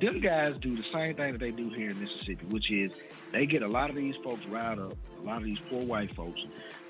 them 0.00 0.20
guys 0.20 0.54
do 0.60 0.74
the 0.76 0.84
same 0.92 1.14
thing 1.14 1.32
that 1.32 1.38
they 1.38 1.50
do 1.50 1.68
here 1.70 1.90
in 1.90 2.00
Mississippi, 2.00 2.46
which 2.46 2.70
is 2.70 2.92
they 3.32 3.46
get 3.46 3.62
a 3.62 3.68
lot 3.68 3.90
of 3.90 3.96
these 3.96 4.14
folks 4.22 4.44
riled 4.46 4.78
up, 4.78 4.96
a 5.20 5.26
lot 5.26 5.38
of 5.38 5.44
these 5.44 5.58
poor 5.70 5.82
white 5.82 6.14
folks, 6.14 6.40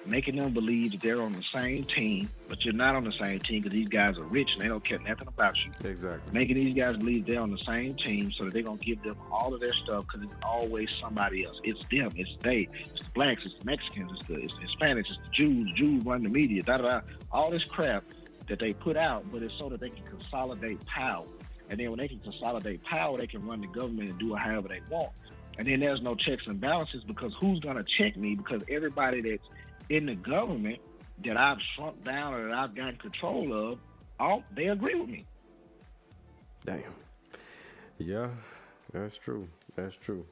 making 0.06 0.36
them 0.36 0.52
believe 0.52 0.92
that 0.92 1.00
they're 1.00 1.22
on 1.22 1.32
the 1.32 1.42
same 1.52 1.84
team, 1.84 2.28
but 2.48 2.64
you're 2.64 2.74
not 2.74 2.94
on 2.94 3.04
the 3.04 3.12
same 3.12 3.40
team 3.40 3.62
because 3.62 3.72
these 3.72 3.88
guys 3.88 4.18
are 4.18 4.24
rich 4.24 4.50
and 4.52 4.62
they 4.62 4.68
don't 4.68 4.84
care 4.86 4.98
nothing 4.98 5.28
about 5.28 5.54
you. 5.64 5.72
Exactly. 5.88 6.32
Making 6.32 6.56
these 6.56 6.76
guys 6.76 6.96
believe 6.96 7.26
they're 7.26 7.40
on 7.40 7.50
the 7.50 7.58
same 7.58 7.94
team 7.94 8.32
so 8.32 8.44
that 8.44 8.52
they're 8.52 8.62
going 8.62 8.78
to 8.78 8.84
give 8.84 9.02
them 9.02 9.16
all 9.32 9.54
of 9.54 9.60
their 9.60 9.72
stuff 9.72 10.04
because 10.06 10.22
it's 10.22 10.40
always 10.42 10.88
somebody 11.00 11.44
else. 11.44 11.60
It's 11.64 11.80
them, 11.90 12.12
it's 12.16 12.36
they, 12.42 12.68
it's 12.92 13.02
the 13.02 13.10
blacks, 13.14 13.42
it's 13.44 13.54
the 13.58 13.64
Mexicans, 13.64 14.12
it's 14.18 14.28
the, 14.28 14.34
it's 14.34 14.54
the 14.54 14.66
Hispanics, 14.66 15.10
it's 15.10 15.18
the 15.24 15.30
Jews, 15.32 15.72
Jews 15.74 16.04
run 16.04 16.22
the 16.22 16.28
media, 16.28 16.62
da 16.62 16.78
da 16.78 16.82
da. 16.82 17.00
All 17.32 17.50
this 17.50 17.64
crap 17.64 18.04
that 18.48 18.58
they 18.58 18.72
put 18.72 18.96
out, 18.96 19.24
but 19.32 19.42
it's 19.42 19.56
so 19.58 19.68
that 19.70 19.80
they 19.80 19.90
can 19.90 20.04
consolidate 20.04 20.84
power. 20.86 21.24
And 21.70 21.80
then 21.80 21.90
when 21.90 21.98
they 21.98 22.08
can 22.08 22.20
consolidate 22.20 22.82
power, 22.84 23.18
they 23.18 23.26
can 23.26 23.46
run 23.46 23.60
the 23.60 23.66
government 23.68 24.10
and 24.10 24.18
do 24.18 24.34
it 24.34 24.38
however 24.38 24.68
they 24.68 24.80
want. 24.90 25.12
And 25.58 25.66
then 25.68 25.80
there's 25.80 26.02
no 26.02 26.14
checks 26.14 26.46
and 26.46 26.60
balances 26.60 27.04
because 27.04 27.32
who's 27.40 27.60
going 27.60 27.76
to 27.76 27.84
check 27.84 28.16
me? 28.16 28.34
Because 28.34 28.62
everybody 28.68 29.20
that's 29.20 29.42
in 29.88 30.06
the 30.06 30.14
government 30.14 30.80
that 31.24 31.36
I've 31.36 31.58
shrunk 31.74 32.04
down 32.04 32.34
or 32.34 32.48
that 32.48 32.54
I've 32.54 32.74
gotten 32.74 32.96
control 32.96 33.72
of, 33.72 33.78
all 34.18 34.42
they 34.54 34.66
agree 34.66 34.94
with 34.94 35.08
me. 35.08 35.24
Damn. 36.64 36.82
Yeah, 37.98 38.28
that's 38.92 39.16
true. 39.16 39.48
That's 39.76 39.96
true. 39.96 40.24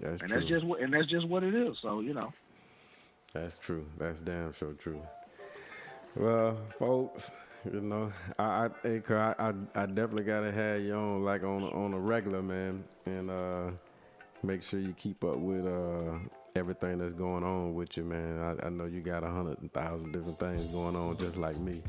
That's 0.00 0.22
and 0.22 0.30
true. 0.30 0.38
that's 0.38 0.48
just 0.48 0.64
what 0.64 0.80
and 0.80 0.92
that's 0.92 1.06
just 1.06 1.26
what 1.28 1.42
it 1.42 1.54
is. 1.54 1.78
So 1.80 2.00
you 2.00 2.14
know. 2.14 2.32
That's 3.34 3.56
true. 3.56 3.86
That's 3.98 4.22
damn 4.22 4.52
sure 4.52 4.72
true. 4.72 5.00
Well, 6.16 6.56
folks, 6.78 7.30
you 7.64 7.80
know, 7.80 8.12
I 8.38 8.64
I, 8.64 8.68
think 8.82 9.10
I, 9.10 9.34
I 9.38 9.48
I 9.74 9.86
definitely 9.86 10.24
gotta 10.24 10.52
have 10.52 10.80
you 10.80 10.94
on 10.94 11.24
like 11.24 11.42
on 11.42 11.64
on 11.64 11.94
a 11.94 11.98
regular 11.98 12.42
man, 12.42 12.84
and 13.06 13.30
uh, 13.30 13.70
make 14.42 14.62
sure 14.62 14.80
you 14.80 14.92
keep 14.94 15.22
up 15.24 15.36
with 15.38 15.66
uh 15.66 16.18
everything 16.56 16.98
that's 16.98 17.14
going 17.14 17.44
on 17.44 17.74
with 17.74 17.96
you, 17.96 18.04
man. 18.04 18.38
I, 18.40 18.66
I 18.66 18.70
know 18.70 18.86
you 18.86 19.00
got 19.00 19.22
a 19.24 19.30
hundred 19.30 19.72
thousand 19.72 20.12
different 20.12 20.38
things 20.38 20.66
going 20.68 20.96
on, 20.96 21.16
just 21.18 21.36
like 21.36 21.58
me. 21.58 21.82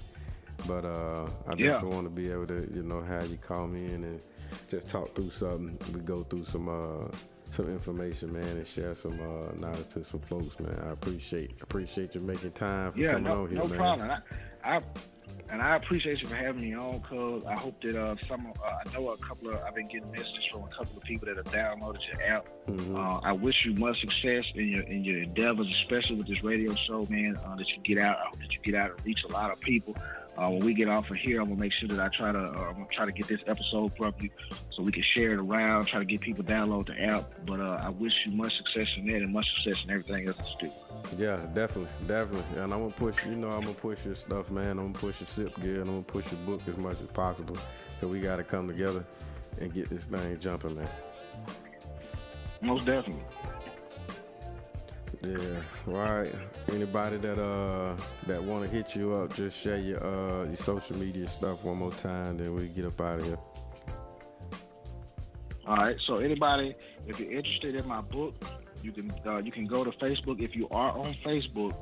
But 0.68 0.86
uh, 0.86 1.26
I 1.48 1.56
Yeah. 1.56 1.82
definitely 1.82 1.90
want 1.96 2.06
to 2.06 2.10
be 2.12 2.32
able 2.32 2.46
to, 2.48 2.70
you 2.74 2.84
know, 2.84 3.02
have 3.02 3.30
you 3.32 3.38
call 3.38 3.68
me 3.68 3.86
in 3.94 4.04
and 4.04 4.22
just 4.70 4.90
talk 4.90 5.16
through 5.16 5.32
something. 5.32 5.78
We 5.94 6.02
go 6.02 6.22
through 6.24 6.46
some 6.46 6.70
uh, 6.70 7.08
some 7.52 7.68
information, 7.70 8.32
man, 8.32 8.46
and 8.46 8.68
share 8.68 8.94
some 8.96 9.20
uh, 9.20 9.52
knowledge 9.60 9.90
to 9.90 10.04
some 10.04 10.20
folks, 10.22 10.60
man. 10.60 10.80
I 10.86 10.92
appreciate 10.92 11.52
appreciate 11.62 12.14
you 12.14 12.22
making 12.22 12.52
time 12.52 12.92
for 12.92 13.00
Yeah, 13.00 13.12
coming 13.14 13.24
no, 13.24 13.42
on 13.44 13.50
here, 13.50 13.58
no 13.58 13.68
man. 13.68 13.78
problem. 13.78 14.12
I, 14.64 14.78
I 14.78 14.82
and 15.52 15.62
I 15.62 15.76
appreciate 15.76 16.22
you 16.22 16.28
for 16.28 16.36
having 16.36 16.62
me 16.62 16.76
on, 16.76 17.02
cuz 17.02 17.46
I 17.46 17.56
hope 17.56 17.82
that 17.82 17.96
uh, 17.96 18.16
some 18.28 18.48
uh, 18.48 18.68
I 18.86 18.94
know 18.94 19.10
a 19.10 19.18
couple 19.18 19.50
of 19.50 19.62
I've 19.62 19.76
been 19.76 19.88
getting 19.88 20.12
messages 20.12 20.46
from 20.52 20.64
a 20.64 20.68
couple 20.68 20.98
of 20.98 21.04
people 21.04 21.28
that 21.28 21.38
have 21.38 21.46
downloaded 21.48 22.02
your 22.12 22.22
app. 22.24 22.48
Mhm. 22.68 22.96
Uh, 22.96 23.20
I 23.24 23.32
wish 23.34 23.66
you 23.66 23.74
much 23.74 24.00
success 24.02 24.46
in 24.56 24.68
your 24.70 24.84
in 24.84 25.04
your 25.04 25.22
endeavors, 25.24 25.68
especially 25.84 26.16
with 26.16 26.28
this 26.28 26.44
radio 26.44 26.74
show, 26.76 27.06
man. 27.10 27.38
Uh, 27.46 27.56
that 27.56 27.68
you 27.70 27.78
get 27.84 27.98
out, 27.98 28.18
I 28.18 28.26
hope 28.30 28.40
that 28.40 28.52
you 28.54 28.60
get 28.64 28.76
out 28.76 28.92
and 28.92 29.06
reach 29.06 29.24
a 29.24 29.32
lot 29.32 29.52
of 29.52 29.60
people. 29.60 29.96
Uh, 30.38 30.50
when 30.50 30.60
we 30.62 30.74
get 30.74 30.88
off 30.88 31.12
of 31.12 31.18
here, 31.18 31.42
I'm 31.42 31.50
gonna 31.50 31.60
make 31.60 31.74
sure 31.74 31.90
that 31.90 32.00
I 32.00 32.08
try 32.08 32.32
to 32.32 32.40
uh, 32.40 32.68
I'm 32.70 32.74
gonna 32.74 32.86
try 32.92 33.06
to 33.06 33.12
get 33.12 33.28
this 33.28 33.42
episode 33.48 33.96
from 33.98 34.14
you 34.20 34.30
so 34.70 34.82
we 34.82 34.92
can 34.92 35.04
share 35.04 35.34
it 35.34 35.40
around, 35.40 35.86
try 35.86 36.00
to 36.00 36.06
get 36.06 36.22
people 36.22 36.44
download 36.44 36.88
the 36.88 37.00
app. 37.02 37.30
But 37.46 37.60
uh, 37.60 37.82
I 37.84 37.90
wish 37.90 38.14
you 38.26 38.32
much 38.32 38.56
success 38.58 38.88
in 38.98 39.08
that 39.08 39.18
and 39.18 39.34
much 39.34 39.48
success 39.56 39.84
in 39.84 39.92
everything 39.92 40.28
else 40.28 40.38
that 40.38 40.62
you 40.62 40.70
do. 40.70 41.24
Yeah, 41.24 41.36
definitely, 41.54 41.90
definitely. 42.08 42.62
And 42.62 42.74
I'm 42.74 42.80
gonna 42.80 42.92
push, 42.92 43.26
you 43.26 43.36
know, 43.36 43.52
I'm 43.52 43.62
gonna 43.62 43.74
push 43.74 44.06
your 44.06 44.16
stuff, 44.16 44.50
man. 44.50 44.72
I'm 44.72 44.94
gonna 44.94 44.94
push 44.94 45.20
your 45.20 45.28
sip 45.28 45.60
gear 45.62 45.82
and 45.82 45.90
I'm 45.90 45.96
gonna 45.96 46.04
push 46.04 46.32
your 46.32 46.42
book 46.42 46.62
as 46.68 46.78
much 46.78 47.02
as 47.02 47.10
possible. 47.10 47.58
Cause 48.00 48.10
we 48.10 48.20
gotta 48.20 48.44
come 48.44 48.68
together 48.68 49.06
and 49.60 49.74
get 49.74 49.90
this 49.90 50.06
thing 50.06 50.40
jumping, 50.40 50.76
man. 50.76 50.90
Most 52.62 52.86
definitely. 52.86 53.24
Yeah. 55.24 55.38
Right. 55.86 56.34
Anybody 56.72 57.18
that 57.18 57.40
uh 57.40 57.96
that 58.26 58.42
wanna 58.44 58.68
hit 58.68 58.96
you 58.96 59.14
up, 59.14 59.36
just 59.36 59.60
share 59.60 59.78
your 59.78 60.04
uh 60.04 60.46
your 60.46 60.56
social 60.56 60.98
media 60.98 61.28
stuff 61.28 61.64
one 61.64 61.78
more 61.78 61.92
time, 61.92 62.38
then 62.38 62.56
we 62.56 62.68
get 62.68 62.86
up 62.86 63.00
out 63.00 63.20
of 63.20 63.26
here. 63.26 63.38
All 65.68 65.76
right. 65.76 65.98
So 66.06 66.16
anybody, 66.16 66.76
if 67.08 67.20
you're 67.20 67.32
interested 67.32 67.76
in 67.76 67.88
my 67.88 68.02
book, 68.02 68.34
you 68.82 68.92
can 68.92 69.12
uh, 69.26 69.38
you 69.38 69.52
can 69.52 69.66
go 69.66 69.84
to 69.84 69.92
Facebook. 69.92 70.42
If 70.42 70.56
you 70.56 70.68
are 70.70 70.92
on 70.98 71.14
Facebook, 71.24 71.76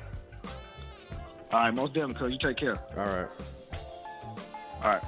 All 1.51 1.61
right, 1.61 1.73
most 1.73 1.93
definitely, 1.93 2.19
cuz 2.19 2.31
you 2.33 2.37
take 2.39 2.57
care. 2.57 2.77
All 2.97 3.05
right. 3.05 3.29
All 4.83 4.89
right. 4.91 5.03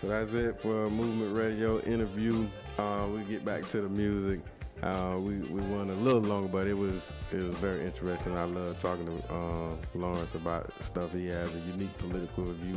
So 0.00 0.08
that's 0.08 0.34
it 0.34 0.60
for 0.60 0.90
Movement 0.90 1.36
Radio 1.36 1.80
interview. 1.82 2.46
Uh, 2.76 3.06
we 3.14 3.22
get 3.22 3.44
back 3.44 3.68
to 3.68 3.82
the 3.82 3.88
music. 3.88 4.40
Uh, 4.82 5.16
we 5.16 5.36
we 5.42 5.60
went 5.60 5.90
a 5.90 5.94
little 5.94 6.20
longer, 6.20 6.48
but 6.48 6.66
it 6.66 6.76
was 6.76 7.12
it 7.30 7.36
was 7.36 7.56
very 7.58 7.84
interesting. 7.84 8.36
I 8.36 8.44
love 8.44 8.78
talking 8.78 9.06
to 9.06 9.32
uh, 9.32 9.76
Lawrence 9.94 10.34
about 10.34 10.72
stuff. 10.82 11.12
He 11.12 11.26
has 11.26 11.54
a 11.54 11.58
unique 11.60 11.96
political 11.98 12.44
view. 12.52 12.76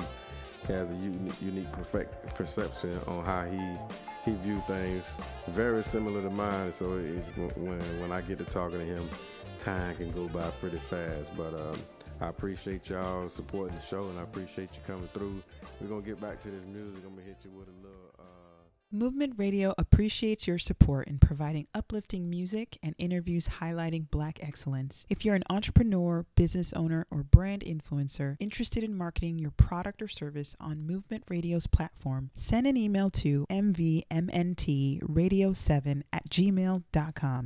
He 0.67 0.73
has 0.73 0.91
a 0.91 0.95
unique, 0.95 1.41
unique 1.41 1.71
perfect 1.71 2.35
perception 2.35 2.99
on 3.07 3.25
how 3.25 3.45
he 3.45 3.57
he 4.25 4.33
view 4.43 4.61
things. 4.67 5.15
Very 5.49 5.83
similar 5.83 6.21
to 6.21 6.29
mine. 6.29 6.71
So 6.71 6.97
it's 6.97 7.29
when 7.57 7.79
when 8.01 8.11
I 8.11 8.21
get 8.21 8.39
to 8.39 8.45
talking 8.45 8.79
to 8.79 8.85
him, 8.85 9.07
time 9.59 9.95
can 9.95 10.11
go 10.11 10.27
by 10.27 10.49
pretty 10.59 10.77
fast. 10.77 11.31
But 11.37 11.53
um, 11.53 11.77
I 12.19 12.27
appreciate 12.27 12.89
y'all 12.89 13.29
supporting 13.29 13.75
the 13.75 13.81
show, 13.81 14.09
and 14.09 14.19
I 14.19 14.23
appreciate 14.23 14.69
you 14.73 14.81
coming 14.87 15.09
through. 15.13 15.43
We're 15.79 15.87
gonna 15.87 16.01
get 16.01 16.19
back 16.19 16.41
to 16.41 16.49
this 16.49 16.65
music. 16.65 17.03
I'm 17.05 17.11
gonna 17.11 17.27
hit 17.27 17.37
you 17.43 17.51
with 17.51 17.67
a 17.67 17.77
little. 17.81 18.04
Movement 18.95 19.33
Radio 19.35 19.75
appreciates 19.77 20.47
your 20.47 20.57
support 20.57 21.09
in 21.09 21.19
providing 21.19 21.67
uplifting 21.75 22.29
music 22.29 22.77
and 22.81 22.95
interviews 22.97 23.49
highlighting 23.59 24.09
Black 24.09 24.39
excellence. 24.41 25.05
If 25.09 25.25
you're 25.25 25.35
an 25.35 25.43
entrepreneur, 25.49 26.25
business 26.37 26.71
owner, 26.71 27.05
or 27.11 27.21
brand 27.21 27.61
influencer 27.61 28.37
interested 28.39 28.85
in 28.85 28.95
marketing 28.95 29.37
your 29.37 29.51
product 29.51 30.01
or 30.01 30.07
service 30.07 30.55
on 30.61 30.87
Movement 30.87 31.25
Radio's 31.27 31.67
platform, 31.67 32.31
send 32.35 32.67
an 32.67 32.77
email 32.77 33.09
to 33.09 33.45
mvmntradio7 33.51 36.03
at 36.13 36.29
gmail.com. 36.29 37.43